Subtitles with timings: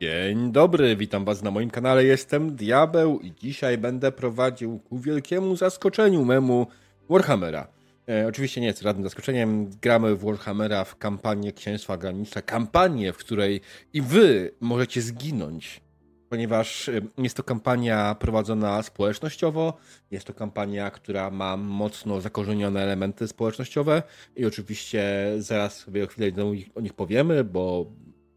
[0.00, 5.56] Dzień dobry, witam was na moim kanale, jestem Diabeł i dzisiaj będę prowadził ku wielkiemu
[5.56, 6.66] zaskoczeniu memu
[7.10, 7.68] Warhammera.
[8.08, 13.16] E, oczywiście nie jest żadnym zaskoczeniem, gramy w Warhammera w kampanię Księstwa Graniczne, kampanię, w
[13.16, 13.60] której
[13.92, 15.80] i wy możecie zginąć,
[16.28, 19.76] ponieważ e, jest to kampania prowadzona społecznościowo,
[20.10, 24.02] jest to kampania, która ma mocno zakorzenione elementy społecznościowe
[24.36, 26.32] i oczywiście zaraz sobie o chwilę
[26.74, 27.86] o nich powiemy, bo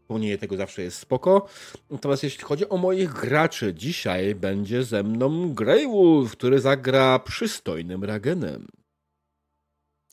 [0.02, 1.48] Wspomnienie tego zawsze jest spoko.
[1.90, 8.66] Natomiast jeśli chodzi o moich graczy, dzisiaj będzie ze mną Greywolf, który zagra przystojnym Ragenem.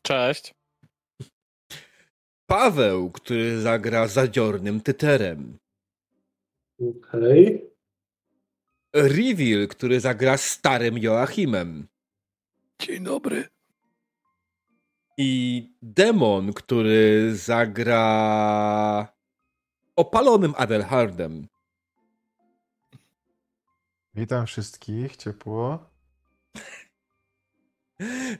[0.02, 0.53] Cześć.
[2.45, 5.57] Paweł, który zagra zadziornym Tyterem.
[6.80, 7.55] Okej.
[7.55, 7.69] Okay.
[8.94, 11.88] Reveal, który zagra starym Joachimem.
[12.80, 13.47] Dzień dobry.
[15.17, 19.19] I Demon, który zagra
[19.99, 21.48] opalonym Adelhardem.
[24.16, 25.80] Witam wszystkich, ciepło.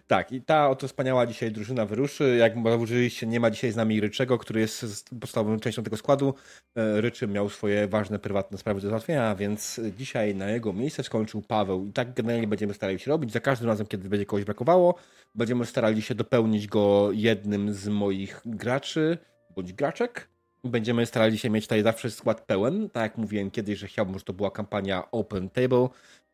[0.08, 2.36] Tak, i ta oto wspaniała dzisiaj drużyna wyruszy.
[2.38, 6.34] Jak zauważyliście, nie ma dzisiaj z nami Ryczego, który jest podstawową częścią tego składu.
[6.76, 11.42] E, Ryczy miał swoje ważne, prywatne sprawy do załatwienia, więc dzisiaj na jego miejsce skończył
[11.42, 11.86] Paweł.
[11.86, 13.32] I tak generalnie będziemy starali się robić.
[13.32, 14.96] Za każdym razem, kiedy będzie kogoś brakowało,
[15.36, 19.18] będziemy starali się dopełnić go jednym z moich graczy
[19.56, 20.30] bądź graczek.
[20.64, 22.90] Będziemy starali się mieć tutaj zawsze skład pełen.
[22.90, 25.88] Tak jak mówiłem kiedyś, że chciałbym, żeby to była kampania Open Table,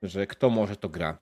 [0.03, 1.17] że kto może, to gra.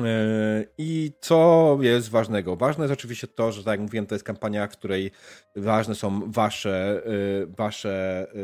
[0.00, 2.56] E, I co jest ważnego?
[2.56, 5.10] Ważne jest oczywiście to, że tak jak mówiłem, to jest kampania, w której
[5.56, 8.36] ważne są wasze, e, wasze e,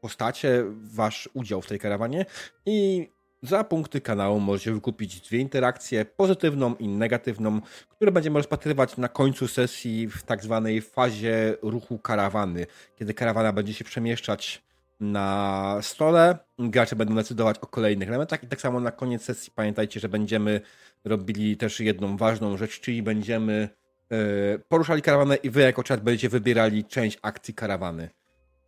[0.00, 0.64] postacie,
[0.94, 2.26] wasz udział w tej karawanie
[2.66, 3.08] i
[3.42, 9.48] za punkty kanału możecie wykupić dwie interakcje, pozytywną i negatywną, które będziemy rozpatrywać na końcu
[9.48, 12.66] sesji w tak zwanej fazie ruchu karawany,
[12.98, 14.62] kiedy karawana będzie się przemieszczać
[15.00, 20.00] na stole, gracze będą decydować o kolejnych elementach i tak samo na koniec sesji pamiętajcie,
[20.00, 20.60] że będziemy
[21.04, 23.68] robili też jedną ważną rzecz, czyli będziemy
[24.10, 28.10] e, poruszali karawanę i wy jako czat będziecie wybierali część akcji karawany.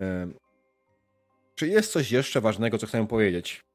[0.00, 0.28] E,
[1.54, 3.67] czy jest coś jeszcze ważnego, co chcę powiedzieć?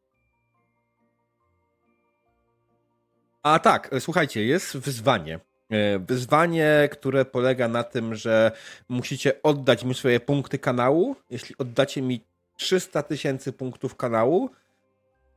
[3.44, 5.40] A tak, słuchajcie, jest wyzwanie.
[5.70, 8.52] E, wyzwanie, które polega na tym, że
[8.90, 11.16] musicie oddać mi swoje punkty kanału.
[11.30, 12.22] Jeśli oddacie mi
[12.58, 14.50] 300 tysięcy punktów kanału,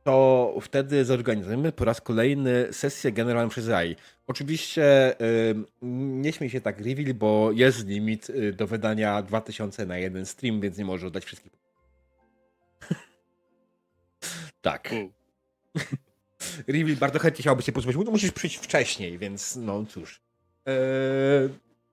[0.03, 3.95] to wtedy zorganizujemy po raz kolejny sesję generalną przez AI.
[4.27, 5.65] Oczywiście yy,
[6.21, 10.77] nie śmiej się tak reveal, bo jest limit do wydania 2000 na jeden stream, więc
[10.77, 11.51] nie może oddać wszystkich.
[14.61, 14.89] tak.
[16.67, 18.07] Reveal bardzo chętnie chciałby się posłuchać.
[18.11, 20.21] Musisz przyjść wcześniej, więc no cóż.
[20.65, 21.49] Eee,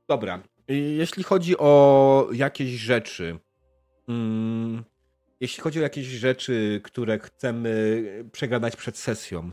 [0.08, 0.42] dobra.
[0.68, 3.38] Jeśli chodzi o jakieś rzeczy.
[4.08, 4.84] Mm,
[5.40, 9.50] jeśli chodzi o jakieś rzeczy, które chcemy przegadać przed sesją.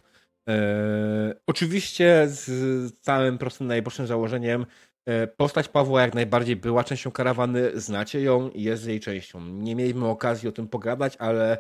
[0.50, 4.66] E, oczywiście z całym prostym, najprostszym założeniem
[5.06, 9.46] e, postać Pawła jak najbardziej była częścią karawany, znacie ją i jest jej częścią.
[9.46, 11.58] Nie mieliśmy okazji o tym pogadać, ale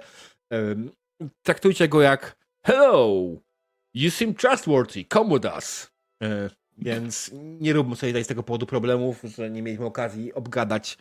[0.53, 0.75] e,
[1.43, 3.41] traktujcie go jak Hello!
[3.93, 5.05] You seem trustworthy.
[5.13, 5.91] Come with us.
[6.23, 10.97] E, więc nie róbmy sobie tutaj z tego powodu problemów, że nie mieliśmy okazji obgadać.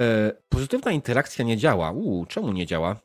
[0.00, 1.90] E, pozytywna interakcja nie działa.
[1.90, 2.96] Uuu, czemu nie działa?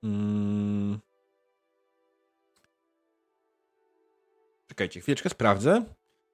[0.00, 0.98] Hmm.
[4.66, 5.84] Czekajcie, chwileczkę sprawdzę.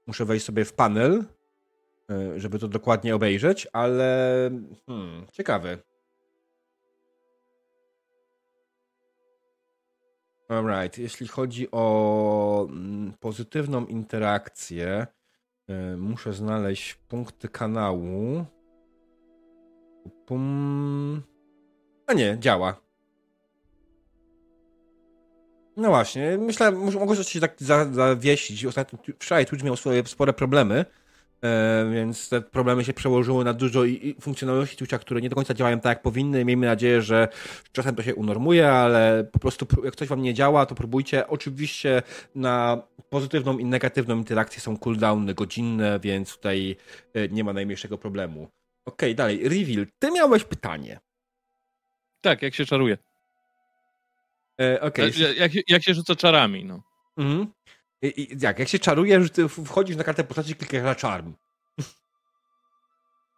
[0.06, 1.24] Muszę wejść sobie w panel,
[2.10, 4.50] e, żeby to dokładnie obejrzeć, ale
[4.86, 5.78] hmm, ciekawe.
[10.48, 15.06] Alright, jeśli chodzi o mm, pozytywną interakcję,
[15.70, 18.44] y, muszę znaleźć punkty kanału.
[20.26, 21.22] Pum.
[22.06, 22.80] A nie, działa.
[25.76, 27.54] No właśnie, myślę, mogę się tak
[27.92, 28.64] zawiesić.
[28.64, 30.84] Ostatnio, wczoraj Twitch miał swoje spore problemy
[31.44, 35.54] E, więc te problemy się przełożyły na dużo i, funkcjonalności Twitcha, które nie do końca
[35.54, 36.44] działają tak, jak powinny.
[36.44, 37.28] Miejmy nadzieję, że
[37.72, 41.28] czasem to się unormuje, ale po prostu jak coś wam nie działa, to próbujcie.
[41.28, 42.02] Oczywiście
[42.34, 46.76] na pozytywną i negatywną interakcję są cooldowny godzinne, więc tutaj
[47.14, 48.48] e, nie ma najmniejszego problemu.
[48.84, 49.48] Okej, okay, dalej.
[49.48, 51.00] Reveal, ty miałeś pytanie.
[52.20, 52.98] Tak, jak się czaruje.
[54.60, 55.10] E, okay.
[55.36, 56.82] jak, jak, jak się rzuca czarami, no.
[57.16, 57.52] Mhm.
[58.02, 61.32] I, i, jak, jak się czaruje, że ty wchodzisz na kartę postaci, klikasz na czarm.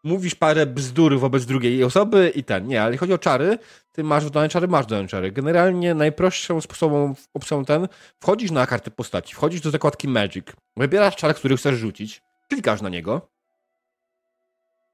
[0.05, 2.67] Mówisz parę bzdur wobec drugiej osoby i ten.
[2.67, 3.59] Nie, ale chodzi o czary,
[3.93, 5.33] ty masz dane czary, masz dane czary.
[5.33, 7.89] Generalnie najprostszą sposobem opcją ten,
[8.21, 10.47] wchodzisz na kartę postaci, wchodzisz do zakładki Magic,
[10.77, 13.29] wybierasz czar, który chcesz rzucić, klikasz na niego,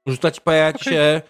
[0.07, 0.93] rzuca ci, pojawia okay.
[0.93, 1.21] się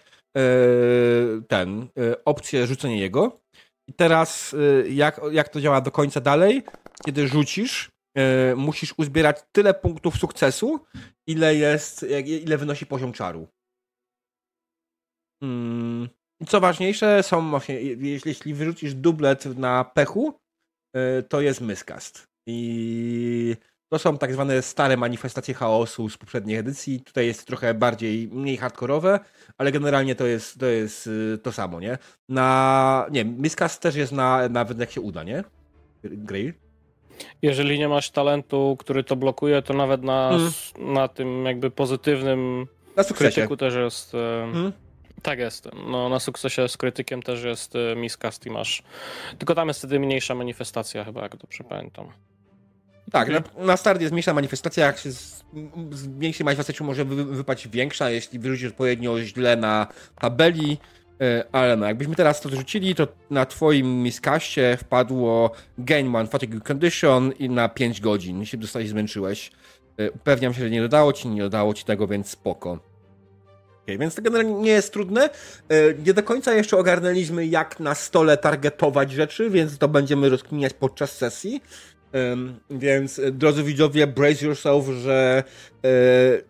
[1.48, 1.88] ten,
[2.24, 3.40] opcję rzucenia jego.
[3.86, 4.54] I teraz
[4.88, 6.62] jak, jak to działa do końca dalej?
[7.04, 7.90] Kiedy rzucisz,
[8.56, 10.80] musisz uzbierać tyle punktów sukcesu,
[11.26, 13.48] ile jest, ile wynosi poziom czaru.
[15.40, 16.08] Hmm.
[16.46, 17.82] Co ważniejsze, są właśnie,
[18.24, 20.40] jeśli wyrzucisz dublet na pechu,
[21.28, 22.28] to jest myskast.
[22.46, 23.56] I
[23.88, 27.00] to są tak zwane stare manifestacje chaosu z poprzedniej edycji.
[27.00, 29.20] Tutaj jest trochę bardziej, mniej hardkorowe,
[29.58, 31.98] ale generalnie to jest to, jest y, to samo, nie?
[32.28, 35.44] Na, nie Miscast też jest na, nawet jak się uda, nie?
[36.04, 36.52] Grail?
[37.42, 40.94] Jeżeli nie masz talentu, który to blokuje, to nawet na, hmm.
[40.94, 42.66] na tym jakby pozytywnym
[42.96, 44.12] na krytyku też jest...
[44.12, 44.72] Hmm.
[45.22, 45.68] Tak jest.
[45.90, 48.82] No, na sukcesie z krytykiem też jest e, miscast i masz.
[49.38, 52.06] Tylko tam jest wtedy mniejsza manifestacja, chyba, jak dobrze pamiętam.
[53.12, 55.44] Tak, na, na start jest mniejsza manifestacja, jak się z,
[55.90, 59.86] z mniejszej manifestacji może wy, wypaść większa, jeśli wyrzucisz odpowiednio źle na
[60.20, 60.78] tabeli,
[61.52, 67.32] ale no, jakbyśmy teraz to zrzucili, to na twoim miskaście wpadło gain one fatigue condition
[67.38, 69.50] i na 5 godzin się dostać zmęczyłeś.
[69.98, 72.78] E, upewniam się, że nie dodało ci, nie dodało ci tego, więc spoko.
[73.82, 75.30] Okay, więc to generalnie nie jest trudne.
[75.68, 80.72] E, nie do końca jeszcze ogarnęliśmy, jak na stole targetować rzeczy, więc to będziemy rozkminiać
[80.72, 81.62] podczas sesji.
[82.70, 85.44] Więc e, drodzy widzowie, brace yourself, że
[85.84, 85.88] e,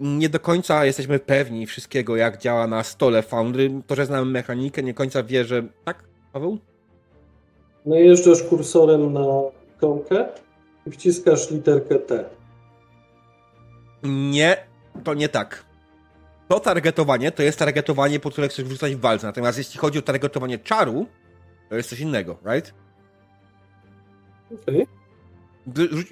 [0.01, 3.71] nie do końca jesteśmy pewni wszystkiego, jak działa na stole Foundry.
[3.87, 5.63] To, że znamy mechanikę, nie końca wie, że...
[5.85, 6.59] Tak, Paweł?
[7.87, 9.27] Najeżdżasz kursorem na
[9.77, 10.29] ikonkę
[10.87, 12.25] i wciskasz literkę T.
[14.03, 14.57] Nie,
[15.05, 15.65] to nie tak.
[16.49, 19.27] To targetowanie to jest targetowanie, po które chcesz wrzucać w walce.
[19.27, 21.07] Natomiast jeśli chodzi o targetowanie czaru,
[21.69, 22.75] to jest coś innego, right?
[24.53, 24.83] Okej.
[24.83, 24.98] Okay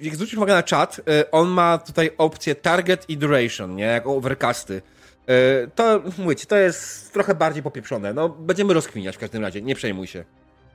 [0.02, 3.84] jak zwrócisz uwagę na czat, y, on ma tutaj opcję target i duration, nie?
[3.84, 4.82] Jak overcasty.
[5.30, 8.14] Y, to, mówicie, to jest trochę bardziej popieprzone.
[8.14, 10.24] No, będziemy rozkminiać w każdym razie, nie przejmuj się.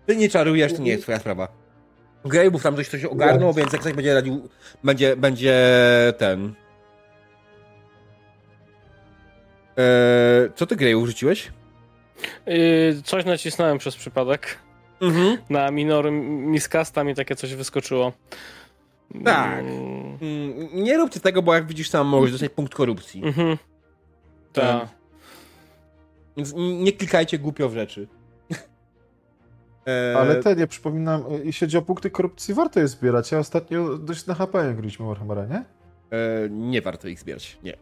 [0.05, 1.47] Ty nie czarujesz, to nie jest twoja sprawa.
[2.25, 4.49] Grave'ów tam coś, coś ogarnął, więc jak ktoś będzie radził,
[4.83, 5.63] będzie, będzie
[6.17, 6.53] ten...
[9.77, 11.51] Eee, co ty Grave'ów rzuciłeś?
[12.45, 14.57] Yy, coś nacisnąłem przez przypadek.
[15.01, 15.37] Mhm.
[15.49, 18.13] Na minor miskasta mi takie coś wyskoczyło.
[19.25, 19.59] Tak.
[19.59, 20.17] Mm.
[20.73, 23.25] Nie róbcie tego, bo jak widzisz, tam możesz dostać punkt korupcji.
[23.25, 23.57] Mhm.
[24.53, 24.87] Tak.
[26.37, 28.07] Więc nie klikajcie głupio w rzeczy.
[29.87, 33.31] E, Ale te, nie przypominam, jeśli chodzi o punkty korupcji, warto je zbierać.
[33.31, 35.65] Ja ostatnio dość na HP jak graliśmy Warhammera, nie?
[36.17, 37.77] E, nie warto ich zbierać, nie.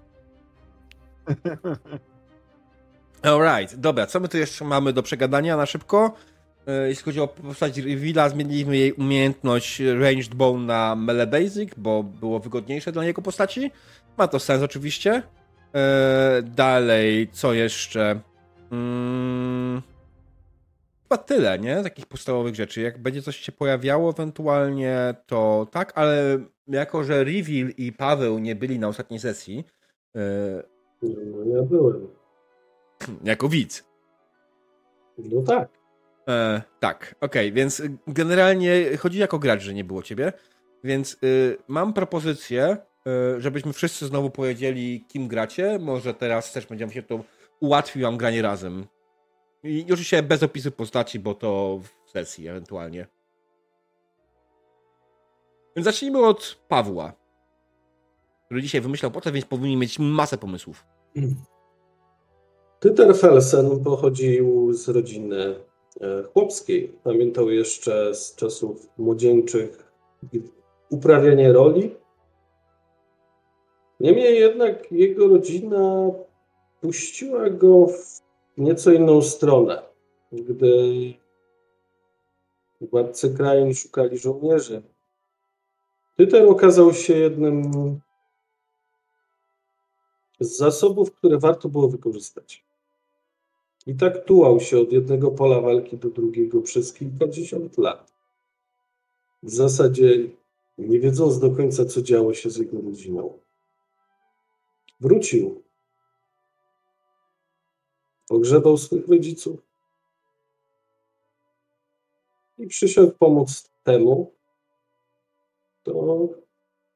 [3.22, 6.14] Alright, dobra, co my tu jeszcze mamy do przegadania na szybko?
[6.70, 12.04] E, jeśli chodzi o postać Reveala, zmieniliśmy jej umiejętność Ranged Bone na Melee Basic, bo
[12.04, 13.72] było wygodniejsze dla niego postaci.
[14.18, 15.24] Ma to sens oczywiście.
[15.74, 18.20] Eee, dalej, co jeszcze?
[18.70, 19.82] Hmm,
[21.04, 21.84] chyba tyle, nie?
[21.84, 22.82] Takich podstawowych rzeczy.
[22.82, 28.56] Jak będzie coś się pojawiało ewentualnie, to tak, ale jako, że Reveal i Paweł nie
[28.56, 29.66] byli na ostatniej sesji.
[30.16, 30.64] Eee,
[31.04, 32.08] no, ja byłem.
[33.24, 33.84] Jako widz.
[35.18, 35.79] No tak.
[36.30, 40.34] E, tak, okej, okay, więc generalnie chodzi jako gracz, że nie było ciebie.
[40.84, 42.78] Więc y, mam propozycję,
[43.38, 45.80] y, żebyśmy wszyscy znowu powiedzieli, kim gracie.
[45.80, 47.24] Może teraz też będziemy się to
[47.60, 48.86] ułatwił wam granie razem.
[49.64, 53.08] I oczywiście bez opisu postaci, bo to w sesji ewentualnie.
[55.76, 57.14] Więc zacznijmy od Pawła,
[58.46, 60.86] który dzisiaj wymyślał po to, więc powinien mieć masę pomysłów.
[62.80, 65.69] Tyter Felsen pochodził z rodziny
[66.34, 66.94] chłopskiej.
[67.04, 69.94] Pamiętał jeszcze z czasów młodzieńczych
[70.90, 71.96] uprawianie roli.
[74.00, 76.12] Niemniej jednak jego rodzina
[76.82, 78.22] puściła go w
[78.58, 79.82] nieco inną stronę.
[80.32, 81.14] Gdy
[82.82, 84.82] władcy krain szukali żołnierzy,
[86.20, 87.72] Tyter okazał się jednym
[90.40, 92.66] z zasobów, które warto było wykorzystać.
[93.88, 98.14] I tak tułał się od jednego pola walki do drugiego przez kilkadziesiąt lat.
[99.44, 100.30] W zasadzie
[100.78, 103.40] nie wiedząc do końca, co działo się z jego rodziną.
[105.00, 105.64] Wrócił.
[108.28, 109.60] Pogrzebał swych rodziców
[112.58, 114.34] i przyszedł pomóc temu,
[115.82, 116.28] kto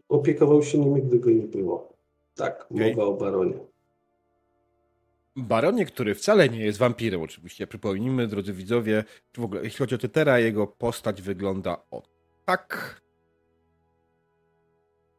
[0.09, 1.93] opiekował się nimi, gdy go nie było.
[2.35, 2.89] Tak, okay.
[2.89, 3.72] mowa o baronie.
[5.35, 7.67] Baronie, który wcale nie jest wampirem, oczywiście.
[7.67, 9.03] Przypomnijmy, drodzy widzowie,
[9.37, 12.03] w ogóle, jeśli chodzi o Tytera, jego postać wygląda o
[12.45, 13.01] tak.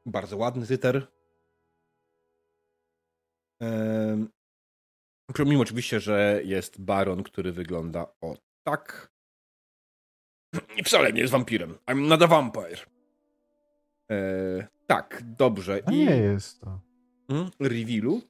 [0.06, 1.06] Bardzo ładny Tyter.
[5.46, 9.10] Mimo oczywiście, że jest baron, który wygląda o tak.
[10.76, 11.74] I wcale nie jest wampirem.
[11.86, 12.80] I'm not a vampire.
[14.10, 15.80] E, tak, dobrze.
[15.86, 16.80] A I nie jest to.
[17.28, 18.22] mm, revealu?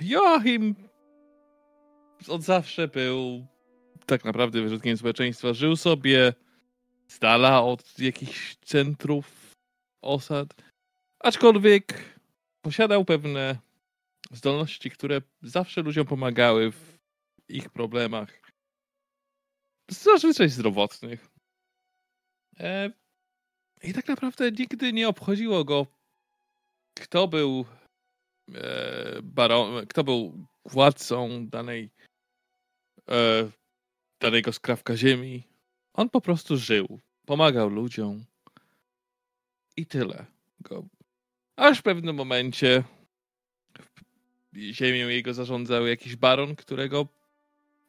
[0.00, 0.74] Joachim
[2.28, 3.46] od zawsze był
[4.06, 5.54] tak naprawdę wyrzutkiem społeczeństwa.
[5.54, 6.34] Żył sobie
[7.08, 9.54] z dala od jakichś centrów
[10.02, 10.54] osad,
[11.20, 12.14] aczkolwiek
[12.62, 13.58] posiadał pewne
[14.32, 16.98] zdolności, które zawsze ludziom pomagały w
[17.48, 18.40] ich problemach.
[19.88, 21.28] Zazwyczaj zdrowotnych.
[22.60, 22.90] E,
[23.82, 25.86] I tak naprawdę nigdy nie obchodziło go,
[26.94, 27.64] kto był
[29.22, 31.90] baron, kto był władcą danej
[33.10, 33.50] e,
[34.20, 35.42] danego skrawka ziemi.
[35.94, 38.24] On po prostu żył, pomagał ludziom
[39.76, 40.26] i tyle.
[40.60, 40.84] Go.
[41.56, 42.84] Aż w pewnym momencie
[44.56, 47.06] ziemią jego zarządzał jakiś baron, którego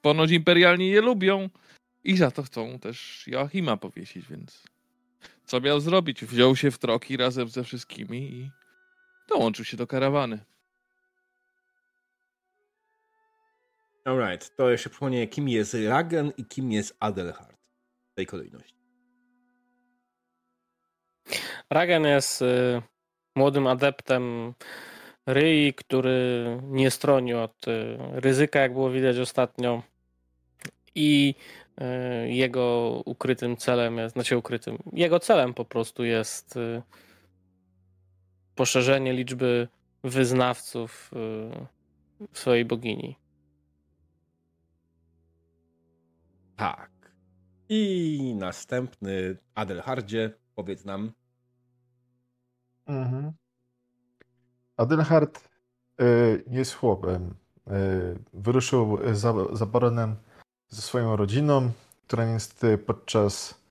[0.01, 1.49] ponoć imperialni nie lubią
[2.03, 4.63] i za to chcą też Joachima powiesić, więc
[5.45, 6.25] co miał zrobić?
[6.25, 8.51] Wziął się w troki razem ze wszystkimi i
[9.27, 10.39] dołączył się do karawany.
[14.05, 17.57] Alright, to jeszcze przypomnę, kim jest Ragen i kim jest Adelhard
[18.11, 18.77] w tej kolejności.
[21.69, 22.81] Ragen jest y,
[23.35, 24.53] młodym adeptem
[25.27, 29.83] Ryi, który nie stroni od y, ryzyka, jak było widać ostatnio.
[30.95, 31.35] I
[32.25, 36.81] y, jego ukrytym celem jest, znaczy ukrytym, jego celem po prostu jest y,
[38.57, 39.67] poszerzenie liczby
[40.03, 41.11] wyznawców
[42.21, 43.15] y, swojej bogini.
[46.55, 46.89] Tak.
[47.69, 51.11] I następny Adelhardzie, powiedz nam.
[52.85, 53.31] Mhm.
[54.77, 55.49] Adelhard
[56.01, 57.35] y, jest chłopem.
[57.67, 60.15] Y, wyruszył za, za baronem
[60.69, 61.71] ze swoją rodziną,
[62.07, 63.61] która niestety podczas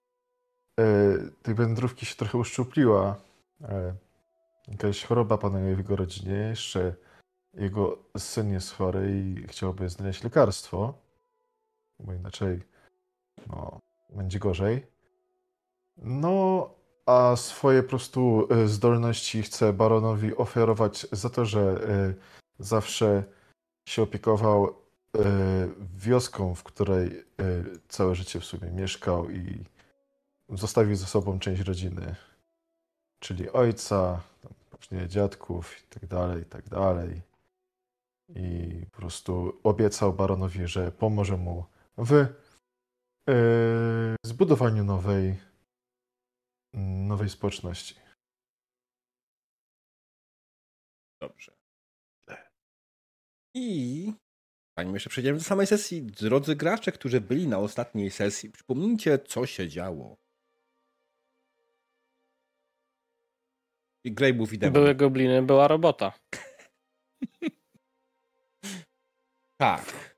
[0.80, 3.16] y, tej wędrówki się trochę uszczupliła.
[3.60, 3.66] Y,
[4.68, 6.34] jakaś choroba panuje w jego rodzinie.
[6.34, 6.94] Jeszcze
[7.54, 10.94] jego syn jest chory i chciałby znaleźć lekarstwo,
[12.00, 12.62] bo inaczej
[13.46, 13.78] no,
[14.10, 14.86] będzie gorzej.
[15.96, 16.70] No,
[17.06, 22.14] a swoje po prostu y, zdolności chce baronowi ofiarować za to, że y,
[22.58, 23.24] zawsze
[23.88, 24.72] się opiekował y,
[25.96, 27.26] wioską, w której
[27.88, 29.64] całe życie w sumie mieszkał i
[30.48, 32.14] zostawił za sobą część rodziny,
[33.20, 34.20] czyli ojca,
[34.78, 37.22] później dziadków i tak dalej, i tak dalej.
[38.28, 41.64] I po prostu obiecał baronowi, że pomoże mu
[41.98, 42.26] w
[44.24, 45.36] zbudowaniu nowej
[47.06, 47.94] nowej społeczności.
[51.20, 51.52] Dobrze.
[53.54, 54.12] I
[54.78, 59.46] zanim jeszcze przejdziemy do samej sesji, drodzy gracze, którzy byli na ostatniej sesji, przypomnijcie, co
[59.46, 60.16] się działo.
[64.06, 64.72] I Grejbów i Demon.
[64.72, 66.12] Były gobliny, była robota.
[69.58, 70.14] Tak.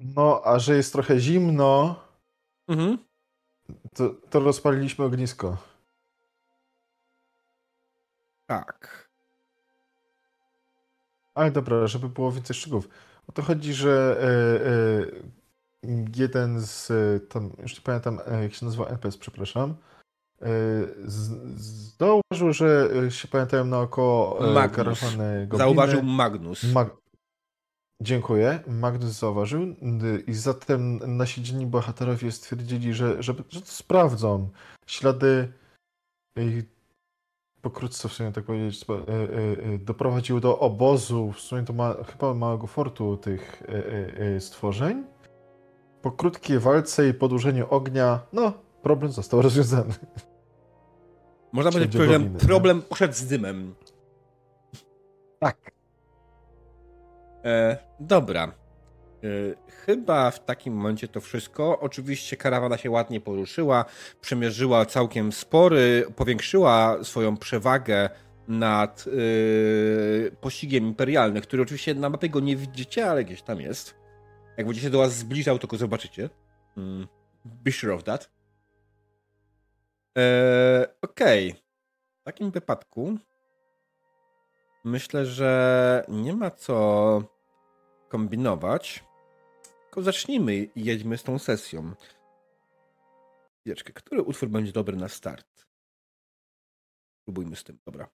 [0.00, 2.00] No, a że jest trochę zimno,
[2.68, 2.98] Mhm.
[3.94, 5.56] to, to rozpaliliśmy ognisko.
[8.46, 9.08] Tak.
[11.34, 12.88] Ale dobra, żeby było więcej szczegółów.
[13.28, 18.64] O to chodzi, że e, e, jeden z e, tam, już nie pamiętam jak się
[18.64, 19.74] nazywa NPS, przepraszam,
[21.98, 23.28] zauważył, że e, się
[23.64, 24.76] naokoło e, Magnus.
[24.76, 25.58] karawany gobliny.
[25.58, 26.72] Zauważył Magnus.
[26.72, 26.96] Mag...
[28.02, 28.60] Dziękuję.
[28.66, 29.74] Magnus zauważył y,
[30.26, 34.48] i zatem nasi dzienni bohaterowie stwierdzili, że, że, że to sprawdzą.
[34.86, 35.52] Ślady
[36.38, 36.64] y,
[37.60, 42.66] pokrótce w sumie tak powiedzieć y, doprowadziły do obozu, w sumie to ma, chyba małego
[42.66, 43.62] fortu tych
[44.38, 45.04] stworzeń.
[46.02, 49.94] Po krótkiej walce i podłużeniu ognia, no, problem został rozwiązany.
[51.52, 53.74] Można powiedzieć, problem, problem poszedł z dymem.
[55.38, 55.72] Tak.
[57.44, 58.44] E, dobra.
[58.44, 59.28] E,
[59.86, 61.80] chyba w takim momencie to wszystko.
[61.80, 63.84] Oczywiście karawana się ładnie poruszyła,
[64.20, 68.10] przemierzyła całkiem spory, powiększyła swoją przewagę
[68.48, 73.94] nad e, pościgiem imperialnym, który oczywiście na mapie go nie widzicie, ale gdzieś tam jest.
[74.56, 76.30] Jak będzie się do was zbliżał, to go zobaczycie.
[76.76, 77.08] Mm,
[77.44, 78.30] be sure of that.
[80.16, 81.50] Eee, Okej.
[81.50, 81.62] Okay.
[82.20, 83.18] W takim wypadku
[84.84, 87.22] myślę, że nie ma co
[88.08, 89.04] kombinować.
[89.84, 91.94] Tylko zacznijmy i jedźmy z tą sesją.
[93.60, 95.66] Chwileczkę, który utwór będzie dobry na start?
[97.22, 98.08] Spróbujmy z tym, dobra.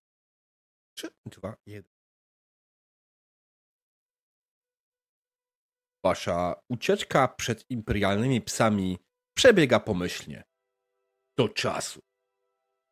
[0.95, 1.93] 3, 2, 1.
[6.05, 8.99] Wasza ucieczka przed imperialnymi psami
[9.35, 10.48] przebiega pomyślnie.
[11.39, 12.01] Do czasu.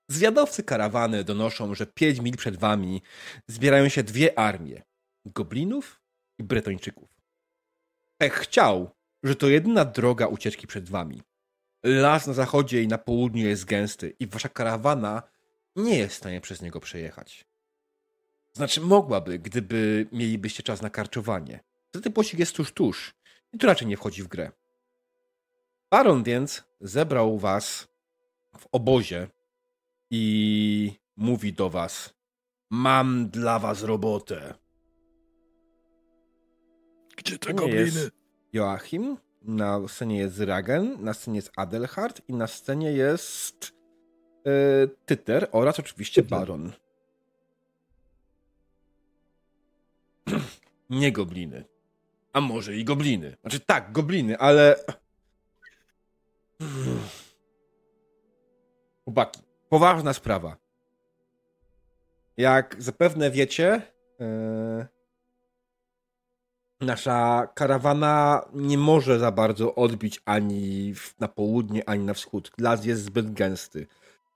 [0.09, 3.03] Zwiadowcy karawany donoszą, że pięć mil przed wami
[3.47, 4.83] zbierają się dwie armie
[5.25, 6.01] goblinów
[6.39, 7.09] i bretończyków.
[8.19, 8.91] Pech chciał,
[9.23, 11.23] że to jedyna droga ucieczki przed wami.
[11.83, 15.23] Las na zachodzie i na południu jest gęsty i wasza karawana
[15.77, 17.47] nie jest w stanie przez niego przejechać.
[18.53, 21.61] Znaczy mogłaby, gdyby mielibyście czas na karczowanie.
[21.89, 23.15] Wtedy pościg jest tuż, tuż
[23.53, 24.53] i to raczej nie wchodzi w grę.
[25.91, 27.96] Baron więc zebrał was
[28.57, 29.29] w obozie
[30.11, 32.15] i mówi do was:
[32.71, 34.55] Mam dla was robotę.
[37.17, 37.81] Gdzie te gobliny?
[37.81, 38.11] jest
[38.53, 43.73] Joachim, na scenie jest Ragen, na scenie jest Adelhard i na scenie jest
[44.47, 46.39] e, Tyter oraz oczywiście Tyter.
[46.39, 46.73] Baron.
[50.91, 51.65] Nie gobliny.
[52.33, 53.37] A może i gobliny.
[53.41, 54.77] Znaczy tak, gobliny, ale...
[59.07, 60.57] Chłopaki, poważna sprawa.
[62.37, 63.83] Jak zapewne wiecie,
[64.21, 64.87] e,
[66.81, 72.53] nasza karawana nie może za bardzo odbić ani w- na południe, ani na wschód.
[72.59, 73.87] Las jest zbyt gęsty.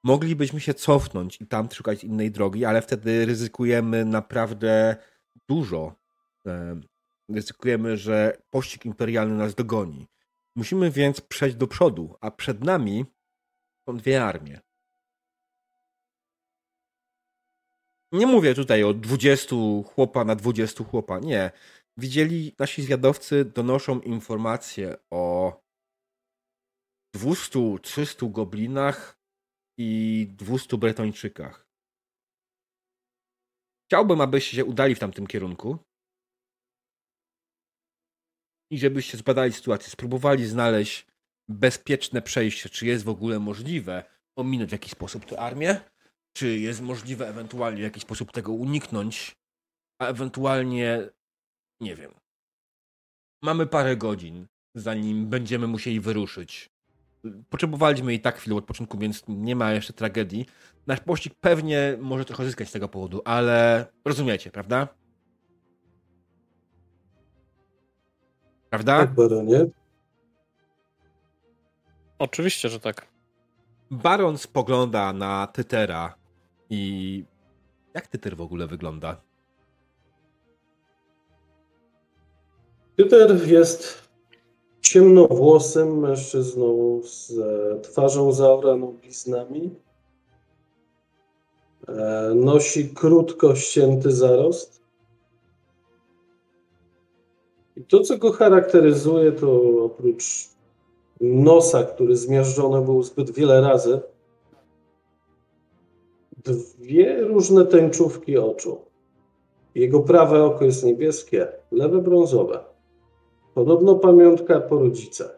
[0.04, 4.96] Moglibyśmy się cofnąć i tam szukać innej drogi, ale wtedy ryzykujemy naprawdę
[5.48, 5.94] dużo.
[6.46, 6.82] Em,
[7.32, 10.08] Ryzykujemy, że pościg imperialny nas dogoni.
[10.56, 13.04] Musimy więc przejść do przodu, a przed nami
[13.90, 14.60] są dwie armie.
[18.12, 19.56] Nie mówię tutaj o 20
[19.94, 21.50] chłopa na 20 chłopa, nie.
[21.96, 25.56] Widzieli, nasi zwiadowcy donoszą informacje o
[27.16, 29.20] 200-300 goblinach
[29.78, 31.66] i 200 bretończykach.
[33.88, 35.78] Chciałbym, abyście się udali w tamtym kierunku
[38.72, 41.09] i żebyście zbadali sytuację, spróbowali znaleźć
[41.50, 44.04] bezpieczne przejście, czy jest w ogóle możliwe
[44.36, 45.80] ominąć w jakiś sposób tę armię,
[46.32, 49.36] czy jest możliwe ewentualnie w jakiś sposób tego uniknąć,
[49.98, 51.08] a ewentualnie
[51.80, 52.12] nie wiem.
[53.42, 56.70] Mamy parę godzin, zanim będziemy musieli wyruszyć.
[57.50, 60.46] Potrzebowaliśmy i tak chwilę odpoczynku, więc nie ma jeszcze tragedii.
[60.86, 64.88] Nasz pościg pewnie może trochę zyskać z tego powodu, ale rozumiecie, prawda?
[68.70, 68.98] Prawda?
[68.98, 69.66] Tak, baronie.
[72.20, 73.06] Oczywiście, że tak.
[73.90, 76.14] Baron spogląda na Tytera
[76.70, 77.24] i
[77.94, 79.20] jak Tyter w ogóle wygląda?
[82.96, 84.08] Peter jest
[84.80, 87.32] ciemnowłosym mężczyzną z
[87.82, 89.74] twarzą zaoraną bliznami.
[91.88, 94.82] E, Nosi krótko ścięty zarost.
[97.76, 100.49] I to, co go charakteryzuje, to oprócz
[101.20, 104.00] nosa, który zmiażdżony był zbyt wiele razy,
[106.44, 108.78] dwie różne tęczówki oczu.
[109.74, 112.64] Jego prawe oko jest niebieskie, lewe brązowe.
[113.54, 115.30] Podobno pamiątka po rodzice.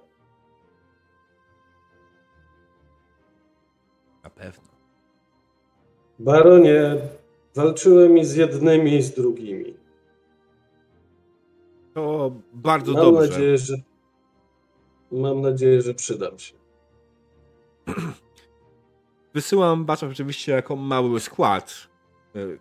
[4.24, 4.68] Na pewno.
[6.18, 6.96] Baronie,
[7.54, 9.74] walczyłem i z jednymi, i z drugimi.
[11.94, 13.28] To bardzo Mam dobrze.
[13.28, 13.74] nadzieję, że
[15.12, 16.54] mam nadzieję, że przydam się.
[19.34, 21.88] Wysyłam was oczywiście jako mały skład.
[22.36, 22.58] Y,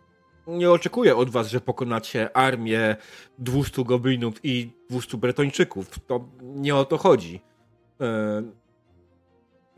[0.48, 2.96] Nie oczekuję od was, że pokonacie armię
[3.40, 6.00] 200 goblinów i 200 bretończyków.
[6.08, 7.42] To nie o to chodzi.
[8.02, 8.62] Y,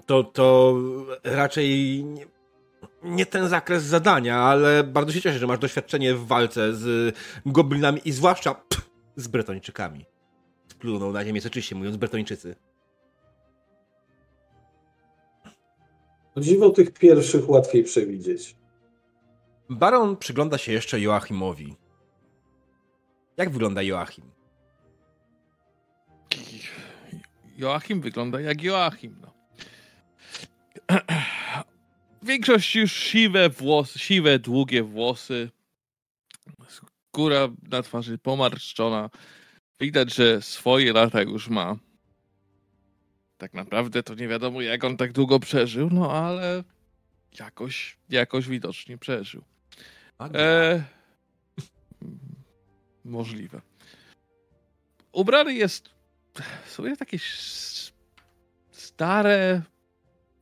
[0.06, 0.76] To, to
[1.24, 2.26] raczej nie,
[3.04, 8.02] nie ten zakres zadania, ale bardzo się cieszę, że masz doświadczenie w walce z goblinami
[8.06, 10.06] i zwłaszcza pff, z bretończykami.
[10.84, 12.56] Splunął na ziemię, oczywiście mówiąc bretończycy.
[16.36, 18.56] O dziwo tych pierwszych łatwiej przewidzieć.
[19.70, 21.76] Baron przygląda się jeszcze Joachimowi.
[23.38, 24.32] Jak wygląda Joachim?
[27.58, 29.16] Joachim wygląda jak Joachim.
[29.22, 29.34] No.
[32.24, 35.50] Większość już siwe włosy, siwe, długie włosy.
[36.68, 39.10] Skóra na twarzy pomarszczona.
[39.84, 41.76] Widać, że swoje lata już ma.
[43.38, 46.64] Tak naprawdę to nie wiadomo, jak on tak długo przeżył, no ale
[47.40, 49.44] jakoś, jakoś widocznie przeżył.
[50.20, 50.84] E,
[53.06, 53.62] możliwe.
[55.12, 55.90] Ubrany jest
[56.68, 57.18] sobie takie
[58.72, 59.62] stare.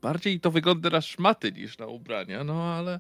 [0.02, 3.00] Bardziej to wygląda na szmaty niż na ubrania, no ale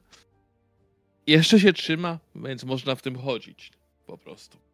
[1.27, 3.71] jeszcze się trzyma, więc można w tym chodzić
[4.05, 4.70] po prostu.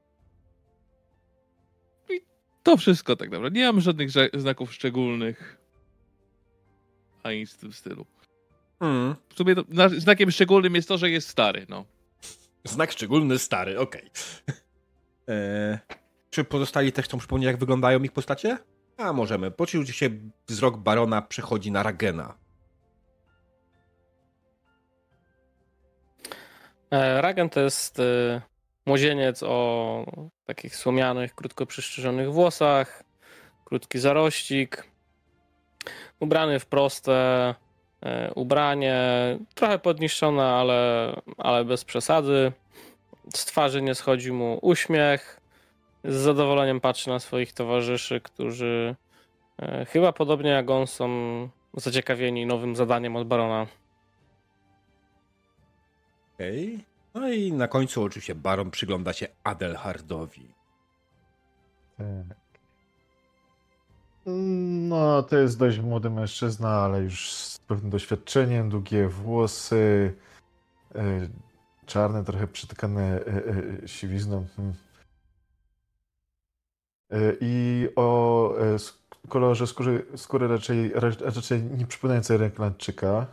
[2.68, 3.60] To wszystko tak naprawdę.
[3.60, 5.58] Nie mam żadnych znaków szczególnych.
[7.24, 8.06] Ani nic w tym stylu.
[8.80, 9.16] Hmm.
[9.30, 9.64] W sumie to,
[9.98, 11.86] znakiem szczególnym jest to, że jest stary, no.
[12.64, 14.02] Znak szczególny stary, okej.
[14.02, 14.56] Okay.
[15.36, 15.78] Eee,
[16.30, 18.58] czy pozostali też chcą przypomnieć, jak wyglądają ich postacie?
[18.98, 19.52] A możemy.
[19.52, 20.10] Poczuł się
[20.48, 22.38] wzrok barona przechodzi na Ragena.
[26.92, 28.42] E, Ragen to jest e,
[28.86, 33.04] młodzieniec o takich słomianych, krótko przystrzyżonych włosach,
[33.66, 34.88] krótki zarościk,
[36.20, 37.56] ubrany w proste
[38.02, 39.00] e, ubranie,
[39.56, 42.52] trochę podniszczone, ale, ale bez przesady.
[43.36, 45.42] Z twarzy nie schodzi mu uśmiech.
[46.04, 48.96] Z zadowoleniem patrzy na swoich towarzyszy, którzy
[49.88, 51.10] chyba podobnie jak on są
[51.74, 53.68] zaciekawieni nowym zadaniem od barona.
[56.36, 56.74] Okej.
[56.76, 56.97] Okay.
[57.18, 60.54] No i na końcu oczywiście Baron przygląda się Adelhardowi.
[61.98, 62.38] Tak.
[64.90, 70.14] No, to jest dość młody mężczyzna, ale już z pewnym doświadczeniem, długie włosy,
[70.96, 71.30] e,
[71.86, 73.26] czarne, trochę przytykane e,
[73.84, 74.46] e, siwizną.
[74.56, 74.74] Hmm.
[77.42, 78.56] I o
[79.30, 83.28] kolorze skóry, skóry raczej, raczej nie przypominającej Renklandczyka.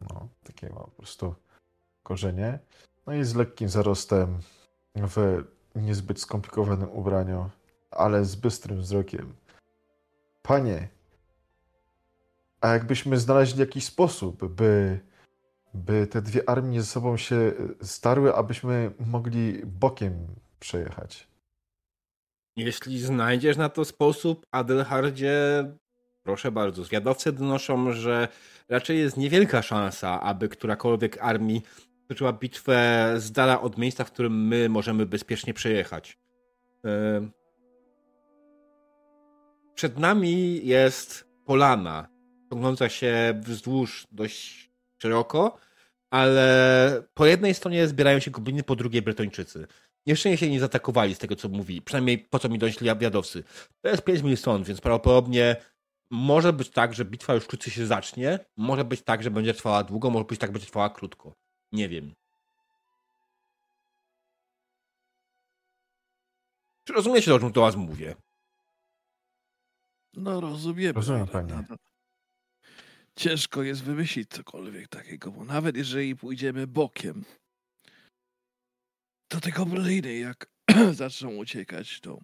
[0.00, 1.34] No, takie ma po prostu
[2.02, 2.58] korzenie.
[3.08, 4.38] No i z lekkim zarostem
[4.94, 5.44] w
[5.74, 7.50] niezbyt skomplikowanym ubraniu,
[7.90, 9.34] ale z bystrym wzrokiem.
[10.42, 10.88] Panie,
[12.60, 15.00] a jakbyśmy znaleźli jakiś sposób, by,
[15.74, 20.26] by te dwie armie ze sobą się starły, abyśmy mogli bokiem
[20.60, 21.28] przejechać?
[22.56, 25.64] Jeśli znajdziesz na to sposób, Adelhardzie,
[26.22, 26.84] proszę bardzo.
[26.84, 28.28] Zwiadowcy donoszą, że
[28.68, 31.62] raczej jest niewielka szansa, aby którakolwiek armii
[32.08, 36.18] toczyła bitwę z dala od miejsca, w którym my możemy bezpiecznie przejechać.
[39.74, 42.08] Przed nami jest polana,
[42.50, 45.58] ciągnąca się wzdłuż dość szeroko,
[46.10, 49.66] ale po jednej stronie zbierają się gobliny, po drugiej Bretończycy.
[50.06, 51.82] Jeszcze się nie zaatakowali z tego, co mówi.
[51.82, 53.44] Przynajmniej po co mi donieśli wiadowcy.
[53.80, 55.56] To jest 5 mil stąd, więc prawdopodobnie
[56.10, 58.38] może być tak, że bitwa już wkrótce się zacznie.
[58.56, 61.34] Może być tak, że będzie trwała długo, może być tak, że będzie trwała krótko.
[61.72, 62.14] Nie wiem.
[66.84, 68.14] Czy rozumiecie, o czym do was mówię?
[70.14, 70.94] No rozumiem.
[70.94, 71.64] Rozumiem, panie.
[73.16, 77.24] Ciężko jest wymyślić cokolwiek takiego, bo nawet jeżeli pójdziemy bokiem,
[79.28, 80.46] to te gobliny jak
[80.92, 82.18] zaczną uciekać, to,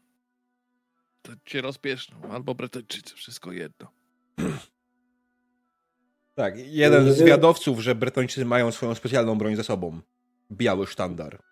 [1.22, 2.33] to cię rozpieszczą.
[2.33, 3.92] Albo Bretończycy, wszystko jedno.
[6.34, 10.00] Tak, jeden z zwiadowców, że Bretończycy mają swoją specjalną broń ze sobą.
[10.52, 11.42] Biały sztandar.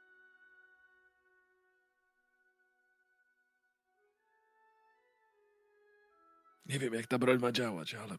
[6.67, 8.17] Nie wiem, jak ta broń ma działać, ale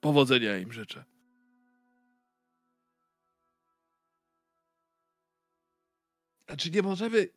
[0.00, 1.04] powodzenia im życzę.
[6.46, 7.28] A czy nie możemy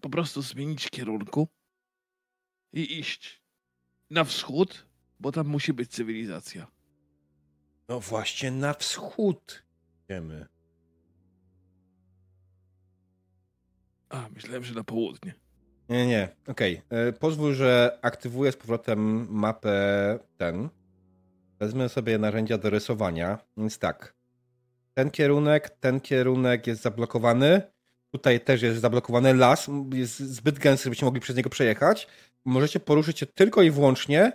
[0.00, 1.48] po prostu zmienić kierunku
[2.72, 3.42] i iść
[4.10, 4.86] na wschód,
[5.20, 6.79] bo tam musi być cywilizacja?
[7.90, 9.62] No właśnie na wschód
[10.04, 10.46] idziemy.
[14.08, 15.34] A, myślałem, że na południe.
[15.88, 16.82] Nie, nie, okej.
[16.86, 16.98] Okay.
[16.98, 20.68] E, pozwól, że aktywuję z powrotem mapę ten.
[21.58, 23.38] Wezmę sobie narzędzia do rysowania.
[23.56, 24.14] Więc tak.
[24.94, 27.62] Ten kierunek, ten kierunek jest zablokowany.
[28.10, 29.70] Tutaj też jest zablokowany las.
[29.92, 32.06] Jest zbyt gęsty, żebyście mogli przez niego przejechać.
[32.44, 34.32] Możecie poruszyć się tylko i wyłącznie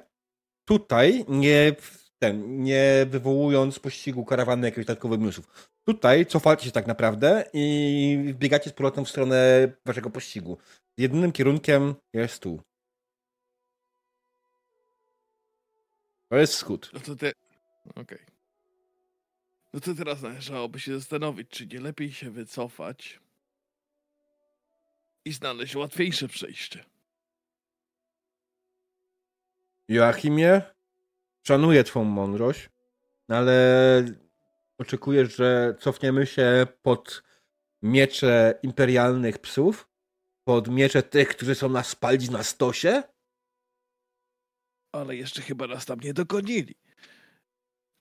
[0.65, 1.75] tutaj, nie
[2.19, 5.69] ten, nie wywołując pościgu karawany jakichś dodatkowych minusów.
[5.87, 10.57] Tutaj cofacie się tak naprawdę i biegacie z powrotem w stronę waszego pościgu.
[10.97, 12.61] Jedynym kierunkiem jest tu.
[16.29, 16.91] To jest wschód.
[16.93, 17.31] No to te...
[17.89, 18.03] Okej.
[18.03, 18.25] Okay.
[19.73, 23.19] No to teraz należałoby się zastanowić, czy nie lepiej się wycofać
[25.25, 26.85] i znaleźć łatwiejsze przejście.
[29.89, 30.61] Joachimie,
[31.47, 32.69] szanuję twą mądrość,
[33.27, 34.05] ale
[34.77, 37.23] oczekujesz, że cofniemy się pod
[37.81, 39.89] miecze imperialnych psów?
[40.47, 43.03] Pod miecze tych, którzy są nas spalić na stosie?
[44.91, 46.75] Ale jeszcze chyba nas tam nie dogonili.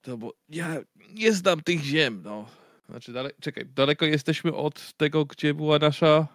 [0.01, 0.81] To bo ja
[1.11, 2.49] nie znam tych ziem, no.
[2.89, 3.31] Znaczy, dale...
[3.41, 6.27] czekaj, daleko jesteśmy od tego, gdzie była nasza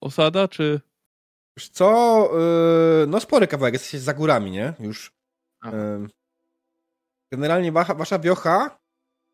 [0.00, 0.80] osada, czy...
[1.56, 2.30] Wiesz co,
[3.00, 4.74] yy, no spory kawałek, jesteście za górami, nie?
[4.80, 5.12] Już.
[5.64, 6.08] Yy,
[7.32, 8.78] generalnie wasza, wasza wiocha,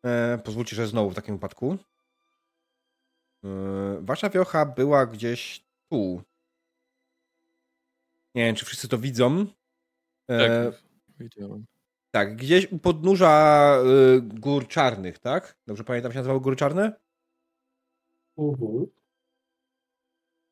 [0.03, 1.77] yy, pozwólcie, że znowu w takim wypadku,
[3.43, 6.21] yy, wasza wiocha była gdzieś tu.
[8.35, 9.45] Nie wiem, czy wszyscy to widzą.
[10.29, 10.81] E, Tak,
[11.19, 11.65] wiedziałem.
[12.11, 13.75] tak, gdzieś u podnóża
[14.17, 15.57] y, gór czarnych, tak?
[15.67, 16.99] Dobrze pamiętam, się nazywały góry czarne?
[18.37, 18.85] Mhm.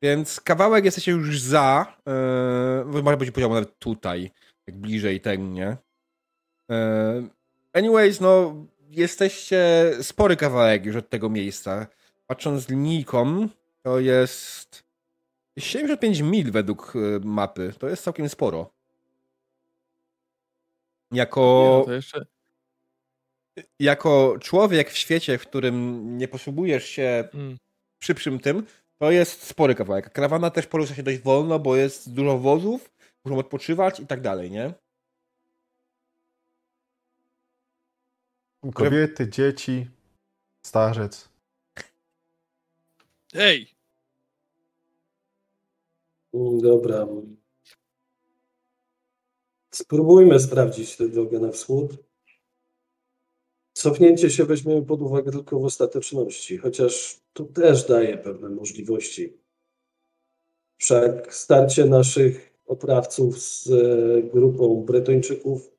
[0.02, 1.96] Więc kawałek jesteście już za.
[2.94, 4.30] Yy, może być poziom nawet tutaj,
[4.66, 5.76] jak bliżej ten, nie?
[6.68, 7.28] Yy,
[7.78, 8.54] anyways, no,
[8.90, 11.86] jesteście spory kawałek już od tego miejsca.
[12.26, 13.48] Patrząc z linijką,
[13.82, 14.84] to jest
[15.58, 17.72] 75 mil według y, mapy.
[17.78, 18.70] To jest całkiem sporo.
[21.12, 22.26] Jako, Nie, no jeszcze...
[23.80, 27.58] jako człowiek w świecie, w którym nie posługujesz się Mm.
[28.00, 28.66] szybszym tym,
[28.98, 30.12] to jest spory kawałek.
[30.12, 32.90] Karawana też porusza się dość wolno, bo jest dużo wozów,
[33.24, 34.72] muszą odpoczywać i tak dalej, nie?
[38.74, 39.86] Kobiety, dzieci,
[40.66, 41.28] starzec.
[43.34, 43.74] Ej!
[46.34, 47.06] Mm, Dobra.
[49.70, 51.96] Spróbujmy sprawdzić tę drogę na wschód.
[53.72, 59.36] Cofnięcie się weźmiemy pod uwagę tylko w ostateczności, chociaż to też daje pewne możliwości.
[60.78, 65.70] Wszak starcie naszych oprawców z e, grupą Bretończyków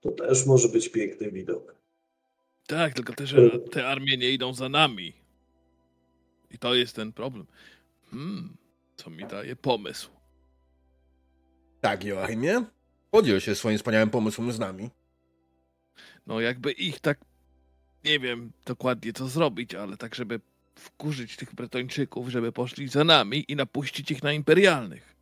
[0.00, 1.77] to też może być piękny widok.
[2.68, 5.12] Tak, tylko te, że te armie nie idą za nami.
[6.50, 7.46] I to jest ten problem.
[8.10, 8.56] Hmm,
[8.96, 10.10] co mi daje pomysł.
[11.80, 12.64] Tak, Joachimie.
[13.10, 14.90] Podjął się swoim wspaniałym pomysłem z nami.
[16.26, 17.18] No jakby ich tak,
[18.04, 20.40] nie wiem dokładnie co zrobić, ale tak, żeby
[20.74, 25.16] wkurzyć tych Bretończyków, żeby poszli za nami i napuścić ich na imperialnych.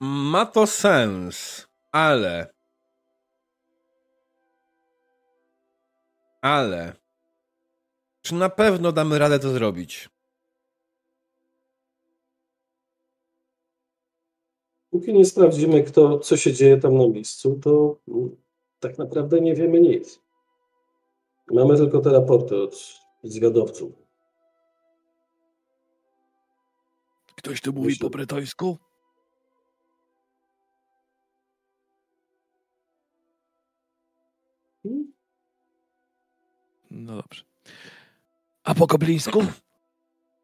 [0.00, 2.61] Ma to sens, ale.
[6.42, 6.92] Ale.
[8.22, 10.08] Czy na pewno damy radę to zrobić?
[14.90, 18.36] Póki nie sprawdzimy, kto, co się dzieje tam na miejscu, to mm,
[18.80, 20.20] tak naprawdę nie wiemy nic.
[21.52, 22.74] Mamy tylko te raporty od
[23.22, 23.92] zwiadowców.
[27.36, 28.78] Ktoś tu mówi Myślę- po bretońsku?
[36.94, 37.44] No dobrze.
[38.64, 39.46] A po goblińsku?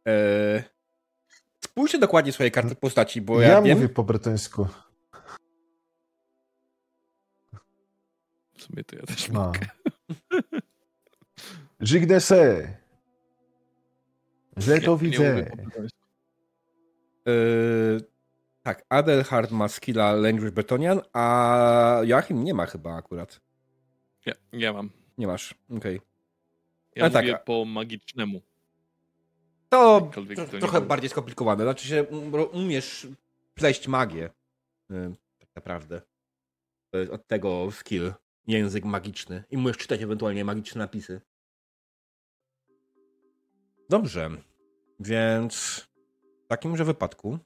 [0.04, 0.62] Eee,
[1.64, 3.78] spójrzcie dokładnie swoje karty postaci, bo ja, ja wiem.
[3.78, 4.68] mówię po bretońsku.
[8.56, 9.44] W sumie to ja też No.
[9.46, 9.60] mogę.
[11.80, 12.68] Żygnę se.
[14.58, 15.50] Źle to Nie- nie widzę.
[17.26, 18.00] Eee,
[18.62, 23.40] tak, Adelhard ma skilla Language Bretonian, a Joachim nie ma chyba akurat.
[24.26, 24.90] Ja, ja mam.
[25.18, 26.00] Nie masz, okej.
[26.98, 28.42] Ja tak, mówię a- po magicznemu.
[29.68, 30.10] To
[30.60, 30.88] trochę było.
[30.88, 31.64] bardziej skomplikowane.
[31.64, 33.06] Znaczy się, m, ro- umiesz
[33.54, 34.30] pleść magię.
[34.90, 36.02] y, Tak naprawdę.
[36.90, 38.12] To jest od tego skill.
[38.46, 39.44] Język magiczny.
[39.50, 41.20] I umiesz czytać ewentualnie magiczne napisy.
[43.88, 44.30] Dobrze.
[45.00, 45.86] Więc
[46.44, 47.38] w takimże wypadku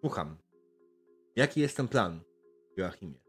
[0.00, 0.36] słucham.
[1.36, 2.20] Jaki jest ten plan,
[2.76, 3.20] Joachimie?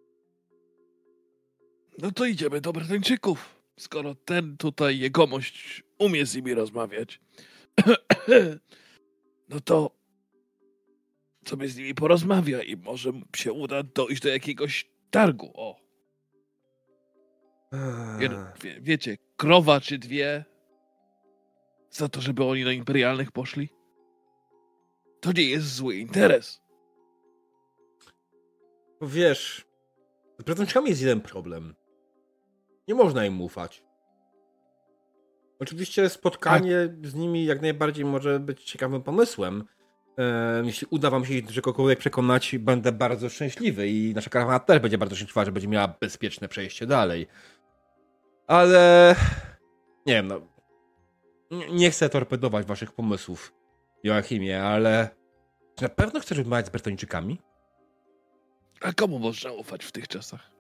[1.97, 3.58] No to idziemy do Bretończyków.
[3.79, 7.21] Skoro ten tutaj jegomość umie z nimi rozmawiać,
[9.49, 9.91] no to
[11.47, 15.51] sobie z nimi porozmawia i może się uda dojść do jakiegoś targu.
[15.53, 15.79] O,
[18.19, 18.29] wie,
[18.61, 20.45] wie, wiecie, krowa czy dwie
[21.91, 23.69] za to, żeby oni na imperialnych poszli?
[25.21, 26.61] To nie jest zły interes.
[29.01, 29.65] Wiesz,
[30.39, 31.78] z Brytyjczykami jest jeden problem.
[32.89, 33.83] Nie można im ufać.
[35.59, 39.63] Oczywiście spotkanie z nimi jak najbardziej może być ciekawym pomysłem.
[40.63, 45.15] Jeśli uda wam się kogokolwiek przekonać, będę bardzo szczęśliwy i nasza karawana też będzie bardzo
[45.15, 47.27] szczęśliwa, że będzie miała bezpieczne przejście dalej.
[48.47, 49.15] Ale
[50.05, 50.41] nie wiem, no.
[51.71, 53.53] Nie- chcę torpedować waszych pomysłów,
[54.03, 55.09] Joachimie, ale
[55.75, 57.41] czy na pewno chcesz rozmawiać z Brytyjczykami?
[58.81, 60.58] A komu można ufać w tych czasach?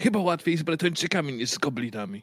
[0.00, 2.22] Chyba łatwiej z Bretończykami niż z goblinami.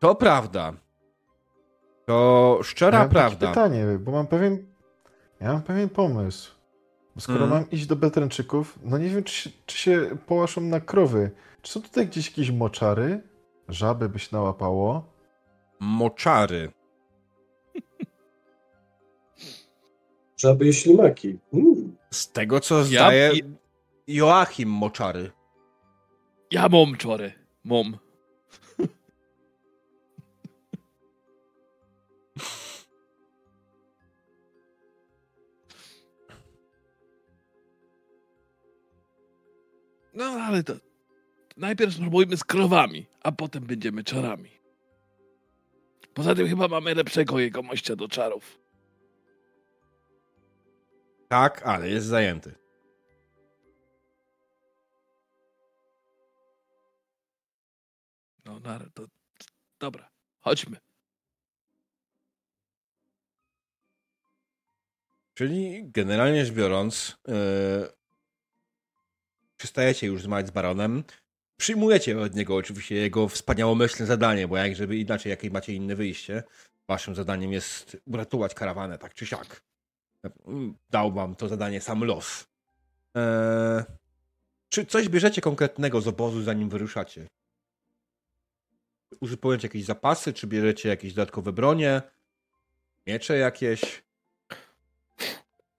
[0.00, 0.72] To prawda.
[2.06, 3.48] To szczera ja mam prawda.
[3.48, 4.66] pytanie, bo mam pewien.
[5.40, 6.54] Ja mam pewien pomysł.
[7.14, 7.50] Bo skoro Mm.
[7.50, 11.30] mam iść do Beltręczyków, no nie wiem, czy się, czy się połaszą na krowy.
[11.62, 13.22] Czy są tutaj gdzieś jakieś moczary?
[13.68, 15.04] Żaby by się nałapało?
[15.80, 16.72] Moczary.
[20.36, 21.38] Żaby i ślimaki.
[21.52, 21.96] Mm.
[22.10, 23.59] Z tego co zdaje i-
[24.10, 25.30] Joachim Moczary.
[26.50, 27.32] Ja mam czary.
[27.64, 27.98] Mom.
[40.14, 40.74] No ale to.
[41.56, 44.50] Najpierw spróbujmy z krowami, a potem będziemy czarami.
[46.14, 48.58] Poza tym chyba mamy lepszego jegomościa do czarów.
[51.28, 52.59] Tak, ale jest zajęty.
[58.50, 59.06] No, no to
[59.78, 60.10] dobra,
[60.40, 60.76] chodźmy.
[65.34, 67.34] Czyli generalnie rzecz biorąc, yy,
[69.56, 71.04] przestajecie już zmawiać z baronem.
[71.56, 76.42] Przyjmujecie od niego oczywiście jego wspaniałomyślne zadanie, bo jak żeby inaczej, jakie macie inne wyjście,
[76.88, 79.62] waszym zadaniem jest uratować karawanę, tak czy siak.
[80.90, 82.46] Dał wam to zadanie sam los.
[83.14, 83.84] Eee,
[84.68, 87.26] czy coś bierzecie konkretnego z obozu, zanim wyruszacie?
[89.20, 92.02] Uzupełniacie jakieś zapasy, czy bierzecie jakieś dodatkowe bronie?
[93.06, 94.02] Miecze jakieś?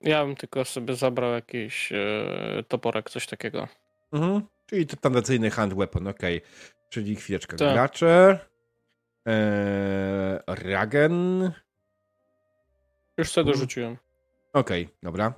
[0.02, 3.68] Ja bym tylko sobie zabrał jakiś e, toporek, coś takiego.
[4.14, 4.42] Mhm.
[4.66, 6.38] Czyli to tradycyjny hand weapon, okej.
[6.38, 6.50] Okay.
[6.90, 7.58] Czyli chwileczkę.
[7.58, 7.74] Tak.
[7.74, 8.40] Gracze.
[9.26, 11.52] Eee, Ragen.
[13.18, 13.58] Już sobie Mhm.
[13.58, 13.98] dorzuciłem.
[14.54, 15.34] Okej, dobra.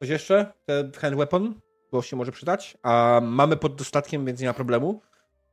[0.00, 0.52] Coś jeszcze?
[0.66, 1.60] Ten hand weapon?
[1.92, 2.76] Bo się może przydać.
[2.82, 5.02] A mamy pod dostatkiem, więc nie ma problemu.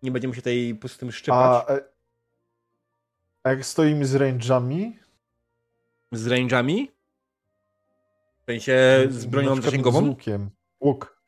[0.06, 1.66] Nie będziemy się tutaj po tym szczypać.
[1.68, 1.80] A, e,
[3.44, 4.92] a jak stoimy z range'ami,
[6.12, 6.88] Z range'ami?
[8.42, 10.06] W sensie z bronią zasięgową?
[10.06, 10.50] Z łukiem.
[10.82, 11.22] Łuk.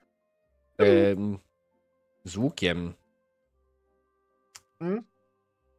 [2.25, 2.93] Z łukiem.
[4.79, 5.03] Hmm?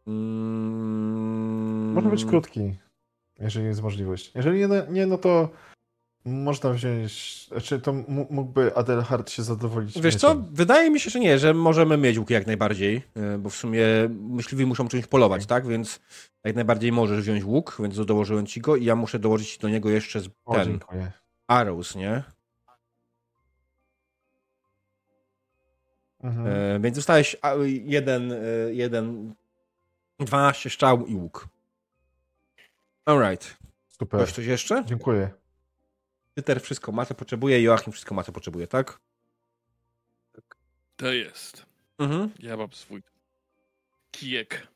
[0.07, 2.75] Mm, Może być krótki,
[3.39, 4.33] jeżeli jest możliwość.
[4.35, 5.49] Jeżeli nie, nie no to
[6.29, 7.45] można wziąć.
[7.49, 7.93] Znaczy, to
[8.31, 10.01] mógłby Adelhard się zadowolić.
[10.01, 13.51] Wiesz co, wydaje mi się, że nie, że możemy mieć łuki jak najbardziej, e, bo
[13.51, 15.67] w sumie myśliwi muszą czymś polować, tak?
[15.67, 16.01] Więc
[16.45, 19.91] jak najbardziej możesz wziąć łuk, więc dołożyłem ci go i ja muszę dołożyć do niego
[19.91, 21.13] jeszcze z- O, ten dziękuję.
[21.47, 22.23] arrows, nie?
[26.23, 26.47] Mhm.
[26.47, 27.37] E, więc dostałeś
[27.85, 28.37] jeden, e,
[28.73, 29.35] jeden,
[30.21, 31.49] 12 strzał i łuk.
[33.05, 33.57] Alright.
[33.89, 34.21] Super.
[34.21, 34.85] Ktoś coś jeszcze?
[34.87, 35.31] Dziękuję.
[36.39, 39.01] Tyter wszystko ma, co potrzebuje, Joachim wszystko ma, co potrzebuje, tak?
[40.97, 41.67] To jest.
[41.99, 42.31] Mhm.
[42.39, 43.03] Ja mam swój
[44.11, 44.69] kijek,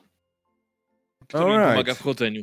[1.29, 1.70] który Alright.
[1.70, 2.42] pomaga w chodzeniu.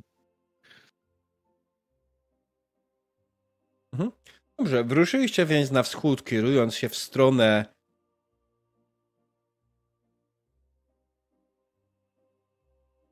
[4.57, 7.65] Dobrze, wyruszyliście więc na wschód, kierując się w stronę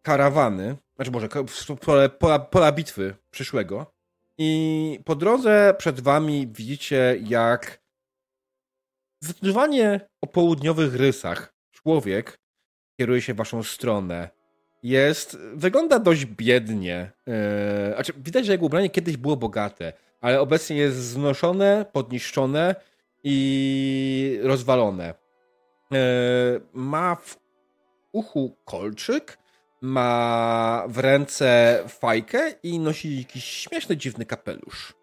[0.01, 3.96] karawany, znaczy może stronę pola, pola bitwy przyszłego
[4.37, 7.81] i po drodze przed wami widzicie jak
[9.23, 12.39] zdecydowanie o południowych rysach człowiek
[12.99, 14.29] kieruje się w waszą stronę.
[14.83, 17.11] Jest, wygląda dość biednie.
[17.27, 17.33] Yy,
[17.93, 22.75] znaczy, widać, że jego ubranie kiedyś było bogate, ale obecnie jest znoszone, podniszczone
[23.23, 25.13] i rozwalone.
[25.91, 25.97] Yy,
[26.73, 27.39] ma w
[28.11, 29.37] uchu kolczyk,
[29.81, 34.93] ma w ręce fajkę i nosi jakiś śmieszny, dziwny kapelusz.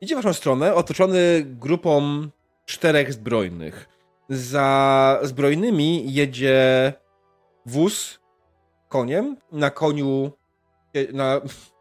[0.00, 2.28] Idzie w waszą stronę, otoczony grupą
[2.66, 3.88] czterech zbrojnych.
[4.28, 6.92] Za zbrojnymi jedzie
[7.66, 8.20] wóz
[8.88, 9.36] koniem.
[9.52, 10.32] Na koniu,
[11.12, 11.40] na,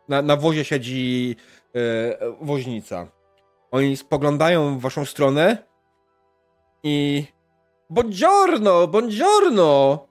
[0.10, 1.36] na, na wozie siedzi
[1.76, 3.08] e, woźnica.
[3.72, 5.58] Oni spoglądają w waszą stronę
[6.84, 7.26] i
[7.94, 10.08] Buongiorno, buongiorno!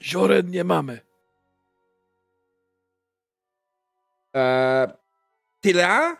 [0.00, 1.00] Zioren nie mamy.
[4.34, 4.86] Eee,
[5.60, 6.16] tyle?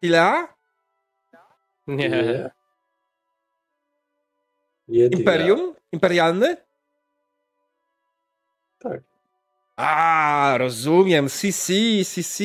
[0.00, 0.46] Tyle?
[1.86, 2.08] Nie.
[2.08, 2.50] Nie.
[4.88, 5.74] Nie Imperium?
[5.92, 6.56] Imperialny?
[8.78, 9.09] Tak.
[9.80, 11.28] A, rozumiem.
[11.28, 11.72] CC,
[12.04, 12.44] CC.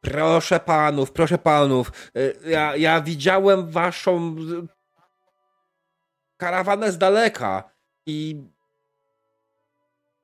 [0.00, 1.92] Proszę panów, proszę panów.
[2.16, 4.66] E, Ja, ja widziałem waszą e,
[6.36, 7.70] karawanę z daleka
[8.06, 8.42] i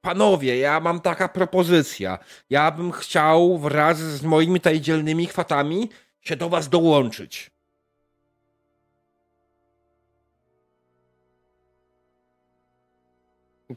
[0.01, 2.19] panowie, ja mam taka propozycja.
[2.51, 5.91] Ja bym chciał wraz z moimi tutaj dzielnymi chwatami
[6.21, 7.51] się do was dołączyć.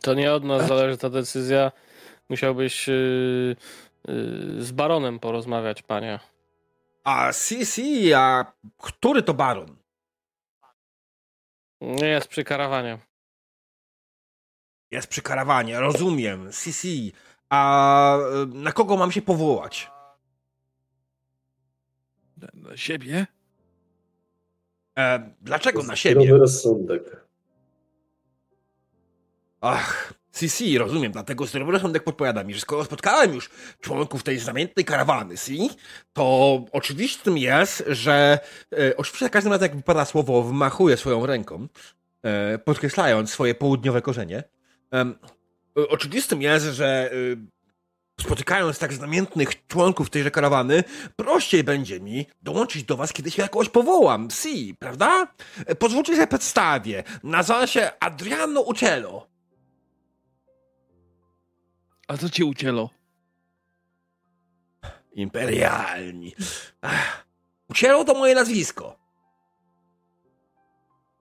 [0.01, 1.71] To nie od nas zależy ta decyzja.
[2.29, 3.55] Musiałbyś yy,
[4.07, 6.19] yy, z baronem porozmawiać, panie.
[7.03, 7.81] A CC,
[8.15, 9.75] a który to baron?
[11.81, 12.97] Nie jest przy karawanie.
[14.91, 16.51] Jest przy karawanie, rozumiem.
[16.51, 16.87] CC.
[17.49, 19.91] A e, na kogo mam się powołać?
[22.37, 23.27] Na, na siebie?
[24.97, 26.37] E, dlaczego na Zdrowy siebie?
[26.37, 27.27] rozsądek.
[29.61, 30.13] Ach,
[30.45, 33.49] si, rozumiem, dlatego zdrowy rozsądek podpowiada mi, że skoro spotkałem już
[33.81, 35.69] członków tej znamiennej karawany, si,
[36.13, 38.39] to oczywistym jest, że
[38.73, 41.67] e, oczywiście za każdym razem jak wypada słowo, wmachuje swoją ręką,
[42.23, 44.43] e, podkreślając swoje południowe korzenie.
[44.93, 45.13] E,
[45.89, 47.57] oczywistym jest, że e,
[48.21, 50.83] spotykając tak znamiennych członków tejże karawany,
[51.15, 55.27] prościej będzie mi dołączyć do was, kiedy się jakoś powołam, si, prawda?
[55.65, 57.03] E, Pozwólcie, że przedstawię.
[57.23, 59.27] Nazywam się Adriano Uccello.
[62.07, 62.89] A co cię ucięło?
[65.13, 66.35] Imperialni.
[66.81, 67.27] Ach,
[67.69, 68.99] Uccello to moje nazwisko.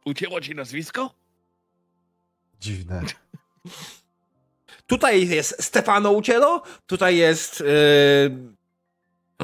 [0.04, 1.14] Ucięło ci nazwisko?
[2.60, 3.02] Dziwne.
[4.86, 7.64] Tutaj jest Stefano Uccello, tutaj jest e,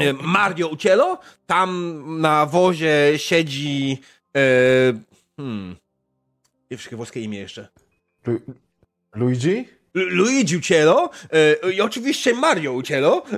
[0.03, 4.01] e, Mario Uccello, tam na wozie siedzi
[4.37, 4.41] e,
[5.37, 5.77] hmm,
[6.71, 7.69] nie wszystkie włoskie imię jeszcze.
[8.27, 8.41] Lu
[9.15, 9.69] Luigi?
[9.95, 11.11] Lu- Luigi Uccello
[11.65, 13.23] e, i oczywiście Mario Uccello.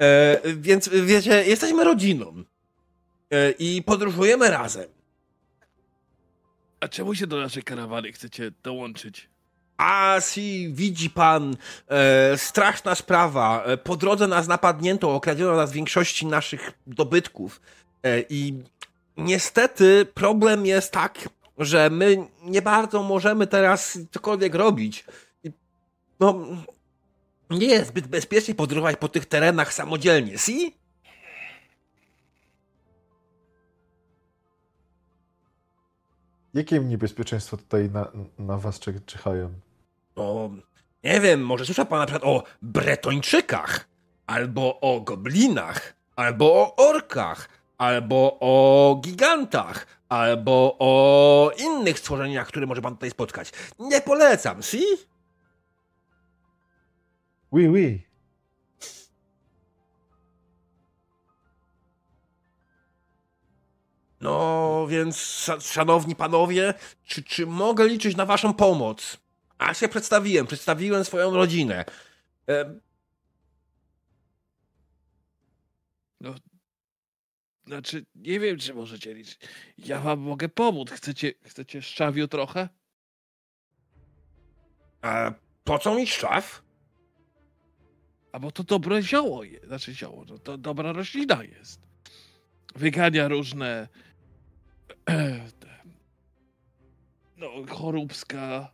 [0.00, 2.44] E, więc wiecie, jesteśmy rodziną.
[3.30, 4.88] E, I podróżujemy razem.
[6.80, 9.28] A czemu się do naszej karawany chcecie dołączyć?
[9.76, 11.56] A si, widzi pan,
[11.88, 13.64] e, straszna sprawa.
[13.84, 17.60] Po drodze nas napadnięto, okradziono nas większości naszych dobytków.
[18.02, 18.62] E, I
[19.16, 25.04] niestety problem jest tak, że my nie bardzo możemy teraz cokolwiek robić.
[26.20, 26.46] No,
[27.50, 30.78] nie jest zbyt bezpiecznie podróżować po tych terenach samodzielnie, si?
[36.54, 39.52] Jakie niebezpieczeństwa tutaj na, na was czyhają?
[40.16, 40.50] O,
[41.04, 43.88] nie wiem, może słyszał pan na przykład o Bretończykach,
[44.26, 47.48] albo o goblinach, albo o orkach,
[47.78, 53.52] albo o gigantach, albo o innych stworzeniach, które może pan tutaj spotkać.
[53.78, 54.82] Nie polecam, si?
[57.50, 58.02] Oui, oui.
[64.20, 66.74] No, więc, sza- szanowni panowie,
[67.04, 69.18] czy, czy mogę liczyć na waszą pomoc?
[69.58, 71.84] A się przedstawiłem, przedstawiłem swoją rodzinę.
[72.48, 72.74] E,
[76.20, 76.34] No,
[77.66, 79.38] znaczy, nie wiem, czy możecie liczyć.
[79.78, 80.90] Ja wam mogę pomóc.
[80.90, 82.68] Chcecie, chcecie szczawiu trochę?
[85.02, 85.32] a
[85.64, 86.62] po co mi szczaw?
[88.38, 89.66] Bo to dobre zioło jest.
[89.66, 91.80] Znaczy zioło, no to dobra roślina jest.
[92.74, 93.88] Wygania różne
[97.36, 98.70] no, choróbska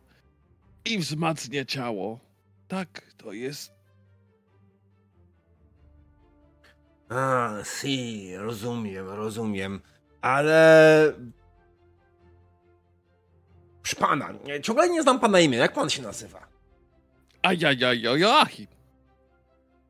[0.85, 2.19] i wzmacnia ciało.
[2.67, 3.71] Tak, to jest.
[7.09, 9.81] A, si, rozumiem, rozumiem.
[10.21, 11.13] Ale.
[13.81, 14.29] Proszę pana,
[14.63, 15.63] ciągle nie znam pana imienia.
[15.63, 16.47] Jak pan się nazywa?
[17.41, 18.74] Ajajaj, Joachim.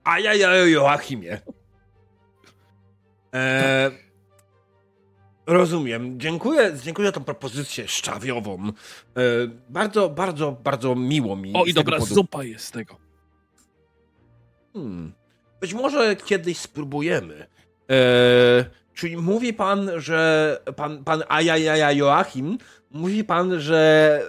[0.05, 1.41] A ja, ja, Joachimie.
[3.33, 3.91] E,
[5.47, 6.19] rozumiem.
[6.19, 8.67] Dziękuję, dziękuję za tą propozycję szczawiową.
[8.67, 8.71] E,
[9.69, 11.53] bardzo, bardzo, bardzo miło mi.
[11.53, 12.97] O, i dobra zupa jest z tego.
[14.73, 15.13] Hmm.
[15.61, 17.47] Być może kiedyś spróbujemy.
[17.89, 22.57] E, czyli mówi pan, że pan, pan Ajajaja Joachim,
[22.91, 24.21] mówi pan, że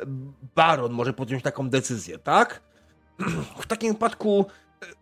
[0.54, 2.62] baron może podjąć taką decyzję, tak?
[3.60, 4.46] W takim wypadku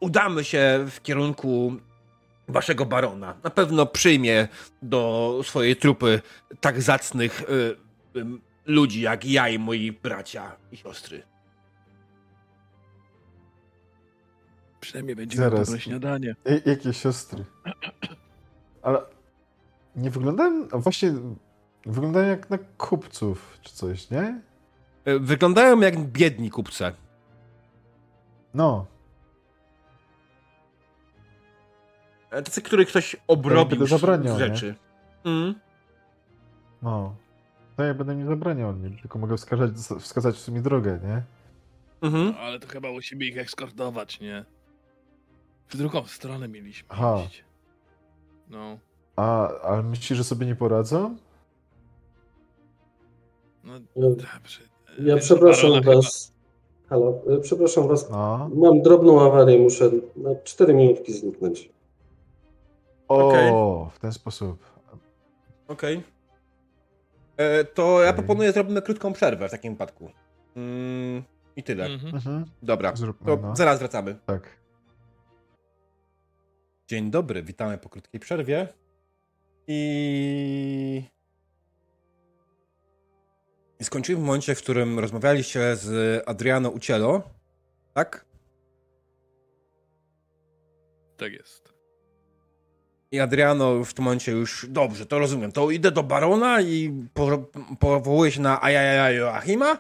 [0.01, 1.72] udamy się w kierunku
[2.49, 3.35] waszego barona.
[3.45, 4.49] Na pewno przyjmie
[4.83, 6.20] do swojej trupy
[6.61, 7.43] tak zacnych
[8.14, 11.22] e, em, ludzi jak ja i moi bracia i siostry.
[14.81, 15.66] Przynajmniej będzie miał Zaraz.
[15.68, 16.35] dobre śniadanie.
[16.45, 17.45] J- jakie siostry?
[18.83, 19.03] Ale
[19.97, 21.12] nie wyglądają, a właśnie
[21.87, 24.41] wyglądają jak na kupców czy coś, nie?
[25.05, 26.93] E, Wyglądają jak biedni kupce.
[28.55, 28.87] No,
[32.43, 34.47] Tacy, których ktoś obrobił zabraniał, z nie?
[34.47, 34.74] rzeczy.
[35.24, 35.55] Mm.
[36.82, 37.14] no.
[37.76, 38.91] To ja będę nie zabraniał, nie?
[38.91, 39.70] tylko mogę wskazać,
[40.01, 41.22] wskazać w sumie drogę, nie?
[42.09, 42.26] Mhm.
[42.26, 44.45] No, ale to chyba musimy ich eskortować, nie?
[45.68, 47.16] W drugą stronę mieliśmy Aha.
[47.22, 47.45] jeździć.
[48.51, 48.78] No,
[49.16, 51.16] A, ale myślisz, że sobie nie poradzą?
[53.64, 54.61] no Ja, dobrze.
[54.99, 56.32] ja E, przepraszam was.
[56.89, 58.11] Halo, e, przepraszam was.
[58.11, 58.51] No.
[58.55, 61.70] Mam drobną awarię, muszę na 4 minutki zniknąć.
[63.09, 63.50] O, Okej.
[63.94, 64.64] w ten sposób.
[65.68, 66.02] Okej.
[67.36, 68.18] E, To ja Okej.
[68.18, 70.11] proponuję zrobimy krótką przerwę w takim wypadku.
[70.57, 71.22] Mm,
[71.57, 71.86] I tyle.
[71.86, 72.14] Mhm.
[72.14, 73.57] Mhm, Dobra, Zróbmy, to no.
[73.57, 74.16] zaraz wracamy.
[74.26, 74.64] tak.
[76.86, 78.68] Dzień dobry, witamy po krótkiej przerwie.
[79.66, 81.05] I...
[83.80, 87.22] I skończyłem w momencie, w którym rozmawialiście z Adriano Ucielo
[87.94, 88.24] Tak?
[91.16, 91.74] Tak jest.
[93.15, 97.49] I Adriano w tym momencie już, dobrze, to rozumiem, to idę do Barona i po,
[97.79, 99.79] powołuję się na Ajajaja Joachima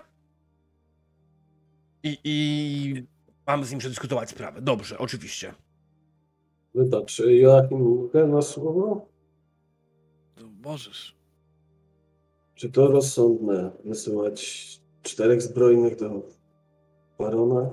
[2.02, 3.06] i, i
[3.46, 4.62] mam z nim przedyskutować sprawę.
[4.62, 5.54] Dobrze, oczywiście.
[6.74, 9.08] Wybacz, Joachim, mogę na słowo?
[10.36, 11.16] No, możesz.
[12.54, 14.68] Czy to rozsądne wysyłać
[15.02, 16.22] czterech zbrojnych do
[17.18, 17.70] barona?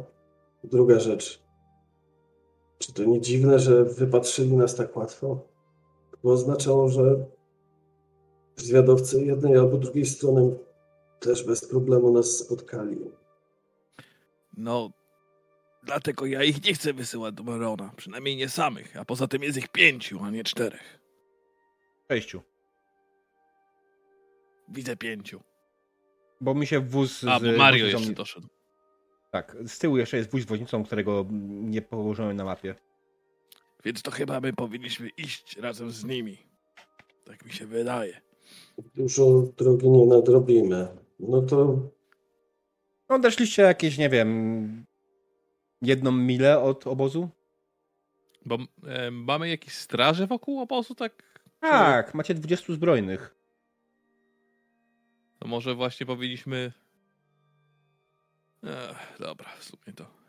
[0.64, 1.44] Druga rzecz.
[2.78, 5.51] Czy to nie dziwne, że wypatrzyli nas tak łatwo?
[6.24, 7.26] Bo oznaczało, że
[8.56, 10.56] zwiadowcy jednej albo drugiej strony
[11.20, 12.98] też bez problemu nas spotkali.
[14.58, 14.92] No,
[15.84, 17.92] dlatego ja ich nie chcę wysyłać do Barona.
[17.98, 21.00] Przynajmniej nie samych, a poza tym jest ich pięciu, a nie czterech.
[22.12, 22.42] Sześciu.
[24.70, 25.42] Widzę pięciu.
[26.42, 28.48] Bo mi się wóz A, z bo Mario jeszcze doszedł.
[29.32, 32.76] Tak, z tyłu jeszcze jest wóz z woźnicą, którego nie położyłem na mapie.
[33.84, 36.38] Więc to chyba my powinniśmy iść razem z nimi.
[37.26, 38.22] Tak mi się wydaje.
[38.96, 40.88] Dużo drogi nie nadrobimy.
[41.20, 41.80] No to
[43.10, 44.86] No, odeszliście jakieś, nie wiem,
[45.82, 47.30] jedną milę od obozu?
[48.46, 48.58] Bo
[48.88, 51.42] e, mamy jakieś straże wokół obozu, tak?
[51.60, 53.36] Tak, macie 20 zbrojnych.
[55.40, 56.72] To może właśnie powinniśmy...
[58.64, 60.21] Ech, dobra, w sumie to...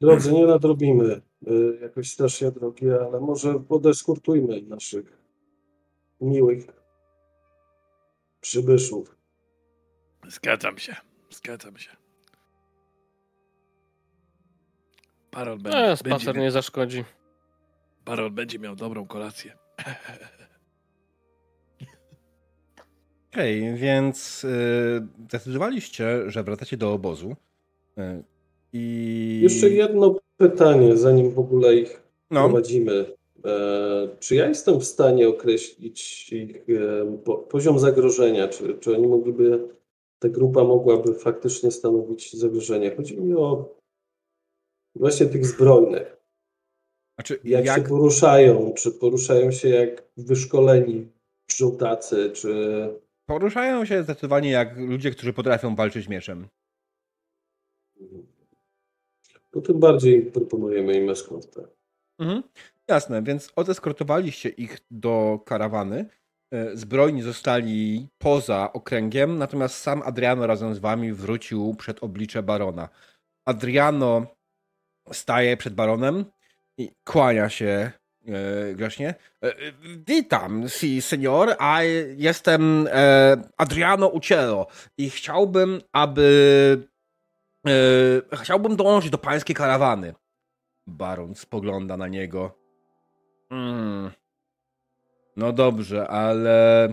[0.00, 5.18] drodzy nie nadrobimy y, jakoś strasznie drogi, ale może podeskortujmy naszych
[6.20, 6.66] miłych
[8.40, 9.16] przybyszów.
[10.28, 10.96] Zgadzam się,
[11.30, 11.90] zgadzam się.
[15.30, 17.04] Parol E, będzie, będzie, spacer miał, nie zaszkodzi.
[18.04, 19.58] Parol będzie miał dobrą kolację.
[23.32, 27.36] Okej, więc y, zdecydowaliście, że wracacie do obozu.
[27.98, 28.24] Y,
[28.72, 29.40] I.
[29.42, 33.16] Jeszcze jedno pytanie, zanim w ogóle ich No, prowadzimy.
[33.44, 38.48] E, czy ja jestem w stanie określić ich e, po, poziom zagrożenia?
[38.48, 39.68] Czy, czy oni mogliby,
[40.18, 42.96] ta grupa mogłaby faktycznie stanowić zagrożenie?
[42.96, 43.76] Chodzi mi o
[44.94, 46.16] właśnie tych zbrojnych.
[47.14, 48.72] znaczy, Jak, jak, się poruszają?
[48.76, 51.08] Czy poruszają się jak wyszkoleni
[51.50, 52.30] żołtacy?
[52.30, 52.50] Czy
[53.26, 56.48] poruszają się zdecydowanie jak ludzie, którzy potrafią walczyć mieczem.
[59.60, 61.68] To tym bardziej proponujemy im eskortę.
[62.18, 62.42] Mhm.
[62.88, 66.06] Jasne, więc odeskortowaliście ich do karawany.
[66.52, 72.88] E, Zbrojni zostali poza okręgiem, natomiast sam Adriano razem z wami wrócił przed oblicze barona.
[73.44, 74.26] Adriano
[75.12, 76.24] staje przed baronem
[76.78, 77.92] i kłania się
[78.26, 79.14] e, grzecznie.
[79.44, 79.54] E,
[80.06, 81.82] Witam, si, senior, a
[82.16, 84.66] jestem e, Adriano Ucielo
[84.98, 86.88] i chciałbym, aby
[88.32, 90.14] chciałbym dołączyć do pańskiej karawany.
[90.86, 92.58] Baron spogląda na niego.
[93.50, 94.10] Mm.
[95.36, 96.88] No dobrze, ale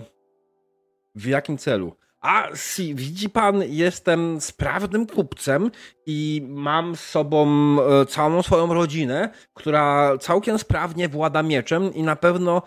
[1.16, 1.96] w jakim celu?
[2.22, 5.72] A, si, widzi pan, jestem sprawnym kupcem
[6.06, 7.48] i mam z sobą
[7.82, 12.62] e, całą swoją rodzinę, która całkiem sprawnie włada mieczem i na pewno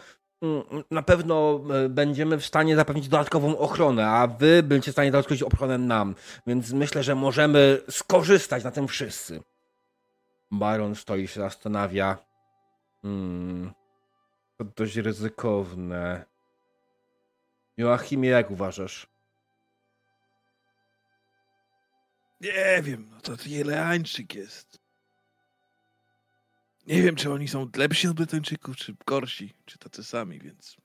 [0.90, 5.42] na pewno e, będziemy w stanie zapewnić dodatkową ochronę, a wy będziecie w stanie zapewnić
[5.42, 6.14] ochronę nam.
[6.46, 9.42] Więc myślę, że możemy skorzystać na tym wszyscy.
[10.50, 12.18] Baron stoi się zastanawia.
[13.02, 13.72] Hmm.
[14.56, 16.24] To dość ryzykowne.
[17.76, 19.06] Joachimie, jak uważasz?
[22.40, 24.77] Nie wiem, no to Jeleańczyk jest.
[26.88, 30.76] Nie wiem, czy oni są lepsi od Brytyjczyków, czy gorsi, czy tacy sami, więc...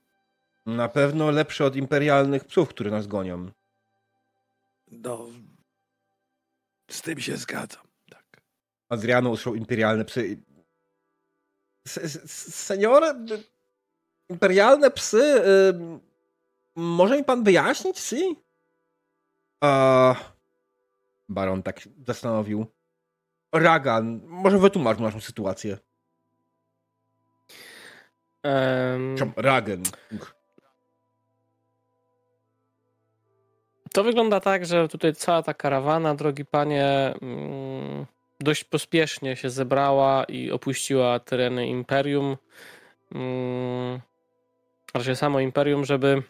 [0.66, 3.50] Na pewno lepszy od imperialnych psów, które nas gonią.
[4.90, 5.26] No...
[6.90, 8.40] Z tym się zgadzam, tak.
[8.88, 10.42] Adriano usłyszał imperialne psy.
[11.86, 13.02] S- s- Senior,
[14.28, 15.22] imperialne psy.
[15.22, 15.74] Y,
[16.76, 18.36] może mi pan wyjaśnić, si?
[19.60, 20.14] A,
[21.28, 22.66] Baron tak zastanowił.
[23.52, 25.78] Ragan, może wytłumacz naszą sytuację.
[29.18, 29.82] Czemu Ragen.
[33.92, 38.06] To wygląda tak, że tutaj cała ta karawana, drogi panie, mm,
[38.40, 42.36] dość pospiesznie się zebrała i opuściła tereny Imperium.
[43.14, 44.00] mm,
[44.94, 46.22] Raczej samo Imperium, żeby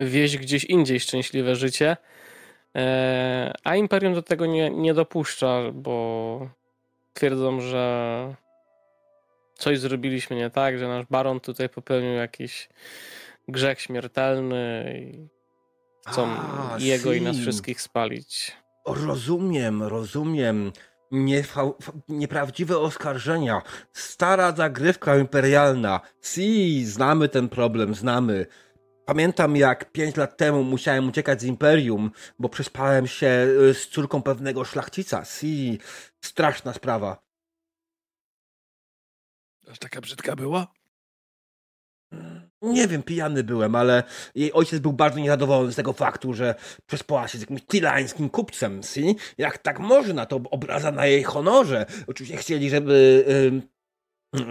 [0.00, 1.96] wieść gdzieś indziej szczęśliwe życie.
[2.76, 6.48] E, A Imperium do tego nie, nie dopuszcza, bo
[7.14, 8.34] twierdzą, że
[9.62, 12.68] coś zrobiliśmy nie tak, że nasz baron tutaj popełnił jakiś
[13.48, 15.28] grzech śmiertelny i
[16.10, 18.56] chcą A, jego i nas wszystkich spalić.
[18.86, 20.72] Rozumiem, rozumiem.
[22.08, 26.00] nieprawdziwe oskarżenia, stara zagrywka imperialna.
[26.22, 28.46] Si, znamy ten problem, znamy.
[29.04, 34.22] Pamiętam jak pięć lat temu musiałem uciekać z Imperium, bo przespałem się y, z córką
[34.22, 35.24] pewnego szlachcica.
[35.24, 35.78] Si,
[36.20, 37.31] straszna sprawa.
[39.72, 40.66] Aż taka brzydka była?
[42.62, 44.02] Nie wiem, pijany byłem, ale
[44.34, 46.54] jej ojciec był bardzo niezadowolony z tego faktu, że
[46.86, 49.16] przespała się z jakimś tilańskim kupcem, si?
[49.38, 51.86] Jak tak można, to obraza na jej honorze.
[52.06, 53.62] Oczywiście chcieli, żeby, ym,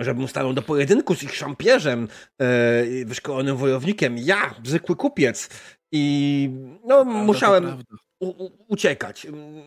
[0.03, 2.07] żebym stanął do pojedynku z ich szampierzem,
[2.39, 4.17] yy, wyszkolonym wojownikiem.
[4.17, 5.49] Ja, zwykły kupiec.
[5.91, 6.49] I
[6.85, 7.83] no, Prawda, musiałem
[8.19, 9.25] u, u, uciekać.
[9.25, 9.63] Ym,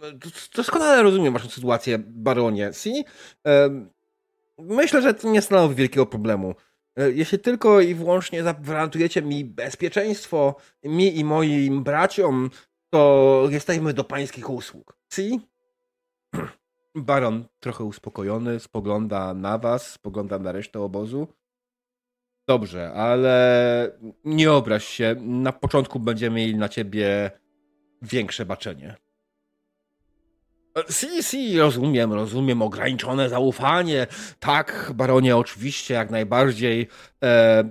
[0.55, 3.05] Doskonale rozumiem waszą sytuację, baronie, si?
[3.48, 3.93] Ym,
[4.59, 6.55] Myślę, że to nie stanowi wielkiego problemu.
[6.96, 12.50] E, Jeśli tylko i wyłącznie zagwarantujecie mi bezpieczeństwo, mi i moim braciom,
[12.90, 14.98] to jesteśmy do pańskich usług.
[15.12, 15.40] Si?
[16.94, 21.28] Baron, trochę uspokojony, spogląda na was, spogląda na resztę obozu.
[22.48, 25.16] Dobrze, ale nie obraź się.
[25.20, 27.30] Na początku będziemy mieli na ciebie
[28.02, 28.96] większe baczenie.
[30.75, 32.62] E, Si, si, rozumiem, rozumiem.
[32.62, 34.07] Ograniczone zaufanie.
[34.41, 36.89] Tak, baronie, oczywiście, jak najbardziej.
[37.25, 37.64] E,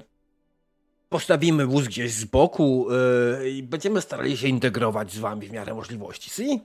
[1.10, 5.74] postawimy wóz gdzieś z boku e, i będziemy starali się integrować z wami w miarę
[5.74, 6.30] możliwości.
[6.30, 6.62] Si?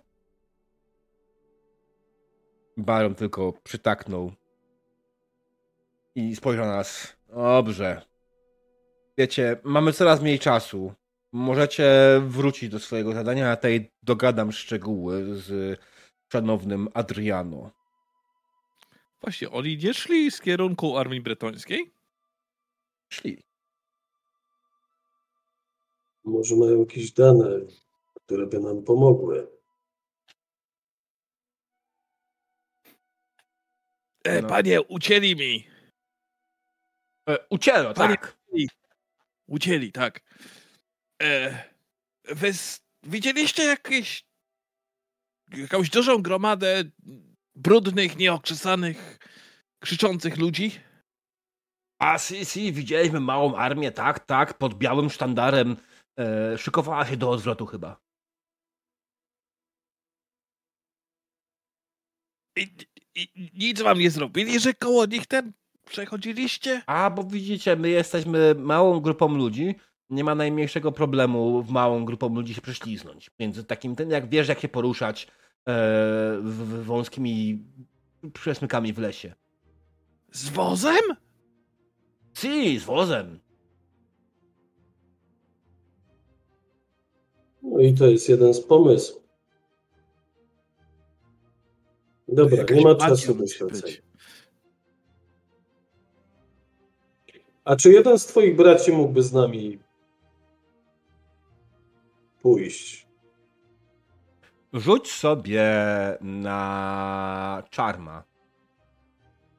[2.77, 4.33] Baron tylko przytaknął
[6.15, 7.17] i spojrzał na nas.
[7.29, 8.03] Dobrze.
[9.19, 10.93] Wiecie, mamy coraz mniej czasu.
[11.33, 11.91] Możecie
[12.27, 15.79] wrócić do swojego zadania, a tutaj dogadam szczegóły z
[16.33, 17.71] szanownym Adriano.
[19.21, 21.95] Właśnie, oni nie szli z kierunku armii bretońskiej?
[23.13, 23.43] Szli.
[26.25, 27.49] Może mają jakieś dane,
[28.25, 29.49] które by nam pomogły.
[34.25, 34.49] E, No.
[34.49, 35.69] Panie, ucięli mi.
[37.29, 37.39] E,
[37.95, 38.39] Panie- tak.
[39.47, 40.21] Ucięli, tak.
[41.23, 41.65] E,
[42.25, 42.51] wy
[43.03, 44.28] widzieliście jakieś
[45.57, 46.85] jakąś dużą gromadę
[47.55, 49.19] brudnych, nieokrzesanych,
[49.81, 50.73] krzyczących ludzi?
[51.99, 55.77] A si, si, widzieliśmy małą armię, tak, tak, pod białym sztandarem.
[56.19, 58.01] E, szykowała się do odwrotu chyba.
[62.57, 62.69] I,
[63.15, 65.53] i nic wam nie zrobili, że koło nich ten
[65.85, 66.83] przechodziliście?
[66.87, 69.75] A, bo widzicie, my jesteśmy małą grupą ludzi.
[70.11, 73.31] Nie ma najmniejszego problemu w małą grupą ludzi się prześliznąć.
[73.41, 75.29] Między takim, ten, jak wiesz, jak się poruszać e,
[76.43, 77.65] w, w wąskimi
[78.33, 79.35] przesmykami w lesie.
[80.33, 81.03] Z wozem?
[82.35, 83.41] Si, z wozem.
[87.63, 89.29] No i to jest jeden z pomysłów.
[92.29, 93.83] Dobra, nie ma czasu myślącej.
[93.83, 94.03] być.
[97.65, 99.79] A czy jeden z twoich braci mógłby z nami
[102.53, 103.07] pójść?
[104.73, 105.65] Rzuć sobie
[106.21, 108.23] na czarma.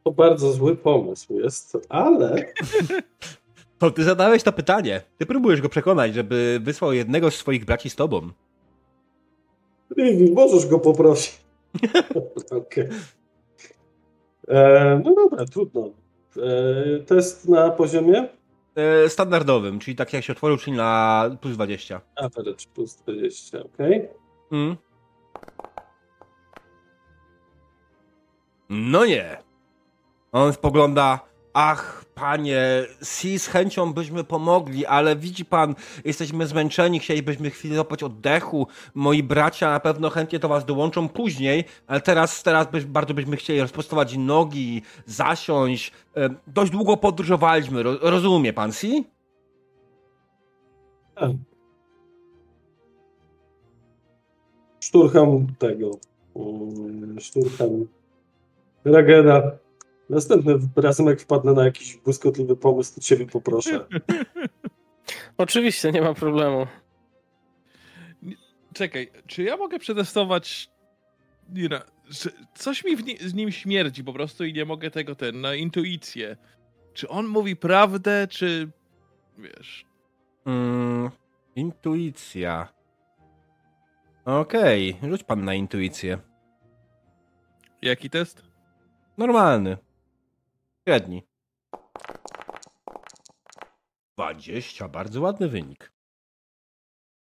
[0.04, 2.46] To bardzo zły pomysł jest, ale
[3.80, 5.02] To ty zadałeś to pytanie.
[5.18, 8.30] Ty próbujesz go przekonać, żeby wysłał jednego z swoich braci z tobą.
[9.98, 11.42] Rivi, możesz go poprosić.
[12.58, 12.88] Okej.
[14.48, 15.90] E, No dobra, trudno.
[16.38, 18.30] E, Test na poziomie?
[18.76, 22.02] E, standardowym, czyli tak jak się otworzył, czyli na plus 20.
[22.16, 24.08] Average plus 20, okej.
[24.52, 24.78] Mm.
[28.70, 29.38] No nie.
[30.32, 31.20] On spogląda,
[31.54, 35.76] ach, panie, si z chęcią byśmy pomogli, ale widzi pan,
[36.06, 38.68] jesteśmy zmęczeni, chcielibyśmy chwilę złapać oddechu.
[38.95, 43.38] Moi bracia na pewno chętnie do was dołączą później, ale teraz, teraz byś, bardzo byśmy
[43.38, 45.91] chcieli rozprostować nogi, zasiąść.
[46.18, 49.08] E, dość długo podróżowaliśmy, ro, rozumie pan, si?
[51.16, 51.32] Tak.
[54.80, 55.91] Szturcham tego.
[56.36, 57.70] mm, Szturcham
[58.86, 59.41] Ragena.
[60.10, 63.88] Następnym razem, jak wpadnę na jakiś błyskotliwy pomysł, to ciebie poproszę.
[65.38, 66.68] Oczywiście, nie ma problemu.
[68.74, 70.70] Czekaj, czy ja mogę przetestować.
[71.49, 71.80] Nie, no,
[72.10, 75.55] że coś mi ni- z nim śmierdzi po prostu i nie mogę tego ten na
[75.55, 76.38] intuicję.
[76.93, 78.72] Czy on mówi prawdę, czy.
[79.38, 79.86] Wiesz.
[80.45, 81.10] Mm,
[81.55, 82.68] intuicja.
[84.26, 86.18] Okej, rzuć pan na intuicję.
[87.82, 88.43] Jaki test?
[89.18, 89.78] Normalny.
[90.90, 91.24] Średni.
[94.18, 95.92] 20, bardzo ładny wynik.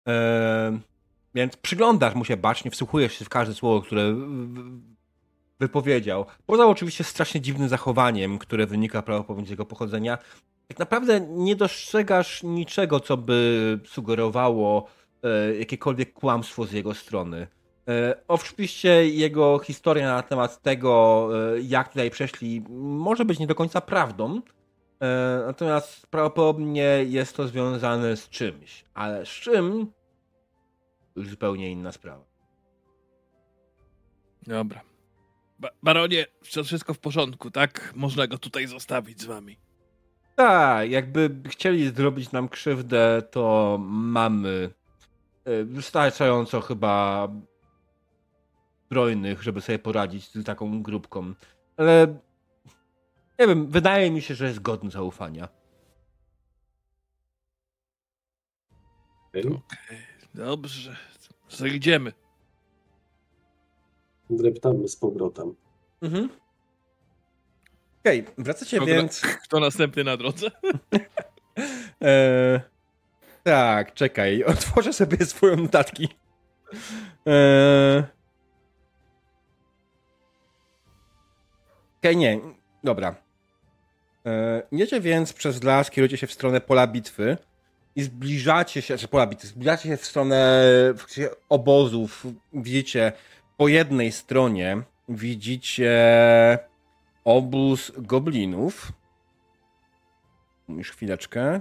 [0.06, 0.78] Eee,
[1.34, 4.14] więc przyglądasz mu się bacznie, wsłuchujesz się w każde słowo, które
[5.60, 6.26] wypowiedział.
[6.46, 10.18] Poza oczywiście strasznie dziwnym zachowaniem, które wynika prawdopodobnie z jego pochodzenia,
[10.68, 14.88] tak naprawdę nie dostrzegasz niczego, co by sugerowało
[15.22, 17.46] e, jakiekolwiek kłamstwo z jego strony.
[17.88, 23.54] E, oczywiście jego historia na temat tego, e, jak tutaj przeszli, może być nie do
[23.54, 24.40] końca prawdą,
[25.00, 28.84] e, natomiast prawdopodobnie jest to związane z czymś.
[28.94, 29.92] Ale z czym?
[31.16, 32.24] Już zupełnie inna sprawa.
[34.46, 34.80] Dobra.
[35.58, 37.92] Ba baronie, wszystko w porządku, tak?
[37.96, 39.58] Można go tutaj zostawić z wami.
[40.36, 44.70] Tak, jakby chcieli zrobić nam krzywdę, to mamy
[45.64, 47.28] wystarczająco chyba
[48.86, 51.34] zbrojnych, żeby sobie poradzić z taką grupką.
[51.76, 52.18] Ale
[53.38, 55.48] nie wiem, wydaje mi się, że jest godny zaufania.
[59.28, 59.42] Okay.
[59.42, 59.98] Okej,
[60.34, 60.96] dobrze.
[61.48, 62.12] Co idziemy?
[64.30, 65.54] Dreptamy z powrotem.
[66.02, 66.28] Mhm.
[68.00, 69.20] Okej, okay, wracacie Kto, więc...
[69.44, 70.50] Kto następny na drodze?
[72.02, 72.60] e,
[73.42, 76.08] tak, czekaj, otworzę sobie swoje notatki.
[77.26, 78.15] E,
[82.08, 82.40] okay, nie,
[82.84, 83.14] dobra.
[84.26, 87.36] E, idziecie więc przez las, kierujecie się w stronę pola bitwy
[87.96, 90.64] i zbliżacie się, czy pola bitwy, zbliżacie się w stronę
[91.48, 92.26] obozów.
[92.52, 93.12] Widzicie
[93.56, 96.58] po jednej stronie widzicie
[97.24, 98.92] obóz goblinów.
[100.68, 101.60] Już chwileczkę.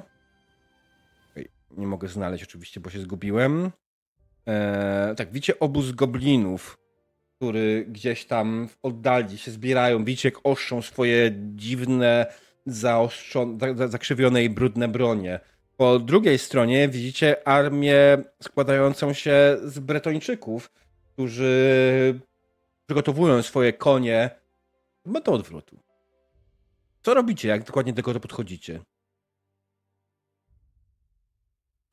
[1.71, 3.71] Nie mogę znaleźć oczywiście, bo się zgubiłem.
[4.45, 6.77] Eee, tak, widzicie obóz goblinów,
[7.37, 10.05] który gdzieś tam w oddali się zbierają.
[10.05, 12.33] Widzicie, jak oszczą swoje dziwne,
[13.87, 15.39] zakrzywione i brudne bronie.
[15.77, 20.71] Po drugiej stronie widzicie armię składającą się z Bretończyków,
[21.13, 22.19] którzy
[22.85, 24.29] przygotowują swoje konie
[25.05, 25.79] do odwrotu.
[27.01, 28.79] Co robicie, jak dokładnie do tego podchodzicie?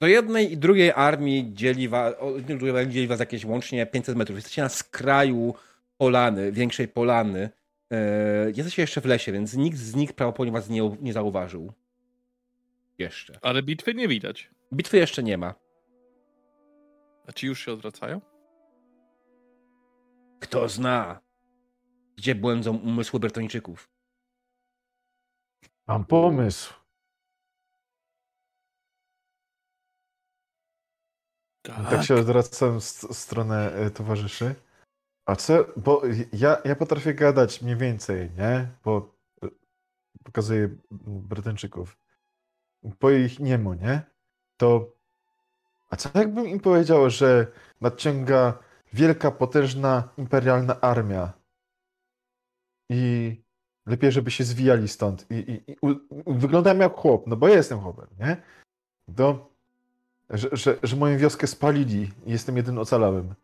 [0.02, 2.14] Do jednej i drugiej armii dzieli was,
[2.88, 4.36] dzieli was jakieś łącznie 500 metrów.
[4.36, 5.54] Jesteście na skraju
[5.96, 7.50] polany, większej polany.
[7.90, 7.98] Yy,
[8.56, 11.72] jesteście jeszcze w lesie, więc nikt z nich prawdopodobnie was nie, nie zauważył.
[12.98, 13.38] Jeszcze.
[13.42, 14.50] Ale bitwy nie widać.
[14.74, 15.54] Bitwy jeszcze nie ma.
[17.26, 18.20] A ci już się odwracają?
[20.40, 21.20] Kto zna,
[22.16, 23.90] gdzie błędzą umysły Bertończyków?
[25.86, 26.81] Mam pomysł.
[31.62, 31.90] Tak.
[31.90, 32.84] tak się odwracam w
[33.16, 34.54] stronę e, towarzyszy.
[35.26, 36.02] A co, bo
[36.32, 38.68] ja, ja potrafię gadać mniej więcej, nie?
[38.84, 39.48] Bo e,
[40.24, 40.68] pokazuję
[41.06, 41.98] Brytyjczyków.
[42.98, 44.02] Po ich niemu, nie?
[44.56, 44.92] To.
[45.90, 47.46] A co jakbym im powiedział, że
[47.80, 48.58] nadciąga
[48.92, 51.32] wielka, potężna, imperialna armia
[52.90, 53.42] i
[53.86, 55.26] lepiej, żeby się zwijali stąd.
[55.30, 55.76] I, i, i
[56.26, 58.42] wyglądam jak chłop, no bo ja jestem chłopem, nie?
[59.16, 59.51] To,
[60.32, 63.34] że, że, że moją wioskę spalili i jestem jedynym ocalałym.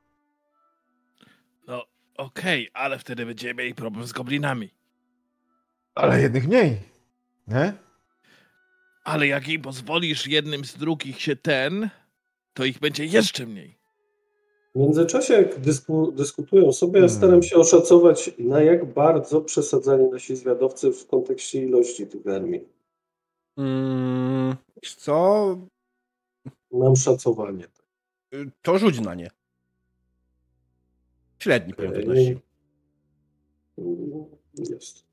[1.67, 1.85] No,
[2.17, 4.71] okej, okay, ale wtedy będziemy mieli problem z goblinami.
[5.95, 6.81] Ale jednych mniej,
[7.49, 7.73] nie?
[9.05, 11.91] Ale jak im pozwolisz jednym z drugich się ten,
[12.55, 13.79] to ich będzie jeszcze mniej.
[14.75, 17.19] W międzyczasie, jak dysku, dyskutują sobie, ja hmm.
[17.19, 22.69] staram się oszacować, na jak bardzo przesadzali nasi zwiadowcy w kontekście ilości tych armii.
[23.57, 24.57] Mm,
[24.97, 25.57] co?
[26.73, 27.65] Mam szacowanie.
[28.63, 29.31] To rzuć na nie.
[31.39, 32.39] Średni poziom trudności.
[34.55, 35.09] Jest.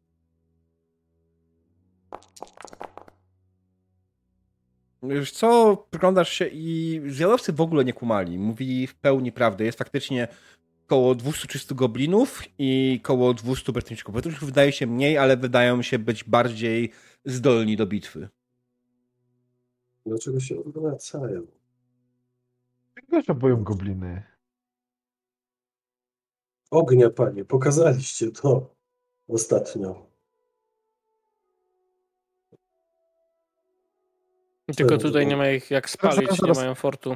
[5.04, 8.38] Wiesz co, przyglądasz się i zjadowcy w ogóle nie kumali.
[8.38, 9.64] Mówili w pełni prawdę.
[9.64, 10.28] Jest faktycznie
[10.86, 14.14] około 200-300 goblinów i około 200 Brytyjczyków.
[14.14, 16.92] Brytyjczyków wydaje się mniej, ale wydają się być bardziej
[17.26, 18.30] zdolni do bitwy.
[20.06, 21.48] Dlaczego się odwracają?
[22.96, 24.24] Czego się boją gobliny?
[26.72, 28.76] Ognia, panie, pokazaliście to
[29.28, 30.06] ostatnio.
[34.78, 37.16] Tylko tutaj nie ma ich jak spalić, nie mają fortu.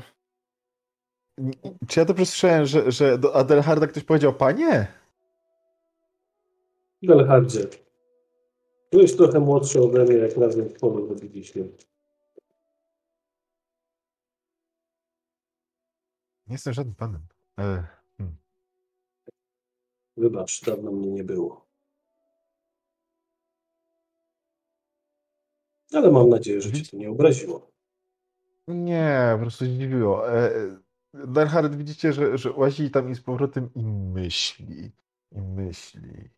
[1.88, 4.88] Czy ja dobrze słyszałem, że, że do Adelharda ktoś powiedział panie?
[7.04, 7.68] Adelhardzie.
[8.92, 11.70] Byłeś trochę młodszy ode mnie, jak razem w polu robiliśmy.
[16.50, 17.22] Nie jestem żadnym panem.
[17.60, 17.88] E,
[18.18, 18.38] hmm.
[20.18, 21.70] Wybacz, dawno mnie nie było.
[25.94, 27.72] Ale mam nadzieję, że cię to nie obraziło.
[28.68, 30.34] Nie, po prostu zdziwiło.
[30.34, 30.52] E,
[31.14, 34.92] Darhard widzicie, że, że łazi tam i z powrotem i myśli.
[35.32, 36.30] i myśli.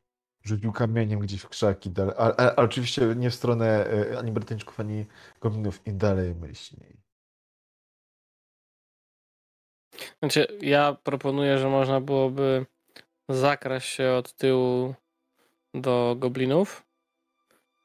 [0.44, 4.32] Rzucił kamieniem gdzieś w krzaki, dalej, a, a, a oczywiście nie w stronę e, ani
[4.32, 5.06] Brytyjczyków, ani
[5.42, 7.02] goblinów i dalej myśli.
[10.24, 12.66] Znaczy, ja proponuję, że można byłoby
[13.30, 14.96] zakraść się od tyłu
[15.74, 16.84] do goblinów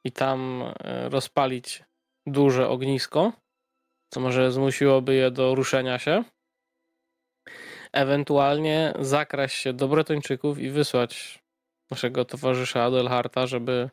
[0.05, 1.85] i tam e, rozpalić
[2.27, 3.33] duże ognisko,
[4.11, 6.25] co może zmusiłoby je do ruszenia się.
[7.93, 11.43] Ewentualnie zakraść się do Bretończyków i wysłać
[11.91, 13.91] naszego towarzysza Adelharta, żeby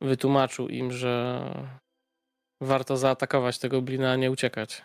[0.00, 1.40] wytłumaczył im, że
[2.60, 4.82] warto zaatakować tego blina, a nie uciekać.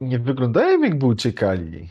[0.00, 1.88] Nie wyglądają jakby uciekali.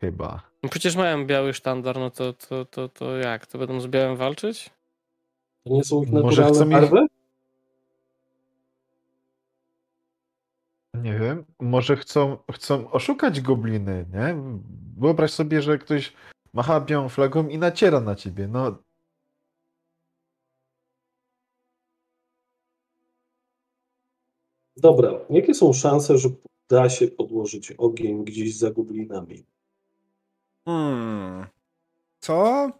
[0.00, 0.42] Chyba.
[0.62, 3.46] No przecież mają biały sztandar, no to, to, to, to jak?
[3.46, 4.70] To będą z białym walczyć?
[5.64, 7.06] To nie są ich naturalne ich- barwy?
[10.94, 14.36] Nie wiem, może chcą, chcą oszukać gobliny, nie?
[14.98, 16.12] Wyobraź sobie, że ktoś
[16.52, 18.48] macha białą flagą i naciera na ciebie.
[18.48, 18.78] No,
[24.76, 26.28] Dobra, jakie są szanse, że
[26.68, 29.44] da się podłożyć ogień gdzieś za goblinami?
[30.64, 31.46] Hmm.
[32.20, 32.70] Co?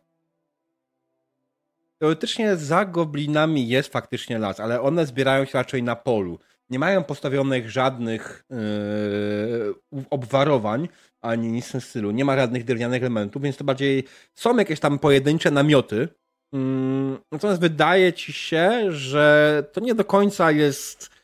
[1.98, 6.38] Teoretycznie za goblinami jest faktycznie las, ale one zbierają się raczej na polu.
[6.70, 8.44] Nie mają postawionych żadnych
[9.90, 10.88] yy, obwarowań
[11.20, 12.10] ani nic w tym stylu.
[12.10, 16.08] Nie ma żadnych drewnianych elementów, więc to bardziej są jakieś tam pojedyncze namioty.
[16.52, 21.15] Mm, natomiast wydaje ci się, że to nie do końca jest yy,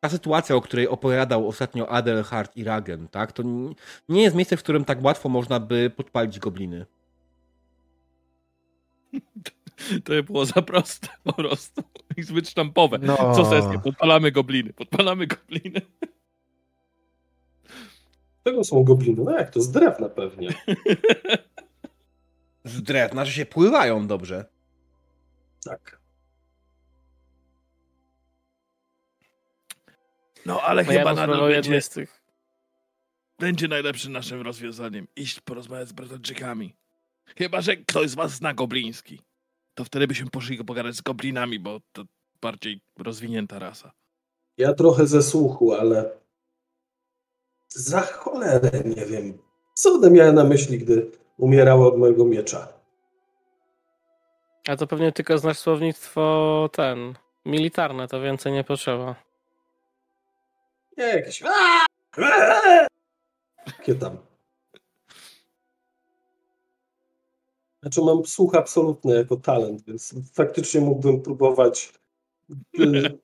[0.00, 3.32] ta sytuacja, o której opowiadał ostatnio Adelhard i Ragen, tak?
[3.32, 3.42] To
[4.08, 6.86] nie jest miejsce, w którym tak łatwo można by podpalić gobliny.
[10.04, 11.82] To by było za proste po prostu.
[12.16, 12.98] I zbyt sztampowe.
[12.98, 13.16] no.
[13.16, 15.80] Co sesję, podpalamy gobliny, podpalamy gobliny.
[18.40, 19.24] Z czego są gobliny?
[19.24, 19.60] No jak to?
[19.60, 20.48] Z drewna pewnie.
[22.64, 24.44] Z drewna, że się pływają dobrze.
[25.64, 26.03] Tak.
[30.46, 32.22] No ale No ja chyba nadal będzie, z tych.
[33.38, 36.74] będzie najlepszym naszym rozwiązaniem iść porozmawiać z Brytyjczykami.
[37.38, 39.20] Chyba, że ktoś z was zna gobliński.
[39.74, 42.02] To wtedy byśmy poszli pogadać z goblinami, bo to
[42.40, 43.92] bardziej rozwinięta rasa.
[44.58, 46.10] Ja trochę ze słuchu, ale
[47.68, 49.38] za cholerę nie wiem.
[49.74, 52.68] Co one miałem na myśli, gdy umierały od mojego miecza?
[54.68, 57.14] A to pewnie tylko znasz słownictwo ten.
[57.46, 59.23] Militarne, to więcej nie potrzeba.
[60.98, 61.42] Nie, jakieś...
[63.66, 64.18] Jakie tam?
[67.82, 71.92] Znaczy mam słuch absolutny jako talent, więc faktycznie mógłbym próbować
[72.80, 73.18] y,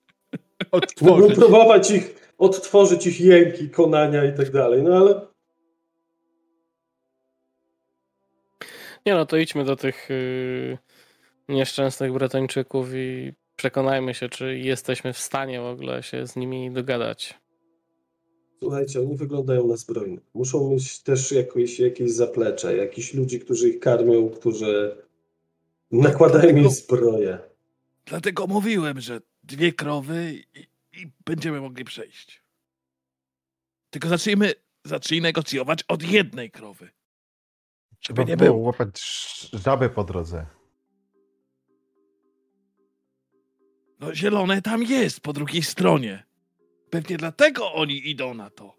[1.00, 5.30] mógłbym próbować ich, odtworzyć ich jęki, konania i tak dalej, no ale
[9.06, 10.78] Nie no, to idźmy do tych yy,
[11.48, 17.40] nieszczęsnych Bretończyków i przekonajmy się, czy jesteśmy w stanie w ogóle się z nimi dogadać.
[18.62, 20.20] Słuchajcie, oni wyglądają na zbrojnych.
[20.34, 24.96] Muszą mieć też jakieś, jakieś zaplecze, jakiś ludzi, którzy ich karmią, którzy
[25.90, 27.38] nakładają im zbroję.
[28.06, 30.60] Dlatego mówiłem, że dwie krowy i,
[31.02, 32.42] i będziemy mogli przejść.
[33.90, 34.52] Tylko zacznijmy,
[34.84, 36.90] zacznij negocjować od jednej krowy.
[38.00, 38.66] Żeby Trzeba nie było było.
[38.66, 39.00] łapać
[39.52, 40.46] żaby po drodze.
[44.00, 46.29] No zielone tam jest po drugiej stronie.
[46.90, 48.74] Pewnie dlatego oni idą na to.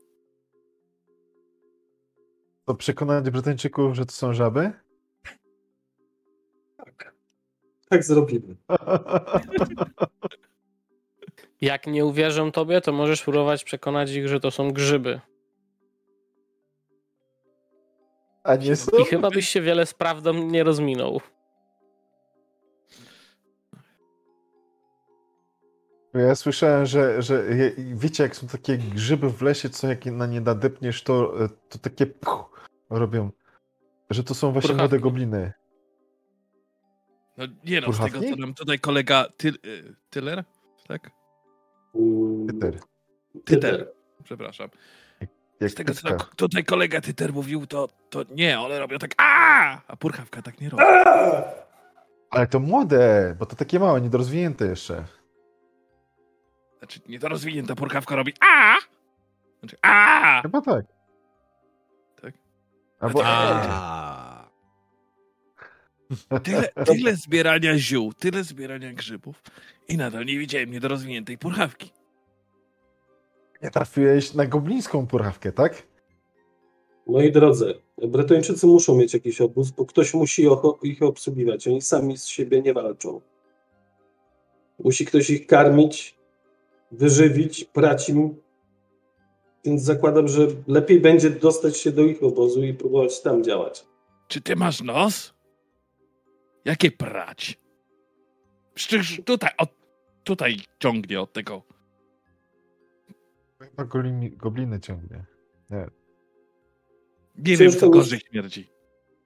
[2.65, 4.71] To przekonać Brytyjczyków, że to są żaby?
[6.77, 7.15] Tak.
[7.89, 8.55] Tak zrobimy.
[11.61, 15.21] Jak nie uwierzą tobie, to możesz próbować przekonać ich, że to są grzyby.
[18.43, 18.97] A nie są?
[18.97, 21.21] I chyba byś się wiele z prawdą nie rozminął.
[26.13, 27.43] Ja słyszałem, że, że
[27.77, 31.33] wiecie, jak są takie grzyby w lesie, co jak na nie nadepniesz, to,
[31.69, 33.31] to takie puch robią.
[34.09, 35.53] Że to są właśnie młode gobliny.
[37.37, 40.43] No nie no, z tego co nam tutaj kolega Ty, y, Tyler,
[40.87, 41.11] tak?
[42.47, 42.79] Tyter.
[43.45, 43.91] Tyter.
[44.23, 44.69] Przepraszam.
[45.61, 49.95] Z tego co tutaj kolega Tyter mówił, to, to nie, one robią tak a, a
[49.95, 50.83] purchawka tak nie robi.
[52.29, 55.03] Ale to młode, bo to takie małe, niedorozwinięte jeszcze.
[56.81, 58.77] Znaczy nie to rozwinięta purchawka robi a,
[59.59, 60.85] znaczy a, Chyba tak.
[62.21, 62.33] Tak?
[62.99, 64.49] Albo, A.
[66.43, 69.43] tyle, tyle zbierania ziół, tyle zbierania grzybów
[69.87, 71.91] i nadal nie widziałem niedorozwiniętej purchawki.
[73.63, 75.83] Nie trafiłeś na goblińską purawkę, tak?
[77.07, 81.67] Moi drodzy, Bretończycy muszą mieć jakiś obóz, bo ktoś musi ocho- ich obsługiwać.
[81.67, 83.21] Oni sami z siebie nie walczą.
[84.79, 86.17] Musi ktoś ich karmić,
[86.91, 88.35] wyżywić, prać im.
[89.65, 93.85] Więc zakładam, że lepiej będzie dostać się do ich obozu i próbować tam działać.
[94.27, 95.33] Czy ty masz nos?
[96.65, 97.59] Jakie prać?
[98.73, 99.69] Przecież tutaj, od,
[100.23, 101.61] tutaj ciągnie od tego.
[103.59, 105.25] Chyba golini, gobliny ciągnie.
[107.37, 108.67] Nie wiem, Ciężko co mi- gorzej śmierdzi.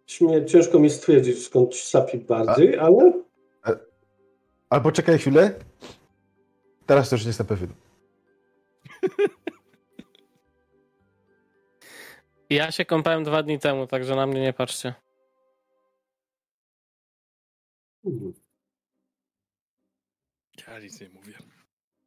[0.08, 3.14] Śmie- ciężko mi stwierdzić, skąd sapi bardziej, ale
[4.70, 5.60] Albo czekaj chwilę.
[6.86, 7.74] Teraz to już nie jestem pewien.
[12.50, 14.94] Ja się kąpałem dwa dni temu, także na mnie nie patrzcie.
[20.68, 21.34] Ja nic nie mówię.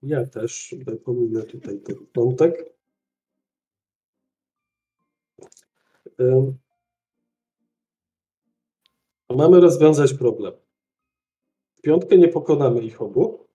[0.03, 0.75] ja też
[1.05, 2.65] pominę tutaj ten wątek.
[9.31, 10.53] Mamy rozwiązać problem.
[11.77, 13.48] W piątkę nie pokonamy ich obu,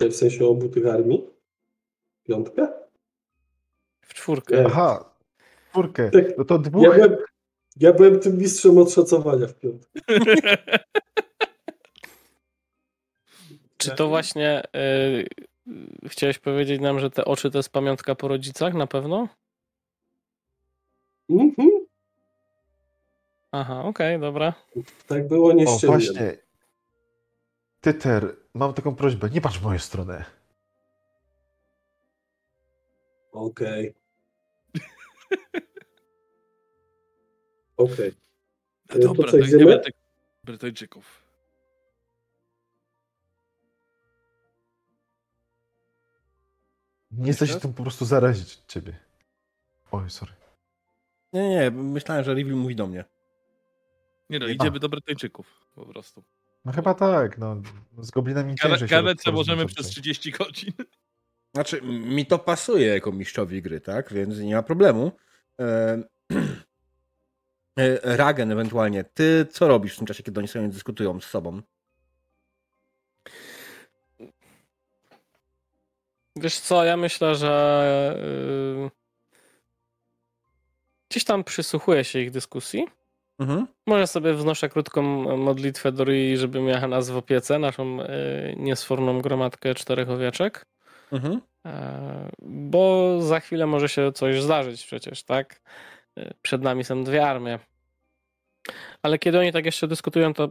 [0.00, 1.26] w sensie obu tych armii.
[2.24, 2.68] Piątkę?
[4.00, 4.56] W czwórkę.
[4.60, 4.66] Nie.
[4.66, 5.10] Aha,
[5.70, 6.10] czwórkę.
[6.10, 6.38] Tak.
[6.38, 6.82] No to Ja dwóch.
[6.94, 7.16] byłem,
[7.76, 10.00] ja byłem tym mistrzem od szacowania w piątkę.
[13.78, 15.26] Czy to właśnie y,
[16.08, 19.28] chciałeś powiedzieć nam, że te oczy to jest pamiątka po rodzicach na pewno?
[21.30, 21.68] Mhm.
[23.52, 24.54] Aha, okej, dobra.
[25.06, 25.86] Tak było O, nieszczęście.
[25.86, 26.36] właśnie.
[27.80, 29.30] Tyter, mam taką prośbę.
[29.30, 30.24] Nie patrz w moją stronę.
[33.32, 33.94] Okej.
[37.76, 38.12] Okej.
[38.88, 39.62] No To dobra, to idziemy?
[39.62, 39.94] idziemy tych
[40.44, 41.26] Brytyjczyków.
[47.10, 48.98] Nie chcę się tym po prostu zarazić ciebie.
[49.92, 50.32] Oj, sorry.
[51.32, 53.04] Nie, nie, myślałem, że Reveal mówi do mnie.
[54.30, 56.24] Nie no, idziemy do Brytyjczyków po prostu.
[56.66, 57.62] No chyba tak, no.
[57.98, 60.72] Z goblinami Gale- ciężej porozumieć możemy przez 30 godzin.
[61.54, 64.12] Znaczy, mi to pasuje jako mistrzowi gry, tak?
[64.12, 65.12] Więc nie ma problemu.
[65.60, 66.02] E,
[67.78, 71.62] e, Ragen ewentualnie, ty co robisz w tym czasie, kiedy oni sobie dyskutują z sobą?
[76.36, 78.20] Wiesz co, ja myślę, że
[78.86, 78.90] y,
[81.10, 82.86] gdzieś tam przysłuchuję się ich dyskusji.
[83.38, 83.66] Mhm.
[83.86, 85.02] Może sobie wznoszę krótką
[85.36, 88.06] modlitwę do Ryi, żeby miała nas w opiece, naszą y,
[88.56, 90.66] niesforną gromadkę czterech owieczek.
[91.12, 91.40] Mhm.
[91.66, 95.60] E, Bo za chwilę może się coś zdarzyć przecież, tak?
[96.16, 97.58] E, Przed nami są dwie armie.
[99.02, 100.48] Ale kiedy oni tak jeszcze dyskutują, to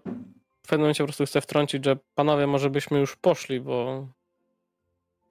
[0.64, 4.08] w pewnym momencie po prostu chcę wtrącić, że panowie, może byśmy już poszli, bo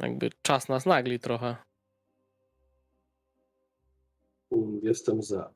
[0.02, 1.57] jakby czas nas nagli trochę.
[4.52, 5.50] Mm, Jestem za.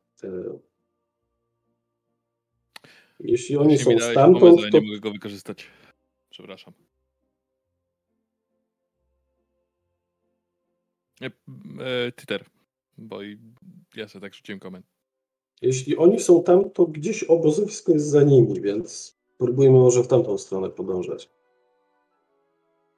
[3.20, 5.66] Jeśli oni mi są pomysł, stamtąd, ale to nie mogę go wykorzystać.
[6.30, 6.74] Przepraszam.
[11.22, 12.44] E, e, Tyter,
[12.98, 13.38] bo i
[13.96, 14.86] ja sobie tak rzuciłem koment.
[15.62, 20.38] jeśli oni są tam, to gdzieś obozowisko jest za nimi, więc próbujmy może w tamtą
[20.38, 21.30] stronę podążać.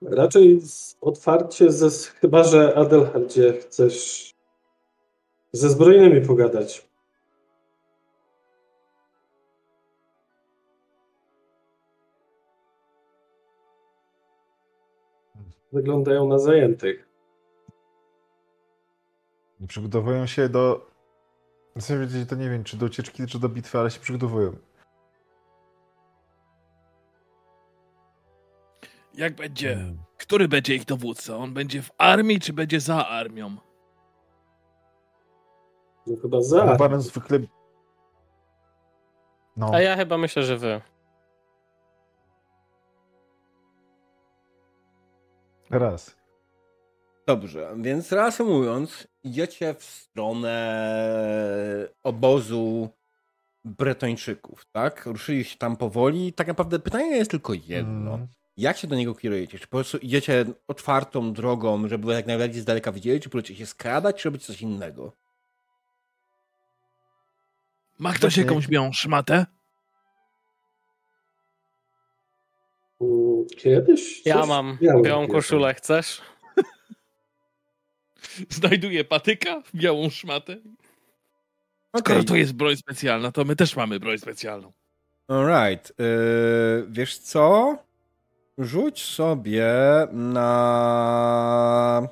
[0.02, 0.60] Raczej
[1.00, 4.30] otwarcie, ze, chyba że Adelhardzie chcesz
[5.52, 6.89] ze zbrojnymi pogadać.
[15.72, 17.08] Wyglądają na zajętych.
[19.60, 20.90] Nie przygotowują się do...
[21.78, 24.56] Chcę wiedzieć, to nie wiem, czy do ucieczki, czy do bitwy, ale się przygotowują.
[29.14, 29.94] Jak będzie?
[30.18, 31.36] Który będzie ich dowódca?
[31.36, 33.56] On będzie w armii, czy będzie za armią?
[36.06, 36.64] No chyba za.
[36.64, 37.38] No, Baron zwykle...
[39.56, 40.80] No, A ja chyba myślę, że wy.
[45.70, 46.16] Raz.
[47.26, 50.58] Dobrze, więc reasumując, idziecie w stronę
[52.02, 52.88] obozu
[53.64, 55.06] Bretończyków, tak?
[55.06, 56.32] Ruszyliście tam powoli.
[56.32, 58.14] Tak naprawdę pytanie jest tylko jedno.
[58.14, 58.26] Mm.
[58.56, 59.58] Jak się do niego kierujecie?
[59.58, 63.66] Czy po prostu idziecie otwartą drogą, żeby jak najbardziej z daleka widzieli, czy próbujecie się
[63.66, 65.12] skradać, czy robić coś innego?
[67.98, 69.46] Ma ktoś jakąś białą szmatę?
[73.57, 74.26] Kiedyś.
[74.26, 76.22] Ja mam białą koszulę, chcesz?
[78.49, 80.57] Znajduje patyka, białą szmatę.
[81.97, 84.72] Skoro Okej, to jest broń specjalna, to my też mamy broń specjalną.
[85.28, 85.93] alright.
[85.99, 87.76] Yy, wiesz co?
[88.59, 89.72] Rzuć sobie
[90.12, 92.09] na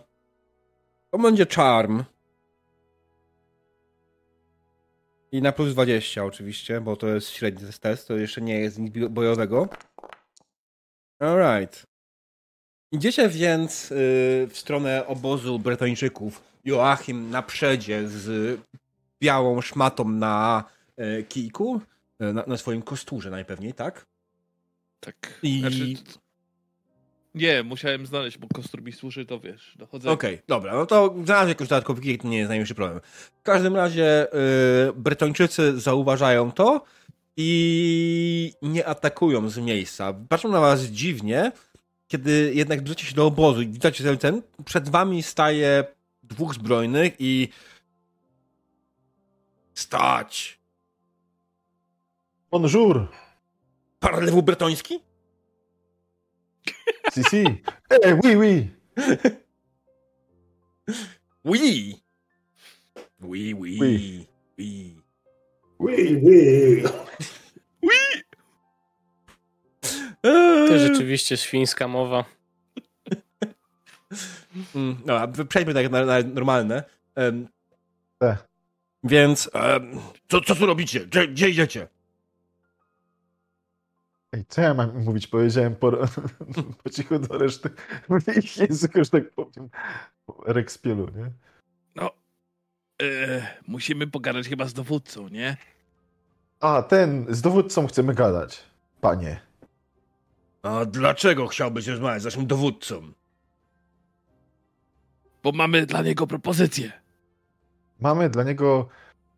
[1.10, 2.04] To będzie charm.
[5.32, 8.94] I na plus 20 oczywiście, bo to jest średni test, to jeszcze nie jest nic
[9.10, 9.68] bojowego.
[11.18, 11.86] Alright.
[12.92, 13.96] Idziecie więc yy,
[14.46, 16.42] w stronę obozu Bretończyków.
[16.64, 18.60] Joachim na przedzie z
[19.20, 20.64] białą szmatą na
[20.96, 21.80] yy, kijku,
[22.20, 24.06] yy, na, na, swoim kosturze najpewniej, tak?
[25.00, 25.38] Tak.
[25.42, 25.60] I...
[25.60, 25.94] Znaczy,
[27.34, 30.10] nie, musiałem znaleźć, bo kostur mi służy, to wiesz, dochodzę.
[30.10, 33.00] Okej, okay, dobra, no to znalazł jakoś dodatkowy kijek, to nie jest najmniejszy problem.
[33.40, 36.84] W każdym razie yy, Bretończycy zauważają to
[37.40, 40.14] i nie atakują z miejsca.
[40.28, 41.52] Patrzą na was dziwnie,
[42.08, 45.84] kiedy jednak zbliżacie się do obozu i widzicie ten, przed wami staje
[46.22, 47.48] dwóch zbrojnych i
[49.74, 50.58] stać.
[52.50, 53.08] Bonjour.
[53.98, 55.00] Parlewu bretoński?
[57.14, 57.44] Si, si.
[57.90, 58.70] Eh, oui, oui.
[61.44, 62.02] Oui.
[63.20, 63.78] Oui, oui.
[63.80, 64.26] Oui.
[64.58, 65.02] Oui,
[65.78, 66.20] oui.
[66.22, 66.84] oui.
[67.82, 68.22] oui.
[70.68, 72.24] To rzeczywiście świńska mowa.
[74.98, 76.84] Dobra, przejdźmy tak na, na normalne.
[77.16, 77.48] Um,
[78.22, 78.36] e.
[79.04, 81.06] Więc um, co, co tu robicie?
[81.06, 81.88] Gdzie, gdzie idziecie?
[84.32, 85.26] Ej, co ja mam mówić?
[85.26, 85.92] Powiedziałem po,
[86.82, 87.70] po cichu do reszty
[88.08, 89.68] w ich języku, że tak powiem.
[90.46, 91.30] Rekspielu, nie?
[93.02, 95.56] E, musimy pogadać chyba z dowódcą, nie?
[96.60, 98.62] A, ten, z dowódcą chcemy gadać,
[99.00, 99.40] panie.
[100.62, 103.12] A dlaczego chciałbyś rozmawiać z naszym dowódcą?
[105.42, 106.92] Bo mamy dla niego propozycję.
[108.00, 108.88] Mamy dla niego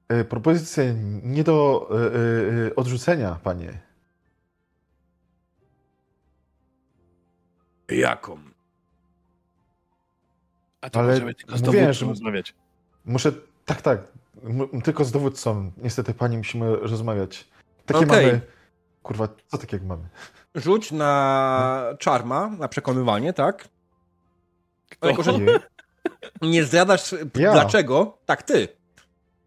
[0.09, 3.79] e, propozycję nie do e, e, odrzucenia, panie.
[7.89, 8.39] Jaką?
[10.81, 12.55] A to Ale możemy tylko z mówiłem, dowódcą że- rozmawiać.
[13.05, 13.33] Muszę,
[13.75, 14.01] tak, tak,
[14.45, 15.73] m- tylko z dowódcą.
[15.77, 17.49] Niestety, pani, musimy rozmawiać.
[17.87, 18.27] Takie Okej.
[18.27, 18.41] mamy,
[19.03, 20.09] kurwa, co takiego mamy?
[20.55, 23.69] Rzuć na czarma, na przekonywanie, tak?
[24.91, 25.23] Kto?
[25.23, 25.33] Że
[26.43, 26.65] Nie.
[26.65, 27.53] zdradasz Ja.
[27.53, 28.69] dlaczego, tak ty.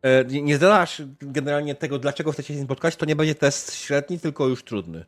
[0.02, 4.48] E, Nie zdradasz generalnie tego, dlaczego chcecie się spotkać, to nie będzie test średni, tylko
[4.48, 5.06] już trudny.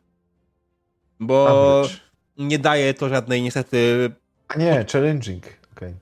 [1.20, 1.48] Bo
[1.78, 2.00] Average.
[2.38, 4.10] nie daje to żadnej niestety.
[4.48, 5.44] A nie, challenging.
[5.76, 5.94] Okej,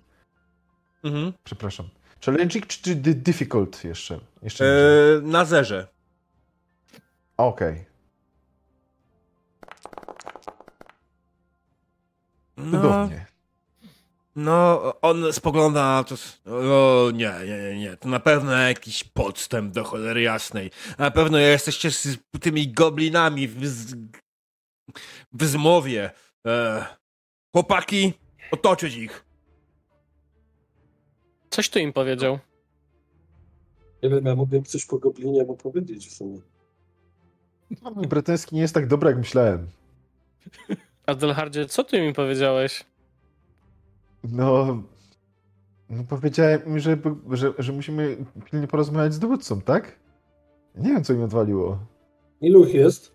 [1.05, 1.33] Mhm.
[1.45, 1.89] przepraszam.
[2.25, 4.21] Challenging czy, czy di- difficult jeszcze?
[4.43, 4.69] Jeszcze E,
[5.17, 5.33] niżej.
[5.33, 5.89] na zerze.
[7.37, 7.85] Okej.
[12.57, 13.27] No, Cudownie.
[14.37, 16.15] no, on spogląda na to.
[16.51, 17.97] O nie, nie, nie, nie.
[17.97, 20.71] To na pewno jakiś podstęp do cholery jasnej.
[20.99, 23.95] Na pewno jesteście z tymi goblinami w, z,
[25.33, 26.11] w zmowie.
[26.47, 26.85] E,
[27.53, 28.13] chłopaki,
[28.51, 29.25] otoczyć ich.
[31.55, 32.39] Coś tu im powiedział.
[34.03, 36.39] Nie wiem, ja mogłem coś po goblinie mu powiedzieć w sumie.
[37.83, 39.67] No, mój brytyjski nie jest tak dobry, jak myślałem.
[41.07, 42.85] Adelhardzie, co ty im powiedziałeś?
[44.25, 44.83] No,
[45.91, 46.99] no powiedziałem im, że,
[47.31, 48.17] że, że musimy
[48.51, 49.99] pilnie porozmawiać z dowódcą, tak?
[50.75, 51.79] Nie wiem, co im odwaliło.
[52.41, 53.13] Ilu ich jest?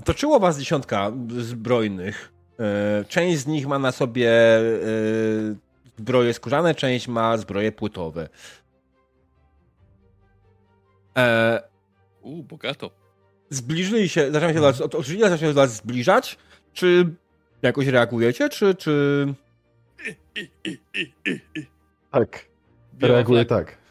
[0.00, 2.32] Otoczyło was dziesiątka zbrojnych.
[2.58, 5.63] E, Część z nich ma na sobie e,
[5.96, 8.28] zbroje skórzane, część ma zbroje płytowe.
[11.16, 11.62] E,
[12.22, 12.90] U, bogato.
[13.50, 16.38] Zbliżyli się, zaczynają się do was, zaczynają się do was zbliżać,
[16.72, 17.14] czy
[17.62, 19.26] jakoś reagujecie, czy, czy...
[20.36, 21.66] I, i, i, i, i.
[22.10, 22.46] Tak,
[23.00, 23.83] reaguję tak.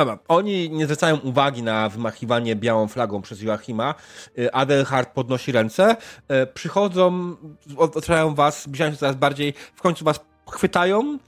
[0.00, 3.94] Dobra, oni nie zwracają uwagi na wymachiwanie białą flagą przez Joachima.
[4.38, 5.96] Y, Adelhard podnosi ręce.
[6.42, 7.36] Y, Przychodzą,
[7.76, 10.20] otwierają was, zbliżają się coraz bardziej, w końcu was
[10.50, 11.18] chwytają,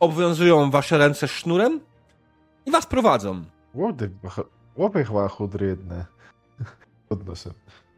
[0.00, 1.80] obwiązują wasze ręce sznurem
[2.66, 3.44] i was prowadzą.
[3.74, 4.10] Łody,
[4.76, 6.04] łapy chyba chudry jedne.
[7.08, 7.52] Pod nosem,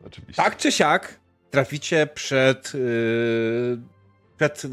[0.07, 0.43] oczywiście.
[0.43, 1.21] Tak czy siak
[1.51, 3.79] traficie przed, yy,
[4.37, 4.71] przed yy,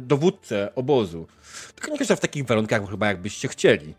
[0.00, 1.26] dowódcę obozu.
[1.74, 3.94] Tylko nie kończę w takich warunkach chyba jakbyście chcieli.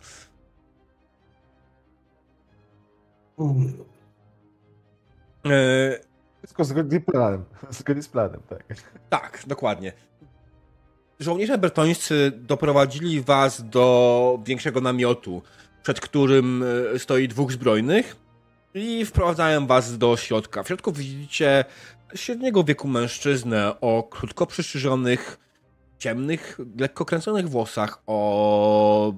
[5.43, 5.99] Yy,
[6.37, 7.43] Wszystko zgodnie z planem.
[7.69, 8.63] Zgodnie z planem, tak.
[9.09, 9.93] Tak, dokładnie.
[11.19, 15.41] Żołnierze bertońscy doprowadzili was do większego namiotu,
[15.83, 16.63] przed którym
[16.95, 18.15] e, stoi dwóch zbrojnych
[18.73, 20.63] i wprowadzają was do środka.
[20.63, 21.65] W środku widzicie
[22.15, 25.39] średniego wieku mężczyznę o krótko przystrzyżonych,
[25.97, 29.13] ciemnych, lekko kręconych włosach, o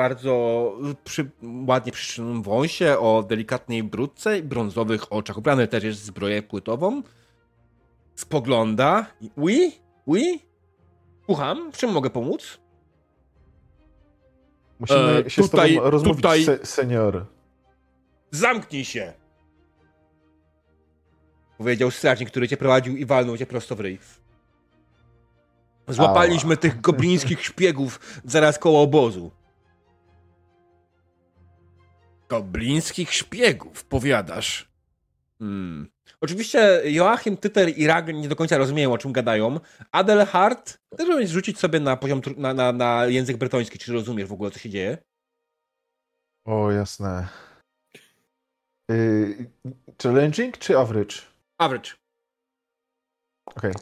[0.00, 0.72] bardzo
[1.04, 1.30] przy,
[1.66, 5.38] ładnie przystrzyżonym wąsie, o delikatnej brudce i brązowych oczach.
[5.38, 7.02] Ubrany też jest w zbroję płytową
[8.14, 9.72] spogląda i oui,
[10.06, 10.40] Oui?
[11.26, 12.58] Słucham, w czym mogę pomóc?
[14.78, 17.26] Musimy E, się tutaj- z tobą rozmówić, tutaj- se, senior.
[18.30, 19.12] Zamknij się!
[21.58, 23.98] Powiedział strażnik, który cię prowadził i walnął cię prosto w ryj.
[25.88, 29.30] Złapaliśmy tych goblińskich szpiegów zaraz koło obozu.
[32.30, 34.70] Goblińskich szpiegów, powiadasz.
[35.38, 35.90] Hmm.
[36.20, 39.60] Oczywiście Joachim, Tyter i Ragn nie do końca rozumieją, o czym gadają.
[39.92, 44.28] Adelhard, też możesz rzucić sobie na poziom, tru- na, na, na język brytoński, czy rozumiesz
[44.28, 44.98] w ogóle, co się dzieje?
[46.46, 47.28] O, jasne.
[48.90, 49.50] Y,
[50.02, 51.16] challenging czy average?
[51.58, 51.90] Average.
[53.46, 53.72] Okej.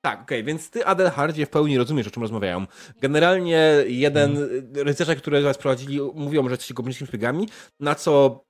[0.00, 2.66] Tak, okej, więc ty, Adelhardzie, w pełni rozumiesz, o czym rozmawiają.
[3.00, 7.48] Generalnie jeden rycerze, które was prowadzili, mówią, że jesteście goblińskimi szpiegami,
[7.80, 8.44] na co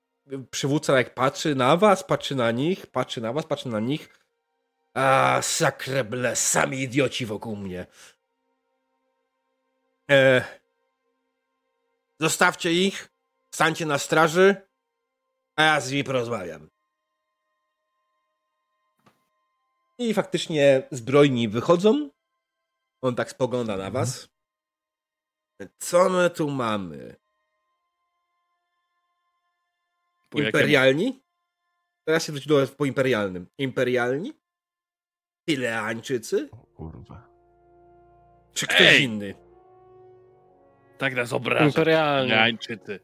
[0.50, 4.08] przywódca jak patrzy na was, patrzy na nich, patrzy na was, patrzy na nich.
[4.94, 7.86] A, sakreble, sami idioci wokół mnie.
[10.10, 10.44] E,
[12.20, 13.08] zostawcie ich,
[13.54, 14.56] stańcie na straży,
[15.56, 16.68] a ja z nimi porozmawiam.
[20.00, 22.10] I faktycznie zbrojni wychodzą.
[23.02, 24.28] On tak spogląda na was.
[25.78, 27.16] Co my tu mamy?
[30.30, 31.22] Po jakim- Imperialni?
[32.04, 33.46] Teraz się wróciło po imperialnym.
[33.58, 34.32] Imperialni?
[35.48, 36.48] Tileańczycy?
[36.52, 37.28] O kurwa.
[38.54, 39.02] Czy ktoś Ej!
[39.02, 39.34] inny?
[40.98, 41.64] Tak nas obraża.
[41.64, 42.32] Imperialnie.
[42.32, 43.00] Jańczycy.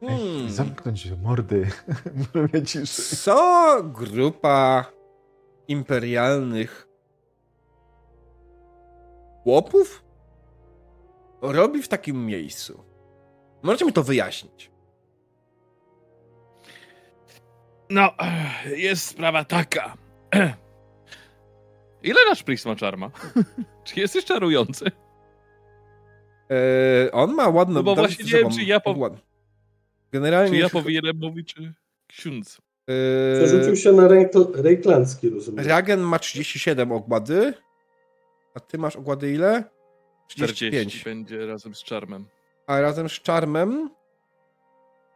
[0.00, 0.20] Hmm.
[0.20, 1.70] Ej, zamknąć mordy.
[2.34, 3.16] Mówię ciszy.
[3.16, 4.92] Co grupa
[5.70, 6.88] imperialnych
[9.42, 10.04] chłopów
[11.42, 12.84] robi w takim miejscu?
[13.62, 14.70] Możecie mi to wyjaśnić.
[17.90, 18.14] No,
[18.76, 19.96] jest sprawa taka.
[22.02, 23.10] Ile nasz Pris ma czarma?
[23.84, 24.84] Czy jesteś czarujący?
[26.50, 27.74] Eee, on ma ładną...
[27.74, 29.10] No bo właśnie nie wiem, czy ja po-
[30.12, 30.50] Generalnie...
[30.50, 31.74] Czy ja powinienem mówić, czy
[32.06, 32.60] ksiądz?
[32.90, 35.66] Eee, Przerzucił się na rejkl- rejklandzki, rozumiem.
[35.66, 37.54] Ragen ma 37 ogłady.
[38.54, 39.64] A ty masz ogłady ile?
[40.28, 41.04] 40 35.
[41.04, 42.26] będzie razem z czarmem.
[42.66, 43.90] A razem z Charmem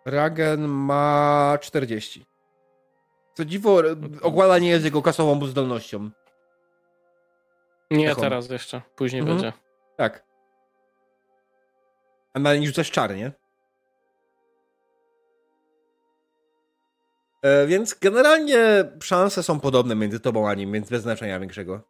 [0.06, 2.26] Ragen ma 40.
[3.34, 3.82] Co dziwo,
[4.22, 6.10] ogłada nie jest jego kasową zdolnością.
[7.90, 9.38] Nie teraz jeszcze, później Mhm.
[9.40, 9.58] będzie.
[9.96, 10.24] Tak.
[12.34, 13.32] A na nie rzucasz czar, nie?
[17.66, 21.80] Więc generalnie szanse są podobne między tobą a nim, więc bez znaczenia większego.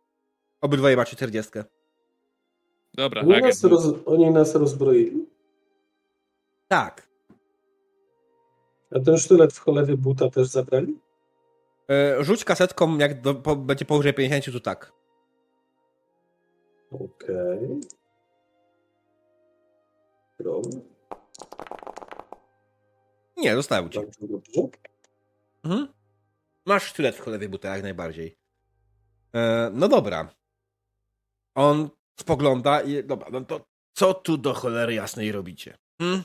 [0.61, 1.53] Obydwoje macie 40.
[2.95, 3.49] Dobra, Oni Hagen.
[3.49, 5.27] nas, roz, oni nas rozbroili.
[6.69, 7.09] Tak.
[8.91, 10.99] A ten sztylet w cholewie buta też zabrali?
[11.91, 14.93] E, rzuć kasetką, jak do, po, będzie powyżej 50, to tak.
[16.91, 17.81] Okej.
[20.39, 20.63] Prom.
[23.37, 23.99] Nie, zostały ci.
[23.99, 24.63] Bardzo dobrze.
[25.65, 25.89] Mhm.
[26.67, 28.37] Masz sztylet w cholewie buta, jak najbardziej.
[29.35, 30.35] E, no dobra.
[31.55, 31.89] On
[32.21, 35.77] spogląda i dobra, no to co tu do cholery jasnej robicie?
[35.99, 36.23] Hmm?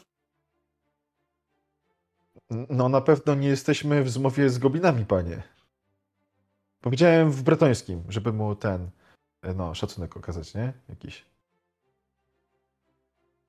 [2.49, 5.43] No na pewno nie jesteśmy w zmowie z goblinami, panie.
[6.81, 8.89] Powiedziałem w bretońskim, żeby mu ten,
[9.55, 10.73] no, szacunek okazać, nie?
[10.89, 11.25] Jakiś.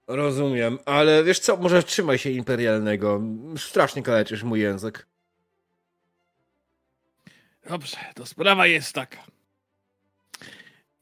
[0.07, 3.21] Rozumiem, ale wiesz co, może trzymaj się imperialnego.
[3.57, 5.10] Strasznie kaleczysz mój język.
[7.69, 9.25] Dobrze, to sprawa jest taka.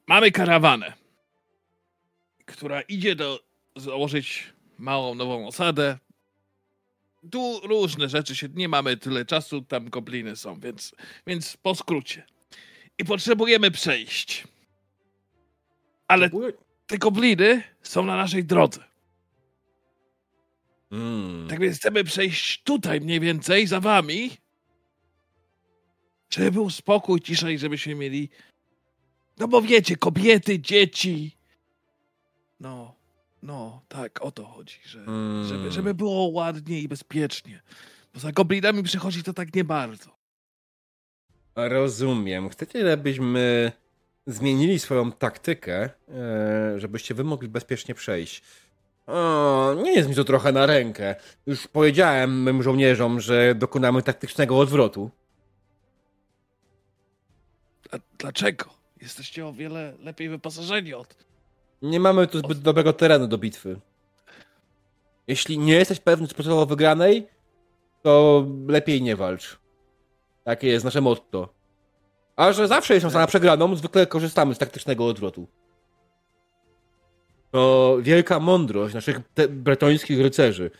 [0.07, 0.93] Mamy karawanę,
[2.47, 3.41] która idzie do
[3.77, 5.99] założyć małą nową osadę.
[7.31, 10.95] Tu różne rzeczy się, nie mamy tyle czasu, tam gobliny są, więc,
[11.27, 12.27] więc po skrócie.
[12.99, 14.45] I potrzebujemy przejść.
[16.09, 16.31] Ale
[16.87, 18.85] te gobliny są na naszej drodze.
[20.93, 21.49] Mm.
[21.49, 24.31] Tak więc chcemy przejść tutaj mniej więcej za wami,
[26.31, 28.29] żeby był spokój, cisza i żebyśmy mieli.
[29.39, 31.37] No bo wiecie, kobiety, dzieci.
[32.61, 32.95] No,
[33.43, 35.45] no, tak, o to chodzi, że, Mm.
[35.49, 37.63] żeby, żeby było ładnie i bezpiecznie.
[38.15, 40.11] Bo za goblinami przychodzi to tak nie bardzo.
[41.57, 42.49] Rozumiem.
[42.49, 43.73] Chcecie, żebyśmy
[44.27, 48.43] zmienili swoją taktykę, e, żebyście wy mogli bezpiecznie przejść.
[49.07, 51.15] O, nie jest mi to trochę na rękę.
[51.47, 55.11] Już powiedziałem mym żołnierzom, że dokonamy taktycznego odwrotu.
[58.19, 58.65] Dlaczego?
[59.02, 61.16] Jesteście o wiele lepiej wyposażeni od.
[61.82, 63.81] Nie mamy tu zbyt dobrego terenu do bitwy.
[65.27, 67.28] Jeśli nie jesteś pewny sposobu wygranej,
[68.02, 69.59] to lepiej nie walcz.
[70.44, 71.48] Takie jest nasze motto.
[72.36, 75.47] A że zawsze jest szansa na przegraną, zwykle korzystamy z taktycznego odwrotu.
[77.51, 80.70] To wielka mądrość naszych bretońskich rycerzy.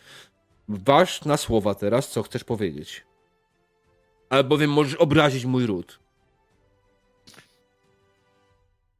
[0.67, 3.05] Waż na słowa teraz, co chcesz powiedzieć.
[4.29, 5.99] Albowiem możesz obrazić mój ród.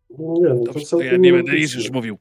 [0.10, 2.18] Nie, no to Dobrze, to ja nie będę nic już mówił.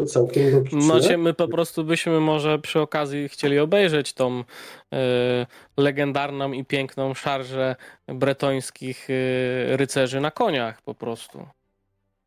[0.00, 0.78] To całkiem logiczne.
[0.78, 4.44] Macie, my po prostu byśmy może przy okazji chcieli obejrzeć tą
[4.92, 7.76] e, legendarną i piękną szarżę
[8.06, 11.46] bretońskich e, rycerzy na koniach po prostu.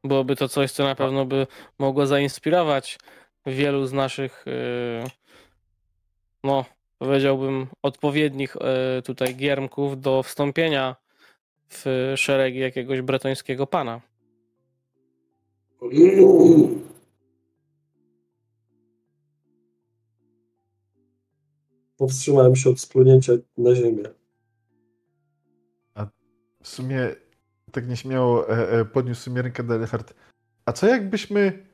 [0.03, 1.47] Byłoby to coś, co na pewno by
[1.79, 2.99] mogło zainspirować
[3.45, 5.03] wielu z naszych, e,
[6.43, 6.65] no
[6.97, 8.55] powiedziałbym, odpowiednich
[9.05, 10.95] tutaj giermków do wstąpienia
[11.73, 14.01] w szeregi jakiegoś bretońskiego pana.
[21.97, 24.03] Powstrzymałem się od splunięcia na ziemię.
[26.63, 27.15] W sumie
[27.71, 30.13] tak nieśmiało e, e, podniósł sobie rękę Delefert.
[30.65, 31.65] A co jakbyśmy,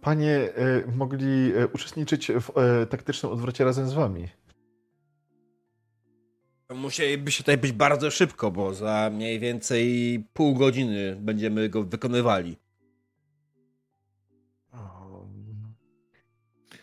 [0.00, 4.28] panie, e, mogli e, uczestniczyć w e, taktycznym odwrocie razem z wami?
[6.74, 12.56] Musieliby się tutaj być bardzo szybko, bo za mniej więcej pół godziny będziemy go wykonywali.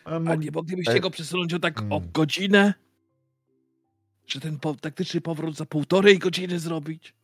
[0.04, 2.10] A nie moglibyście e, go przesunąć o tak o mm.
[2.12, 2.74] godzinę?
[4.26, 7.14] Czy ten po, taktyczny powrót za półtorej godziny zrobić?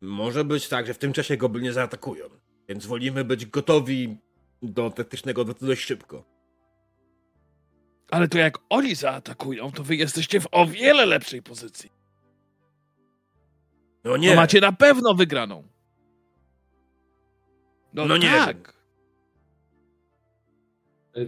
[0.00, 2.24] Może być tak, że w tym czasie gobliny zaatakują,
[2.68, 4.16] więc wolimy być gotowi
[4.62, 6.39] do taktycznego odwrotu dość szybko.
[8.10, 11.92] Ale to jak oni zaatakują, to wy jesteście w o wiele lepszej pozycji.
[14.04, 14.30] No Nie.
[14.30, 15.62] To macie na pewno wygraną.
[17.94, 18.74] No, No nie tak,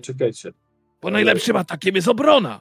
[0.03, 0.53] Czekajcie.
[1.03, 2.61] bo najlepszym atakiem jest obrona.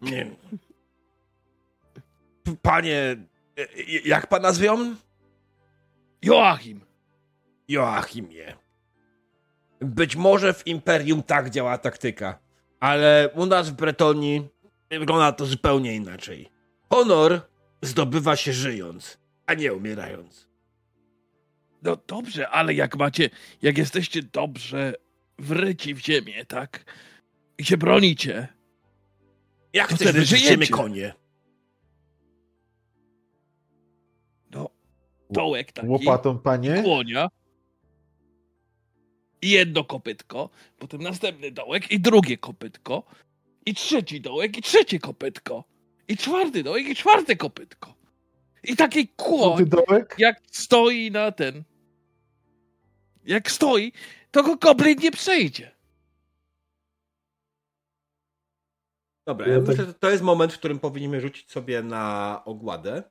[0.00, 0.30] nie.
[2.62, 3.16] Panie,
[3.58, 4.94] e, e, jak pan nazwią?
[6.22, 6.87] Joachim.
[7.68, 8.54] Joachimie.
[9.80, 12.38] Być może w Imperium tak działa taktyka,
[12.80, 14.48] ale u nas w Bretonii
[14.90, 16.48] wygląda to zupełnie inaczej.
[16.90, 17.40] Honor
[17.82, 20.48] zdobywa się żyjąc, a nie umierając.
[21.82, 23.30] No dobrze, ale jak macie,
[23.62, 24.94] jak jesteście dobrze
[25.38, 26.84] wryci w ziemię, tak?
[27.58, 28.48] I się bronicie,
[29.72, 31.14] Jak To chcesz ziemię konie?
[34.50, 34.70] no
[35.30, 36.82] dołek taki, Łopatą, panie?
[36.82, 37.28] kłonia
[39.42, 43.02] i jedno kopytko, potem następny dołek i drugie kopytko
[43.66, 45.64] i trzeci dołek i trzecie kopytko
[46.08, 47.94] i czwarty dołek i czwarte kopytko.
[48.64, 49.70] I taki kłoń,
[50.18, 51.64] jak stoi na ten.
[53.24, 53.92] Jak stoi,
[54.30, 55.70] to go goblin nie przejdzie.
[59.26, 62.42] Dobra, Ja ja tak- myślę, że to jest moment, w którym powinniśmy rzucić sobie na
[62.44, 63.02] ogładę.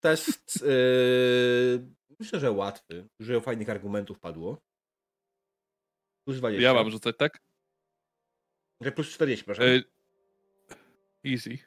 [0.00, 1.86] Test, yy,
[2.20, 3.08] myślę, że łatwy.
[3.20, 4.62] Dużo fajnych argumentów padło.
[6.24, 6.62] Plus 20.
[6.62, 7.38] Ja mam rzucać, tak?
[8.80, 9.62] Że plus 40, proszę.
[9.62, 9.82] E,
[11.24, 11.58] easy.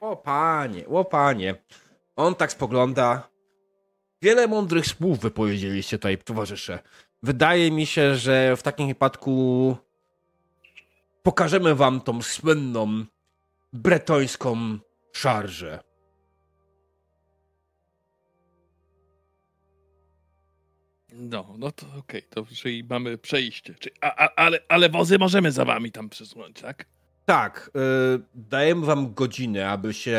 [0.00, 1.54] O panie, o panie.
[2.16, 3.28] On tak spogląda.
[4.22, 6.78] Wiele mądrych słów wypowiedzieliście tutaj, towarzysze.
[7.22, 9.76] Wydaje mi się, że w takim wypadku
[11.22, 13.04] pokażemy wam tą słynną
[13.72, 14.78] bretońską
[15.12, 15.85] szarżę.
[21.18, 23.74] No, no to okej, to czyli mamy przejście.
[23.74, 26.86] Czy, a, a, ale, ale wozy możemy za wami tam przesunąć, tak?
[27.24, 30.18] Tak, yy, dajemy wam godzinę, aby się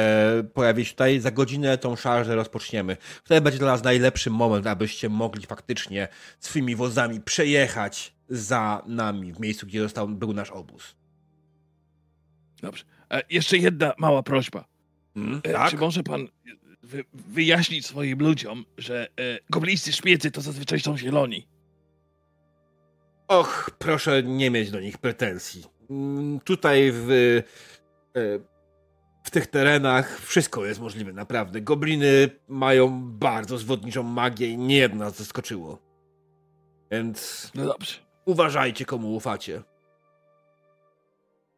[0.53, 1.19] pojawić tutaj.
[1.19, 2.97] Za godzinę tą szarżę rozpoczniemy.
[3.23, 6.07] Wtedy będzie dla nas najlepszy moment, abyście mogli faktycznie
[6.39, 10.95] swoimi wozami przejechać za nami w miejscu, gdzie został, był nasz obóz.
[12.61, 12.83] Dobrze.
[13.11, 14.65] E, jeszcze jedna mała prośba.
[15.15, 15.71] Mm, E, tak?
[15.71, 16.27] Czy może pan
[16.83, 21.47] wy, wyjaśnić swoim ludziom, że e, goblińscy szpiecy to zazwyczaj są zieloni?
[23.27, 25.63] Och, proszę nie mieć do nich pretensji.
[25.89, 27.09] Mm, Tutaj w,
[28.15, 28.21] e,
[29.23, 31.61] w tych terenach wszystko jest możliwe, naprawdę.
[31.61, 35.79] Gobliny mają bardzo zwodniczą magię i nie jedno nas zaskoczyło.
[36.91, 37.93] Więc No dobrze.
[38.25, 39.63] uważajcie, komu ufacie.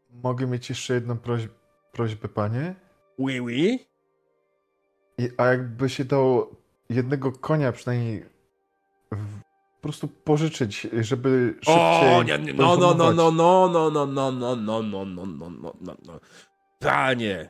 [0.10, 1.52] Mogę mieć jeszcze jedną prośb
[1.92, 2.76] prośbę, panie?
[3.18, 3.89] Oui, oui.
[5.20, 6.56] I, a jakby się dało
[6.90, 8.26] jednego konia przynajmniej
[9.12, 9.40] w,
[9.76, 13.16] po prostu pożyczyć, żeby szybciej O, nie, nie, no, no, no, no, poinformować.
[13.16, 16.20] no, no, no, no, no, no, no, no, no, no, no.
[16.80, 17.50] Panie,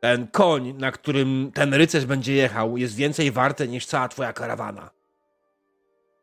[0.00, 4.90] ten koń, na którym ten rycerz będzie jechał, jest więcej warte niż cała twoja karawana.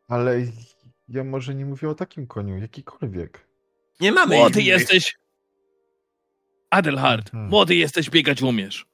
[0.08, 0.36] Ale
[1.08, 3.48] Ja może nie mówię o takim koniu, jakikolwiek.
[4.00, 4.66] Nie mamy Młody innych.
[4.66, 5.16] jesteś.
[6.70, 7.50] Adelhard, Mhm.
[7.50, 8.86] młody jesteś, biegać umiesz.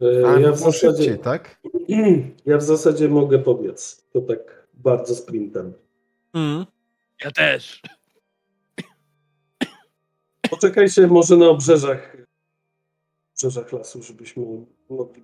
[0.00, 1.60] E, Ja ja w zasadzie, szybciej, tak?
[2.46, 4.04] ja w zasadzie mogę pobiec.
[4.12, 5.72] To tak bardzo sprintem.
[6.34, 6.66] Mm.
[7.24, 7.82] Ja też.
[10.50, 12.16] Poczekajcie może na obrzeżach,
[13.34, 14.44] obrzeżach lasu, żebyśmy
[14.90, 15.22] mogli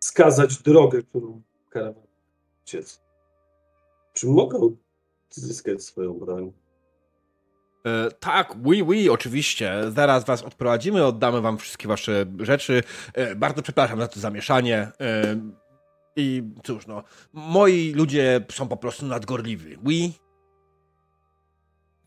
[0.00, 2.02] wskazać drogę, którą karawan
[2.62, 3.02] uciec.
[4.12, 4.76] Czy mogą
[5.30, 6.52] zyskać swoją broń?
[7.86, 9.90] E, tak, oui, oui, oczywiście.
[9.90, 12.82] Zaraz was odprowadzimy, oddamy wam wszystkie wasze rzeczy.
[13.14, 14.78] E, bardzo przepraszam za to zamieszanie.
[15.00, 15.36] E,
[16.16, 17.02] I cóż, no,
[17.32, 19.76] moi ludzie są po prostu nadgorliwi.
[19.84, 20.12] Oui.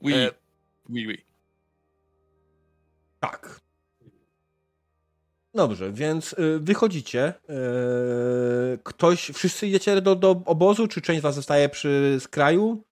[0.01, 0.13] Oui,
[0.89, 1.25] oui, oui.
[3.19, 3.59] Tak.
[5.55, 7.33] Dobrze, więc wychodzicie.
[8.83, 12.83] Ktoś, wszyscy idziecie do, do obozu, czy część z was zostaje przy skraju?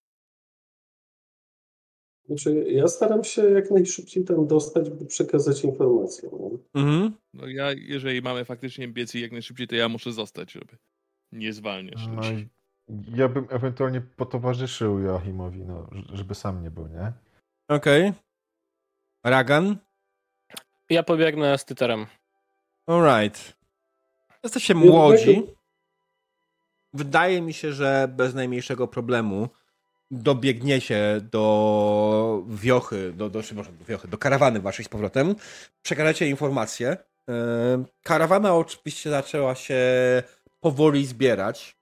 [2.32, 6.30] Znaczy, ja staram się jak najszybciej tam dostać, by przekazać informacje.
[6.40, 6.82] Nie?
[6.82, 7.14] Mhm.
[7.34, 10.78] No ja, jeżeli mamy faktycznie biec i jak najszybciej, to ja muszę zostać, żeby
[11.32, 12.50] nie zwalniać No ludzi.
[13.16, 17.12] ja bym ewentualnie potowarzyszył Joachimowi, no, żeby sam nie był, nie?
[17.68, 18.14] Okej.
[19.24, 19.78] Ragan?
[20.90, 22.06] Ja pobiegnę z Tyterem.
[22.88, 23.56] Alright.
[24.44, 25.44] Jesteście młodzi.
[26.94, 29.50] Wydaje mi się, że bez najmniejszego problemu
[30.12, 35.36] dobiegniecie do wiochy, do, do, przepraszam, do wiochy, do karawany waszej z powrotem.
[35.82, 36.98] Przekażecie informacje.
[37.28, 37.36] Yy,
[38.04, 39.80] Karawana oczywiście zaczęła się
[40.60, 41.78] powoli zbierać.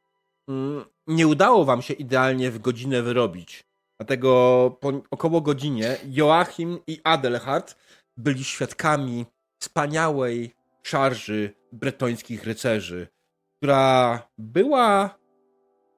[0.48, 3.64] Yy, Nie udało wam się idealnie w godzinę wyrobić.
[4.00, 7.76] Dlatego po około godzinie Joachim i Adelhard
[8.18, 9.26] byli świadkami
[9.62, 13.08] wspaniałej szarży bretońskich rycerzy,
[13.58, 15.20] która była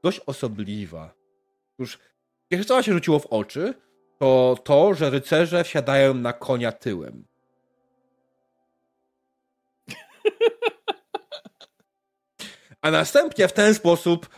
[0.04, 1.14] dość osobliwa.
[1.80, 2.00] Już
[2.52, 3.74] pierwsze co się rzuciło w oczy,
[4.20, 7.26] to to, że rycerze wsiadają na konia tyłem.
[12.82, 14.30] A następnie w ten sposób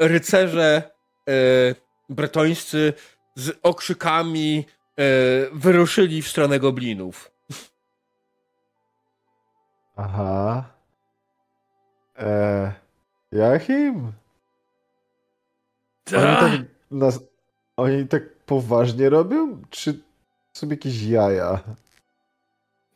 [0.00, 0.82] rycerze
[1.28, 1.32] e,
[2.08, 2.92] bretońscy
[3.34, 4.66] z okrzykami
[4.96, 5.02] e,
[5.52, 7.30] wyruszyli w stronę goblinów.
[9.96, 10.64] Aha.
[12.16, 12.72] Eee?
[13.32, 14.12] Oni
[16.04, 16.60] Ta, tak,
[16.90, 17.20] nas,
[17.78, 19.62] oni tak poważnie robią?
[19.70, 19.98] Czy
[20.52, 21.60] są jakieś jaja?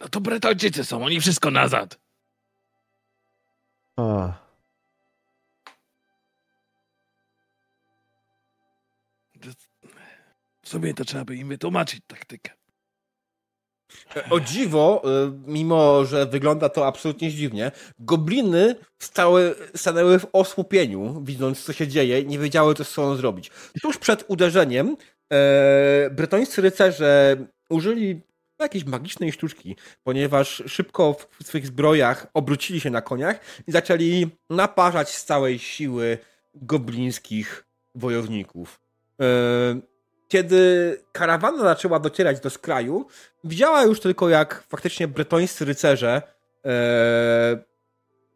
[0.01, 1.99] no to Bretończycy są, oni wszystko nazad.
[3.97, 4.33] A,
[10.63, 12.51] W sumie to trzeba by im wytłumaczyć taktykę.
[14.31, 21.65] O dziwo, y, mimo że wygląda to absolutnie dziwnie, gobliny stały, stanęły w osłupieniu, widząc
[21.65, 23.51] co się dzieje, nie wiedziały co z sobą zrobić.
[23.83, 24.97] Tuż przed uderzeniem
[25.33, 26.11] e,
[26.59, 27.37] rycerze
[27.71, 28.21] użyli
[28.63, 35.09] jakiejś magicznej sztuczki, ponieważ szybko w swych zbrojach obrócili się na koniach i zaczęli naparzać
[35.11, 36.19] z całej siły
[36.55, 37.65] goblińskich
[37.95, 38.81] wojowników.
[39.21, 39.92] E,
[40.33, 43.07] kiedy karawana zaczęła docierać do skraju,
[43.45, 46.23] widziała już tylko jak faktycznie bretońscy rycerze
[46.67, 47.65] e,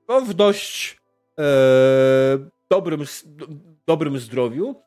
[0.09, 1.01] no, w dość
[1.39, 1.43] e,
[2.71, 3.47] dobrym, do,
[3.87, 4.83] dobrym zdrowiu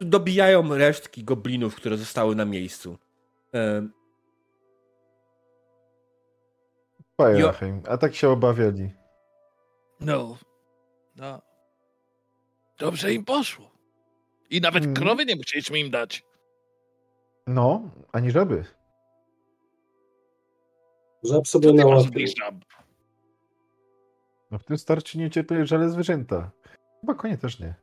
[0.00, 2.98] dobijają resztki goblinów, które zostały na miejscu.
[3.54, 3.88] E,
[7.16, 8.90] pa Jo- Joachim, a tak się obawiali.
[10.00, 10.36] No,
[11.16, 11.42] no.
[12.78, 13.70] Dobrze im poszło.
[14.50, 14.94] I nawet Mhm.
[15.06, 16.22] krowy nie musieliśmy im dać.
[17.46, 18.64] No, ani żaby.
[21.24, 22.54] Żab sobie na żab?
[24.50, 26.50] No w tym starciu nie cierpieli żale zwierzęta.
[27.00, 27.74] Chyba konie też nie.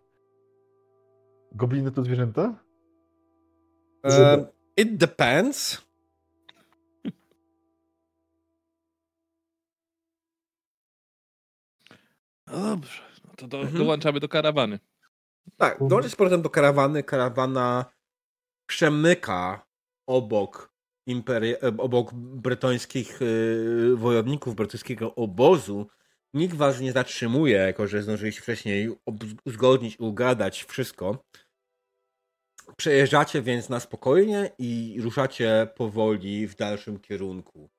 [1.51, 2.55] Gobliny to zwierzęta?
[4.05, 4.45] e,
[4.77, 5.81] it depends.
[12.47, 13.77] No dobrze, no to do, Mhm.
[13.77, 14.79] dołączamy do karawany.
[15.57, 17.03] Tak, dąży z powrotem do karawany.
[17.03, 17.85] Karawana
[18.71, 19.65] przemyka
[20.07, 20.73] obok
[21.07, 22.13] imperi- e, obok
[23.21, 25.87] y, wojowników, bretońskiego obozu.
[26.33, 28.89] Nikt was nie zatrzymuje, jako że zdążyliście wcześniej
[29.45, 31.23] uzgodnić, ugadać wszystko.
[32.77, 37.69] Przejeżdżacie więc na spokojnie i ruszacie powoli w dalszym kierunku.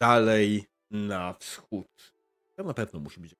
[0.00, 2.14] Dalej na wschód.
[2.56, 3.34] To na pewno musi być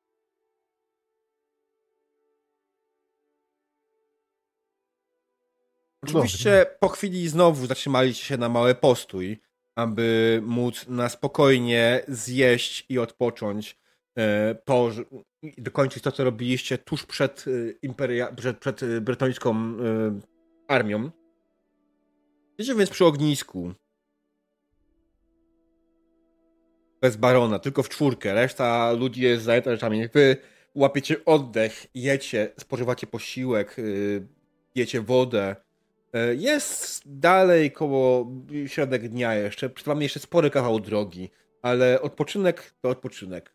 [6.03, 9.41] Oczywiście po chwili znowu zatrzymaliście się na mały postój,
[9.77, 13.79] aby móc na spokojnie zjeść i odpocząć
[14.19, 14.91] e, po,
[15.43, 17.51] i dokończyć to, co robiliście tuż przed, e,
[17.83, 20.21] imperia, przed, przed e, bretońską e,
[20.69, 21.11] armią.
[22.49, 23.73] Jesteście więc przy ognisku.
[27.01, 28.35] Bez barona, tylko w czwórkę.
[28.35, 30.09] Reszta ludzi jest zajęta rzeczami.
[30.09, 30.37] Wy
[30.75, 33.77] łapiecie oddech, jecie, spożywacie posiłek,
[34.73, 35.57] pijecie wodę.
[36.13, 38.27] Yy, Jest dalej koło
[38.67, 39.71] środek dnia jeszcze.
[39.71, 41.31] Przed wami jeszcze spory kawał drogi,
[41.63, 43.53] ale odpoczynek to odpoczynek.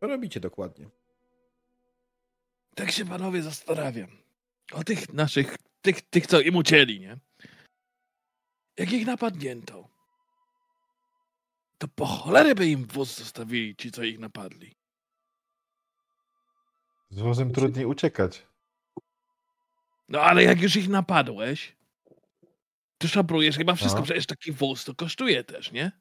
[0.00, 0.88] Co robicie dokładnie?
[2.74, 4.08] Tak się panowie zastanawiam.
[4.72, 7.18] O tych naszych, tych, tych co im ucięli, nie?
[8.76, 9.88] Jak ich napadnięto,
[11.78, 14.74] to po cholerę by im wóz zostawili ci, co ich napadli.
[17.10, 18.46] Z wozem trudniej uciekać.
[20.08, 21.76] No ale jak już ich napadłeś,
[22.98, 24.04] to szabrujesz chyba wszystko, No.
[24.04, 25.92] przecież taki wóz to kosztuje też, nie?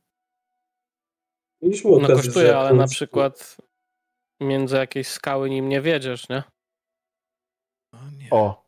[1.61, 3.57] Mieliśmy No okazję kosztuje, ale na przykład
[4.41, 6.43] między jakieś skały nim nie wiedziesz, nie?
[7.93, 8.29] O nie.
[8.31, 8.65] O,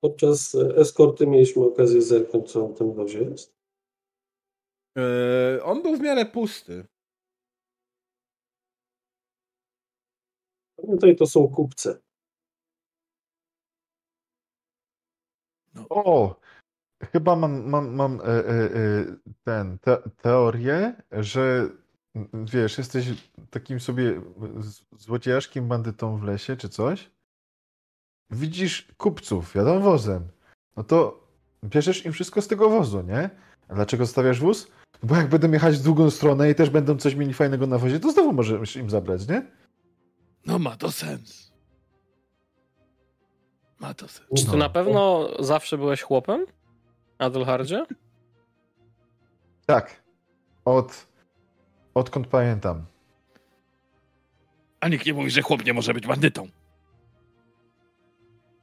[0.00, 3.56] Podczas e, eskorty mieliśmy okazję zerknąć, co w tym wozie jest.
[4.96, 6.86] Yy, on był w miarę pusty.
[10.76, 12.00] Pamiętaj, to są kupce.
[15.90, 16.36] O!
[17.12, 18.70] Chyba mam, mam, mam e, e, e,
[19.44, 21.68] ten, te, teorię, że
[22.14, 23.06] m, wiesz, jesteś
[23.50, 24.20] takim sobie
[24.98, 27.10] złodziejaszkiem bandytą w lesie czy coś.
[28.30, 30.28] Widzisz kupców, jadą wozem.
[30.76, 31.26] No to
[31.64, 33.30] bierzesz im wszystko z tego wozu, nie?
[33.68, 34.68] A dlaczego zostawiasz wóz?
[35.02, 38.00] Bo jak będą jechać w drugą stronę i też będą coś mieli fajnego na wozie,
[38.00, 39.46] to znowu możesz im zabrać, nie?
[40.46, 41.45] No ma to sens.
[43.80, 44.28] Ma to sens.
[44.36, 46.46] Czy ty na pewno zawsze byłeś chłopem?
[47.18, 47.86] Adelhardzie?
[49.66, 50.02] Tak.
[50.64, 51.06] Od,
[51.94, 52.84] odkąd pamiętam.
[54.80, 56.48] A nikt nie mówi, że chłop nie może być bandytą.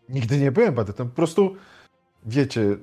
[0.10, 1.10] Nigdy nie byłem bandytą.
[1.10, 1.56] Po prostu,
[2.26, 2.78] wiecie,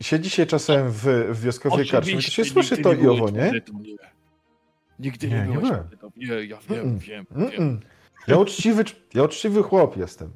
[0.00, 3.50] siedzi się czasem w, w wioskowej karczmie, to się słyszy to nie i owo, nie?
[3.50, 3.62] nie?
[4.98, 5.80] Nigdy nie, Nie, nie byłeś byłem.
[5.82, 6.10] bandytą.
[6.16, 6.98] Nie, ja wiem, Mm-mm.
[6.98, 7.48] wiem, wiem.
[7.50, 7.78] Mm-mm.
[8.28, 8.84] Ja uczciwy,
[9.14, 10.30] ja uczciwy chłop jestem.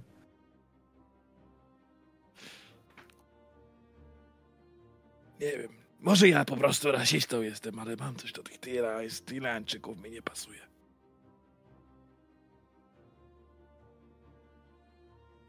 [5.40, 5.72] Nie wiem.
[6.00, 10.22] Może ja po prostu rasistą jestem, ale mam coś do tych Tyra, Tyrańczyków, mi nie
[10.22, 10.60] pasuje.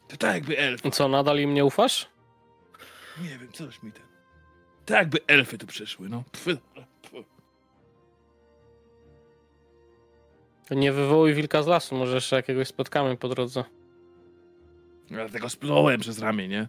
[0.07, 0.91] To tak jakby elfy.
[0.91, 2.09] Co, nadal im nie ufasz?
[3.21, 4.03] Nie wiem, coś mi ten.
[4.85, 6.23] Tak jakby elfy tu przyszły, no.
[6.31, 6.45] Pff,
[7.01, 7.25] pff.
[10.67, 13.63] To Nie wywołuj wilka z lasu, może jeszcze jakiegoś spotkamy po drodze.
[15.07, 16.67] Dlatego spląłem przez ramię, nie?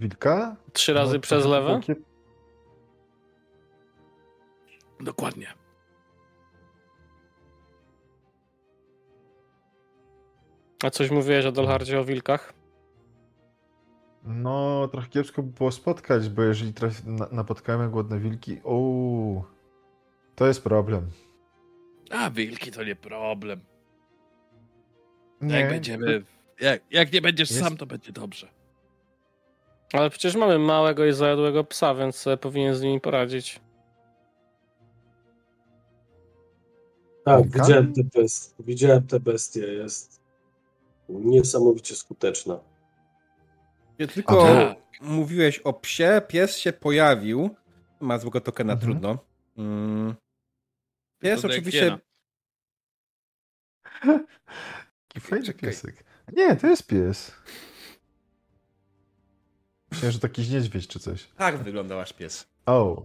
[0.00, 0.56] Wilka?
[0.72, 1.80] Trzy razy No, przez lewe?
[1.80, 1.94] takie-
[5.00, 5.54] Dokładnie.
[10.84, 12.52] A coś mówiłeś o Dolhardzie o wilkach?
[14.24, 17.04] No, trochę kiepsko by było spotkać, bo jeżeli traf...
[17.04, 19.44] na, napotkamy głodne wilki, uuu,
[20.34, 21.10] to jest problem.
[22.10, 23.60] A wilki to nie problem.
[25.40, 26.24] Nie, Jak będziemy.
[26.60, 28.48] Jak, jak nie będziesz Jest- sam, to będzie dobrze.
[29.92, 33.60] Ale przecież mamy małego i zajadłego psa, więc sobie powinien z nimi poradzić.
[37.24, 39.60] Tak, widziałem te, best, widziałem te bestie.
[39.60, 40.20] Jest
[41.08, 42.60] niesamowicie skuteczna.
[43.98, 44.46] Nie tylko
[45.00, 47.50] mówiłeś o psie, pies się pojawił.
[48.00, 48.92] Ma złego tokena, Mhm.
[48.92, 49.18] trudno.
[49.58, 50.14] Mm.
[51.18, 51.98] Pies oczywiście...
[55.08, 56.04] Taki fajny piesek.
[56.32, 57.32] Nie, to jest pies.
[59.90, 61.28] Myślałem, że to jakiś niedźwiedź czy coś.
[61.36, 62.46] Tak wygląda wasz pies.
[62.66, 63.02] O,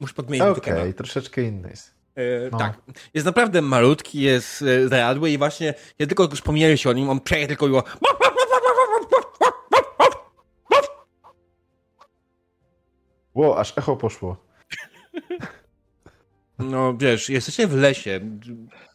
[0.00, 0.92] Muszę podmienić okej, tokena.
[0.92, 1.94] troszeczkę inny jest.
[2.14, 2.22] E,
[2.52, 2.58] No.
[2.58, 2.78] Tak.
[3.14, 7.20] Jest naprawdę malutki, jest e, zajadły i właśnie, kiedy tylko już wspomnieliście o nim, on
[7.20, 7.84] przeje tylko i było...
[13.34, 14.36] Ło, aż echo poszło.
[16.58, 18.20] No wiesz, jesteście w lesie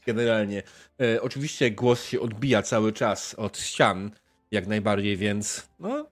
[0.05, 0.63] generalnie.
[1.01, 4.11] E, oczywiście głos się odbija cały czas od ścian,
[4.51, 6.05] jak najbardziej, więc no,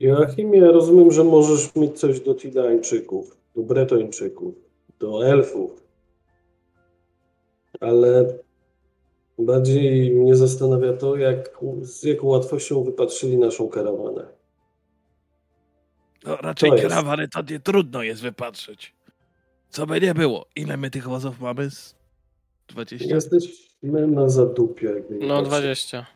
[0.00, 4.54] Joachimie, ja rozumiem, że możesz mieć coś do Tidańczyków, do Bretończyków,
[4.98, 5.82] do elfów.
[7.80, 8.38] Ale
[9.38, 14.26] bardziej mnie zastanawia to, jak, z jaką łatwością wypatrzyli naszą karawanę.
[16.24, 18.94] No, raczej To karawany to nie trudno jest wypatrzeć.
[19.70, 20.46] Co by nie było.
[20.56, 21.70] Ile my tych wozów mamy?
[21.70, 21.94] Z
[22.68, 23.14] 20?
[23.14, 24.86] Jesteśmy na zadupie.
[24.86, 25.48] jakby nie No, patrzeć.
[25.50, 26.06] 20.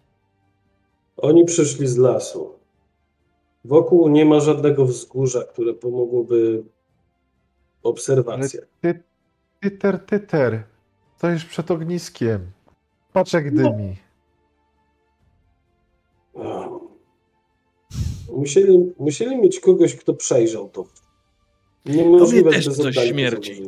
[1.17, 2.60] Oni przyszli z lasu.
[3.65, 6.65] Wokół nie ma żadnego wzgórza, które pomogłoby
[7.83, 8.67] obserwację.
[8.81, 9.03] Ty,
[9.61, 10.63] tyter, tyter.
[11.17, 12.51] Stoisz przed ogniskiem.
[13.13, 13.63] Patrz jak no.
[13.63, 13.97] dymi.
[16.35, 16.81] No.
[18.37, 20.85] Musieli, musieli mieć kogoś, kto przejrzał to.
[21.87, 23.63] Nie mnie też tu coś śmierdzi.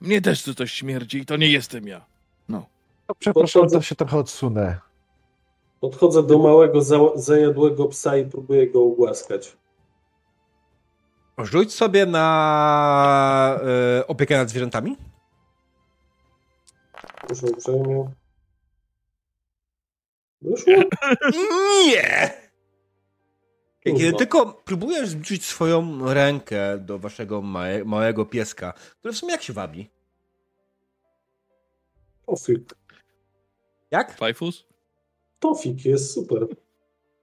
[0.00, 2.06] Mnie też tu coś śmierdzi i to nie jestem ja.
[2.48, 2.66] No.
[3.08, 4.89] No, przepraszam, to się trochę odsunę.
[5.80, 9.56] Podchodzę do małego, za, zajadłego psa i próbuję go ugłaskać.
[11.38, 13.60] Rzuć sobie na
[13.98, 14.96] e, opiekę nad zwierzętami.
[17.26, 18.10] Proszę uprzejmie.
[20.42, 20.72] Wyszło?
[21.86, 22.30] Nie!
[23.84, 24.18] Kiedy Kurwa.
[24.18, 29.52] tylko próbujesz zbliżyć swoją rękę do waszego małe, małego pieska, który w sumie jak się
[29.52, 29.90] wabi?
[32.26, 32.74] Tofik.
[33.90, 34.16] Jak?
[34.16, 34.66] Fajfus?
[35.40, 36.46] Tofik jest super.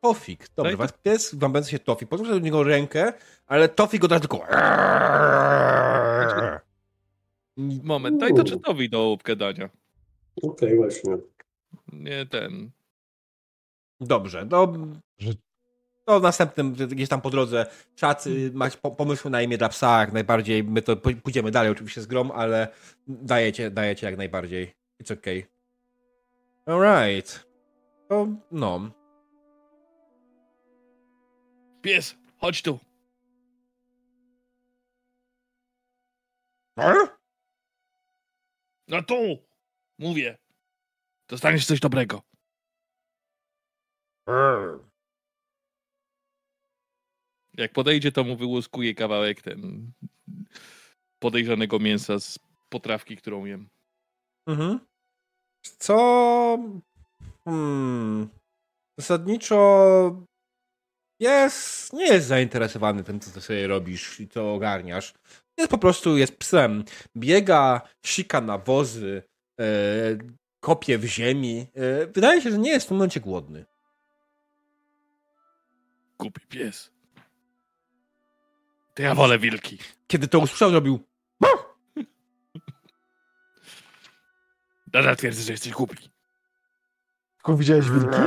[0.01, 0.47] Tofik.
[0.55, 2.09] Dobrze, wasz pies wambęcy się Tofik.
[2.09, 3.13] Podłożę do niego rękę,
[3.47, 4.47] ale Tofik od razu tylko...
[7.83, 9.69] Moment, daj to czytowi do obgadania.
[10.43, 11.17] Okej, właśnie.
[11.93, 12.71] Nie ten.
[14.01, 14.73] Dobrze, no...
[15.17, 15.33] Że-
[16.05, 17.65] To w następnym, gdzieś tam po drodze,
[17.95, 20.63] czat, mać po, pomysły na imię dla psa, jak najbardziej.
[20.63, 22.67] My to pójdziemy dalej oczywiście z grom, ale
[23.07, 24.73] dajecie, dajecie jak najbardziej.
[25.03, 25.43] It's okay.
[26.65, 27.46] Alright.
[28.09, 28.91] To, no.
[31.81, 32.79] Pies, chodź tu.
[38.87, 39.15] No tu!
[39.99, 40.37] Mówię.
[41.27, 42.21] Dostaniesz coś dobrego.
[47.53, 49.91] Jak podejdzie, to mu wyłuskuje kawałek ten
[51.19, 52.39] podejrzanego mięsa z
[52.69, 53.69] potrawki, którą jem.
[54.47, 54.79] Mhm.
[55.61, 56.57] Co?
[57.47, 58.29] Hmm.
[58.97, 60.27] Zasadniczo
[61.19, 65.13] jest, nie jest zainteresowany tym, co ty sobie robisz i co ogarniasz.
[65.57, 66.83] Jest po prostu, jest psem.
[67.17, 69.23] Biega, sika na wozy,
[69.59, 69.63] e,
[70.59, 71.67] kopie w ziemi.
[71.75, 73.65] E, wydaje się, że nie jest w tym momencie głodny.
[76.19, 76.91] Głupi pies.
[78.95, 79.77] To ja wolę wilki.
[80.07, 80.99] Kiedy to usłyszał, zrobił
[84.93, 86.16] Nadal twierdzę, że jesteś głupi.
[87.47, 88.17] Tylko widziałeś wilki?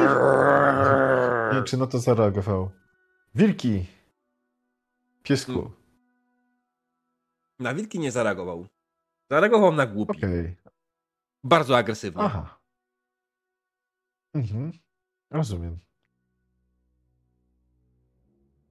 [1.54, 2.70] Nie czy na to zareagował.
[3.34, 3.86] Wilki!
[5.22, 5.70] Piesku.
[7.58, 8.66] na wilki nie zareagował.
[9.30, 10.18] Zareagował na głupi.
[10.18, 10.56] Okej.
[11.44, 12.22] Bardzo agresywnie.
[12.22, 12.58] Aha.
[14.34, 14.72] Mhm.
[15.30, 15.78] Rozumiem.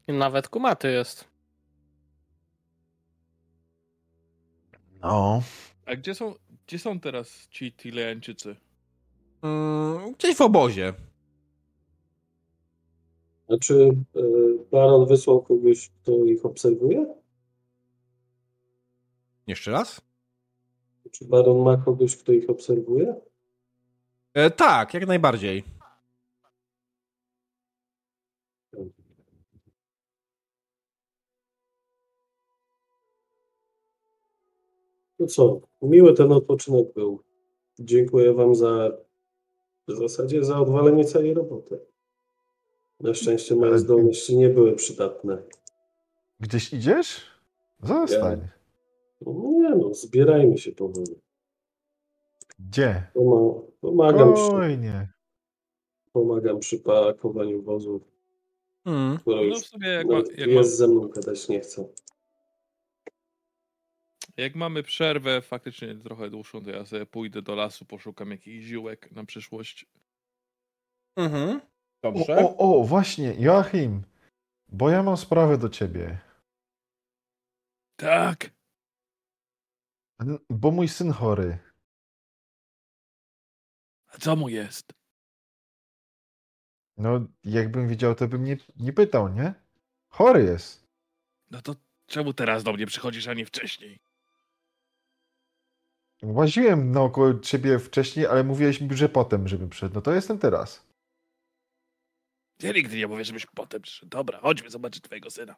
[0.08, 1.28] I nawet kumaty jest.
[5.02, 5.42] No.
[5.86, 6.36] A gdzie są,
[6.68, 8.56] gdzie są teraz ci Tileańczycy?
[9.42, 10.94] Mm, gdzieś w obozie.
[13.50, 17.16] A czy y, Baron wysłał kogoś, kto ich obserwuje?
[19.48, 20.02] Jeszcze raz?
[21.12, 23.16] Czy Baron ma kogoś, kto ich obserwuje?
[24.34, 25.64] E, tak, jak najbardziej.
[35.20, 37.24] No co, miły ten odpoczynek był.
[37.80, 38.92] Dziękuję wam za
[39.96, 41.80] w zasadzie za odwalenie całej roboty.
[43.00, 45.38] Na szczęście moje Ale- zdolności nie były przydatne.
[46.40, 47.22] Gdzieś idziesz?
[47.84, 48.48] Zostań.
[49.26, 51.16] Nie no, zbierajmy się powoli.
[52.60, 53.04] Gdzie?
[53.16, 55.10] Poma- Pomagam przy, Spokojnie.
[56.12, 58.02] pomagam przy pakowaniu wozów,
[58.86, 59.20] Mm.
[59.26, 61.86] No w sumie jak, ma, jak, ma, jest ze mną gadać nie chcę.
[64.40, 69.12] Jak mamy przerwę faktycznie trochę dłuższą, to ja sobie pójdę do lasu, poszukam jakichś ziółek
[69.12, 69.86] na przyszłość.
[71.16, 71.62] Mhm.
[72.02, 72.38] O, Dobrze.
[72.38, 74.04] o, o, właśnie, Joachim.
[74.68, 76.18] Bo ja mam sprawę do ciebie.
[77.96, 78.50] Tak.
[80.50, 81.58] Bo mój syn chory.
[84.08, 84.94] A co mu jest?
[86.98, 89.54] No, jakbym wiedział, to bym nie, nie pytał, nie?
[90.10, 90.88] Chory jest.
[91.52, 91.76] No to
[92.08, 94.00] czemu teraz do mnie przychodzisz, a nie wcześniej?
[96.24, 99.96] Łaziłem naokoło ciebie wcześniej, ale mówiłeś mi, że potem, żebym przyszedł.
[99.96, 100.86] No to jestem teraz.
[102.64, 104.10] Ja nigdy nie mówię, żebyś potem przyszedł.
[104.10, 105.56] Dobra, chodźmy zobaczyć twojego syna.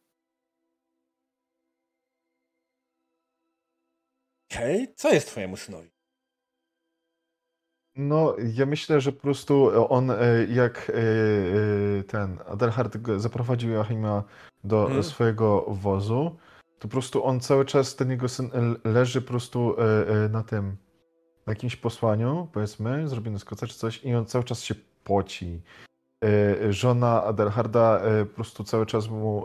[4.51, 5.89] Okej, co jest twojemu synowi?
[7.95, 10.15] No, ja myślę, że po prostu on, e,
[10.49, 10.93] jak e,
[11.99, 14.23] e, ten Adelhard zaprowadził Joachima
[14.63, 15.03] do Mhm.
[15.03, 16.37] swojego wozu,
[16.81, 18.49] to po prostu on cały czas, ten jego syn
[18.83, 20.77] leży po prostu e, e, na tym,
[21.47, 25.61] na jakimś posłaniu, powiedzmy, zrobiony z koca czy coś i on cały czas się poci.
[26.23, 29.43] E, Żona Adelharda po prostu cały czas mu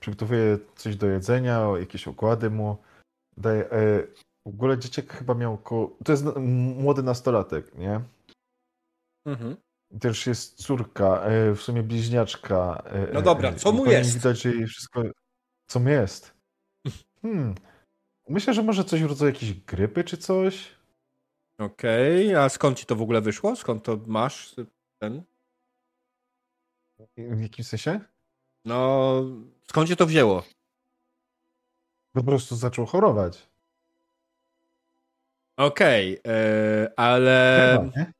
[0.00, 2.76] przygotowuje coś do jedzenia, jakieś okłady mu
[3.36, 3.68] daje.
[4.46, 5.96] W ogóle dzieciak chyba miał około...
[6.04, 6.24] To jest
[6.76, 8.00] młody nastolatek, nie?
[9.26, 9.56] Mhm.
[10.00, 11.22] Też jest córka,
[11.56, 12.82] w sumie bliźniaczka.
[13.12, 14.14] No dobra, co mu jest?
[14.14, 15.02] Widać, że jej wszystko.
[15.66, 16.37] Co mu jest?
[17.22, 17.54] Hmm.
[18.28, 20.78] Myślę, że może coś w rodzaju jakiejś grypy czy coś.
[21.58, 23.56] Okej, a skąd ci to w ogóle wyszło?
[23.56, 24.54] Skąd to masz
[24.98, 25.22] ten?
[27.16, 28.00] W jakim sensie?
[28.64, 29.22] No,
[29.68, 30.42] skąd się to wzięło?
[32.12, 33.48] Po prostu zaczął chorować.
[35.56, 38.10] Okej, e, ale Chyba,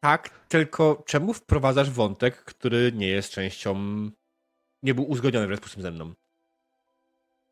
[0.00, 3.76] tak, tylko czemu wprowadzasz wątek, który nie jest częścią,
[4.82, 6.14] nie był uzgodniony w responsum ze mną?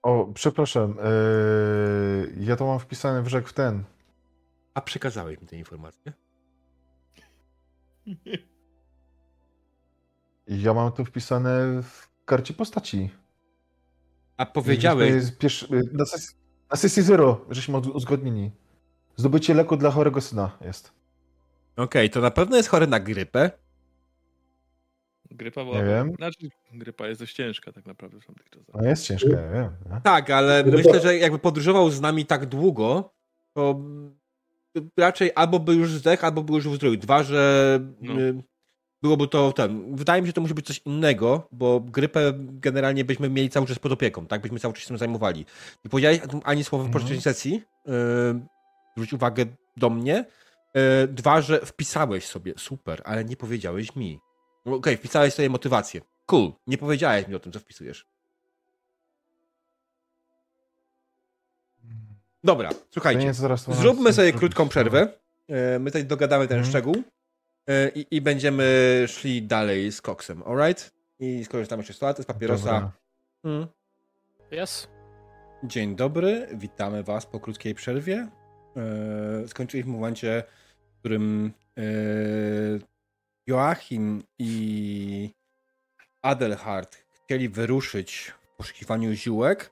[0.03, 0.97] O, przepraszam.
[1.03, 1.05] e,
[2.41, 3.85] ja to mam wpisane w rzek w ten.
[4.75, 6.13] A przekazałeś mi tę informację?
[10.49, 13.11] Ja mam to wpisane w karcie postaci.
[14.37, 16.37] A powiedziałeś, pierwszy, na, sesji,
[16.71, 18.51] na sesji zero, żeśmy od- uzgodnieni.
[19.17, 20.93] Zdobycie leku dla chorego syna jest.
[21.77, 23.51] okej, to na pewno jest chory na grypę,
[25.31, 25.77] Grypa była.
[25.79, 26.15] Nie wiem.
[26.15, 28.75] Znaczy, grypa jest dość ciężka tak naprawdę w tamtych czasach.
[28.83, 29.71] No jest ciężka, ja wiem.
[29.95, 30.01] nie?
[30.01, 33.11] Tak, ale Gdyby- myślę, że jakby podróżował z nami tak długo,
[33.55, 33.81] to
[34.97, 36.99] raczej albo by już zdechł, albo by już uzdrowił.
[37.01, 38.21] Dwa, że No.
[38.21, 38.43] y,
[39.03, 39.97] byłoby to ten.
[39.97, 43.67] Wydaje mi się, że to musi być coś innego, bo grypę generalnie byśmy mieli cały
[43.67, 44.41] czas pod opieką, tak?
[44.43, 45.47] Byśmy cały czas się tym zajmowali.
[45.85, 46.93] Nie powiedziałeś ani słowa w Mhm.
[46.93, 47.63] poprzedniej sesji.
[47.87, 47.93] Yy,
[48.97, 49.47] zwróć uwagę
[49.77, 50.25] do mnie.
[50.75, 54.19] Yy, dwa, że wpisałeś sobie, super, ale nie powiedziałeś mi.
[54.69, 56.01] No Okej, wpisałeś sobie motywację.
[56.27, 58.07] Cool, nie powiedziałeś mi o tym, co wpisujesz.
[62.45, 63.33] Dobra, słuchajcie.
[63.69, 65.09] Zróbmy sobie krótką przerwę.
[65.49, 66.71] E, My tutaj dogadamy ten Mhm.
[66.73, 66.97] szczegół
[67.67, 70.93] e, i, i będziemy szli dalej z koksem, alright?
[71.21, 72.65] I skorzystamy jeszcze z toalety, z papierosa.
[72.65, 72.91] Dobra.
[73.45, 73.67] Mm.
[74.51, 74.89] Jest?
[75.65, 78.29] Dzień dobry, witamy Was po krótkiej przerwie.
[79.45, 80.43] E, Skończyliśmy w momencie,
[80.97, 81.53] w którym
[83.49, 85.31] Joachim i
[86.23, 89.71] Adelhard chcieli wyruszyć w poszukiwaniu ziółek,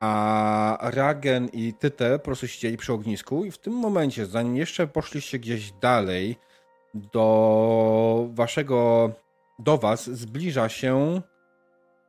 [0.00, 4.86] a Ragen i Tyte po prostu siedzieli przy ognisku i w tym momencie, zanim jeszcze
[4.86, 6.36] poszliście gdzieś dalej,
[6.94, 9.10] do waszego,
[9.58, 11.22] do was zbliża się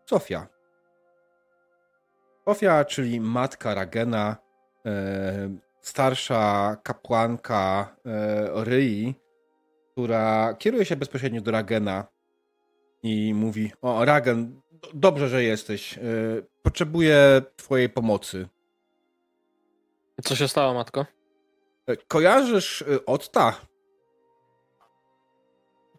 [0.06, 0.48] Sofia.
[2.46, 4.38] Sofia, czyli matka Ragena,
[4.86, 5.50] e,
[5.82, 9.16] starsza kapłanka e, Ryi,
[9.98, 12.08] która kieruje się bezpośrednio do Ragena
[13.04, 15.98] i mówi: O, Ragen, do- dobrze, że jesteś.
[15.98, 16.02] E,
[16.64, 18.48] potrzebuję Twojej pomocy.
[20.24, 21.06] Co się stało, matko?
[21.88, 23.62] E, Kojarzysz e, Otta?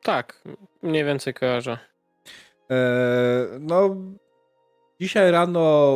[0.02, 0.42] Tak,
[0.82, 1.78] mniej więcej kojarzę.
[2.70, 2.76] E,
[3.60, 3.96] no,
[5.00, 5.94] dzisiaj rano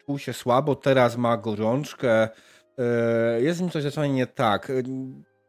[0.00, 2.28] e, czuł się słabo, teraz ma gorączkę.
[2.78, 4.72] E, jest z nim coś zdecydowanie nie tak.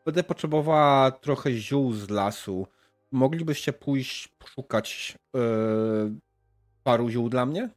[0.05, 2.67] Będę potrzebowała trochę ziół z lasu.
[3.11, 5.39] Moglibyście pójść poszukać e,
[6.83, 7.69] paru ziół dla mnie?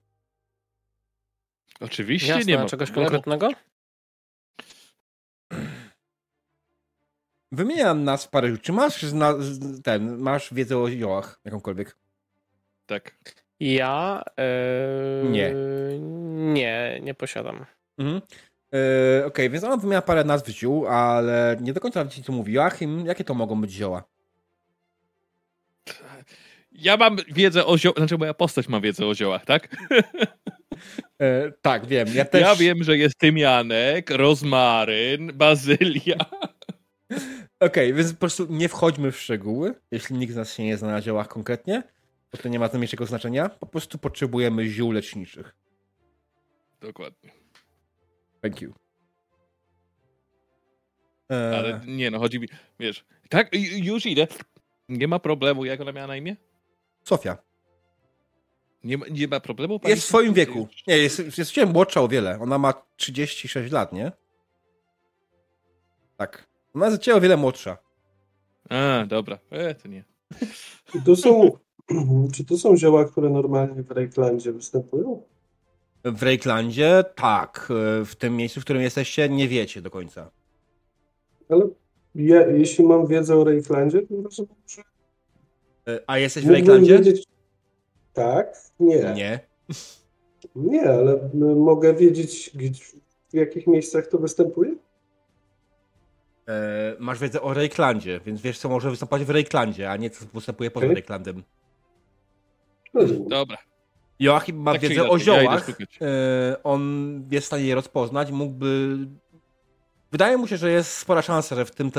[1.80, 3.50] Oczywiście Jasne, nie ma czegoś konkretnego?
[7.52, 8.58] Wymieniam nas parę ziół.
[8.58, 9.34] Czy masz zna,
[9.84, 11.96] ten, masz wiedzę o ziołach jakąkolwiek?
[12.86, 13.16] Tak.
[13.60, 15.54] Ja e, Nie.
[16.54, 17.66] Nie, nie posiadam.
[17.98, 18.20] Mhm.
[18.74, 22.52] E, Okej, więc ona wymienia parę nazw ziół, ale nie do końca ci co mówi.
[22.52, 24.04] Joachim, jakie to mogą być zioła?
[26.72, 29.68] Ja mam wiedzę o ziołach, znaczy moja postać ma wiedzę o ziołach, tak?
[31.22, 32.08] E, tak, wiem.
[32.14, 32.40] Ja też.
[32.40, 36.16] Ja wiem, że jest tymianek, rozmaryn, bazylia.
[37.60, 40.88] Okej, więc po prostu nie wchodźmy w szczegóły, jeśli nikt z nas się nie zna
[40.88, 41.82] na ziołach konkretnie,
[42.32, 43.48] bo to nie ma najmniejszego znaczenia.
[43.48, 45.54] Po prostu potrzebujemy ziół leczniczych.
[46.80, 47.35] Dokładnie.
[48.46, 48.74] Thank you.
[51.32, 52.48] E, Ale nie no, chodzi mi,
[52.80, 54.26] wiesz, tak, ju- już idę.
[54.88, 56.36] Nie ma problemu, jak ona miała na imię?
[57.04, 57.38] Sofia.
[58.84, 59.80] Nie ma, nie ma problemu?
[59.80, 60.68] pani Jest w swoim wieku.
[60.86, 62.38] Nie, jest, jest młodsza o wiele.
[62.40, 64.12] Ona ma 36 lat, nie?
[66.16, 66.48] Tak.
[66.74, 67.78] Ona jest o wiele młodsza.
[68.70, 70.04] A, dobra, e, to nie.
[70.92, 71.50] Czy to są,
[72.34, 75.22] czy to są zioła, które normalnie w Rejklandzie występują?
[76.12, 77.68] W Rejklandzie tak.
[78.00, 80.30] E, W tym miejscu, w którym jesteście, nie wiecie do końca.
[81.48, 81.68] Ale
[82.14, 84.82] ja, jeśli mam wiedzę o Rejklandzie, to rozumiem, że
[85.88, 86.98] E, A jesteś w Rejklandzie?
[86.98, 87.24] wiedzieć...
[88.12, 88.56] Tak?
[88.80, 88.96] Nie.
[89.14, 89.40] Nie.
[90.56, 92.50] Nie, ale m- mogę wiedzieć,
[93.30, 94.74] w jakich miejscach to występuje?
[96.48, 100.24] E, Masz wiedzę o Rejklandzie, więc wiesz, co może występować w Rejklandzie, a nie co
[100.34, 100.86] występuje poza.
[100.86, 101.42] Rejklandem.
[102.94, 103.28] Rozumiem.
[103.28, 103.56] Dobra.
[104.18, 105.66] Joachim ma Tak wiedzę inaczej, o ja ziołach.
[105.66, 105.98] szukać.
[106.02, 106.80] E, on
[107.30, 108.30] jest w stanie je rozpoznać.
[108.30, 108.98] Mógłby.
[110.12, 111.90] Wydaje mu się, że jest spora szansa, że w tym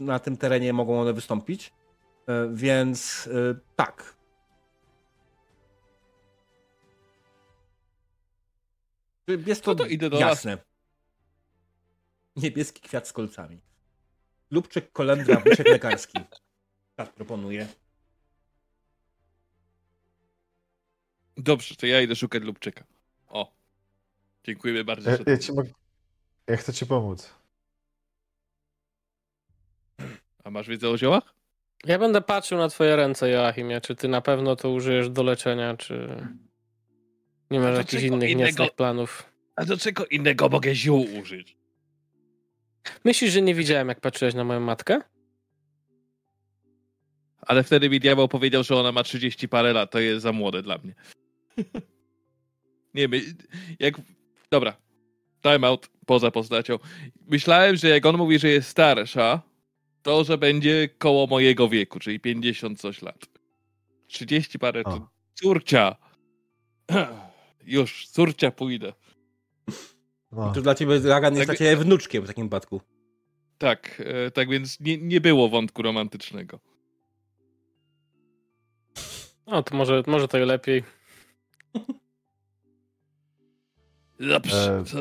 [0.00, 1.72] na tym terenie mogą one wystąpić.
[2.28, 4.14] E, Więc e, tak.
[9.46, 10.58] Jest to, No to idę do jasne.
[12.36, 13.60] Niebieski kwiat z kolcami.
[14.50, 16.18] Lubczyk, kolendra, wyczek lekarski.
[16.96, 17.68] Tak proponuję.
[21.42, 22.84] Dobrze, to ja idę szukać Lubczyka.
[23.28, 23.52] O.
[24.44, 25.10] Dziękujemy bardzo.
[25.10, 25.70] Ja, że- ja ci mogę...
[26.46, 27.34] Ja chcę ci pomóc.
[30.44, 31.34] A masz wiedzę o ziołach?
[31.84, 35.76] Ja będę patrzył na twoje ręce, Joachimie, czy ty na pewno to użyjesz do leczenia,
[35.76, 36.26] czy
[37.50, 38.66] nie masz jakichś innych innego?
[38.68, 39.32] planów.
[39.56, 41.56] A do czego innego mogę ziół użyć?
[43.04, 45.00] Myślisz, że nie widziałem, jak patrzyłeś na moją matkę?
[47.40, 50.62] Ale wtedy mi diabeł powiedział, że ona ma 30 parę lat, to jest za młode
[50.62, 50.94] dla mnie.
[52.94, 53.22] nie wiem,
[53.78, 53.94] jak...
[54.50, 54.76] Dobra,
[55.42, 56.78] time out, poza postacią.
[57.26, 59.42] Myślałem, że jak on mówi, że jest starsza,
[60.02, 63.26] to, że będzie koło mojego wieku, czyli 50 coś lat.
[64.06, 65.96] 30 parę to córcia.
[67.66, 68.92] Już, córcia pójdę.
[70.32, 70.52] No.
[70.52, 72.80] To dla ciebie Lagan jest Tak- dla ciebie wnuczkiem w takim wypadku.
[73.58, 76.60] Tak, e, tak więc nie, nie było wątku romantycznego.
[79.46, 80.82] No, to może, może to i lepiej.
[84.20, 85.00] Dobrze, to,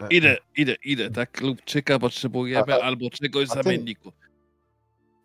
[0.00, 1.40] to idę, idę, idę, tak?
[1.40, 4.12] Lubczyka potrzebujemy A- a- albo czegoś ty- zamienniku.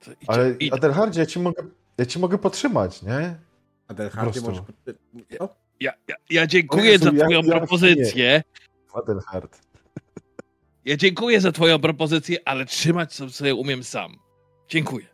[0.05, 0.75] To idzie, Ale idę.
[0.75, 1.63] Adelhardzie, ja ci mogę,
[1.97, 3.35] ja ci mogę potrzymać, nie?
[3.87, 4.61] Adelhardzie Po może...
[5.39, 5.49] No,
[5.79, 8.43] Ja, ja, ja dziękuję Jezu, za twoją ja- propozycję.
[8.93, 9.61] Adelhard.
[10.85, 14.15] Ja dziękuję za twoją propozycję, ale trzymać sobie, sobie umiem sam.
[14.67, 15.05] Dziękuję.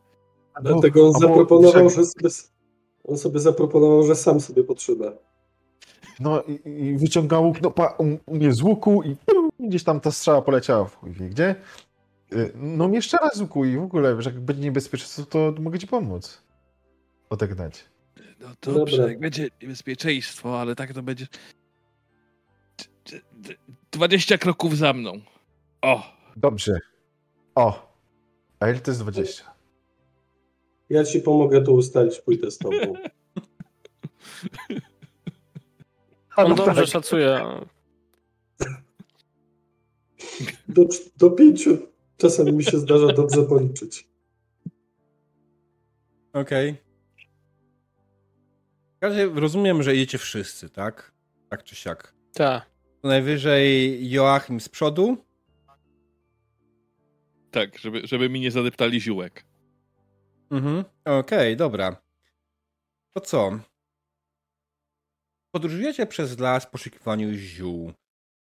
[0.62, 2.30] Dlatego on zaproponował, że- że sobie,
[3.04, 5.06] on sobie zaproponował, że sam sobie potrzyma.
[6.22, 9.16] No i, i wyciąga łuk, no pa, u, mnie z łuku i
[9.60, 11.56] gdzieś tam ta strzała poleciała w chuj wie gdzie.
[12.34, 15.80] Y, No jeszcze raz z łuku i w ogóle, że jak będzie niebezpieczeństwo, to mogę
[15.80, 16.42] ci pomóc.
[17.30, 17.86] Odegnać.
[18.40, 19.12] No dobrze, Dobra.
[19.12, 21.28] jak będzie niebezpieczeństwo, ale tak to będzie...
[23.12, 23.56] D- d-
[23.92, 25.14] 20 kroków za mną.
[25.82, 26.04] O,
[26.38, 26.80] Dobrze.
[27.56, 27.92] O.
[28.60, 29.44] A ile to jest 20?
[30.90, 32.78] Ja ci pomogę to ustalić, pójdę z tobą.
[36.36, 36.90] A, On no dobrze tak.
[36.90, 37.42] szacuje.
[40.68, 40.86] Do,
[41.18, 41.78] do pięciu
[42.18, 44.08] czasem mi się zdarza dobrze policzyć.
[46.34, 46.76] Okej.
[48.98, 51.12] W każdym razie rozumiem, że idziecie wszyscy, tak?
[51.50, 52.14] Tak czy siak.
[52.34, 52.66] Tak.
[53.02, 55.18] To najwyżej Joachim z przodu.
[57.52, 59.46] tak, żeby, żeby mi nie zadeptali ziółek.
[60.52, 60.84] Mhm.
[61.06, 62.02] Okej, dobra.
[63.14, 63.60] To co?
[65.52, 67.94] Podróżujecie przez las w poszukiwaniu ziół.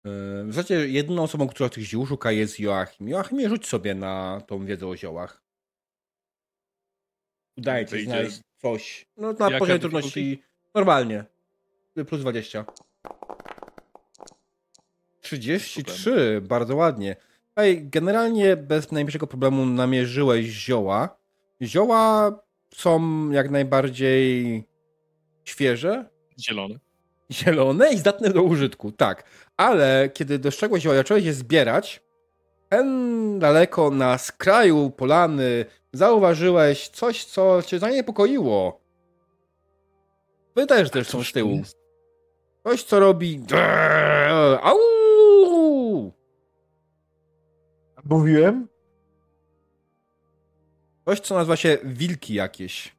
[0.04, 3.08] Yy, W zasadzie jedyną osobą, która tych ziół szuka jest Joachim.
[3.08, 5.42] Joachimie, rzuć sobie na tą wiedzę o ziołach.
[7.56, 9.06] Udaje ci znaleźć coś.
[9.16, 10.42] No na Jaka poziomie trudności
[10.74, 11.24] normalnie.
[12.08, 12.64] Plus 20.
[15.20, 17.16] 33, bardzo ładnie.
[17.48, 21.18] Tutaj generalnie bez najmniejszego problemu namierzyłeś zioła.
[21.62, 22.38] Zioła
[22.74, 24.64] są jak najbardziej
[25.44, 26.78] świeże, Zielony.
[27.32, 29.24] zielone i zdatne do użytku, tak.
[29.56, 32.02] Ale kiedy dostrzegłeś zioła, zacząłeś je zbierać,
[32.68, 38.80] ten daleko na skraju polany zauważyłeś coś, co cię zaniepokoiło.
[40.56, 41.62] Wy też też są z tyłu.
[42.64, 43.40] Coś, co robi...
[44.62, 46.12] Au!
[48.04, 48.68] Mówiłem?
[51.04, 52.96] Coś, co nazywa się wilki jakieś.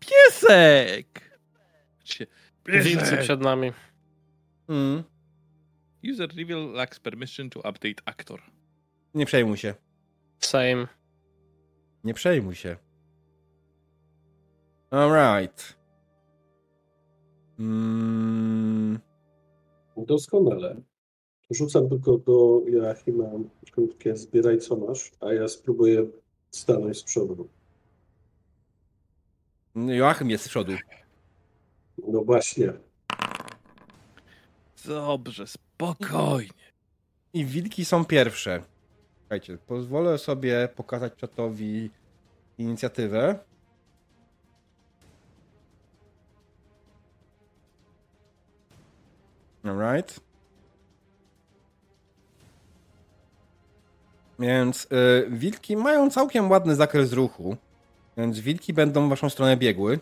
[0.00, 1.25] Piesek!
[2.08, 2.26] Się-
[2.66, 3.72] Wilcy przed nami.
[4.68, 5.02] Mm.
[6.12, 8.42] User reveal lacks permission to update actor.
[9.14, 9.74] Nie przejmuj się.
[10.40, 10.88] Same.
[12.04, 12.76] Nie przejmuj się.
[14.90, 15.76] Alright.
[17.58, 18.98] Mm.
[19.96, 20.80] Doskonale.
[21.50, 23.24] Rzucam tylko do Joachima
[23.72, 26.06] krótkie zbieraj co masz, a ja spróbuję
[26.50, 27.48] stanąć z przodu.
[29.74, 30.72] Joachim jest z przodu.
[31.98, 32.72] No właśnie.
[34.84, 36.66] Dobrze, spokojnie.
[37.32, 38.62] I wilki są pierwsze.
[39.20, 41.90] Słuchajcie, pozwolę sobie pokazać czatowi
[42.58, 43.38] inicjatywę.
[49.64, 50.20] Alright.
[54.38, 57.56] Więc y, wilki mają całkiem ładny zakres ruchu.
[58.16, 60.00] Więc wilki będą w waszą stronę biegły.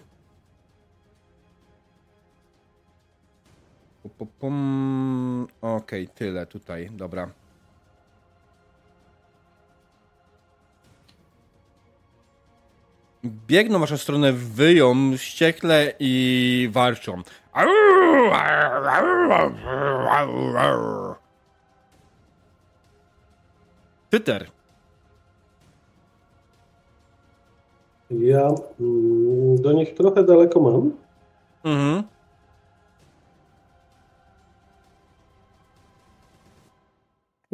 [4.04, 5.46] Pu, pu, pum.
[5.62, 7.30] Okej, tyle tutaj, dobra.
[13.24, 17.22] biegną w waszą stronę, wyją wściekle i warczą.
[24.10, 24.50] Peter,
[28.10, 28.48] Ja
[28.80, 30.92] mm, do nich trochę daleko mam.
[31.64, 32.13] mhm.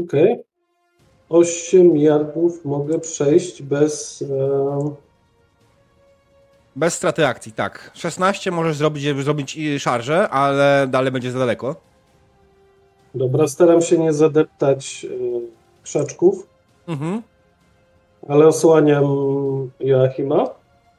[0.05, 0.43] Okej.
[1.29, 4.23] 8 yardów mogę przejść bez.
[4.23, 4.95] E,
[6.77, 7.91] bez straty akcji, tak.
[7.95, 11.77] 16 możesz zrobić, żeby zrobić i szarżę, ale dalej będzie za daleko.
[13.15, 15.09] dobra, staram się nie zadeptać e,
[15.83, 16.47] krzaczków,
[16.89, 17.23] Mhm.
[18.29, 19.05] ale osłaniam
[19.81, 20.45] Joachima.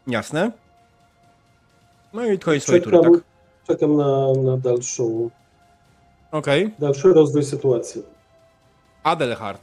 [0.08, 0.52] Jasne.
[2.14, 3.24] No i koniec swojej tury, Czekam, tak?
[3.68, 5.30] czekam na, na dalszą,
[6.32, 6.74] Okej.
[6.80, 8.04] dalszy rozwój sytuacji.
[9.04, 9.62] Adelhard.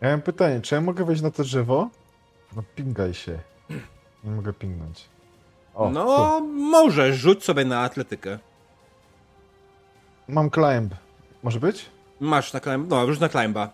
[0.00, 1.88] Ja mam pytanie, czy ja mogę wejść na to drzewo?
[2.56, 3.38] No pingaj się.
[4.24, 5.08] Nie mogę pingnąć.
[5.74, 8.38] O, no, może rzuć sobie na atletykę.
[8.38, 8.44] tu.
[10.28, 10.94] Mam climb.
[11.42, 11.90] Może być?
[12.20, 13.70] Masz na climb, no, rzuć na climba.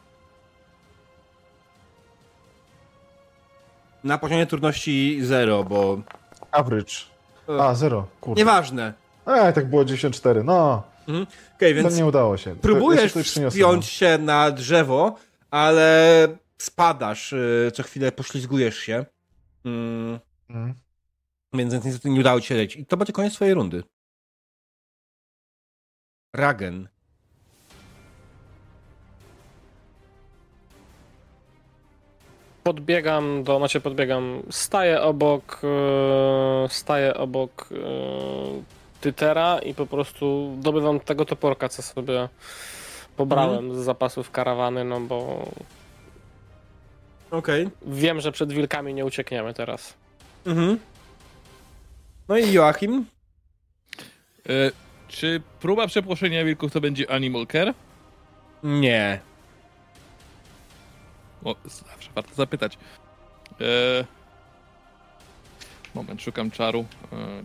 [4.05, 5.99] Na poziomie trudności 0, bo...
[6.51, 6.95] Average.
[7.61, 8.07] A, zero.
[8.20, 8.39] Kurde.
[8.39, 8.93] Nieważne.
[9.27, 10.45] A, tak było 94.
[10.45, 10.82] No,
[11.56, 12.56] Okej, więc to nie udało się.
[12.56, 13.12] Próbujesz
[13.48, 15.16] wspiąć się na drzewo,
[15.51, 16.28] ale
[16.59, 19.05] spadasz, y, co chwilę poślizgujesz się.
[19.64, 20.18] Mm,
[20.48, 20.59] no.
[20.59, 20.74] Mm.
[21.55, 22.80] więc niestety nie udało ci się lecieć.
[22.80, 23.82] I to będzie koniec swojej rundy.
[26.35, 26.89] Ragen.
[32.62, 41.01] Podbiegam do, znaczy podbiegam, staję obok, e, staję obok e, Tytera i po prostu dobywam
[41.01, 42.29] tego toporka, co sobie
[43.16, 45.49] pobrałem z zapasów karawany, no bo
[47.31, 47.69] Okej.
[47.87, 49.95] wiem, że przed wilkami nie uciekniemy teraz.
[50.47, 50.79] Mhm.
[52.29, 53.07] No i Joachim?
[54.49, 54.70] E,
[55.09, 57.75] czy próba przepłoszenia wilków to będzie Animal Care?
[58.62, 59.20] Nie.
[61.45, 62.79] O, zawsze warto zapytać.
[63.61, 64.05] E,
[65.95, 66.85] moment, szukam czaru.
[67.12, 67.45] E,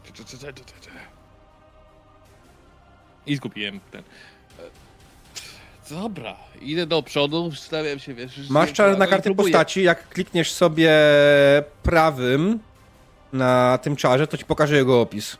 [3.25, 4.01] I zgubiłem ten.
[4.01, 8.49] E, dobra, idę do przodu, stawiam się, wiesz...
[8.49, 10.91] Masz czar na karty postaci, jak klikniesz sobie
[11.83, 12.59] prawym
[13.33, 15.37] na tym czarze, to ci pokaże jego opis.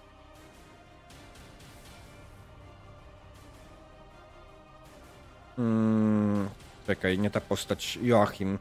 [5.55, 6.49] Hmm,
[6.87, 8.59] czekaj, nie ta postać, Joachim.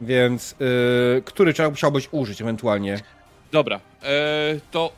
[0.00, 3.00] Więc, yy, który czar musiałbyś użyć ewentualnie?
[3.52, 4.10] Dobra, e,
[4.70, 4.92] to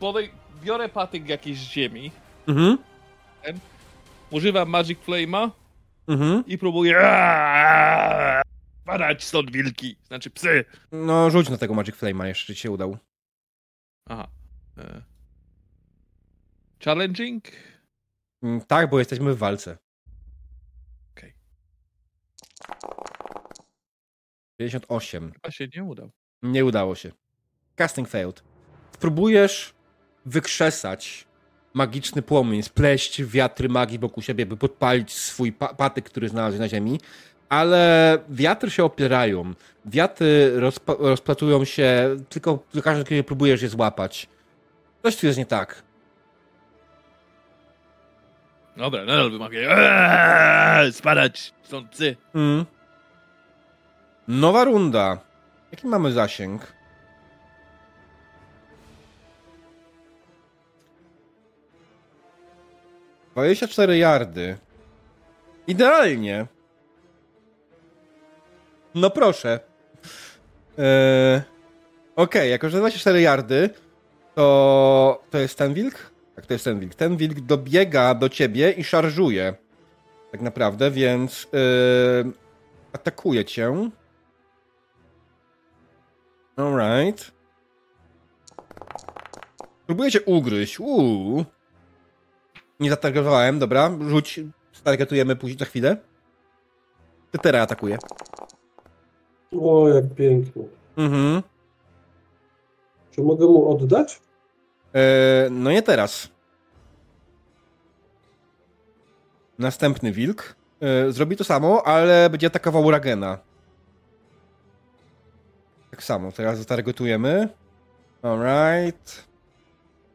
[0.00, 0.30] podej...
[0.62, 2.10] biorę patyk jakiejś ziemi,
[2.46, 2.78] Mhm,
[4.30, 5.50] używam Magic Flame'a
[6.08, 6.44] mhm.
[6.46, 6.96] i próbuję...
[8.84, 10.64] Padać stąd wilki, znaczy psy.
[10.92, 12.98] No, rzuć na tego Magic Flame'a, jeszcze ci się udał.
[14.08, 14.28] Aha.
[14.78, 15.02] E.
[16.84, 17.44] Challenging?
[18.42, 19.78] Mm, Tak, bo jesteśmy w walce.
[21.10, 21.34] Okej.
[24.56, 25.32] 58.
[25.32, 26.10] Chyba się nie udał.
[26.42, 27.12] Nie udało się.
[27.76, 28.42] Casting failed.
[28.94, 29.74] Spróbujesz
[30.26, 31.26] wykrzesać
[31.74, 36.68] magiczny płomień, spleść wiatry magii wokół siebie, by podpalić swój pa patyk, który znalazł na
[36.68, 37.00] ziemi,
[37.48, 39.54] ale wiatry się opierają.
[39.86, 44.28] Wiatry rozpa- rozplatują się, tylko każdy, kiedy próbujesz je złapać.
[45.02, 45.82] Coś tu jest nie tak.
[48.76, 49.64] Dobra, nadal wymagaj.
[49.68, 52.16] Eee, spadać stąd psy.
[52.34, 52.64] Mm.
[54.28, 55.18] Nowa runda.
[55.72, 56.72] Jaki mamy zasięg?
[63.34, 64.56] Dwadzieścia cztery yardy.
[65.66, 66.46] Idealnie.
[68.94, 69.60] No proszę.
[70.78, 71.42] Eee,
[72.16, 73.70] Okej, jako że 24 yardy,
[74.34, 75.94] to to jest ten wilk?
[76.36, 76.94] Tak, to jest ten wilk.
[76.94, 79.54] Ten wilk dobiega do ciebie i szarżuje.
[80.32, 82.32] Tak naprawdę, więc yy,
[82.92, 83.90] atakuje cię.
[86.56, 87.32] Alright.
[89.86, 90.80] Próbuję cię ugryźć.
[90.80, 91.44] Uuu.
[92.84, 93.90] Nie zatargetowałem, dobra.
[94.08, 94.40] Rzuć.
[94.72, 95.96] Stargetujemy później za chwilę.
[97.30, 97.98] Ty teraz atakuje.
[99.60, 100.62] O, jak pięknie.
[100.96, 101.42] Mhm.
[103.10, 104.20] Czy mogę mu oddać?
[104.94, 106.28] E, no nie teraz.
[109.58, 113.38] Następny wilk e, zrobi to samo, ale będzie atakował Ragena.
[115.90, 117.48] Tak samo, teraz zatargetujemy.
[118.22, 119.24] Alright.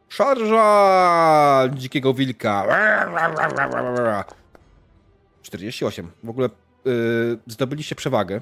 [0.10, 2.66] Szarża dzikiego wilka.
[5.42, 6.12] 48.
[6.24, 6.50] W ogóle
[6.86, 8.42] yy, zdobyliście przewagę.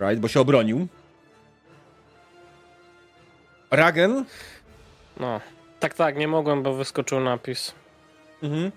[0.00, 0.88] Right, bo się obronił.
[3.70, 4.24] Ragen?
[5.20, 5.40] No.
[5.80, 7.74] Tak, tak, nie mogłem, bo wyskoczył napis.
[8.42, 8.72] Mhm.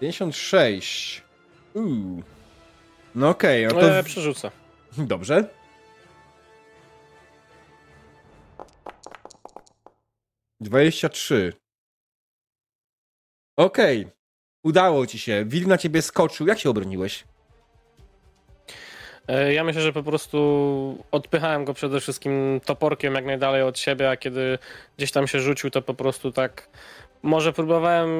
[0.00, 1.22] Pięćdziesiąt sześć.
[1.74, 2.22] Uuu.
[3.16, 3.98] No okej, okay, no to...
[3.98, 4.50] E, przerzucę.
[4.98, 5.48] Dobrze.
[10.60, 11.52] Dwadzieścia trzy.
[13.58, 14.00] Okej.
[14.00, 14.12] Okay.
[14.64, 15.44] Udało ci się.
[15.46, 16.46] Wilk na ciebie skoczył.
[16.46, 17.24] Jak się obroniłeś?
[19.28, 24.10] E, ja myślę, że po prostu odpychałem go przede wszystkim toporkiem jak najdalej od siebie,
[24.10, 24.58] a kiedy
[24.96, 26.68] gdzieś tam się rzucił, to po prostu tak.
[27.26, 28.10] Może próbowałem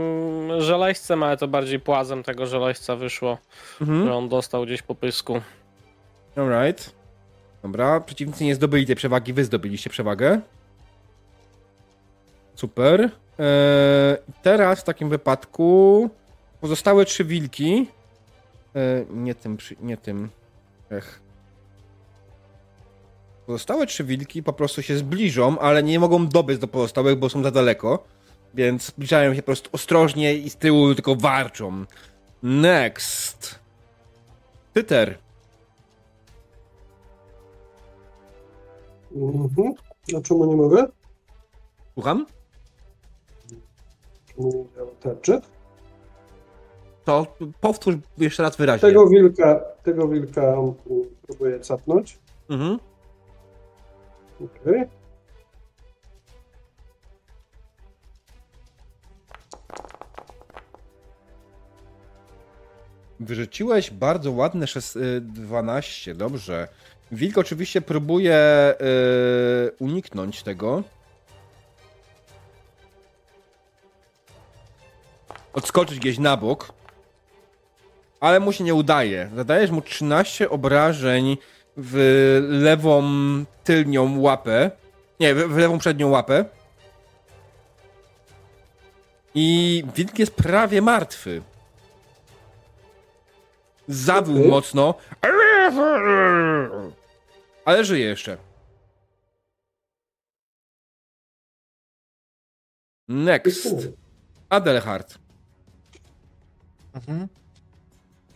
[0.58, 3.38] żelejscem, ale to bardziej płazem tego żelejsca wyszło,
[3.80, 4.06] mhm.
[4.06, 5.40] że on dostał gdzieś po pysku.
[6.36, 6.94] Alright.
[7.62, 10.40] Dobra, przeciwnicy nie zdobyli tej przewagi, wy zdobyliście przewagę.
[12.54, 13.00] Super.
[13.00, 16.10] Eee, teraz w takim wypadku
[16.60, 17.86] pozostałe trzy wilki.
[18.74, 20.30] Eee, nie tym, nie tym.
[20.90, 21.20] Ech.
[23.46, 27.42] Pozostałe trzy wilki po prostu się zbliżą, ale nie mogą dobyć do pozostałych, bo są
[27.42, 28.15] za daleko.
[28.56, 31.84] Więc zbliżają się po prostu ostrożnie i z tyłu tylko warczą.
[32.42, 33.58] Next.
[34.72, 35.18] Tyter.
[39.16, 39.74] Mhm.
[40.18, 40.86] A czemu nie mogę?
[41.94, 42.26] Słucham?
[44.26, 45.40] Czemu nie miał tarczy?
[47.04, 47.26] To
[47.60, 48.88] powtórz jeszcze raz wyraźnie.
[48.88, 50.54] Tego wilka, tego wilka
[51.26, 52.18] próbuję capnąć.
[52.50, 52.78] Mhm.
[54.36, 54.82] Okej.
[54.82, 54.95] Okay.
[63.20, 64.66] Wyrzuciłeś bardzo ładne
[65.20, 66.68] 12, y, dobrze.
[67.12, 70.82] Wilk oczywiście próbuje yy, uniknąć tego.
[75.52, 76.72] Odskoczyć gdzieś na bok
[78.20, 79.30] ale mu się nie udaje.
[79.36, 81.36] Zadajesz mu 13 obrażeń
[81.76, 81.96] w
[82.48, 83.04] lewą
[83.64, 84.70] tylnią łapę.
[85.20, 86.44] Nie, w lewą przednią łapę.
[89.34, 91.42] I wilk jest prawie martwy.
[93.88, 94.48] Zawył okay.
[94.48, 94.94] mocno.
[97.64, 98.36] Ale żyje jeszcze.
[103.08, 103.68] Next.
[104.48, 105.18] Adelhard.
[106.94, 107.28] Mhm.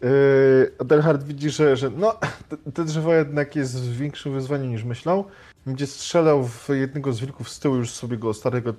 [0.03, 2.19] Yy, Adelhard widzi, że, że no,
[2.49, 5.25] te, te drzewo jednak jest większym wyzwaniem niż myślał.
[5.67, 8.75] Będzie strzelał w jednego z wilków z tyłu, już sobie go starego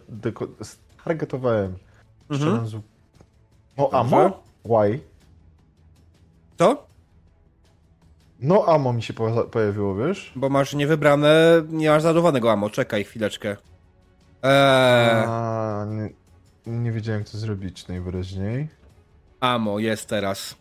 [1.03, 1.77] targetowałem.
[2.29, 2.67] Mhm.
[2.67, 2.75] Z...
[3.77, 4.43] No amo?
[4.65, 5.10] Why?
[6.61, 6.87] To?
[8.39, 9.13] No amo mi się
[9.51, 10.33] pojawiło, wiesz?
[10.35, 12.69] Bo masz niewybrane, nie masz załadowanego amo.
[12.69, 13.57] Czekaj chwileczkę.
[14.43, 15.25] Eee...
[15.27, 16.09] A, nie,
[16.65, 18.67] nie wiedziałem, co zrobić najwyraźniej.
[19.39, 20.55] Amo jest teraz.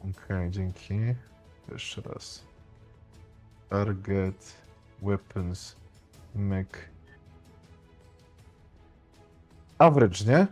[0.00, 0.94] Okej, okay, dzięki.
[1.72, 2.44] Jeszcze raz.
[3.68, 4.54] Target,
[5.02, 5.76] weapons,
[6.34, 6.90] mech.
[9.78, 10.46] Average, nie?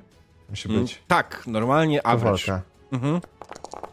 [0.50, 0.92] Musi mm, być.
[0.92, 2.60] Mm, tak, normalnie average.
[2.92, 3.20] Mhm.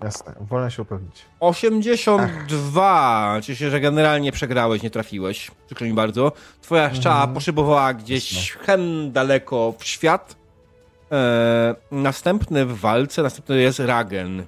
[0.03, 1.25] Jasne, wolę się upewnić.
[1.39, 3.37] 82.
[3.41, 5.51] Cieszę się, że generalnie przegrałeś, nie trafiłeś.
[5.65, 6.31] Przykro mi bardzo.
[6.61, 7.33] Twoja szczała mhm.
[7.33, 10.35] poszybowała gdzieś hen daleko w świat.
[11.11, 14.45] Eee, następny w walce, następny jest Ragen.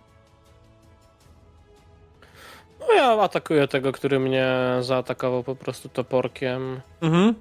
[2.80, 4.48] No ja atakuję tego, który mnie
[4.82, 6.82] zaatakował po prostu toporkiem.
[7.02, 7.34] Mhm.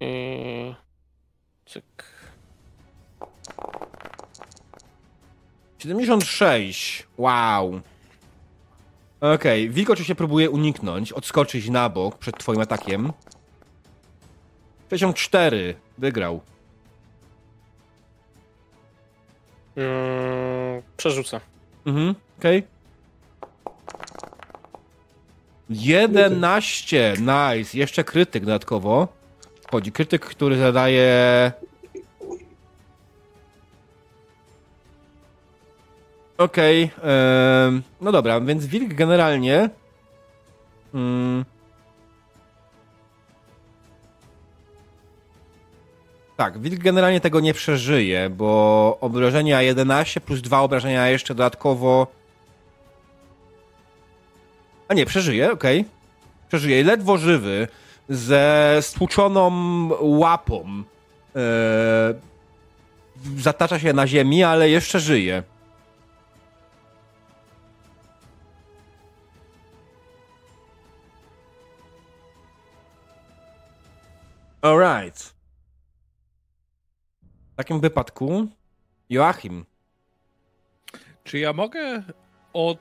[0.00, 0.74] I...
[1.66, 2.04] Cyk.
[5.78, 7.06] 76.
[7.18, 7.80] Wow.
[9.20, 9.68] Okej, okay.
[9.68, 13.12] Wilk oczywiście próbuje uniknąć, odskoczyć na bok przed twoim atakiem.
[14.90, 15.74] 64.
[15.98, 16.40] Wygrał.
[19.76, 21.40] Mm, przerzucę.
[21.86, 22.58] Mhm, okej.
[22.58, 22.78] Okay.
[25.70, 27.78] 11, nice.
[27.78, 29.08] Jeszcze krytyk dodatkowo.
[29.66, 31.52] Wchodzi krytyk, który zadaje...
[36.38, 39.70] Okej, okay, no dobra, więc wilk generalnie...
[40.94, 41.44] Mm,
[46.36, 52.06] tak, wilk generalnie tego nie przeżyje, bo obrażenia 11 plus 2 obrażenia jeszcze dodatkowo
[54.88, 55.80] a nie, przeżyje, okej.
[55.80, 55.90] Okay.
[56.48, 56.84] Przeżyje.
[56.84, 57.68] Ledwo żywy,
[58.08, 59.50] ze stłuczoną
[60.00, 60.82] łapą.
[61.34, 61.40] Yy,
[63.40, 65.42] zatacza się na ziemi, ale jeszcze żyje.
[74.62, 75.34] Alright.
[77.52, 78.48] W takim wypadku
[79.10, 79.64] Joachim.
[81.24, 82.02] Czy ja mogę
[82.52, 82.78] od,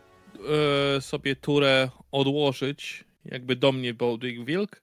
[0.98, 4.82] e, sobie turę odłożyć, jakby do mnie Baldwin Wilk?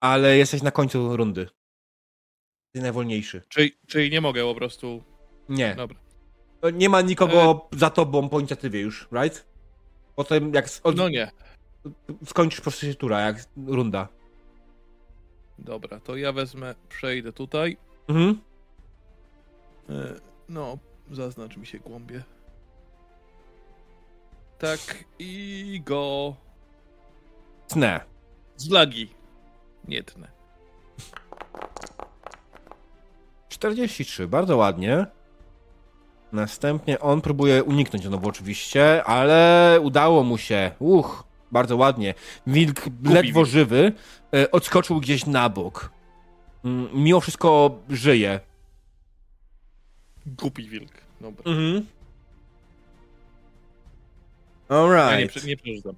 [0.00, 1.40] Ale jesteś na końcu rundy.
[1.40, 3.42] Jesteś najwolniejszy.
[3.48, 5.04] Czyli, czyli nie mogę po prostu.
[5.48, 5.74] Nie.
[5.74, 5.98] Dobra.
[6.72, 9.46] Nie ma nikogo za tobą po inicjatywie już, right?
[10.16, 10.96] Potem jak od...
[10.96, 11.30] No nie.
[12.26, 14.17] skończysz po prostu się tura, jak runda.
[15.58, 17.76] Dobra, to ja wezmę, przejdę tutaj.
[18.08, 18.40] Mhm.
[19.90, 19.92] E,
[20.48, 20.78] No,
[21.10, 22.22] zaznacz mi się głąbie.
[24.58, 24.80] Tak,
[25.18, 26.34] i go
[27.68, 28.00] Tnę.
[28.56, 29.08] z lagi.
[29.88, 30.28] Nie tnę.
[33.48, 35.06] 43, bardzo ładnie.
[36.32, 40.70] Następnie on próbuje uniknąć znowu oczywiście, ale udało mu się.
[40.78, 42.14] Uch, bardzo ładnie.
[42.46, 43.48] Wilk ledwo wilk.
[43.48, 43.92] żywy
[44.34, 45.90] e, odskoczył gdzieś na bok.
[46.64, 48.40] Mm, Mimo wszystko żyje.
[50.26, 50.92] Głupi wilk.
[51.20, 51.42] Dobra.
[51.52, 51.86] Mhm.
[54.70, 55.30] Ja nie, Alright.
[55.36, 55.94] prze- nie przeczytam.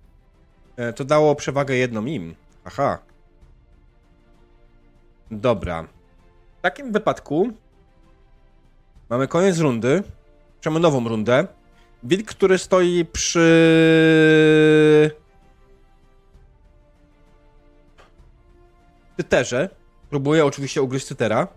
[0.77, 2.35] E, To dało przewagę jedną im.
[2.65, 2.99] Aha.
[5.31, 5.83] Dobra.
[6.59, 7.53] W takim wypadku
[9.11, 10.03] mamy koniec rundy.
[10.61, 11.47] Przemy nową rundę.
[12.03, 13.51] Wilk, który stoi przy.
[19.21, 19.69] Cyterze.
[20.11, 21.49] Próbuje oczywiście ugryźć cytera.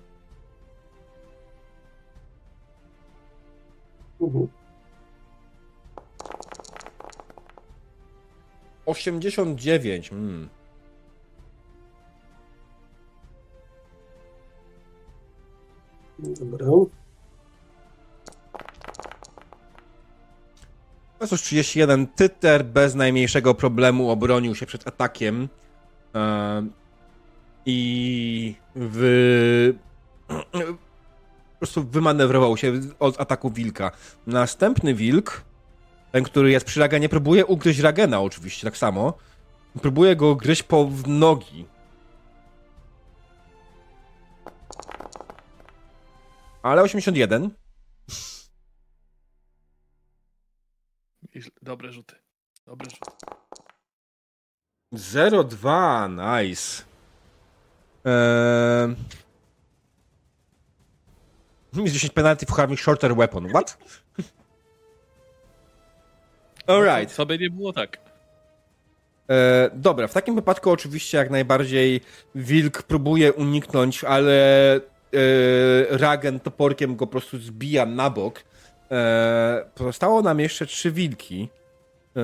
[4.21, 4.47] Mhm.
[8.85, 10.11] 89.
[10.11, 10.49] Mm.
[16.19, 16.67] Dobra.
[21.31, 22.07] Już 31.
[22.07, 25.49] Tyter bez najmniejszego problemu obronił się przed atakiem.
[26.15, 26.82] E,
[27.65, 29.73] I w...
[31.53, 33.91] po prostu wymanewrował się od ataku wilka.
[34.27, 35.43] Następny wilk,
[36.11, 39.13] ten, który jest przy Ragenie, próbuje ugryźć Ragena oczywiście, tak samo.
[39.81, 41.65] Próbuje go gryźć po nogi.
[46.63, 47.49] Ale 81.
[51.35, 51.51] Nieźle.
[51.61, 52.15] Dobre rzuty.
[52.65, 53.11] Dobre rzuty.
[54.93, 56.92] 0-2, nice.
[58.05, 58.95] Eee...
[61.73, 63.49] Minus 10 penalty for having shorter weapon.
[63.49, 63.77] What?
[66.67, 67.11] Alright.
[67.11, 67.97] Co by nie było tak.
[69.29, 72.01] E, dobra, w takim wypadku oczywiście jak najbardziej
[72.35, 74.79] wilk próbuje uniknąć, ale e,
[75.97, 78.39] Ragen toporkiem go po prostu zbija na bok.
[78.91, 81.49] E, pozostało nam jeszcze trzy wilki.
[82.17, 82.21] E,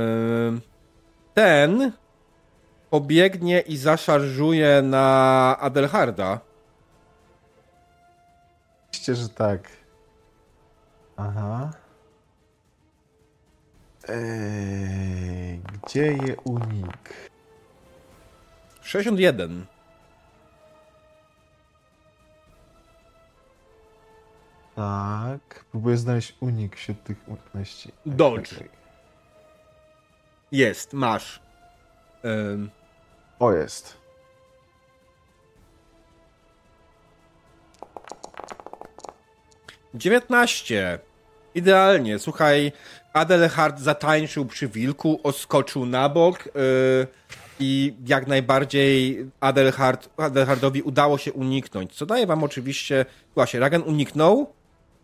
[1.34, 1.92] ten
[2.90, 6.40] pobiegnie i zaszarżuje na Adelharda.
[8.90, 9.70] Oczywiście, że tak.
[11.18, 11.72] Aha.
[14.10, 17.30] Eee, gdzie je unik?
[18.82, 19.66] 61.
[24.76, 25.66] Tak.
[25.72, 27.92] Próbuję znaleźć unik wśród tych unikności.
[27.92, 28.50] Tak, Dodge.
[28.50, 28.68] tak, tak.
[30.52, 31.42] Jest, masz.
[33.40, 33.98] O, jest.
[39.94, 41.00] Dziewiętnaście.
[41.56, 42.20] Idealnie.
[42.20, 42.72] Słuchaj,
[43.14, 46.52] Adelhard zatańczył przy wilku, oskoczył na bok yy,
[47.60, 51.94] i jak najbardziej Adelhard, Adelhardowi udało się uniknąć.
[51.94, 53.06] Co daje wam oczywiście...
[53.36, 54.54] Właśnie, Ragan uniknął,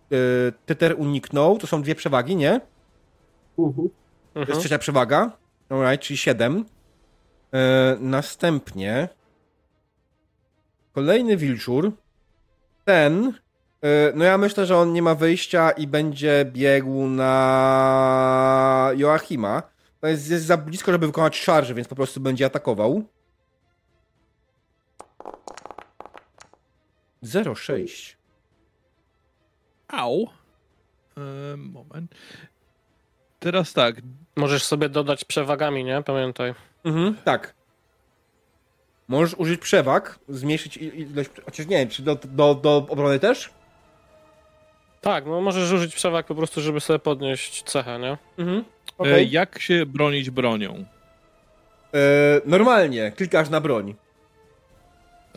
[0.10, 0.18] yy,
[0.66, 2.62] Tyter uniknął, to są dwie przewagi, nie?
[3.60, 3.90] Mhm.
[4.34, 5.32] To jest trzecia przewaga.
[5.70, 6.66] Alright, czyli 7.
[7.56, 9.10] E, następnie
[10.94, 11.92] kolejny wilczur.
[12.86, 13.34] Ten.
[13.82, 19.64] E, no ja myślę, że on nie ma wyjścia i będzie biegł na Joachima.
[20.02, 23.04] To jest, jest za blisko, żeby wykonać szarże, więc po prostu będzie atakował.
[27.24, 28.16] 0,6.
[29.88, 30.30] Au.
[31.18, 32.16] E, moment.
[33.40, 33.96] Teraz tak.
[34.36, 36.04] Możesz sobie dodać przewagami, nie?
[36.04, 36.54] Pamiętaj.
[36.86, 37.54] Mhm, tak.
[39.08, 41.30] Możesz użyć przewag, zmniejszyć ilość.
[41.46, 43.50] Chociaż nie wiem, czy do, do, do obrony też?
[45.02, 48.18] Tak, no możesz użyć przewag po prostu, żeby sobie podnieść cechę, nie?
[48.38, 48.58] Mhm.
[48.60, 48.64] E,
[48.98, 49.24] Okay.
[49.24, 50.86] jak się bronić bronią?
[51.94, 53.96] E, normalnie, klikasz na broń.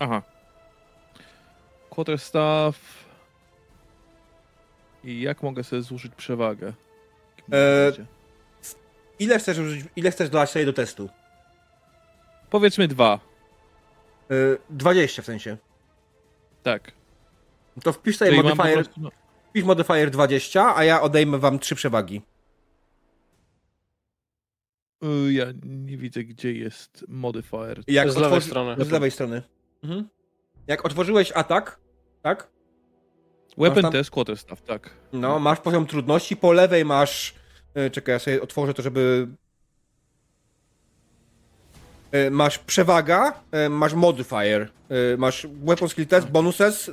[0.01, 0.23] Aha.
[1.91, 2.79] Quarterstaff.
[5.05, 6.73] I jak mogę sobie zużyć przewagę?
[7.53, 7.93] E,
[9.19, 11.09] Ile chcesz użyć, ile chcesz dodać sobie do testu?
[12.51, 13.21] Powiedzmy dwa.
[14.31, 14.35] E,
[14.71, 15.57] 20 w sensie.
[16.63, 16.93] Tak.
[17.85, 19.11] To wpisz Czyli po modifier, prostu, no,
[19.51, 22.23] wpisz modifier 20, a ja odejmę wam 3 przewagi.
[25.05, 27.83] Y, Ja nie widzę, gdzie jest modifier.
[27.87, 28.85] Jak Z lewej otworzy- strony.
[28.85, 29.43] Z lewej strony.
[29.83, 30.09] Mhm.
[30.67, 31.81] Jak otworzyłeś atak,
[32.23, 32.51] tak?
[33.59, 34.91] Weapon tam- test, quarterstaff, tak.
[35.13, 37.35] No, masz poziom trudności, po lewej masz...
[37.75, 39.29] e, Czekaj, ja sobie otworzę to, żeby...
[42.13, 46.91] E, Masz przewaga, e, masz modifier, e, masz weapon skill test, bonuses,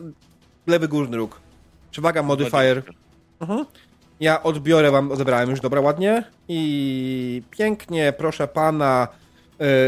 [0.68, 1.40] lewy górny róg.
[1.92, 2.84] Przewaga, modifier.
[3.40, 3.66] Mhm.
[4.20, 6.24] Ja odbiorę wam, odebrałem już, dobra, ładnie.
[6.48, 9.08] I pięknie, proszę pana,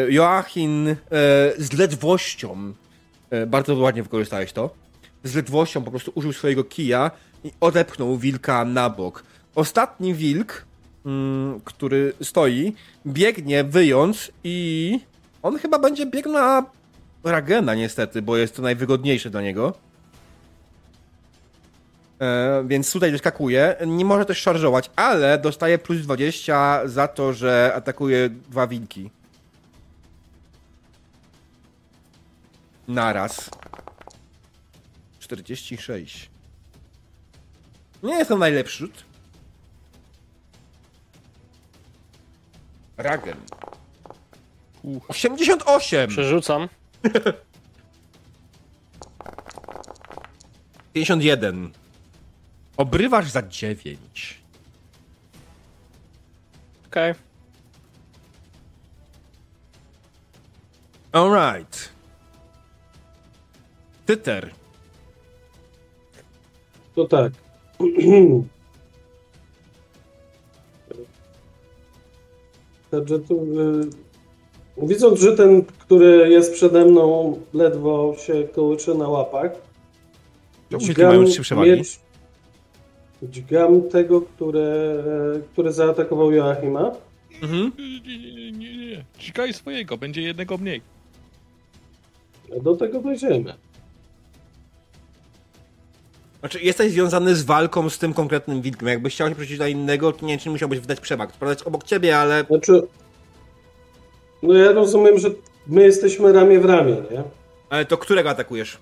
[0.10, 0.96] Joachim
[1.58, 2.74] z ledwością,
[3.48, 4.70] bardzo ładnie wykorzystałeś to,
[5.24, 7.12] z ledwością po prostu użył swojego kija
[7.44, 9.24] i odepchnął wilka na bok.
[9.56, 10.66] Ostatni wilk,
[11.06, 12.74] mm, który stoi,
[13.06, 15.00] biegnie wyjąc i
[15.48, 16.66] on chyba będzie biegł na
[17.24, 19.74] Ragena niestety, bo jest to najwygodniejsze dla niego.
[22.22, 23.76] E, więc tutaj wyskakuje.
[23.88, 29.10] Nie może też szarżować, ale dostaje plus 20 za to, że atakuje dwa wilki.
[32.88, 33.50] Naraz.
[35.20, 36.30] 46.
[38.04, 39.04] Nie jest to najlepszy rzut.
[42.98, 43.38] Ragen.
[45.08, 46.08] 88!
[46.10, 46.70] Przerzucam.
[50.94, 51.72] 51.
[52.78, 54.42] Obrywasz za 9.
[56.88, 57.14] Okej.
[61.12, 61.90] Alright.
[64.06, 64.54] Tyter.
[66.96, 67.34] To tak.
[72.92, 74.07] Także tu, y,
[74.84, 79.52] widząc, że ten, który jest przede mną, ledwo się kołycze na łapach,
[80.72, 81.72] Wilki mają trzy przewagi.
[81.72, 82.00] miecz-
[83.24, 85.04] dźgam tego, które,
[85.54, 86.92] który zaatakował Joachima.
[87.42, 87.72] Mhm.
[87.78, 89.04] Nie, nie, nie, nie.
[89.18, 90.82] Czekaj swojego, będzie jednego mniej.
[92.64, 93.54] Do tego dojdziemy.
[96.40, 98.88] Znaczy, jesteś związany z walką z tym konkretnym wilkiem.
[98.88, 101.32] Jakbyś chciał się przeciwdziać na innego, to nie wiem, czy musiałbyś wydać przewag.
[101.32, 102.82] To prawda jest obok ciebie, ale Znaczy,
[104.44, 105.30] no ja rozumiem, że
[105.68, 107.24] my jesteśmy ramię w ramię, nie?
[107.70, 108.78] Ale to którego atakujesz?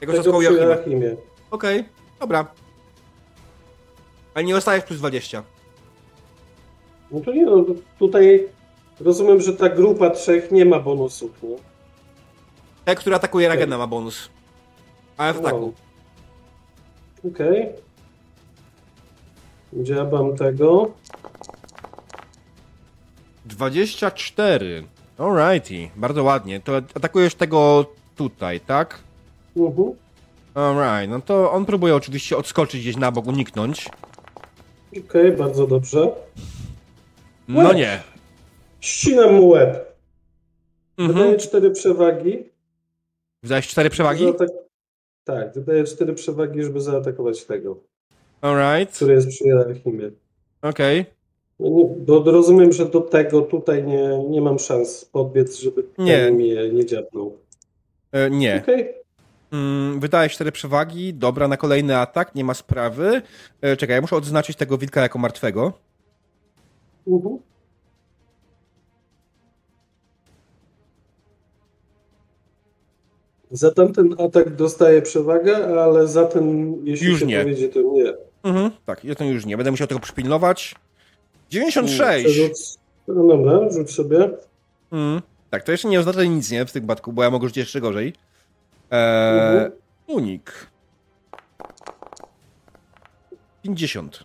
[0.00, 0.74] Tego, co Tego skoł przy Joachima.
[0.74, 1.16] Joachimie.
[1.50, 1.84] Okej,
[2.20, 2.46] dobra.
[4.34, 5.42] Ale nie dostajesz plus 20.
[7.10, 7.64] No to nie, no
[7.98, 8.48] tutaj
[9.00, 11.56] rozumiem, że ta grupa trzech nie ma bonusów, nie?
[12.84, 14.28] Ten, który atakuje Ragena ma bonus.
[15.16, 15.72] Ale w ataku.
[17.28, 17.68] Okej.
[19.72, 20.90] Dziabam tego.
[23.50, 24.84] 24.
[25.18, 26.60] Alrighty, bardzo ładnie.
[26.60, 27.86] To atakujesz tego
[28.16, 28.98] tutaj, tak?
[29.56, 29.92] Mhm.
[30.54, 33.88] Alright, no to on próbuje oczywiście odskoczyć gdzieś na bok, uniknąć.
[35.08, 36.12] Okej, bardzo dobrze.
[37.48, 37.76] No Łeb.
[37.76, 38.02] nie.
[38.80, 39.96] Ścinam mu łeb.
[40.98, 41.18] Mhm.
[41.18, 42.44] Wydaję cztery przewagi.
[43.42, 44.24] Wydałeś cztery przewagi?
[44.24, 44.48] Zaatak...
[45.24, 47.76] Tak, wydaję cztery przewagi, żeby zaatakować tego,
[48.40, 50.10] Alright, który jest przy Joachimie.
[50.62, 50.98] okej.
[50.98, 51.19] No
[51.68, 56.16] nie, bo rozumiem, że do tego tutaj nie, nie mam szans podbiec, żeby Nie.
[56.16, 57.36] ten mnie nie dziabnął.
[58.12, 58.60] E, Nie.
[58.62, 58.88] Okej.
[59.52, 63.22] Mm, Wydałeś cztery przewagi, dobra, na kolejny atak, nie ma sprawy.
[63.60, 65.72] E, Czekaj, ja muszę odznaczyć tego wilka jako martwego.
[67.08, 67.38] Mhm.
[73.50, 77.40] Za tamten atak dostaję przewagę, ale za ten, jeśli Już się nie.
[77.42, 78.12] powiedzie, to nie.
[78.42, 78.70] Mhm.
[78.86, 79.56] Tak, ja to już nie.
[79.56, 80.74] Będę musiał tego przypilnować.
[81.50, 82.24] 96!
[82.24, 82.78] Przerzuc...
[83.08, 84.30] No dobra, rzuć sobie.
[84.92, 85.22] Mm.
[85.50, 86.64] Tak, to jeszcze nie oznacza nic, nie?
[86.66, 88.14] W tym przypadku, bo ja mogę rzucić jeszcze gorzej.
[88.90, 89.72] Eee, Mhm.
[90.06, 90.52] Unik.
[93.62, 94.24] 50.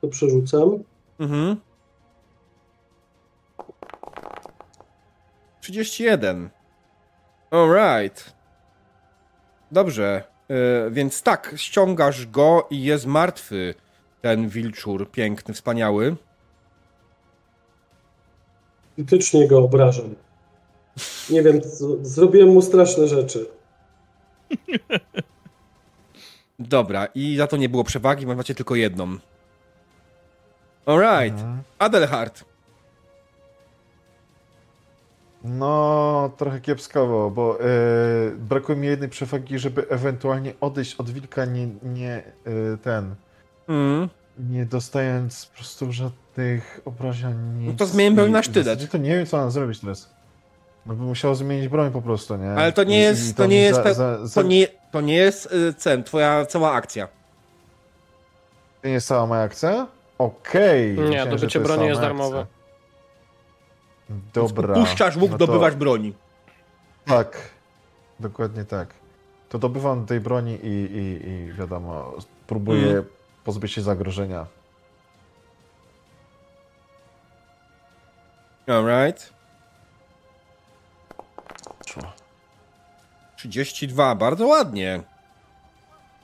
[0.00, 0.70] To przerzucam.
[1.18, 1.56] Mhm.
[5.60, 6.50] 31.
[7.50, 8.32] Alright.
[9.72, 10.22] Dobrze.
[10.50, 13.74] E, więc tak, ściągasz go i jest martwy
[14.26, 16.16] ten wilczur, piękny, wspaniały.
[18.96, 20.14] Fizycznie go obrażam.
[21.30, 21.60] Nie wiem,
[22.02, 23.46] zrobiłem mu straszne rzeczy.
[26.58, 29.16] Dobra, i za to nie było przewagi, macie tylko jedną.
[30.86, 31.40] Alright.
[31.40, 31.62] Mhm.
[31.78, 32.44] Adelhard.
[35.44, 37.66] No, trochę kiepskowo, bo e,
[38.38, 43.14] brakuje mi jednej przewagi, żeby ewentualnie odejść od wilka, nie, nie e, ten,
[43.68, 44.08] Mm.
[44.38, 47.34] nie dostając po prostu żadnych obrażeń.
[47.58, 47.80] Nic.
[47.80, 47.86] No
[48.16, 48.90] to I na sztylet.
[48.90, 50.10] To nie wiem, co mam zrobić teraz.
[50.86, 52.50] No by musiał zmienić broń po prostu, nie?
[52.50, 55.14] Ale to nie jest- i to nie jest za, za, za, To nie, to nie
[55.14, 57.08] jest y, cen, twoja cała akcja.
[58.82, 59.86] to nie jest cała moja akcja?
[60.18, 60.94] Okej.
[60.96, 62.46] Nie, myślałem, dobycie to jest broni jest moja darmowe.
[64.34, 64.74] Dobra.
[64.74, 66.14] Puszczasz łuk, no to- dobywać broni.
[67.04, 67.38] Tak,
[68.20, 68.94] dokładnie tak.
[69.48, 72.14] To dobywam tej broni i, i, i wiadomo,
[72.46, 73.04] próbuję Mhm.
[73.46, 74.46] Pozbyć się zagrożenia.
[78.66, 79.32] Alright.
[81.86, 82.02] Szło.
[83.36, 85.02] 32, bardzo ładnie.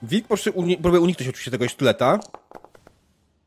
[0.02, 2.18] Wilk po prostu uni- próbuje uniknąć oczywiście tego sztyleta,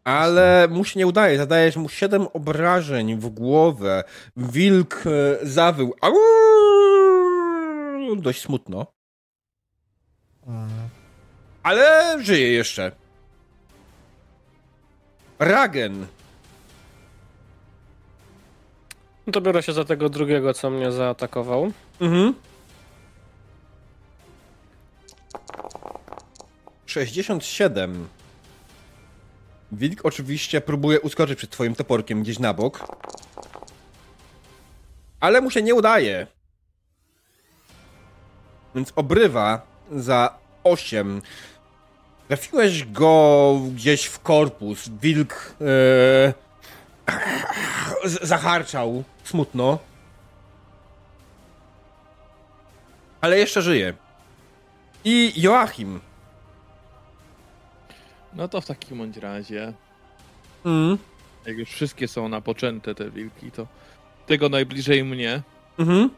[0.04, 1.38] ale mu się nie udaje.
[1.38, 4.04] Zadajesz mu 7 obrażeń w głowę.
[4.38, 5.94] Wilk e, zawył.
[8.18, 8.86] Dość smutno.
[10.48, 10.90] Mhm.
[11.64, 12.92] Ale żyje jeszcze.
[15.40, 16.08] Ragen.
[19.28, 21.72] No to biorę się za tego drugiego, co mnie zaatakował.
[22.02, 22.34] Mhm.
[26.86, 28.08] 67.
[29.72, 32.80] Wilk oczywiście próbuje uskoczyć przed twoim toporkiem gdzieś na bok.
[35.20, 36.28] Ale mu się nie udaje.
[38.76, 41.22] Więc obrywa za 8.
[42.28, 44.90] Trafiłeś go gdzieś w korpus.
[45.02, 45.66] Wilk e,
[48.10, 49.80] z- zaharczał smutno.
[53.22, 53.94] Ale jeszcze żyje.
[55.04, 56.00] I Joachim.
[58.34, 59.74] No to w takim bądź razie,
[60.66, 60.98] Mm.
[61.46, 63.68] jak już wszystkie są napoczęte te wilki, to
[64.28, 65.42] tego najbliżej mnie.
[65.80, 66.10] Mhm.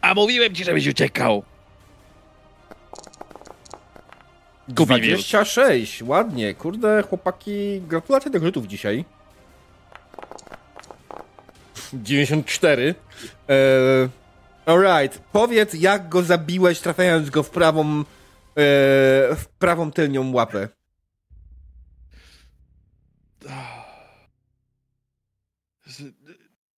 [0.00, 1.42] A mówiłem ci, żebyś uciekał!
[4.68, 5.04] Gubi wilk.
[5.04, 6.54] 26, ładnie.
[6.54, 9.04] Kurde, chłopaki, gratulacje tych rzutów dzisiaj.
[11.92, 12.94] 94.
[13.48, 14.08] Eee,
[14.66, 18.04] alright, powiedz jak go zabiłeś, trafiając go w prawą, e,
[19.36, 20.68] w prawą tylnią łapę.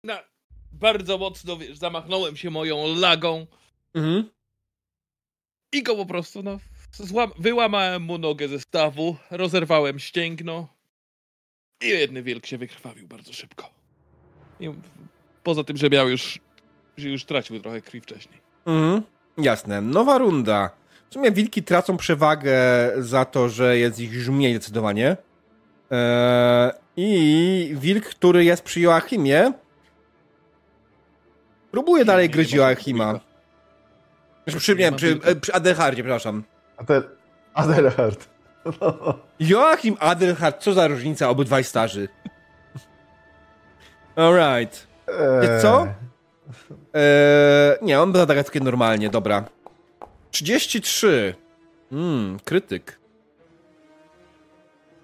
[0.04, 0.18] Na,
[0.72, 3.46] bardzo mocno, wiesz, zamachnąłem się moją lagą
[3.94, 4.30] Mhm.
[5.72, 6.58] i go po prostu, no,
[6.98, 10.68] złam, wyłamałem mu nogę ze stawu, rozerwałem ścięgno
[11.82, 13.70] i jedny wilk się wykrwawił bardzo szybko.
[14.60, 14.70] I
[15.43, 16.39] poza tym, że miał już,
[16.97, 18.40] że już tracił trochę krwi wcześniej.
[18.66, 19.02] Mhm.
[19.39, 19.81] Jasne.
[19.81, 20.70] Nowa runda.
[21.10, 22.52] W sumie wilki tracą przewagę
[22.98, 25.16] za to, że jest ich już mniej zdecydowanie.
[25.90, 29.52] Eee, I wilk, który jest przy Joachimie,
[31.70, 33.20] próbuje dalej gryźć ma Joachima.
[34.59, 36.43] przy, Nie przy, przy Adelhardzie, przepraszam.
[36.77, 37.03] Adel...
[37.55, 38.28] Adelhard.
[38.81, 39.15] No.
[39.40, 42.09] Joachim, Adelhard, co za różnica, obydwaj starzy.
[44.16, 44.86] Alright.
[45.43, 45.86] Wiesz co?
[46.94, 49.44] Eee, nie, on zadaje takie normalnie, dobra.
[50.31, 51.35] 33.
[51.93, 52.98] Mmm, krytyk.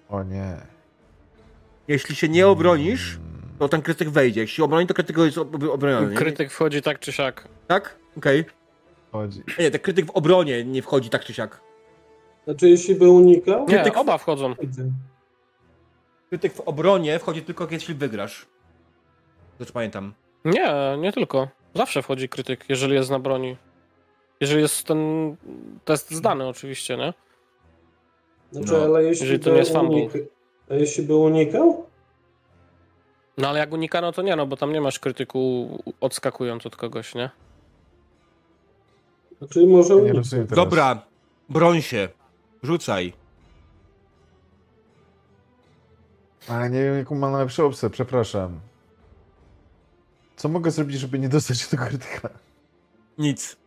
[0.09, 0.57] O nie.
[1.87, 3.19] Jeśli się nie obronisz,
[3.59, 4.41] to ten krytyk wejdzie.
[4.41, 6.15] Jeśli się obroni, to krytyk jest ob- obroniony.
[6.15, 7.47] Krytyk wchodzi tak czy siak.
[7.67, 7.95] Tak?
[8.17, 8.45] Okej.
[9.13, 9.43] Chodzi.
[9.59, 11.61] Nie, ten krytyk w obronie nie wchodzi tak czy siak.
[12.45, 14.55] Znaczy, jeśli by unikał, Nie, Krytyk- oba wchodzą.
[16.29, 18.45] Krytyk w obronie wchodzi tylko, jeśli wygrasz.
[19.57, 20.13] To czy pamiętam.
[20.45, 21.47] Nie, nie tylko.
[21.75, 23.57] Zawsze wchodzi krytyk, jeżeli jest na broni.
[24.39, 25.35] Jeżeli jest ten
[25.85, 27.13] test zdany oczywiście, nie?
[28.51, 30.11] Znaczy, No, ale jeśli jeżeli to by nie jest unik...
[30.69, 31.85] A jeśli by unikał?
[33.37, 35.69] No ale jak unikano, to nie, no bo tam nie masz krytyku
[36.01, 37.29] odskakując od kogoś, nie?
[39.43, 40.65] Znaczy, może Nie rozumiem teraz.
[40.65, 41.01] Dobra,
[41.49, 42.09] broń się.
[42.63, 43.13] Rzucaj.
[46.47, 48.59] A nie wiem, jaką mam najlepszą opcję, przepraszam.
[50.35, 52.29] Co mogę zrobić, żeby nie dostać tego krytyka?
[53.17, 53.57] Nic.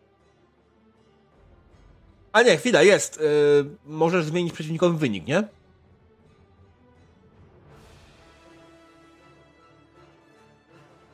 [2.32, 3.20] A nie, chwila, jest.
[3.20, 5.42] Yy, możesz zmienić przeciwnikowy wynik, nie?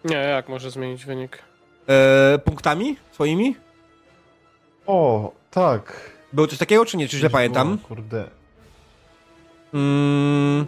[0.04, 1.38] Nie, jak może zmienić wynik?
[1.88, 3.56] Yy, punktami swoimi?
[4.86, 6.10] O, tak.
[6.32, 7.08] Było coś takiego, czy nie?
[7.08, 7.78] Czy źle pamiętam?
[7.84, 8.24] O, kurde.
[9.74, 10.66] Mm,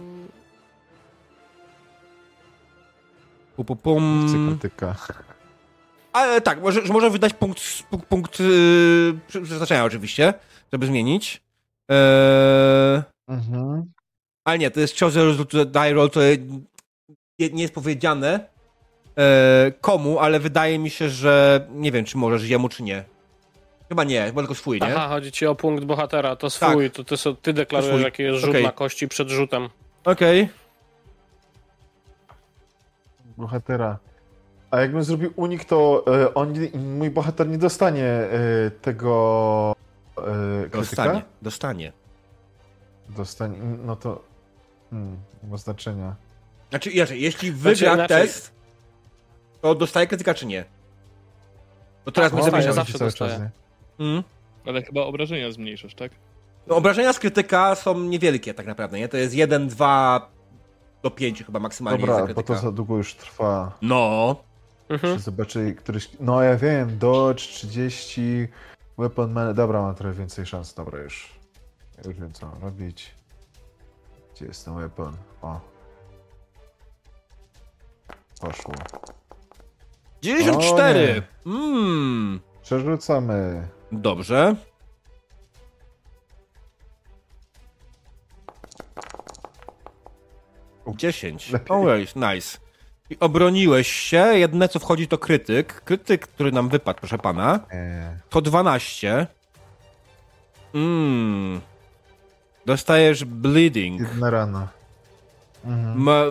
[3.55, 4.27] pu, pu, pum.
[6.13, 10.33] Ale tak, może, że może wydać punkt, punkt, punkt yy, przeznaczenia oczywiście,
[10.73, 11.41] żeby zmienić.
[11.89, 13.91] Eee, Mhm.
[14.45, 16.19] ale nie, to jest to die roll, to
[17.39, 18.49] nie, nie jest powiedziane
[19.17, 23.03] e, komu, ale wydaje mi się, że nie wiem, czy możesz jemu, czy nie.
[23.89, 24.95] Chyba nie, chyba tylko swój, nie?
[24.95, 28.39] Aha, chodzi ci o punkt bohatera, to swój, to ty, so- ty deklarujesz, jaki jest
[28.41, 28.63] rzut Okej.
[28.63, 29.69] na kości przed rzutem.
[30.05, 30.49] Okej.
[33.37, 33.97] Bohatera.
[34.71, 39.75] A jakbym zrobił unik, to e, on, mój bohater nie dostanie e, tego
[40.17, 40.21] e,
[40.69, 40.77] krytyka?
[40.79, 41.91] Dostanie, dostanie.
[43.09, 43.57] Dostanie.
[43.85, 44.23] No to.
[44.89, 46.15] Hmm, nie ma znaczenia.
[46.69, 48.21] Znaczy, jeśli wygra inaczej.
[48.27, 48.51] test,
[49.61, 50.65] To dostaje krytyka czy nie?
[52.05, 52.73] No teraz Tak, dostaje, zamieniamy.
[52.73, 53.49] zawsze dostaje.
[53.99, 54.23] Mm.
[54.65, 56.11] Ale chyba obrażenia zmniejszasz, tak?
[56.67, 59.07] No, obrażenia z krytyka są niewielkie tak naprawdę, nie?
[59.07, 60.31] To jest 1, 2
[61.03, 63.77] do 5 chyba maksymalnie Dobra, bo to za długo już trwa.
[63.81, 64.35] No.
[64.89, 65.17] Mhm.
[65.17, 66.09] Czy zobaczy któryś...
[66.19, 68.47] No ja wiem, Dodge 30,
[68.97, 69.53] Weapon Man...
[69.53, 71.29] Dobra, mam trochę więcej szans, dobra już.
[71.97, 73.15] Ja Już wiem co mam robić.
[74.35, 75.17] Gdzie jest ten weapon?
[75.41, 75.59] O.
[78.41, 78.73] Poszło.
[80.21, 81.21] 94!
[81.45, 82.39] Mmm.
[82.61, 83.67] Przerzucamy.
[84.01, 84.55] Dobrze.
[90.85, 91.51] U, 10.
[91.51, 91.77] lepiej.
[91.77, 92.57] Always, nice.
[93.09, 94.17] I obroniłeś się.
[94.17, 95.81] Jedne co wchodzi to krytyk.
[95.81, 97.59] Krytyk, który nam wypadł, proszę pana.
[97.73, 98.17] Nie.
[98.29, 99.27] To 12.
[100.73, 101.61] Mmm.
[102.65, 104.01] Dostajesz bleeding.
[104.01, 104.67] Jedna rana.
[105.65, 106.01] Mhm.
[106.01, 106.21] Ma,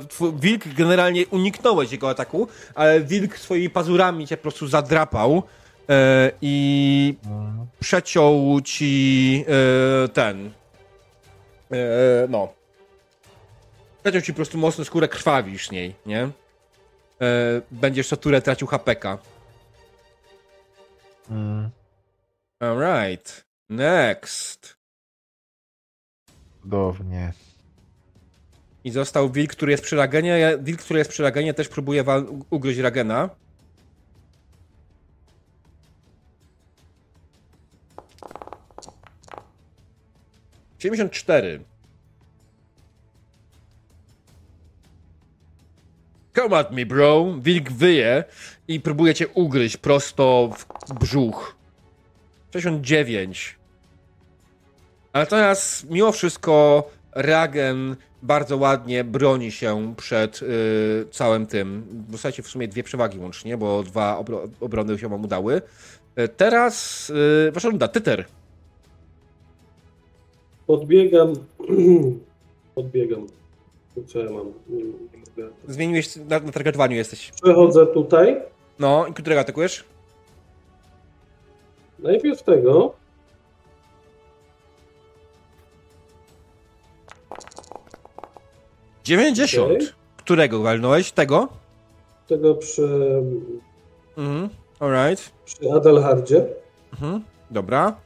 [0.41, 5.43] wilk generalnie uniknąłeś jego ataku, ale wilk swoimi pazurami cię po prostu zadrapał e,
[6.43, 7.67] i Mhm.
[7.81, 9.45] przeciął ci
[10.05, 10.51] e, ten.
[11.71, 11.77] E,
[12.29, 12.53] no.
[14.03, 16.23] Przeciął ci po prostu mocno skórę, krwawisz niej, nie?
[16.23, 16.31] E,
[17.71, 19.19] będziesz co turę tracił HPK.
[21.31, 21.71] Mhm.
[22.61, 23.45] Alright.
[23.71, 24.77] Next.
[26.63, 27.33] Cudownie.
[28.85, 30.59] I został wilk, który jest przy Ragenie.
[30.61, 33.31] Wilk, który jest przy Ragenie, też próbuje wal- ugryźć Ragena.
[40.85, 41.61] Siedemdziesiąt cztery.
[46.37, 47.35] Come at me, bro.
[47.41, 48.25] Wilk wyje
[48.69, 50.51] i próbuje cię ugryźć prosto
[50.89, 51.57] w brzuch.
[52.53, 53.57] 69.
[55.13, 61.87] Ale teraz, mimo wszystko, Ragen bardzo ładnie broni się przed y, całym tym.
[61.91, 65.63] Dostajecie w sumie dwie przewagi łącznie, bo dwa obro obrony się wam udały.
[66.19, 68.25] Y, teraz y, wasza runda, Tyter.
[70.67, 71.33] Podbiegam.
[72.75, 73.27] Podbiegam.
[74.07, 74.53] Co ja mam?
[74.69, 74.93] Nie, nie
[75.37, 75.55] mogę.
[75.69, 77.31] Zmieniłeś, na, na targetowaniu jesteś.
[77.43, 78.41] Przechodzę tutaj.
[78.79, 79.85] No, i którego atakujesz?
[81.99, 82.95] Najpierw tego.
[89.05, 89.73] Dziewięćdziesiąt.
[89.73, 89.89] Okej.
[90.17, 91.13] Którego walnąłeś?
[91.13, 91.49] Tego?
[92.27, 92.89] Tego przy,
[94.19, 94.49] Mhm,
[94.81, 95.33] alright.
[95.45, 96.47] przy Adelhardzie.
[96.93, 97.97] Mhm, dobra.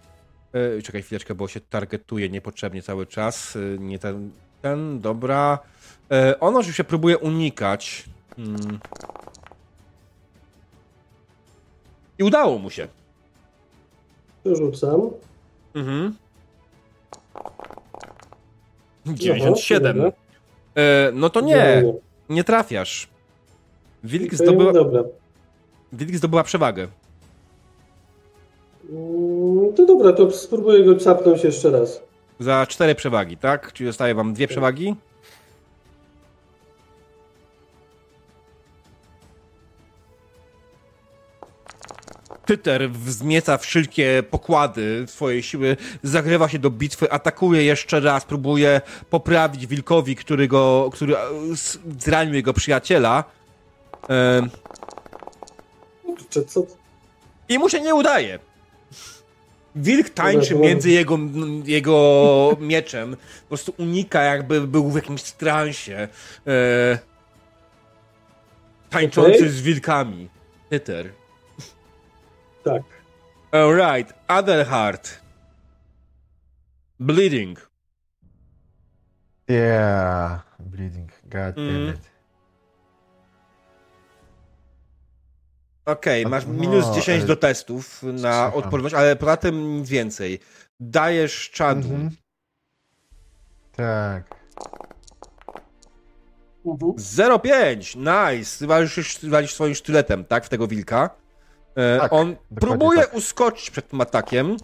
[0.52, 3.56] E, czekaj chwileczkę, bo się targetuje niepotrzebnie cały czas.
[3.56, 4.30] E, nie ten,
[4.62, 5.58] ten, dobra.
[6.10, 8.04] E, on oczywiście próbuje unikać.
[8.36, 8.78] Hmm.
[12.18, 12.88] I udało mu się.
[14.44, 15.00] Przerzucam.
[15.74, 16.14] Mhm.
[19.06, 19.96] 97.
[19.96, 20.12] dobra.
[20.74, 21.84] E, no to nie,
[22.28, 23.08] nie trafiasz.
[24.04, 25.02] Wilk, zdobyła, Dobra.
[25.92, 26.88] Wilk zdobyła przewagę.
[28.88, 32.00] Mm, To dobra, to spróbuję go capnąć jeszcze raz.
[32.40, 33.72] Za cztery przewagi, tak?
[33.72, 34.94] Czyli zostaje wam dwie przewagi?
[42.46, 49.66] Tyter wzmieca wszelkie pokłady swojej siły, zagrywa się do bitwy, atakuje jeszcze raz, próbuje poprawić
[49.66, 51.20] wilkowi, który, go, który e,
[51.98, 53.24] zranił jego przyjaciela.
[54.08, 54.50] Em,
[56.04, 56.62] Kurczę, co?
[57.48, 58.38] I mu się nie udaje.
[59.74, 61.18] Wilk tańczy między jego,
[61.64, 63.16] jego mieczem.
[63.42, 66.08] Po prostu unika, jakby był w jakimś transie.
[66.46, 66.98] E,
[68.90, 69.48] tańczący Okej.
[69.48, 70.28] z wilkami.
[70.70, 71.10] Tyter.
[72.64, 72.82] Tak.
[73.52, 74.14] Alright.
[74.28, 75.20] Other heart.
[77.00, 77.70] Bleeding.
[79.48, 80.42] Yeah.
[80.58, 81.10] Bleeding.
[81.24, 81.94] God damn Mhm.
[81.94, 82.00] it.
[85.88, 89.88] Okej, A- masz no, minus 10 ale- do testów na odporność, ale poza tym nic
[89.88, 90.40] więcej.
[90.80, 91.88] Dajesz czadu.
[91.88, 92.10] Mhm.
[93.76, 94.38] Tak.
[96.96, 97.96] 0,5!
[97.96, 98.66] Nice!
[98.66, 100.44] Walisz, walisz swoim sztyletem, tak?
[100.44, 101.10] W tego wilka.
[101.74, 103.14] E, Tak, on próbuje tak.
[103.14, 104.56] uskoczyć przed tym atakiem.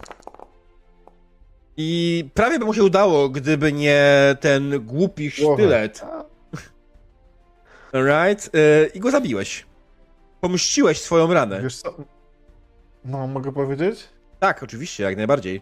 [1.77, 6.05] I prawie by mu się udało, gdyby nie ten głupi sztylet.
[7.93, 8.49] Alright?
[8.55, 9.65] E, I go zabiłeś.
[10.45, 11.61] Pomściłeś swoją ranę.
[11.61, 11.95] Wiesz co?
[13.05, 14.09] No, mogę powiedzieć?
[14.39, 15.61] Tak, oczywiście, jak najbardziej.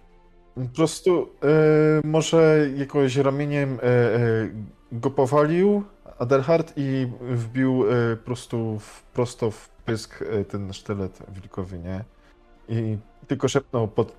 [0.55, 4.19] Po prostu e, może jakoś ramieniem e, e,
[4.91, 5.83] go powalił
[6.19, 7.85] Adelhard i wbił
[8.19, 12.03] po prostu w, prosto w pysk ten sztylet wilkowi, nie?
[12.69, 12.97] I
[13.27, 14.13] tylko szepnął pod,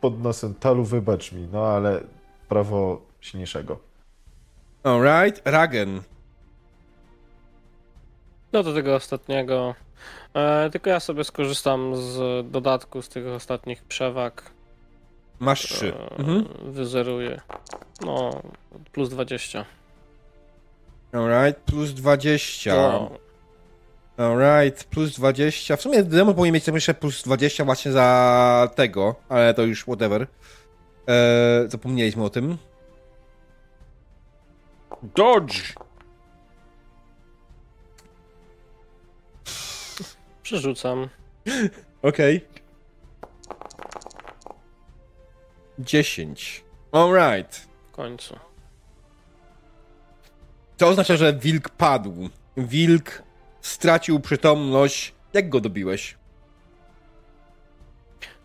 [0.00, 2.00] pod nosem, Talu wybacz mi, no ale
[2.48, 3.78] prawo silniejszego.
[4.82, 6.02] Alright, Ragen.
[8.52, 9.74] No do tego ostatniego
[10.34, 12.16] E, tylko ja sobie skorzystam z
[12.50, 14.50] dodatku z tych ostatnich przewag.
[15.38, 15.92] Masz trzy.
[15.94, 16.44] E, Mhm.
[16.72, 17.40] Wyzeruję.
[18.06, 18.42] No,
[18.92, 19.64] plus 20.
[21.12, 22.74] Alright, plus 20.
[22.76, 23.10] No,
[24.16, 25.76] Alright, plus 20.
[25.76, 30.26] W sumie demon powinien mieć jeszcze plus 20 właśnie za tego, ale to już whatever.
[31.06, 32.58] Eee, zapomnieliśmy o tym.
[35.02, 35.74] Dodge!
[40.48, 41.08] Przerzucam.
[42.02, 42.40] Okej.
[45.78, 46.64] 10.
[46.92, 47.68] Alright.
[47.88, 48.38] W końcu.
[50.76, 52.28] To oznacza, że wilk padł.
[52.56, 53.22] Wilk
[53.60, 55.14] stracił przytomność.
[55.32, 56.16] Jak go dobiłeś?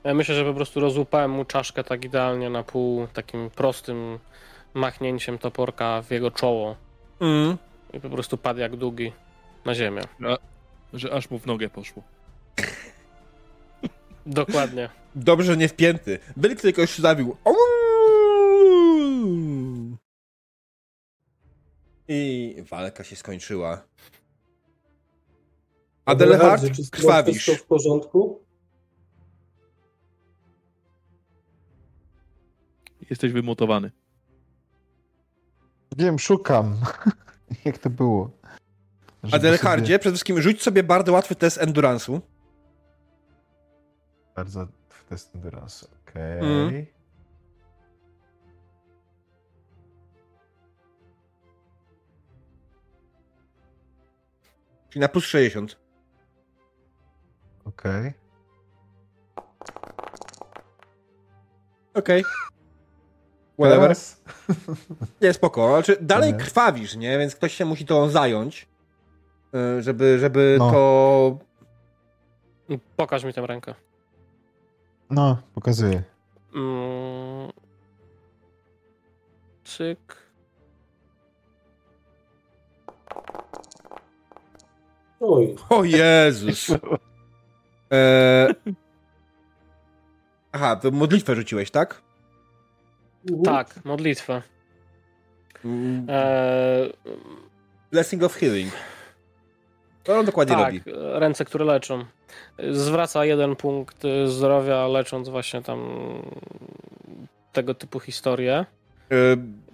[0.03, 4.19] Ja myślę, że po prostu rozłupałem mu czaszkę tak idealnie na pół, takim prostym
[4.73, 6.75] machnięciem toporka w jego czoło.
[7.19, 7.57] Mm.
[7.93, 9.13] I po prostu padł jak długi
[9.65, 10.01] na ziemię.
[10.93, 12.03] Że aż mu w nogę poszło.
[14.25, 14.89] Dokładnie.
[15.15, 16.19] Dobrze, nie wpięty.
[16.37, 17.37] Wilk tylko już zawił.
[22.07, 23.87] I walka się skończyła.
[26.05, 27.37] Adelhard, czy krwawisz.
[27.37, 28.43] Wszystko w porządku?
[33.09, 33.91] Jesteś wymutowany.
[35.97, 36.77] Wiem, szukam.
[37.65, 38.31] Jak to było?
[39.23, 42.21] Żeby Adelhardzie, sobie- przede wszystkim rzuć sobie bardzo łatwy test endurance'u.
[44.35, 45.87] Bardzo w test endurance.
[46.09, 46.39] Okej.
[46.39, 46.85] Mm.
[54.89, 55.77] Czyli na plus 60.
[57.65, 58.13] Okej.
[61.93, 62.23] Okej.
[63.59, 63.81] Whatever.
[63.81, 64.21] Teraz?
[65.21, 65.67] Nie, spoko.
[65.69, 66.39] Znaczy, dalej Nie.
[66.39, 67.17] krwawisz, nie?
[67.17, 68.67] Więc ktoś się musi to zająć,
[69.79, 70.71] żeby, żeby No.
[70.71, 71.37] to...
[72.95, 73.75] Pokaż mi tę rękę.
[75.09, 76.03] No, pokazuję.
[76.55, 77.51] Mm.
[79.63, 80.17] Cyk.
[85.19, 86.67] Oj, O Jezus!
[87.91, 88.47] E...
[90.51, 92.01] Aha, to modlitwę rzuciłeś, tak?
[93.29, 93.43] mhm.
[93.45, 94.41] Tak, modlitwę.
[95.65, 96.93] Mm, Eee,
[97.91, 98.73] Blessing of Healing.
[100.03, 100.81] To on dokładnie tak, robi.
[101.13, 102.05] ręce, które leczą.
[102.71, 105.79] Zwraca jeden punkt zdrowia, lecząc właśnie tam
[107.53, 108.65] tego typu historie.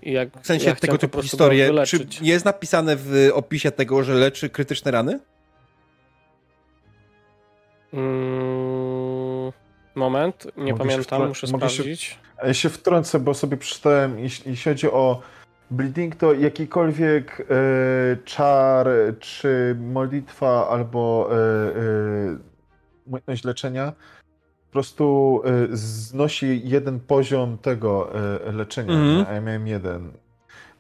[0.01, 1.85] I jak W sensie ja tego typu historie.
[1.85, 5.19] Czy jest napisane w opisie tego, że leczy krytyczne rany?
[7.93, 9.51] Mm,
[9.95, 12.17] moment, nie Mogę się pamiętam, muszę mogę się- sprawdzić.
[12.43, 15.22] A Ja się wtrącę, bo sobie przeczytałem, jeśli, jeśli chodzi o
[15.72, 17.45] bleeding, to jakikolwiek e,
[18.25, 18.88] czar,
[19.19, 22.38] czy modlitwa, albo e, e,
[23.06, 23.93] umiejętność leczenia
[24.69, 28.09] po prostu e, znosi jeden poziom tego
[28.48, 28.93] e, leczenia.
[28.93, 29.27] Nie?
[29.27, 30.11] A ja miałem jeden.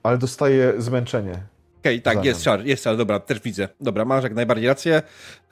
[0.03, 1.43] Ale dostaje zmęczenie.
[1.79, 2.25] Okej, tak, Zamian.
[2.25, 3.67] jest czar, jest czar, dobra, też widzę.
[3.81, 5.01] Dobra, masz jak najbardziej rację.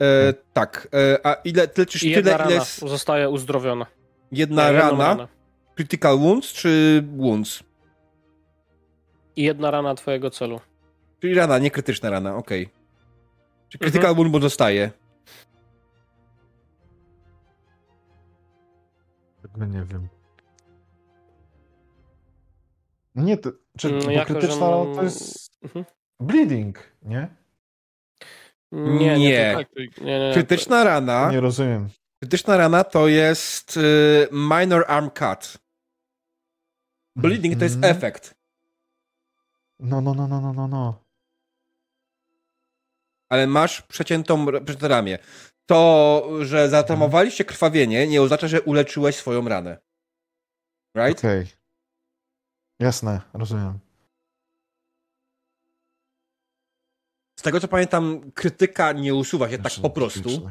[0.00, 3.86] E, tak, e, a ile, leczysz I jedna tyle, rana ile jest zostaje uzdrowiona.
[4.32, 5.08] jedna Nie, jedną rana?
[5.08, 5.28] ranę.
[5.74, 7.62] Critical wounds czy wounds?
[9.38, 10.60] I jedna rana twojego celu.
[11.20, 12.66] Czyli rana, nie krytyczna rana, okej.
[13.68, 13.90] Czy Mhm.
[13.92, 14.90] critical wound mu zostaje?
[19.42, 20.08] Tego nie wiem.
[23.14, 25.84] Nie, to, czy bo jako, że krytyczna mam- to jest Mhm.
[26.20, 27.28] bleeding, nie?
[28.72, 29.18] Nie, nie.
[29.18, 29.52] Nie.
[29.52, 31.88] to- Tak, to- nie, nie, Krytyczna rana, Nie rozumiem.
[32.22, 35.58] krytyczna rana to jest y, minor arm cut.
[37.16, 37.96] Bleeding to jest Mhm.
[37.96, 38.37] efekt.
[39.80, 41.04] No, no, no, no, no, no, no.
[43.28, 45.18] ale masz przeciętą przecięte ramię.
[45.66, 49.78] To, że zatamowaliście krwawienie, nie oznacza, że uleczyłeś swoją ranę.
[50.96, 51.18] Right?
[51.18, 51.46] Okej.
[52.78, 53.78] Jasne, rozumiem.
[57.38, 60.50] Z tego co pamiętam, krytyka nie usuwa się tak Znaczy, po prostu.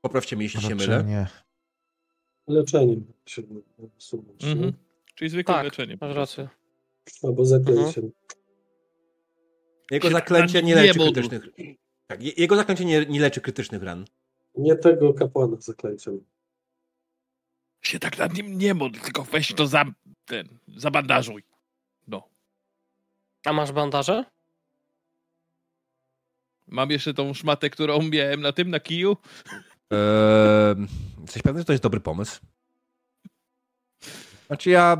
[0.00, 1.04] Poprawcie mnie, jeśli się Raczej mylę.
[1.04, 1.26] nie.
[2.46, 3.42] leczenie się
[3.96, 4.60] usunąć, Mhm.
[4.66, 4.72] nie?
[5.14, 5.98] Czyli zwykłe Tak, leczenie.
[6.00, 6.48] masz rację.
[7.22, 8.10] Albo zaklęciem.
[9.90, 11.42] Jego Się zaklęcie nie leczy krytycznych.
[12.06, 14.04] Tak, je- jego zaklęcie nie, nie leczy krytycznych ran.
[14.54, 16.24] Nie tego kapłana zaklęciem.
[17.82, 19.84] Się tak nad nim nie módl, tylko weź to za,
[20.24, 21.42] ten, zabandażuj.
[22.08, 22.28] No.
[23.44, 24.24] A masz bandaże?
[26.66, 29.16] Mam jeszcze tą szmatę, którą miałem na tym, na kiju.
[29.90, 30.76] Eee,
[31.22, 32.40] jesteś pewny, że to jest dobry pomysł?
[34.46, 34.96] Znaczy ja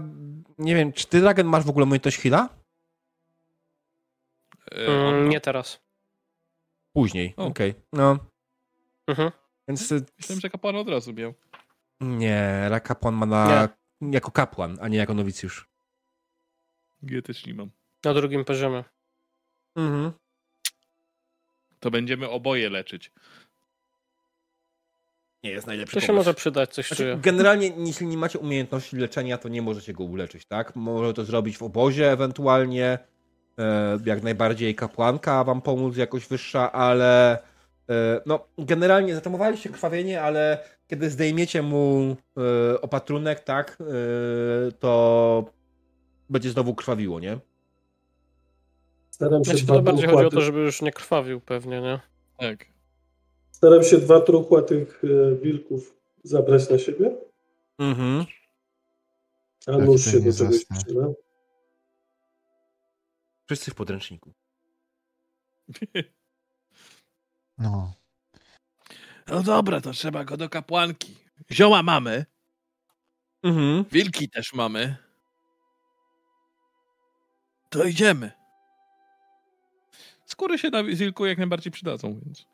[0.62, 2.48] nie wiem, czy ty, Dragon, masz w ogóle umiejętność heala?
[4.72, 5.82] E, Mm, nie teraz.
[6.92, 7.74] Później, okej.
[7.92, 8.18] No,
[9.06, 9.30] Mhm.
[9.68, 11.34] więc y, Myślałem, że kapłan od razu miał.
[12.00, 13.68] nie, kapłan ma na,
[14.00, 15.68] jako kapłan, a nie jako nowicjusz.
[17.02, 17.70] Ja też nie mam.
[18.04, 18.84] Na drugim poziomie.
[19.76, 20.12] Mhm.
[21.80, 23.12] To będziemy oboje leczyć.
[25.44, 26.20] Nie jest najlepszy To się pomysł.
[26.20, 30.44] może przydać, coś Znaczy, generalnie, jeśli nie macie umiejętności leczenia, to nie możecie go uleczyć,
[30.46, 30.76] tak?
[30.76, 32.98] Może to zrobić w obozie ewentualnie,
[33.58, 37.38] e, jak najbardziej kapłanka wam pomóc jakoś wyższa, ale
[37.90, 43.78] e, no, generalnie zatamowaliście krwawienie, ale kiedy zdejmiecie mu e, opatrunek, tak,
[44.78, 45.44] to
[46.30, 47.38] będzie znowu krwawiło, nie?
[49.10, 52.00] Staram się, Znaczy, to bardziej chodzi o to, żeby już nie krwawił pewnie, nie?
[52.38, 52.66] Tak.
[53.62, 57.16] Staram się dwa truchła tych e, wilków zabrać na siebie,
[57.78, 58.26] Mhm.
[59.66, 61.06] a Tak, nóż się do czegoś przyda.
[63.46, 64.32] Wszyscy w podręczniku.
[67.58, 67.92] No.
[69.28, 71.16] No dobra, to trzeba go do kapłanki.
[71.52, 72.24] Zioła mamy,
[73.42, 73.84] Mhm.
[73.92, 74.96] wilki też mamy.
[77.70, 78.32] To idziemy.
[80.26, 82.51] Skóry się na wilku jak najbardziej przydadzą, więc.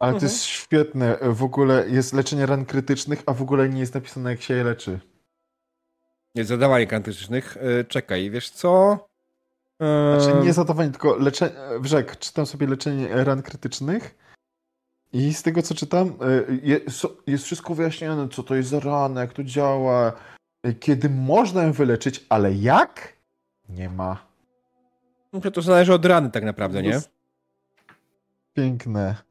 [0.00, 0.30] Ale to Mhm.
[0.32, 1.16] jest świetne.
[1.22, 4.64] W ogóle jest leczenie ran krytycznych, a w ogóle nie jest napisane, jak się je
[4.64, 5.00] leczy.
[6.34, 7.56] Nie zadawanie kantycznych.
[7.80, 8.98] E, czekaj, wiesz co?
[9.80, 11.52] E, Znaczy nie zadawanie, tylko leczenie.
[11.80, 14.14] Wrzek, czytam sobie leczenie ran krytycznych
[15.12, 16.14] i z tego co czytam,
[16.88, 20.12] so- jest wszystko wyjaśnione, co to jest za rana, jak to działa,
[20.80, 23.12] kiedy można ją wyleczyć, ale jak?
[23.68, 24.26] Nie ma.
[25.32, 27.00] No, To zależy od rany tak naprawdę, nie?
[28.54, 29.29] Piękne.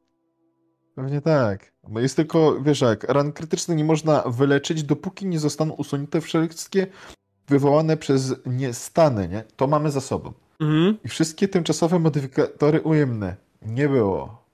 [0.99, 1.71] Pewnie tak.
[1.87, 6.87] Bo jest tylko, wiesz jak, ran krytycznych nie można wyleczyć, dopóki nie zostaną usunięte wszystkie
[7.47, 9.43] wywołane przez nie stany, nie?
[9.55, 10.33] To mamy za sobą.
[10.59, 10.97] Mhm.
[11.05, 13.35] I wszystkie tymczasowe modyfikatory ujemne.
[13.61, 14.45] Nie było.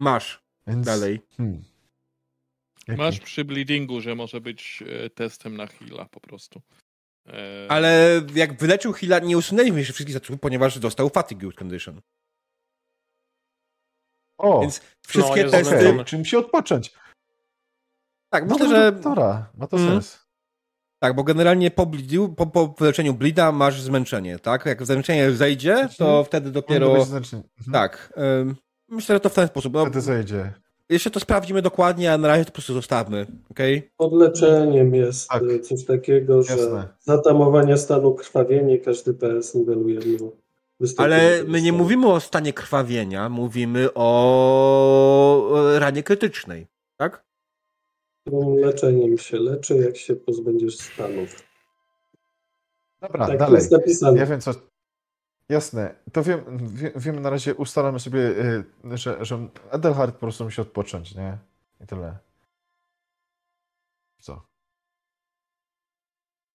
[0.00, 0.42] Masz.
[0.66, 0.86] Więc...
[0.86, 1.20] Dalej.
[1.36, 1.62] Hmm.
[2.88, 3.00] Jaki?
[3.00, 6.62] Masz przy bleedingu, że może być e, testem na heala po prostu.
[7.26, 12.00] E, Ale jak wyleczył Hila, nie usunęliśmy jeszcze wszystkich zatrzymów, ponieważ dostał fatigue condition.
[14.42, 15.80] O, Więc wszystkie jest testy...
[15.80, 16.04] zmęczony.
[16.04, 16.94] czym się odpocząć?
[18.30, 18.92] Tak, No myślę, to, że...
[18.92, 19.94] Dobra, ma to Mhm.
[20.02, 20.22] sens.
[20.98, 24.66] Tak, bo generalnie po, bleedu, po, po wyleczeniu bleeda masz zmęczenie, tak?
[24.66, 26.24] Jak zmęczenie zejdzie, to Mhm.
[26.24, 26.96] wtedy dopiero...
[26.96, 27.22] Mhm.
[27.72, 28.12] Tak.
[28.40, 28.56] ym,
[28.88, 29.74] myślę, że to w ten sposób.
[29.74, 30.52] No, Wtedy zejdzie.
[30.88, 33.90] jeszcze to sprawdzimy dokładnie, a na razie to po prostu zostawmy, okej?
[33.96, 35.42] Pod leczeniem jest Tak.
[35.42, 36.88] e, coś takiego, że Jasne.
[37.00, 38.78] zatamowanie stanu krwawienia nie
[39.14, 40.32] PS niweluje mimo
[40.96, 47.24] Ale my nie mówimy o stanie krwawienia, mówimy o ranie krytycznej, tak?
[48.26, 51.42] Którą leczeniem się leczy, jak się pozbędziesz stanów.
[53.00, 53.54] Dobra, tak dalej.
[53.54, 54.18] jest napisane.
[54.18, 54.50] Ja wiem co.
[55.48, 55.94] Jasne.
[56.12, 56.44] To wiem,
[56.74, 58.64] wie, wiemy na razie, ustalamy sobie, y,
[58.96, 61.38] że, że Edelhard po prostu musi odpocząć, nie?
[61.80, 62.18] I tyle.
[64.20, 64.42] Co?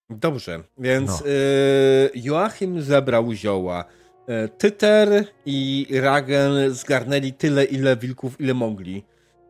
[0.09, 1.27] Dobrze, więc No.
[1.27, 3.85] y, Joachim zebrał zioła.
[4.29, 9.03] Y, Tyter i Ragen zgarnęli tyle, ile wilków, ile mogli.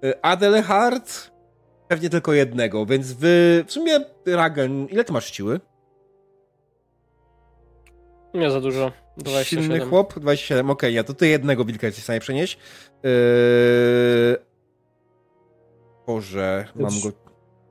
[0.03, 1.31] Y, Adelhard
[1.88, 5.59] pewnie tylko jednego, więc wy, w sumie Ragen, ile ty masz siły?
[8.33, 8.91] Nie za dużo.
[9.43, 9.89] Silny 27.
[9.89, 10.19] chłop?
[10.19, 12.57] 27, okej, ja to ty jednego wilka jesteś w stanie przenieść.
[13.03, 13.09] Yy...
[16.07, 17.11] Boże, mam go...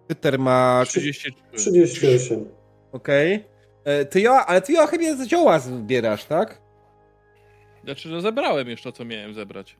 [0.08, 0.84] Tyter ma...
[0.86, 1.72] 33.
[1.72, 2.48] 38.
[2.92, 3.34] Okej.
[3.34, 4.04] Okay.
[4.04, 6.65] Ty jo, ale ty jo chyba z zioła zbierasz, tak?
[7.86, 9.76] Znaczy, że zebrałem już to, co miałem zebrać.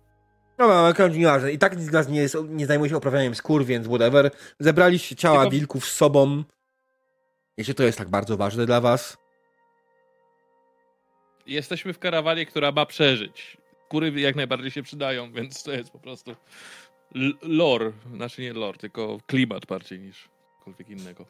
[0.59, 1.53] No, no, no, nieważne.
[1.53, 4.31] I tak nas nie, jest, nie zajmuje się oprawianiem skór, więc whatever.
[4.61, 6.45] Zebraliście ciała Tylko- wilków z sobą.
[7.57, 9.17] Jeśli to jest tak bardzo ważne dla was.
[11.47, 13.57] Jesteśmy w karawanie, która ma przeżyć.
[13.89, 16.37] Kury jak najbardziej się przydają, więc to jest po prostu
[17.43, 17.93] lore.
[18.15, 20.29] Znaczy nie lore, tylko klimat bardziej niż
[20.59, 21.27] cokolwiek innego.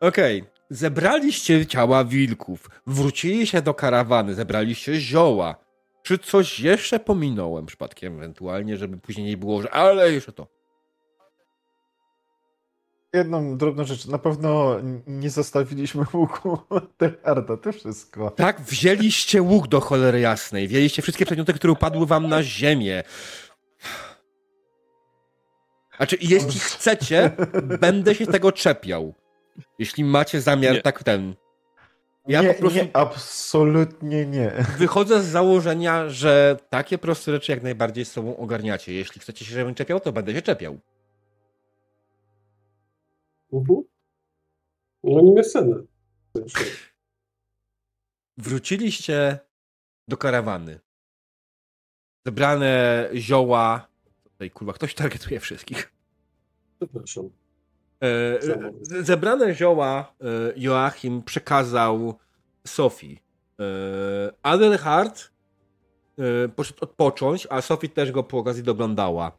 [0.00, 0.44] Okej.
[0.70, 2.70] Zebraliście ciała wilków.
[2.86, 4.34] Wróciliście do karawany.
[4.34, 5.56] Zebraliście zioła.
[6.02, 10.46] Czy coś jeszcze pominąłem przypadkiem ewentualnie, żeby później nie było, że ale jeszcze to.
[13.12, 14.06] Jedną drobną rzecz.
[14.06, 18.30] Na pewno nie zostawiliśmy łuku Edelharda, to wszystko.
[18.30, 20.68] Tak, wzięliście łuk do cholery jasnej.
[20.68, 23.02] Wzięliście wszystkie przedmioty, które upadły wam na ziemię.
[25.96, 27.30] Znaczy, jeśli chcecie,
[27.80, 29.14] będę się tego czepiał.
[29.78, 30.82] Jeśli macie zamiar Nie.
[30.82, 31.34] tak ten.
[32.28, 34.52] Ja nie, po prostu nie, absolutnie nie.
[34.78, 38.92] wychodzę z założenia, że takie proste rzeczy jak najbardziej z sobą ogarniacie.
[38.92, 40.78] Jeśli chcecie się, żebym czepiał, to będę się czepiał.
[43.52, 43.82] Mhm.
[45.04, 45.76] No nie scenę.
[48.36, 49.38] Wróciliście
[50.08, 50.80] do karawany.
[52.26, 53.88] zebrane zioła.
[54.24, 55.92] Tutaj kurwa, ktoś targetuje wszystkich.
[56.78, 57.30] Przepraszam.
[58.02, 60.24] E, z- zebrane zioła e,
[60.56, 62.14] Joachim przekazał
[62.66, 63.18] Sofii.
[63.60, 63.64] E,
[64.42, 65.30] Adelhard
[66.18, 69.32] e, poszedł odpocząć, a Sofie też go po okazji doglądała.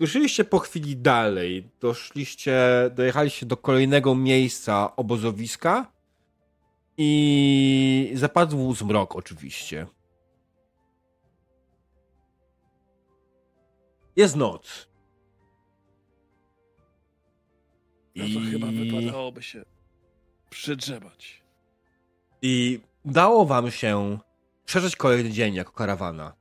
[0.00, 1.70] Ruszyliście po chwili dalej.
[1.80, 2.60] Doszliście,
[2.94, 5.92] dojechaliście do kolejnego miejsca obozowiska
[6.96, 9.86] i zapadł zmrok oczywiście.
[14.16, 14.89] Jest noc.
[18.20, 19.64] No to chyba wypadałoby się
[20.50, 21.42] przedrzebać.
[22.42, 24.18] I udało wam się
[24.64, 26.32] przeżyć kolejny dzień jako karawana.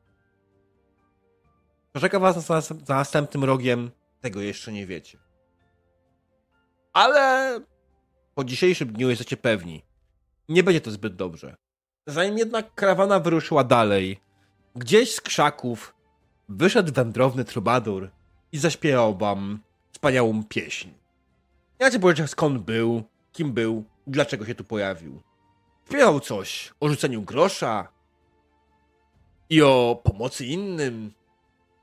[2.00, 3.92] Czeka was za, za następnym rogiem,
[4.22, 5.18] tego jeszcze nie wiecie.
[6.94, 7.60] Ale
[8.36, 9.84] po dzisiejszym dniu jesteście pewni.
[10.50, 11.56] Nie będzie to zbyt dobrze.
[12.08, 14.20] Zanim jednak karawana wyruszyła dalej,
[14.76, 15.94] gdzieś z krzaków
[16.50, 18.10] wyszedł wędrowny trubadur
[18.52, 19.60] i zaśpiewał wam
[19.92, 20.90] wspaniałą pieśń.
[21.88, 25.22] Ci powiedział skąd był, kim był, dlaczego się tu pojawił.
[25.88, 27.88] Śpiewał coś o rzuceniu grosza
[29.50, 31.14] i o pomocy innym.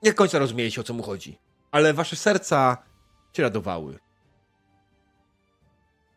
[0.02, 1.38] Nie do końca rozumieliście, o co mu chodzi,
[1.70, 2.76] ale wasze serca
[3.32, 3.98] się radowały.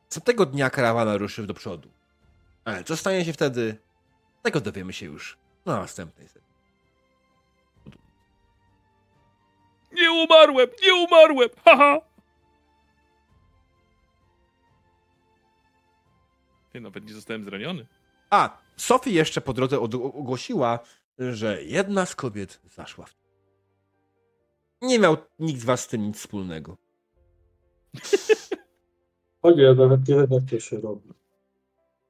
[0.10, 1.90] Co tego dnia karawana ruszy do przodu.
[2.66, 3.78] Ale co stanie się wtedy,
[4.42, 6.50] tego dowiemy się już na następnej sesji.
[9.92, 10.70] Nie umarłem!
[10.86, 11.50] Nie umarłem!
[11.66, 12.09] Haha!
[16.82, 17.86] Nawet nie zostałem zraniony.
[18.30, 20.80] A, Sophie jeszcze po drodze od- ogłosiła,
[21.32, 23.16] że jedna z kobiet zaszła w
[24.82, 26.78] Nie miał nikt z was z tym nic wspólnego.
[29.42, 31.10] O nie, nawet nie wiem, jak to się robi.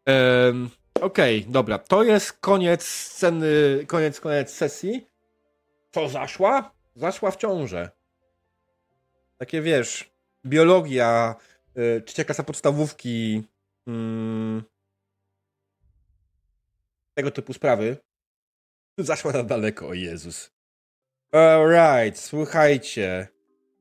[0.06, 0.70] Em,
[1.02, 1.80] Okej, dobra.
[1.80, 3.48] To jest koniec sceny,
[3.88, 5.08] koniec, koniec sesji.
[5.92, 6.72] Co zaszła?
[6.96, 7.90] Zaszła w ciążę.
[9.38, 10.12] Takie wiesz,
[10.46, 11.36] biologia,
[11.78, 13.44] y, trzecia klasa podstawówki,
[13.90, 14.64] mm,
[17.14, 17.98] tego typu sprawy.
[18.98, 20.52] Zaszła na daleko, o Jezus.
[21.32, 23.28] Alright, słuchajcie.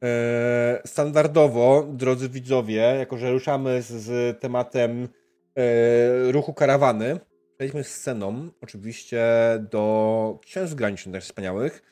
[0.03, 5.09] E, standardowo, drodzy widzowie, jako że ruszamy z, z tematem
[5.57, 7.21] e, ruchu karawany,
[7.57, 9.27] przejdźmy sceną oczywiście
[9.71, 11.83] do księstw granicznych też wspaniałych.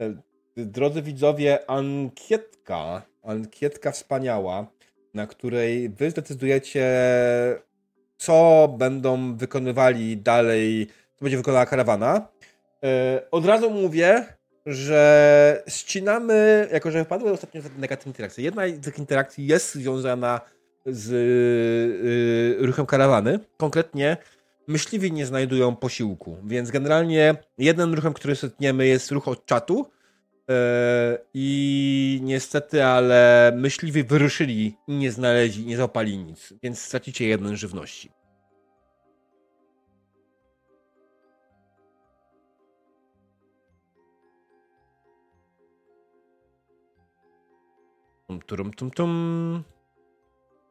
[0.00, 0.14] E,
[0.56, 4.66] drodzy widzowie, ankietka, ankietka wspaniała,
[5.14, 6.86] na której wy zdecydujecie,
[8.16, 10.86] co będą wykonywali dalej,
[11.16, 12.28] co będzie wykonała karawana.
[12.84, 14.26] E, Od razu mówię,
[14.66, 18.44] że ścinamy, jako że wpadły ostatnio negatywne interakcje.
[18.44, 20.40] Jedna z tych interakcji jest związana
[20.86, 21.12] z
[22.60, 23.40] y, ruchem karawany.
[23.56, 24.16] Konkretnie
[24.66, 29.93] myśliwi nie znajdują posiłku, więc generalnie jednym ruchem, który setniemy jest ruch od czatu e,
[31.34, 38.10] i niestety, ale myśliwi wyruszyli i nie znaleźli, nie załapali nic, więc stracicie jeden żywności.
[48.26, 49.64] Tum, turum, tum, tum.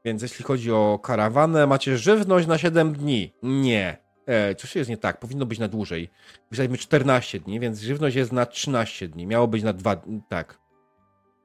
[0.06, 3.34] Więc jeśli chodzi o karawanę, macie żywność na 7 dni.
[3.44, 4.03] Nie.
[4.26, 5.20] E, coś jest nie tak.
[5.20, 6.10] Powinno być na dłużej.
[6.52, 9.28] Wydaliśmy 14 dni, więc żywność jest na 13 dni.
[9.28, 10.02] Miało być na 2.
[10.30, 10.60] Tak.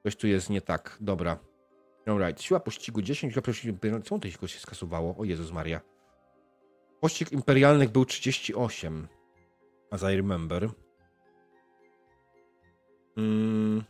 [0.02, 0.97] Coś tu jest nie tak.
[1.00, 1.39] Dobra.
[2.07, 2.42] Alright.
[2.42, 3.78] Siła pościgu 10, siła pościgu.
[4.05, 5.16] Czemu to się skasowało?
[5.18, 5.81] O Jezus Maria.
[7.00, 9.08] Pościg imperialnych był 38.
[9.90, 10.68] As I remember.
[13.16, 13.84] Mm.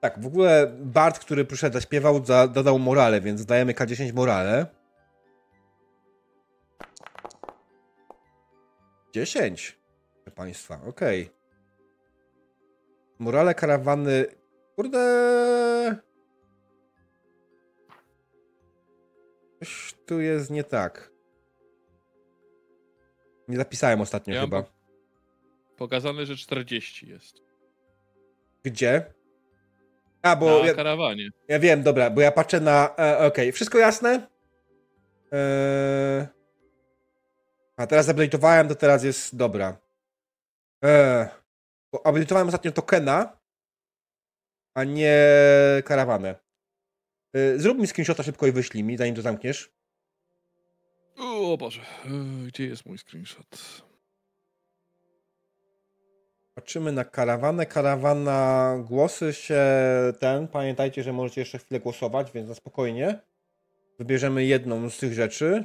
[0.00, 4.66] Tak, w ogóle Bart, który przyszedł, zaśpiewał, za, dodał morale, więc dajemy K10 morale.
[9.20, 9.78] 10.
[10.24, 11.30] Proszę Państwa, okej.
[13.18, 14.24] Morale karawany.
[14.76, 15.96] Kurde.
[19.60, 21.10] Coś tu jest nie tak.
[23.48, 24.62] Nie zapisałem ostatnio Ja chyba.
[24.62, 24.70] po-
[25.76, 27.42] Pokazane, że 40 jest.
[28.62, 29.14] Gdzie?
[30.22, 30.60] A, bo.
[30.60, 31.30] Na ja- karawanie.
[31.48, 32.94] Ja wiem, dobra, bo ja patrzę na.
[32.98, 34.26] E, Okej, wszystko jasne?
[35.32, 36.28] E,
[37.76, 39.76] a teraz update'owałem, to teraz jest dobra.
[40.84, 41.28] E,
[41.92, 43.38] bo update'owałem ostatnio tokena,
[44.74, 45.18] a nie
[45.84, 46.34] karawanę.
[47.34, 49.70] E, zrób mi screenshota szybko i wyślij mi, zanim to zamkniesz.
[51.16, 52.08] O Boże, e,
[52.46, 53.82] gdzie jest mój screenshot?
[56.56, 57.66] Patrzymy na karawanę.
[57.66, 59.62] Karawana, głosy się
[60.20, 60.48] ten.
[60.48, 63.20] Pamiętajcie, że możecie jeszcze chwilę głosować, więc na spokojnie.
[63.98, 65.64] Wybierzemy jedną z tych rzeczy.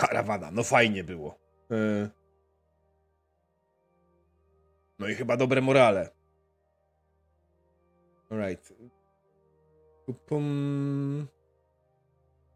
[0.00, 1.38] Karawana, no fajnie było.
[1.70, 2.10] E,
[4.98, 6.10] No i chyba dobre morale.
[8.30, 8.74] Alright.
[10.26, 11.26] Pum.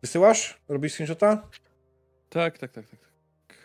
[0.03, 0.61] Wysyłasz?
[0.69, 1.49] Robisz screenshota?
[2.31, 3.01] Tak, tak, tak, tak.
[3.01, 3.57] tak.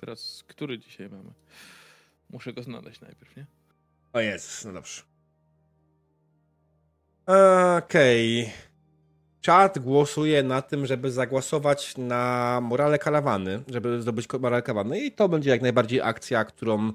[0.00, 1.30] Teraz, który dzisiaj mamy?
[2.30, 3.46] Muszę go znaleźć najpierw, nie?
[4.12, 5.02] O Jezus, no dobrze.
[7.78, 8.52] Okej.
[9.40, 15.28] Czat głosuje na tym, żeby zagłosować na morale karawany, żeby zdobyć morale karawany i to
[15.28, 16.92] będzie jak najbardziej akcja, którą e,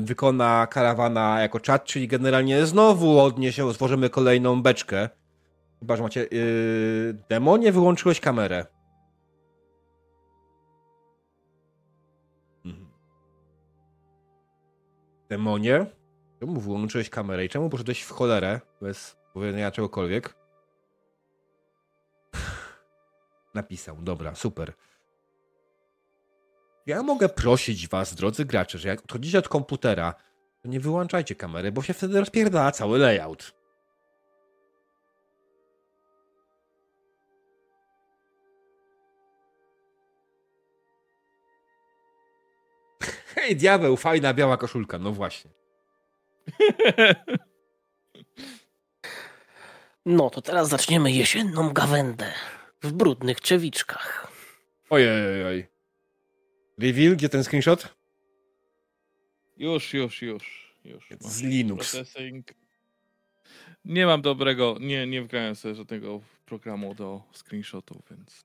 [0.00, 5.08] wykona karawana jako czat, czyli generalnie znowu odniesie, stworzymy kolejną beczkę.
[5.80, 6.20] Chyba, że macie...
[6.20, 8.66] Yy, demonie, wyłączyłeś kamerę.
[12.64, 12.88] Mhm.
[15.28, 15.86] Demonie?
[16.40, 20.45] Czemu wyłączyłeś kamerę i czemu poszedłeś w cholerę bez powiedzenia czegokolwiek?
[23.56, 24.72] Napisał, dobra, super.
[26.86, 30.14] Ja mogę prosić was, drodzy gracze, że jak odchodzicie od komputera,
[30.62, 33.54] to nie wyłączajcie kamery, bo się wtedy rozpierdala cały layout.
[43.34, 45.50] Hej, diabeł, fajna biała koszulka, no właśnie.
[50.06, 52.32] No to teraz zaczniemy jesienną gawędę
[52.86, 54.32] w brudnych czewiczkach.
[54.90, 55.66] Ojej, oj.
[56.78, 57.96] Reveal, gdzie ten screenshot?
[59.56, 60.74] Już, już, już.
[60.84, 61.08] już.
[61.20, 61.92] Z Linux.
[61.92, 62.46] Processing.
[63.84, 68.44] Nie mam dobrego, nie, nie wgrałem sobie żadnego programu do screenshotów, więc...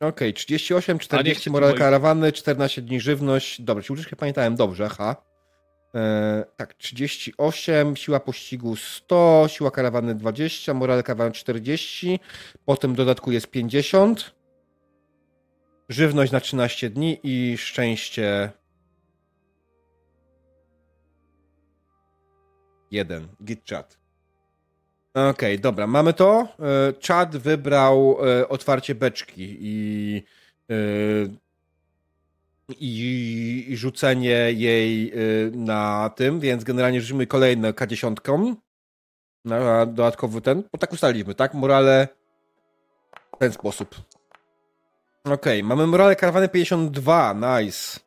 [0.00, 3.62] Okej, 38, A nie 40 chcę moral tu karawany, 14 dni żywność.
[3.62, 5.16] Dobrze, ci użyczkę pamiętałem dobrze, aha.
[5.94, 12.20] E, tak, 38, siła pościgu 100, siła karawany 20, moral karawany 40,
[12.64, 14.34] potem w dodatku jest 50,
[15.88, 18.52] żywność na 13 dni i szczęście
[22.90, 23.28] 1.
[23.44, 23.98] Git chat.
[25.14, 26.48] Okej, dobra, mamy to.
[26.60, 30.22] E, Czad wybrał e, otwarcie beczki i,
[32.68, 35.14] i, rzucenie jej e,
[35.52, 38.54] na tym, więc generalnie rzucimy kolejne K10
[39.44, 41.54] na dodatkowy ten, bo tak ustaliliśmy, tak?
[41.54, 42.08] Morale
[43.36, 43.94] w ten sposób.
[45.24, 48.00] Okej, mamy morale karawany 52, nice.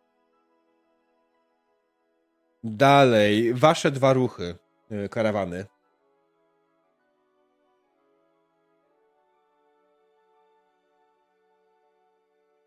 [2.64, 4.56] Dalej, wasze dwa ruchy
[4.92, 5.66] e, karawany.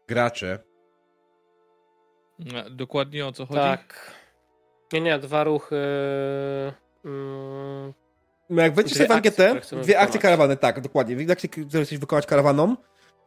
[0.08, 0.69] Gracze.
[2.70, 3.60] Dokładnie o co chodzi?
[3.60, 4.12] Tak.
[4.92, 5.76] Nie, nie, dwa ruchy.
[7.04, 7.92] Mm,
[8.50, 11.16] No jak wejdziesz w ankietę, dwie akcje karawany, tak, dokładnie.
[11.16, 12.76] Dwie akcje, które chcesz wykonać karawaną,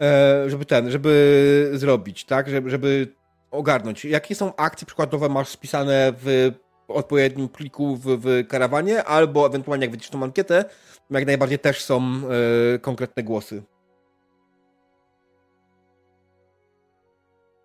[0.01, 3.07] e, żeby ten, żeby zrobić, tak, żeby, żeby
[3.51, 4.05] ogarnąć.
[4.05, 6.51] Jakie są akcje przykładowe masz spisane w
[6.87, 10.65] odpowiednim pliku w, w karawanie, albo ewentualnie jak wejdziesz tą ankietę,
[11.09, 12.01] jak najbardziej też są
[12.75, 13.63] e, konkretne głosy.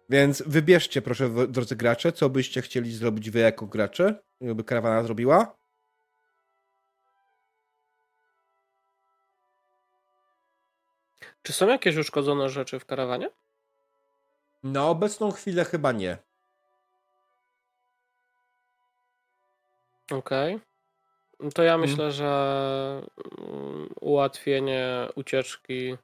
[0.09, 5.59] Więc wybierzcie, proszę, drodzy gracze, co byście chcieli zrobić wy jako gracze, żeby karawana zrobiła.
[11.43, 13.31] czy są jakieś uszkodzone rzeczy w karawanie?
[14.63, 16.19] Na obecną chwilę chyba nie.
[20.11, 20.61] Okej.
[21.41, 21.91] No To ja Mhm.
[21.91, 23.03] myślę, że
[23.49, 25.97] mm, ułatwienie ucieczki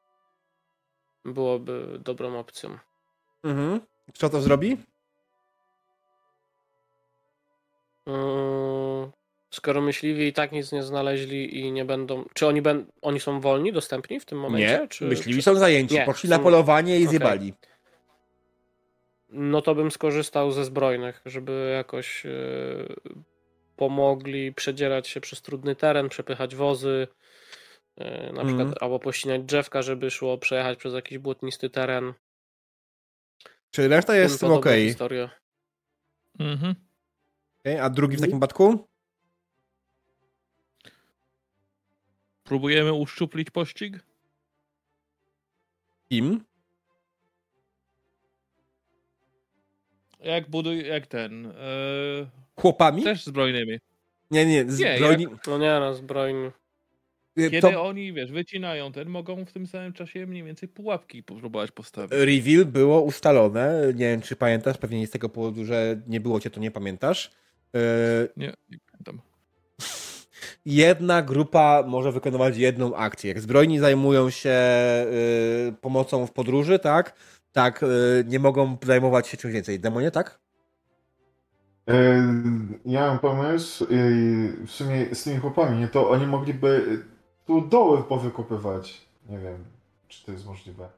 [1.24, 2.78] byłoby dobrą opcją.
[3.42, 3.80] Mhm.
[4.12, 4.76] Co to zrobi?
[8.06, 9.12] Mm,
[9.54, 12.24] Skoro myśliwi i tak nic nie znaleźli i nie będą.
[12.34, 12.86] Czy oni, ben...
[13.02, 14.78] oni są wolni, dostępni w tym momencie?
[14.82, 15.42] nie, czy, myśliwi czy...
[15.42, 15.94] są zajęci.
[15.94, 17.08] Nie, Poszli są- na polowanie i Okej.
[17.08, 17.54] zjebali.
[19.28, 22.30] No to bym skorzystał ze zbrojnych, żeby jakoś e,
[23.76, 27.08] pomogli przedzierać się przez trudny teren, przepychać wozy,
[27.96, 32.12] e, na przykład albo pościnać drzewka, żeby szło przejechać przez jakiś błotnisty teren.
[33.74, 34.88] Czy reszta jest podobne okej?
[34.88, 35.30] historie.
[36.38, 36.74] Mhm.
[37.60, 38.88] Okay, A drugi w takim przypadku?
[42.44, 44.04] Próbujemy uszczuplić pościg?
[46.08, 46.44] Kim?
[50.20, 51.46] Jak buduj, jak ten.
[51.46, 51.52] E,
[52.60, 53.02] Chłopami?
[53.02, 53.78] też zbrojnymi.
[54.30, 55.26] Nie, nie, Nie, zbrojni...
[55.46, 56.50] No nie no, zbrojni.
[57.36, 61.70] Kiedy To oni, wiesz, wycinają ten, mogą w tym samym czasie mniej więcej pułapki próbować
[61.70, 62.12] postawić.
[62.12, 63.80] reveal było ustalone.
[63.86, 66.70] Nie wiem, czy pamiętasz, pewnie nie z tego powodu, że nie było cię, to nie
[66.70, 67.30] pamiętasz.
[67.76, 67.78] E,
[68.36, 69.20] Nie, nie pamiętam.
[70.66, 73.28] jedna grupa może wykonywać jedną akcję.
[73.28, 74.50] Jak zbrojni zajmują się
[75.68, 77.14] y, pomocą w podróży, tak?
[77.52, 77.86] Tak, y,
[78.28, 79.80] nie mogą zajmować się czymś więcej.
[79.80, 80.38] Demonie, tak?
[82.84, 83.86] Ja mam pomysł,
[84.66, 87.02] w sumie z tymi chłopami, nie, to oni mogliby
[87.46, 89.00] tu doły powykopywać.
[89.28, 89.64] Nie wiem,
[90.08, 90.88] czy to jest możliwe.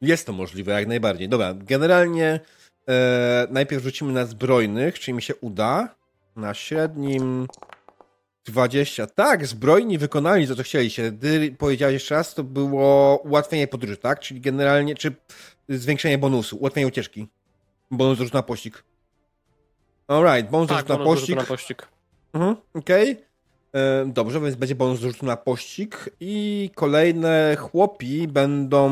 [0.00, 1.28] Jest to możliwe, jak najbardziej.
[1.28, 2.40] Dobra, generalnie
[2.88, 5.94] e, najpierw rzucimy na zbrojnych, czy mi się uda.
[6.36, 7.46] Na średnim
[8.44, 9.06] 20.
[9.06, 11.12] Tak, zbrojni wykonali to, co chcieliście.
[11.12, 14.20] Ty powiedziałeś jeszcze raz, to było ułatwienie podróży, tak?
[14.20, 15.14] Czyli generalnie, czy
[15.68, 17.28] zwiększenie bonusu, ułatwienie ucieczki.
[17.90, 18.84] Bonus do rzutu na pościg.
[20.08, 21.28] Alright, bonus Tak, rzutu na bonus pościg.
[21.28, 21.88] rzutu na pościg.
[22.32, 23.10] Mhm, okej.
[23.10, 23.25] E,
[24.06, 28.90] Dobrze, więc będzie bonus rzutu na pościg i kolejne chłopi będą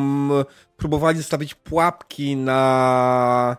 [0.76, 3.56] próbowali zostawić pułapki na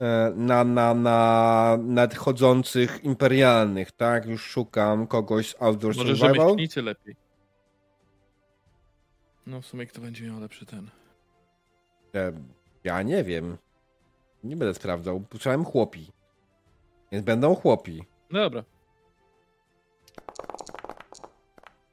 [0.00, 4.26] e, na, na, na nadchodzących imperialnych, tak?
[4.26, 6.34] Już szukam kogoś z Outdoor Może Survival.
[6.36, 7.16] rzemieślnicy lepiej.
[9.46, 10.90] No w sumie kto będzie miał lepszy ten.
[12.14, 12.32] E,
[12.84, 13.56] Ja nie wiem.
[14.44, 15.22] Nie będę sprawdzał.
[15.30, 16.10] Słyszałem chłopi.
[17.12, 18.04] Więc będą chłopi.
[18.30, 18.62] Dobra.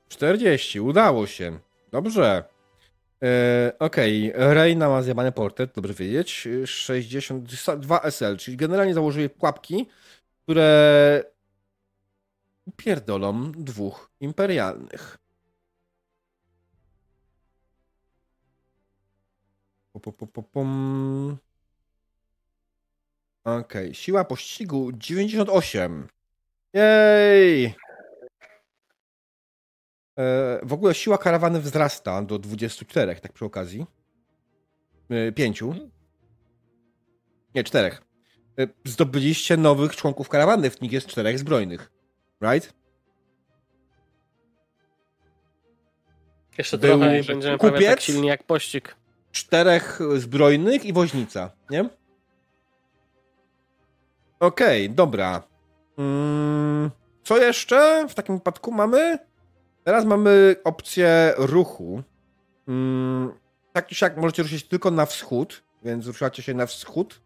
[0.09, 1.59] 40, udało się.
[1.91, 2.43] Dobrze.
[3.23, 6.47] E, Okej, Reina ma zjebany portret, dobrze wiedzieć.
[6.65, 9.89] 62 SL, czyli generalnie założyli pułapki,
[10.43, 11.23] które
[12.75, 15.17] pierdolą dwóch imperialnych.
[19.93, 21.37] Pu, pu, pu, pu, pum.
[23.43, 26.07] Okej, siła pościgu 98.
[26.73, 27.75] Jej!
[30.17, 33.85] E, W ogóle siła karawany wzrasta do 24, tak przy okazji.
[35.09, 35.73] E, Pięciu.
[37.55, 38.01] Nie, czterech.
[38.59, 41.91] E, Zdobyliście nowych członków karawany, w nich jest czterech zbrojnych.
[42.41, 42.73] Right?
[46.57, 47.89] Jeszcze Był trochę i będziemy prawie kupiec?
[47.89, 48.95] tak silni jak pościg.
[49.31, 51.89] Czterech zbrojnych i woźnica, nie?
[54.39, 55.43] Okej, dobra.
[55.97, 56.91] Mm,
[57.23, 59.19] co jeszcze w takim wypadku mamy?
[59.87, 62.03] Teraz mamy opcję ruchu.
[62.67, 63.31] Mm,
[63.73, 67.21] tak czy siak możecie ruszyć tylko na wschód, więc ruszacie się na wschód.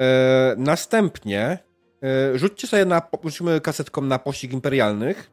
[0.00, 1.58] E, następnie
[2.02, 5.30] e, rzućcie sobie na, rzucimy kasetką na pościg imperialnych.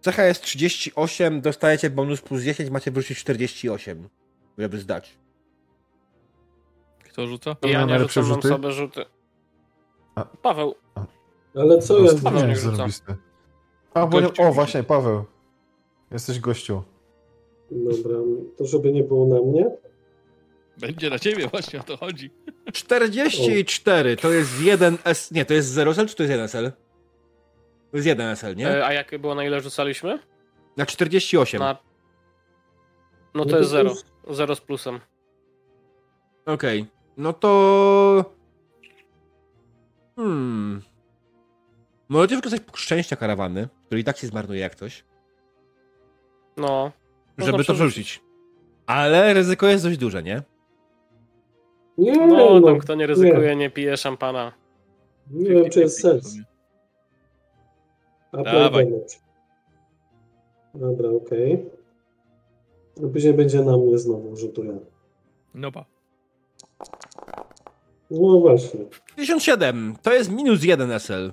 [0.00, 4.08] Cecha jest 38, dostajecie bonus plus 10, macie wyrzucić 48,
[4.58, 5.18] żeby zdać.
[7.04, 7.56] Kto rzuca?
[7.62, 9.04] Ja nie rzucam, mam sobie rzuty.
[10.14, 10.24] A.
[10.24, 10.74] Paweł,
[11.54, 12.08] Ale co ja...
[12.08, 12.86] Prosto, Paweł nie jest rzuca.
[13.94, 15.24] bo, Gościu o, właśnie, Paweł.
[16.10, 16.82] Jesteś gościu.
[17.70, 18.18] Dobra,
[18.56, 19.70] to żeby nie było na mnie.
[20.78, 22.30] Będzie na ciebie, właśnie o to chodzi.
[22.72, 25.30] 44 to jest 1 S.
[25.30, 26.70] Nie, to jest 0 SL czy to jest 1 SL?
[27.90, 28.68] To jest 1 SL, nie?
[28.70, 30.18] e, a jakie było na ile rzucaliśmy?
[30.76, 31.60] Na 48.
[31.60, 31.72] Na...
[31.72, 31.78] No
[33.34, 33.90] No to jest to zero.
[33.90, 35.00] już- Zero z plusem.
[36.46, 36.86] Okej.
[37.16, 38.24] No to.
[40.16, 40.82] Hmm.
[42.12, 45.04] Możecie wykorzystać punkt szczęścia karawany, który i tak się zmarnuje jak coś,
[46.56, 46.92] No.
[47.38, 48.06] Można żeby to przerzucić.
[48.06, 48.22] przerzucić.
[48.86, 50.42] Ale ryzyko jest dość duże, nie?
[51.98, 54.52] Nie, No, no, tam kto nie ryzykuje, nie pije szampana.
[55.30, 56.36] nie wiem, czy jest sens.
[58.32, 58.92] Dawaj.
[60.74, 61.70] Dobra, okej.
[62.96, 64.78] No później będzie na mnie znowu rzutuję.
[65.54, 65.84] No ba.
[68.10, 68.80] No właśnie.
[69.16, 71.32] 57 to jest minus 1 SL.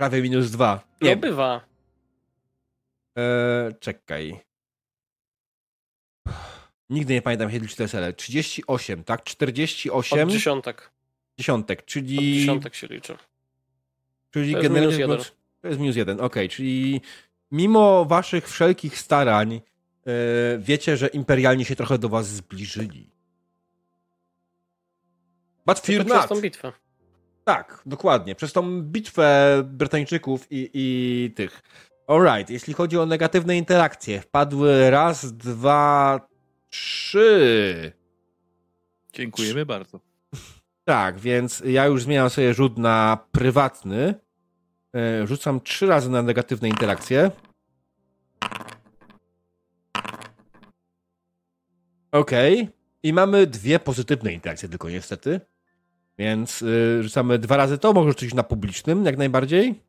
[0.00, 0.80] Prawie minus 2.
[1.02, 1.60] Nie Nie, bywa.
[3.16, 4.40] Eee, czekaj.
[6.90, 8.14] Nigdy nie pamiętam, kiedy liczy SL.
[8.16, 9.24] 38, tak?
[9.24, 10.90] 48 Od dziesiątek.
[11.38, 13.16] dziesiątek, Od czyli, dziesiątek się liczy.
[14.30, 15.10] czyli to jest generalnie minus jeden.
[15.18, 17.00] biorąc- To jest minus jeden, okej, czyli
[17.50, 19.60] mimo waszych wszelkich starań e,
[20.58, 23.10] wiecie, że imperialni się trochę do was zbliżyli.
[25.66, 26.28] But fear not.
[26.28, 26.72] tą bitwę.
[27.50, 28.34] Tak, dokładnie.
[28.34, 31.62] Przez tą bitwę Brytyjczyków i, i tych.
[32.06, 36.20] Alright, jeśli chodzi o negatywne interakcje, wpadły raz, dwa,
[36.70, 37.92] trzy.
[39.12, 40.00] Dziękujemy bardzo.
[40.84, 44.14] Tak, więc ja już zmieniam sobie rzut na prywatny.
[44.94, 47.30] E, Rzucam trzy razy na negatywne interakcje.
[52.12, 52.68] Okej.
[53.02, 55.40] I mamy dwie pozytywne interakcje tylko niestety.
[56.20, 59.80] Więc y, rzucamy dwa razy to, może rzucić na publicznym jak najbardziej.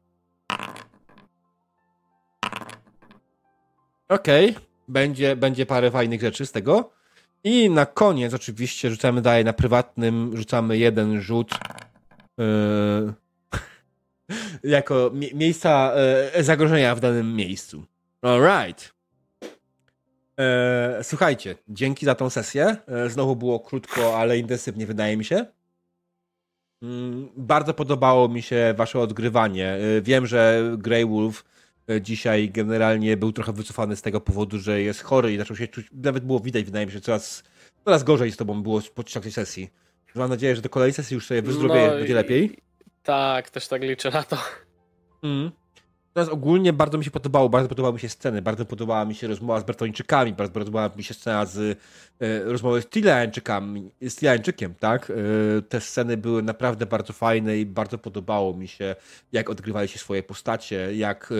[4.10, 4.56] Okej.
[4.88, 6.92] Będzie, będzie parę fajnych rzeczy z tego.
[7.43, 11.51] I na koniec oczywiście rzucamy dalej na prywatnym, rzucamy jeden rzut
[12.38, 13.14] yy,
[14.77, 15.93] jako mie miejsca
[16.35, 17.85] yy, zagrożenia w danym miejscu.
[18.22, 18.93] Alright.
[19.42, 22.77] Yy, słuchajcie, dzięki za tą sesję.
[22.88, 25.45] Yy, znowu było krótko, ale intensywnie wydaje mi się.
[26.82, 29.77] Mm, bardzo podobało mi się wasze odgrywanie.
[29.82, 31.43] Yy, wiem, że Grey Wolf
[31.88, 35.68] yy, dzisiaj generalnie był trochę wycofany z tego powodu, że jest chory i zaczął się
[35.68, 37.43] czuć, nawet było widać, wydaje mi się, coraz,
[37.85, 39.69] coraz gorzej z tobą było podczas tej sesji.
[40.16, 42.58] Mam nadzieję, że do kolejnej sesji już sobie wyzdrowieje, No będzie lepiej.
[43.03, 44.38] Tak, też tak liczę na to.
[45.24, 45.51] Mm.
[46.15, 49.27] Natomiast ogólnie bardzo mi się podobało, bardzo podobały mi się sceny, bardzo podobała mi się
[49.27, 51.80] rozmowa z Bertończykami, bardzo podobała mi się scena z
[52.19, 55.11] e, rozmowy z Tilańczykami, z Tilańczykiem, tak?
[55.11, 55.14] E,
[55.61, 58.95] te sceny były naprawdę bardzo fajne i bardzo podobało mi się,
[59.31, 61.35] jak odgrywali się swoje postacie, jak e,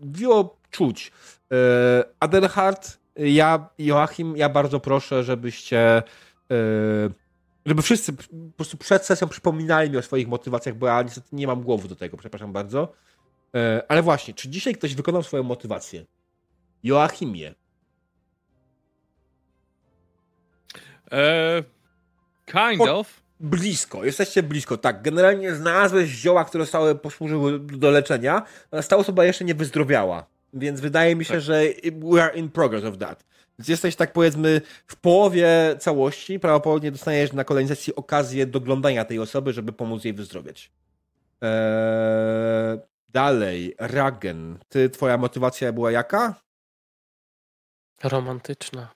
[0.00, 1.12] było czuć.
[1.52, 6.02] E, Adelhard, ja, Joachim, ja bardzo proszę, żebyście
[6.50, 7.10] e,
[7.66, 11.46] żeby wszyscy po prostu przed sesją przypominali mi o swoich motywacjach, bo ja niestety nie
[11.46, 12.92] mam głowy do tego, przepraszam bardzo.
[13.54, 16.04] E, Ale właśnie, czy dzisiaj ktoś wykonał swoją motywację?
[16.82, 17.54] Joachimie.
[21.12, 21.62] E,
[22.46, 23.20] kind O- of.
[23.40, 25.02] Blisko, jesteście blisko, tak.
[25.02, 30.26] Generalnie znalazłeś zioła, które zostały, posłużyły do leczenia, natomiast ta osoba jeszcze nie wyzdrowiała.
[30.54, 31.40] Więc wydaje mi się, Tak.
[31.42, 31.62] że
[32.02, 33.24] we are in progress of that.
[33.58, 39.18] Więc jesteś tak powiedzmy w połowie całości, prawdopodobnie dostaniesz na kolejnej sesji okazję doglądania tej
[39.18, 40.70] osoby, żeby pomóc jej wyzdrowieć.
[41.40, 42.78] Eee,
[43.08, 44.58] dalej, Ragen.
[44.68, 46.34] Ty, twoja motywacja była jaka?
[48.04, 48.88] Romantyczna.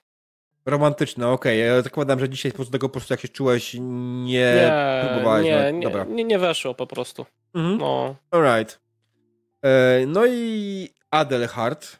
[0.65, 1.59] Romantyczna, okej.
[1.59, 5.45] Ja zakładam, że dzisiaj po prostu tego po prostu jak się czułeś, nie, Nie, próbowałeś.
[5.45, 6.03] nie, nawet- nie, Dobra.
[6.03, 7.25] nie, nie weszło po prostu.
[7.53, 7.77] Mhm.
[7.77, 8.79] No, Alright.
[9.61, 11.99] E, no i Adelhard.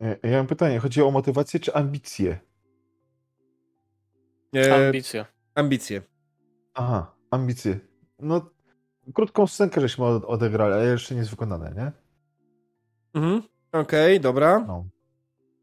[0.00, 2.38] E, Ja mam pytanie, chodzi o motywację czy ambicje?
[4.56, 5.26] E, ambicja.
[5.54, 6.02] ambicje.
[6.74, 7.78] Aha, ambicje.
[8.18, 8.50] No,
[9.14, 11.92] krótką scenkę żeśmy od- odegrali, ale jeszcze nie jest wykonane, nie?
[13.20, 13.42] Mhm.
[13.72, 14.64] Okej, dobra.
[14.66, 14.84] No.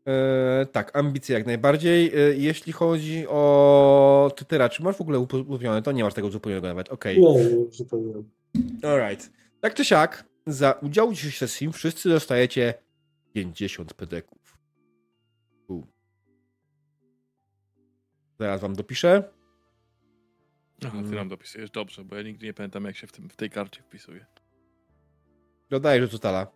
[0.07, 2.07] E, tak, ambicje jak najbardziej.
[2.15, 5.81] E, jeśli chodzi o Tytyra, czy masz w ogóle uzupełnione?
[5.81, 6.89] To nie masz tego uzupełnionego nawet.
[6.89, 7.21] Okej.
[7.21, 7.43] Nie, nie,
[8.81, 8.89] nie.
[8.89, 9.31] Alright.
[9.61, 12.73] Tak czy siak, za udział w dzisiejszej sesji wszyscy dostajecie
[13.33, 14.57] 50 pedeków.
[15.67, 15.81] U.
[18.39, 19.23] Zaraz wam dopiszę.
[20.85, 21.16] Aha, ty Mm.
[21.16, 23.82] nam dopisujesz dobrze, bo ja nigdy nie pamiętam, jak się w, tym, w tej karcie
[23.82, 24.25] wpisuje.
[25.69, 26.48] Dodaję, że totala.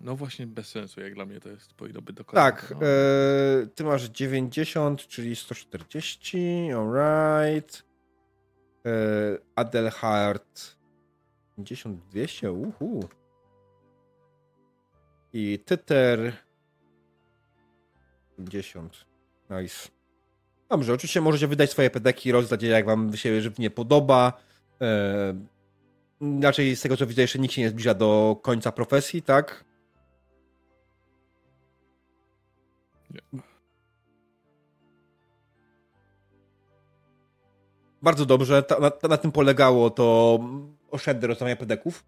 [0.00, 2.86] No właśnie bez sensu, jak dla mnie to jest, powinno być do Tak, no.
[2.86, 7.82] e, ty masz 90, czyli 140, alright.
[8.86, 8.90] E,
[9.56, 10.76] Adelhard
[11.56, 13.08] 50, 200, uhu.
[15.32, 16.32] I Tyter
[18.36, 19.04] 50,
[19.50, 19.88] nice.
[20.74, 24.32] Dobrze, oczywiście możecie wydać swoje pedeki, rozdać je jak wam się żywnie podoba.
[24.80, 25.34] E,
[26.42, 29.64] raczej z tego co widzę, jeszcze nikt się nie zbliża do końca profesji, tak?
[38.02, 38.62] Bardzo dobrze.
[38.62, 40.38] Ta, na, na tym polegało to
[40.90, 42.04] oszczędne rozdawanie pedeków.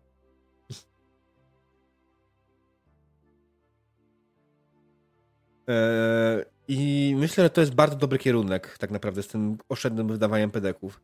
[5.69, 10.51] Eee, I myślę, że to jest bardzo dobry kierunek, tak naprawdę, z tym oszczędnym wydawaniem
[10.51, 11.01] pedeków.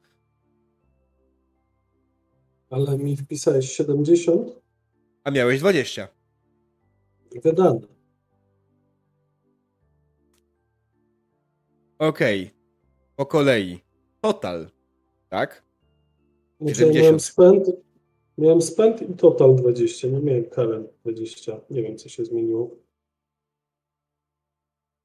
[2.70, 4.49] Ale mi wpisałeś 70
[5.24, 6.08] A miałeś 20.
[7.44, 7.81] wydane.
[11.99, 12.50] Okej.
[13.16, 13.81] Po kolei.
[14.20, 14.70] Total.
[15.28, 15.62] Tak?
[16.60, 16.94] Znaczy, 70.
[16.94, 17.70] ja miałem spend,
[18.39, 21.60] miałem spend i total 20, nie miałem current 20.
[21.70, 22.70] Nie wiem, co się zmieniło.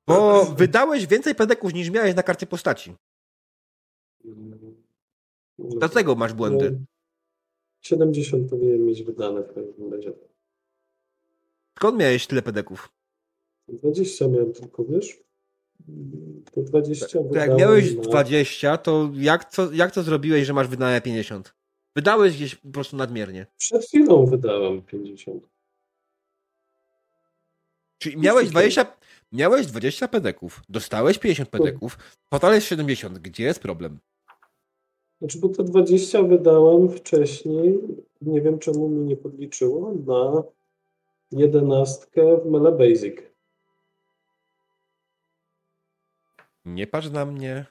[0.08, 2.96] Bo wydałeś więcej pedeków niż miałeś na karcie postaci.
[5.60, 6.72] Dlatego masz błędy.
[6.72, 6.86] No,
[7.82, 10.14] 70 powinien mieć wydane w każdym razie.
[11.78, 12.90] Skąd miałeś tyle pedeków?
[13.68, 15.18] 20 miałem tylko, wiesz?
[16.52, 20.68] To 20 To jak miałeś na- 20, to jak, co, jak to zrobiłeś, że masz
[20.68, 21.54] wydane 50?
[21.96, 23.48] Wydałeś gdzieś po prostu nadmiernie.
[23.58, 25.48] Przed chwilą wydałem 50.
[27.98, 28.52] Czyli miałeś okej.
[28.52, 28.86] 20,
[29.32, 31.98] miałeś 20 pedeków, dostałeś 50 pedeków,
[32.30, 33.20] total jest 70.
[33.20, 34.00] Gdzie jest problem?
[35.20, 37.80] Znaczy, bo te 20 wydałem wcześniej,
[38.22, 40.44] nie wiem czemu mi nie podliczyło, na
[41.32, 42.06] 11
[42.44, 43.16] w Mele Basic.
[46.66, 47.66] Nie patrz na mnie.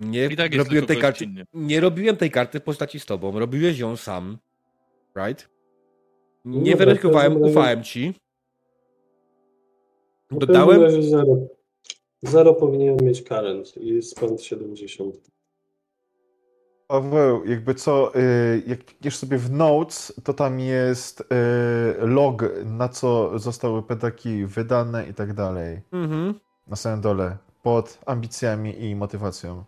[0.00, 1.26] Nie I tak robiłem tej karty.
[1.54, 3.38] Nie robiłem tej karty w postaci z tobą.
[3.38, 4.38] Robiłeś ją sam.
[5.16, 5.48] Right?
[6.44, 8.14] No Nie dobra, weryfikowałem, ufałem ci.
[10.30, 11.02] W Dodałem?
[11.02, 11.36] zero.
[12.22, 15.30] Zero powinien mieć current i spęd 70.
[16.86, 21.24] Paweł, jakby co, y, jak klikniesz sobie w Notes, to tam jest y,
[22.06, 25.80] log, na co zostały pedaki wydane i tak dalej.
[25.92, 26.34] Mhm.
[26.66, 29.64] Na samym dole, pod ambicjami i motywacją.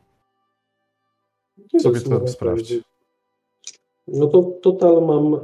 [1.82, 2.74] Sobie to sprawdź.
[4.12, 5.38] No to total mam e,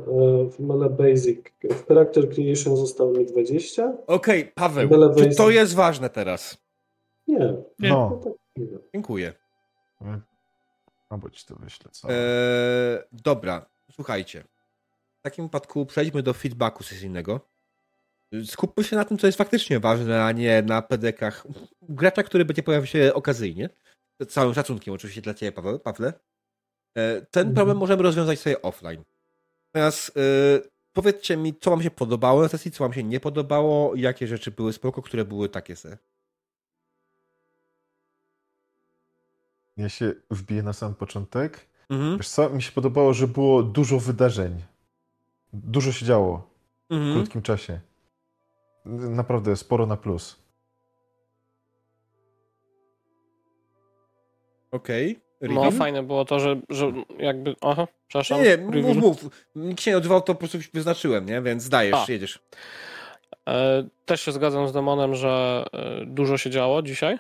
[0.51, 1.39] w Mele Basic.
[1.71, 3.93] W Character Creation zostało mi 20?
[4.07, 6.59] Okej, Paweł, Byle czy wejść- to jest ważne teraz?
[7.27, 7.39] Nie.
[7.79, 7.89] Nie.
[7.89, 8.79] No No, tak, nie wiem.
[8.95, 9.33] Dziękuję.
[11.09, 12.09] albo ci to wyślę, co?
[12.11, 12.17] Eee,
[13.13, 14.45] dobra, słuchajcie.
[15.19, 17.41] W takim wypadku przejdźmy do feedbacku sesyjnego.
[18.45, 21.47] Skupmy się na tym, co jest faktycznie ważne, a nie na pedekach
[21.83, 23.69] gracza, który będzie pojawił się okazyjnie.
[24.21, 26.13] Z całym szacunkiem oczywiście dla ciebie, Paweł, Pawle.
[26.95, 27.55] E, Ten Mhm.
[27.55, 29.05] problem możemy rozwiązać sobie offline.
[29.73, 30.21] Teraz e,
[30.93, 34.51] powiedzcie mi, co wam się podobało na sesji, co wam się nie podobało, jakie rzeczy
[34.51, 35.99] były spoko, które były takie se.
[39.77, 41.69] Ja się wbiję na sam początek.
[41.91, 42.17] Mhm.
[42.17, 44.63] Wiesz co, mi się podobało, że było dużo wydarzeń.
[45.53, 46.51] Dużo się działo
[46.91, 47.15] w Mhm.
[47.15, 47.81] krótkim czasie.
[48.85, 50.37] Naprawdę sporo na plus.
[54.71, 55.21] Okej.
[55.41, 57.55] No fajne było to, że, że jakby...
[57.61, 58.43] Aha, przepraszam.
[58.43, 59.47] Nie, nie, mów, mów.
[59.55, 61.43] Nikt się nie odzywał, to po prostu wyznaczyłem, nie?
[61.43, 62.13] Więc dajesz, A.
[62.13, 62.39] jedziesz.
[63.49, 67.19] E, Też się zgadzam z Demonem, że e, dużo się działo dzisiaj.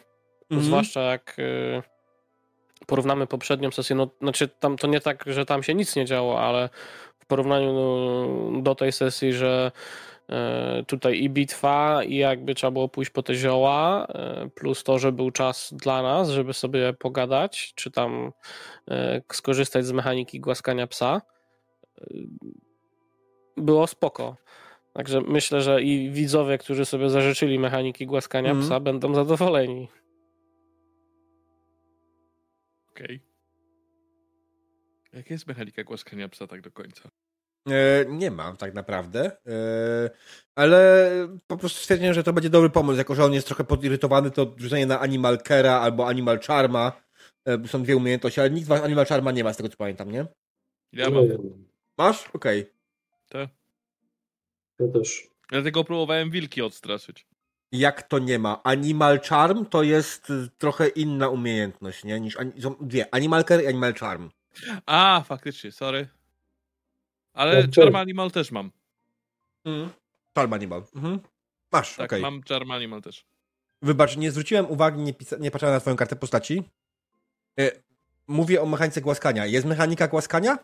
[0.50, 0.62] Mhm.
[0.62, 1.82] Zwłaszcza jak e,
[2.86, 3.96] porównamy poprzednią sesję.
[3.96, 6.68] No, znaczy, tam to nie tak, że tam się nic nie działo, ale
[7.18, 9.72] w porównaniu no, do tej sesji, że
[10.86, 15.12] tutaj i bitwa, i jakby trzeba było pójść po te zioła, e, plus to, że
[15.12, 18.32] był czas dla nas, żeby sobie pogadać, czy tam
[18.90, 21.22] e, skorzystać z mechaniki głaskania psa.
[22.00, 22.04] E,
[23.56, 24.36] Było spoko.
[24.92, 28.66] Także myślę, że i widzowie, którzy sobie zażyczyli mechaniki głaskania Mhm.
[28.66, 29.88] psa, będą zadowoleni.
[32.90, 33.20] Okej.
[35.12, 37.08] Jaka jest mechanika głaskania psa tak do końca?
[37.72, 40.10] E, nie ma tak naprawdę, e,
[40.54, 41.10] ale
[41.46, 44.54] po prostu stwierdziłem, że to będzie dobry pomysł, jako że on jest trochę podirytowany, to
[44.56, 46.92] rzucenie na Animal Kera albo Animal Charma,
[47.44, 49.76] e, są dwie umiejętności, ale nikt z was Animal Charma nie ma, z tego co
[49.76, 50.26] pamiętam, nie?
[50.92, 51.28] Ja mam.
[51.28, 51.38] mam.
[51.98, 52.28] Masz?
[52.32, 52.70] Okej.
[53.28, 53.48] Te.
[54.80, 55.28] Ja też.
[55.48, 57.26] Dlatego próbowałem wilki odstraszyć.
[57.72, 58.60] Jak to nie ma?
[58.64, 62.20] Animal Charm to jest y, trochę inna umiejętność, nie?
[62.20, 64.30] Niż, są dwie, Animal Care i Animal Charm.
[64.86, 66.08] A, faktycznie, sorry.
[67.38, 67.96] Ale Tak, Charm.
[67.96, 68.70] Animal też mam.
[69.64, 69.90] Mhm.
[70.34, 70.82] Charm Animal.
[70.96, 71.20] Mhm.
[71.72, 72.22] Masz, Tak, okej.
[72.22, 73.26] mam Charm Animal też.
[73.82, 76.62] Wybacz, nie zwróciłem uwagi, nie, pisa- nie patrzyłem na twoją kartę postaci.
[77.60, 77.70] E,
[78.26, 79.46] mówię o mechanice głaskania.
[79.46, 80.52] Jest mechanika głaskania?
[80.52, 80.58] E,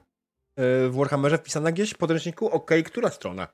[0.88, 2.48] w Warhammerze wpisana gdzieś w podręczniku?
[2.50, 3.48] Okej, która strona?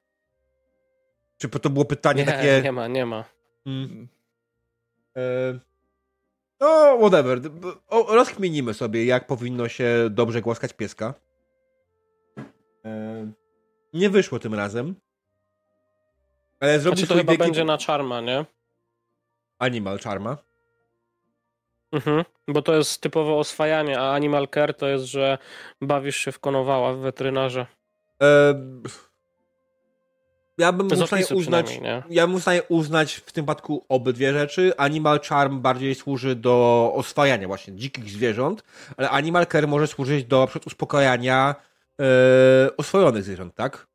[1.39, 2.61] Czy to było pytanie Nie, takie...
[2.65, 3.25] nie ma, nie ma.
[3.67, 4.09] Mm.
[5.17, 5.21] E,
[6.61, 7.41] no, whatever.
[7.89, 11.15] O, rozkminimy sobie, jak powinno się dobrze głaskać pieska.
[12.85, 13.33] E,
[13.95, 14.95] nie wyszło tym razem.
[16.61, 18.45] Ale zrobisz Znaczy to chyba wielki- będzie na Charma, nie?
[19.59, 20.37] Animal Charma.
[21.93, 22.25] Mhm.
[22.49, 25.39] Bo to jest typowo oswajanie, a Animal Care to jest, że
[25.81, 27.67] bawisz się w konowała w weterynarze.
[28.23, 28.55] E,
[30.59, 34.73] ja bym opisu uznać, ja bym uznać w tym przypadku obydwie rzeczy.
[34.77, 38.63] Animal Charm bardziej służy do oswajania właśnie dzikich zwierząt,
[38.97, 41.55] ale Animal Care może służyć do uspokajania
[42.01, 43.87] e, oswojonych zwierząt, tak?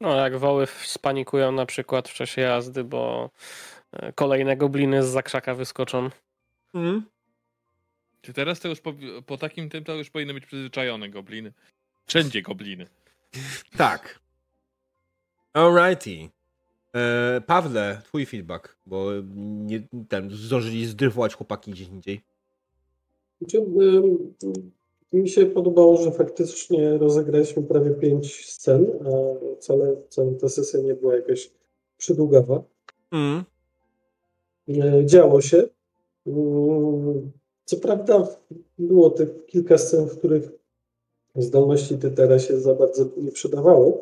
[0.00, 3.30] No, jak woły spanikują na przykład w czasie jazdy, bo
[3.92, 6.10] e, kolejne gobliny z zakrzaka wyskoczą.
[6.74, 7.02] Mhm.
[8.22, 8.94] Czy teraz to już po,
[9.26, 11.52] po takim tym to już powinny być przyzwyczajone gobliny.
[12.06, 12.86] Wszędzie gobliny.
[13.76, 14.20] Tak.
[15.52, 16.28] Alrighty.
[16.94, 22.20] E, Pawle, twój feedback, bo nie, ten, zdążyli zdryfować chłopaki gdzieś indziej.
[25.16, 29.10] Mi się podobało, że faktycznie rozegraliśmy prawie pięć scen, a
[29.56, 31.50] wcale, wcale ta sesja nie była jakaś
[31.98, 32.62] przydługawa.
[33.12, 33.44] Mm.
[34.68, 35.68] E, Działo się.
[37.64, 38.28] Co prawda
[38.78, 40.50] było tych kilka scen, w których
[41.36, 43.92] zdolności Tytera się za bardzo nie przydawały,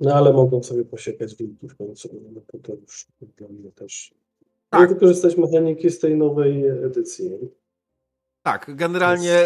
[0.00, 3.06] no ale mogą sobie posiekać wilki w końcu, no to, to już
[3.36, 4.14] dla mnie też.
[4.70, 4.80] Tak.
[4.80, 4.88] Tak.
[4.88, 7.38] wykorzystać mechaniki z tej nowej edycji.
[8.42, 9.38] Tak, generalnie,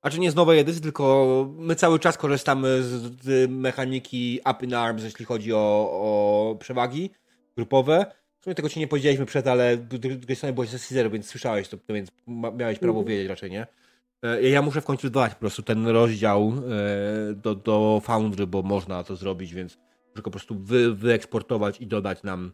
[0.00, 1.26] znaczy nie z nowej edycji, tylko
[1.58, 7.10] my cały czas korzystamy z, z mechaniki Up in Arms, jeśli chodzi o, o przewagi
[7.56, 8.06] grupowe.
[8.40, 11.68] W sumie tego ci nie powiedzieliśmy przed, ale drugiej strony byłeś ze Caesar, więc słyszałeś
[11.68, 12.08] to, więc
[12.56, 13.06] miałeś prawo Mhm.
[13.06, 13.66] wiedzieć raczej, nie?
[14.22, 16.52] E, Ja muszę w końcu dodać po prostu ten rozdział
[17.30, 19.78] e, do, do Foundry, bo można to zrobić, więc
[20.14, 22.52] tylko po prostu wy, wyeksportować i dodać nam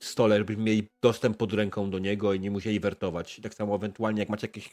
[0.00, 3.38] stole, żebyśmy mieli dostęp pod ręką do niego i nie musieli wertować.
[3.38, 4.70] I tak samo ewentualnie jak macie jakieś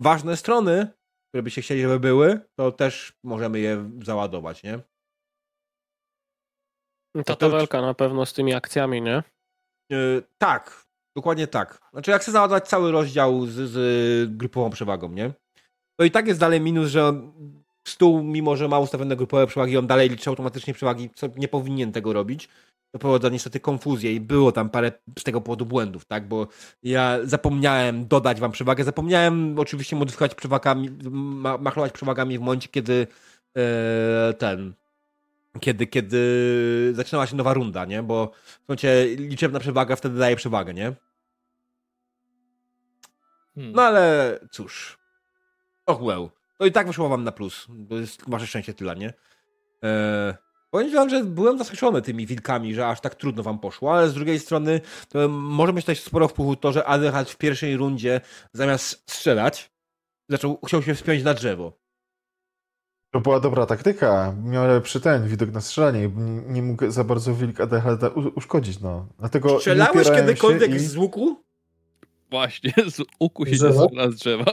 [0.00, 0.88] ważne strony,
[1.28, 4.78] które byście chcieli, żeby były, to też możemy je załadować, nie?
[7.16, 9.22] Ta to- tabelka na pewno z tymi akcjami, nie?
[9.90, 10.86] Yy, tak,
[11.16, 11.80] dokładnie tak.
[11.92, 15.32] Znaczy, jak chcę załadować cały rozdział z, z grupową przewagą, nie?
[16.00, 17.12] To i tak jest dalej minus, że
[17.88, 21.92] stół, mimo że ma ustawione grupowe przewagi, on dalej liczy automatycznie przewagi, co nie powinien
[21.92, 22.48] tego robić.
[22.92, 26.28] To powodzi niestety konfuzję i było tam parę z tego powodu błędów, tak?
[26.28, 26.46] Bo
[26.82, 33.06] ja zapomniałem dodać wam przewagę, zapomniałem oczywiście modyfikować przewagami, ma, machlować przewagami w momencie, kiedy
[33.56, 34.74] e, ten
[35.60, 38.02] kiedy, kiedy zaczynała się nowa runda, nie?
[38.02, 38.32] Bo
[38.64, 40.92] w momencie liczebna przewaga wtedy daje przewagę, nie?
[43.54, 43.72] Hmm.
[43.72, 44.98] No ale cóż.
[45.86, 46.28] Och well.
[46.58, 47.66] To i tak wyszło wam na plus.
[47.88, 49.12] To jest wasze szczęście tyle, nie?
[49.82, 50.34] Eee,
[50.72, 54.14] powiem wam, że byłem zaskoczony tymi wilkami, że aż tak trudno wam poszło, ale z
[54.14, 58.20] drugiej strony to może mieć też sporo wpływu to, że ADH w pierwszej rundzie
[58.52, 59.70] zamiast strzelać,
[60.28, 61.72] zaczął, chciał się wspiąć na drzewo.
[63.10, 64.34] To była dobra taktyka.
[64.44, 66.08] Miał lepszy ten widok na strzelanie.
[66.08, 69.06] Nie, nie mógł za bardzo wilk ADHD u- uszkodzić, no.
[69.18, 70.78] Dlatego Strzelałeś kiedykolwiek i...
[70.78, 71.42] z łuku?
[72.30, 73.88] Właśnie, z łuku się Drzewo?
[74.10, 74.44] z drzewa.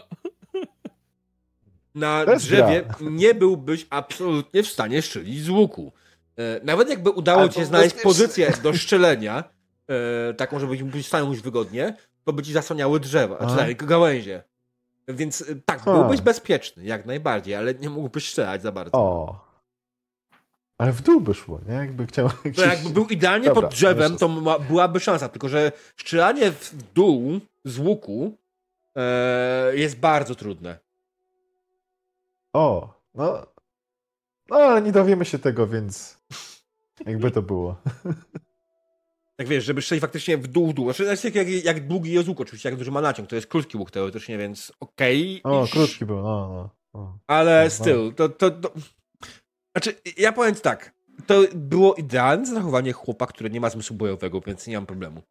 [1.95, 5.93] na drzewie nie byłbyś absolutnie w stanie strzelić z łuku.
[6.39, 9.43] E, Nawet jakby udało ci się znaleźć pozycję do strzelenia,
[9.87, 13.55] e, taką, żeby być stanąć wygodnie, to by ci zasłaniały drzewa, A?
[13.55, 14.43] tak, gałęzie.
[15.07, 15.93] Więc e, tak, Ha.
[15.93, 18.91] byłbyś bezpieczny, jak najbardziej, ale nie mógłbyś strzelać za bardzo.
[18.93, 19.49] O.
[20.77, 21.73] Ale w dół by szło, nie?
[21.73, 22.29] Jakby chciał...
[22.55, 26.75] To jakby był idealnie Dobra, pod drzewem, to ma, byłaby szansa, tylko że strzelanie w
[26.93, 28.37] dół z łuku
[28.95, 30.79] e, jest bardzo trudne.
[32.53, 33.45] O, no...
[34.49, 36.18] No, ale nie dowiemy się tego, więc...
[37.05, 37.81] Jakby to było.
[39.35, 40.85] Tak wiesz, żeby strzelić faktycznie w dół, w dół.
[40.85, 43.29] Znaczy, znaczy jak, jak długi jest łuk, oczywiście, jak duży ma naciąg.
[43.29, 45.41] To jest krótki łuk teoretycznie, więc okej.
[45.43, 46.69] O, iż- krótki był, no, no.
[47.01, 47.17] O.
[47.27, 48.73] Ale No, styl, to, to, to...
[49.75, 50.93] Znaczy, ja powiem tak.
[51.27, 55.21] To było idealne zachowanie chłopa, który nie ma zmysłu bojowego, więc nie mam problemu.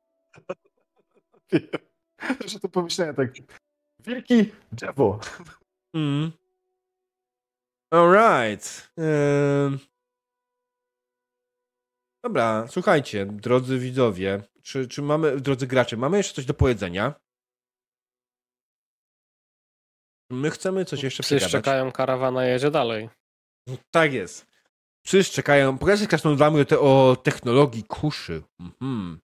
[2.47, 3.32] Że to pomyślałem tak...
[4.06, 5.20] Wilki, drzewo.
[5.94, 6.32] Mm.
[7.90, 8.90] Alright.
[9.66, 9.78] Ym...
[12.24, 17.14] Dobra, słuchajcie, drodzy widzowie, czy, czy mamy, drodzy gracze, mamy jeszcze coś do powiedzenia?
[20.30, 21.64] My chcemy coś jeszcze Psy przegadać.
[21.64, 23.08] czekają, karawana jedzie dalej.
[23.90, 24.47] Tak jest.
[25.06, 25.78] Wszyscy czekają.
[25.78, 28.42] Pokażę krasnoludami o, te, o technologii kuszy.
[28.60, 29.20] Mhm.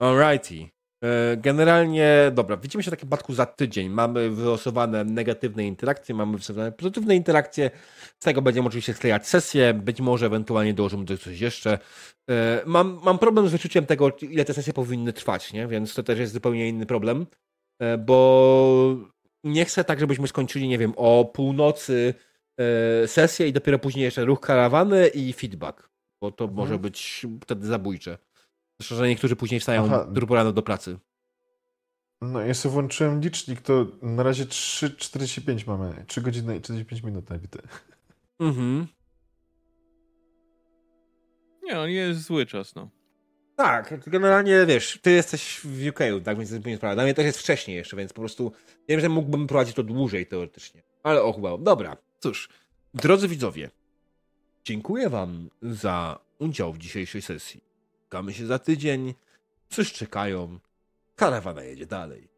[0.00, 0.68] Alrighty.
[1.04, 3.88] E, Generalnie, dobra, widzimy się w takim przypadku za tydzień.
[3.88, 7.70] Mamy wylosowane negatywne interakcje, mamy wylosowane pozytywne interakcje.
[8.18, 11.78] Z tego będziemy oczywiście sklejać sesję, być może ewentualnie dołożymy do coś jeszcze.
[12.30, 15.66] E, Mam, mam problem z wyczuciem tego, ile te sesje powinny trwać, nie?
[15.66, 17.26] więc to też jest zupełnie inny problem,
[17.82, 18.96] e, bo
[19.44, 22.14] nie chcę tak, żebyśmy skończyli, nie wiem, o północy
[23.06, 25.90] sesję i dopiero później jeszcze ruch karawany i feedback,
[26.22, 26.56] bo to Mhm.
[26.56, 28.18] może być wtedy zabójcze.
[28.80, 30.08] Zresztą, że niektórzy później wstają Aha.
[30.14, 30.98] turbo rano do pracy.
[32.20, 36.04] No, ja sobie włączyłem licznik, to na razie 3,45 mamy.
[36.06, 37.62] 3 godziny i 45 minut nabite.
[38.40, 38.86] Mhm.
[41.62, 42.90] Nie, nie jest zły czas, no.
[43.56, 46.94] Tak, generalnie wiesz, ty jesteś w UK, tak więc to jest zupełnie sprawa.
[46.94, 48.52] Dla mnie też jest wcześniej jeszcze, więc po prostu
[48.88, 50.82] wiem, że mógłbym prowadzić to dłużej teoretycznie.
[51.02, 51.58] Ale och, well.
[51.62, 51.96] dobra.
[52.20, 52.48] Cóż,
[52.94, 53.70] drodzy widzowie,
[54.64, 57.67] dziękuję wam za udział w dzisiejszej sesji.
[58.08, 59.14] Spotkamy się za tydzień.
[59.68, 60.58] Coś czekają.
[61.16, 62.28] Karawana jedzie dalej.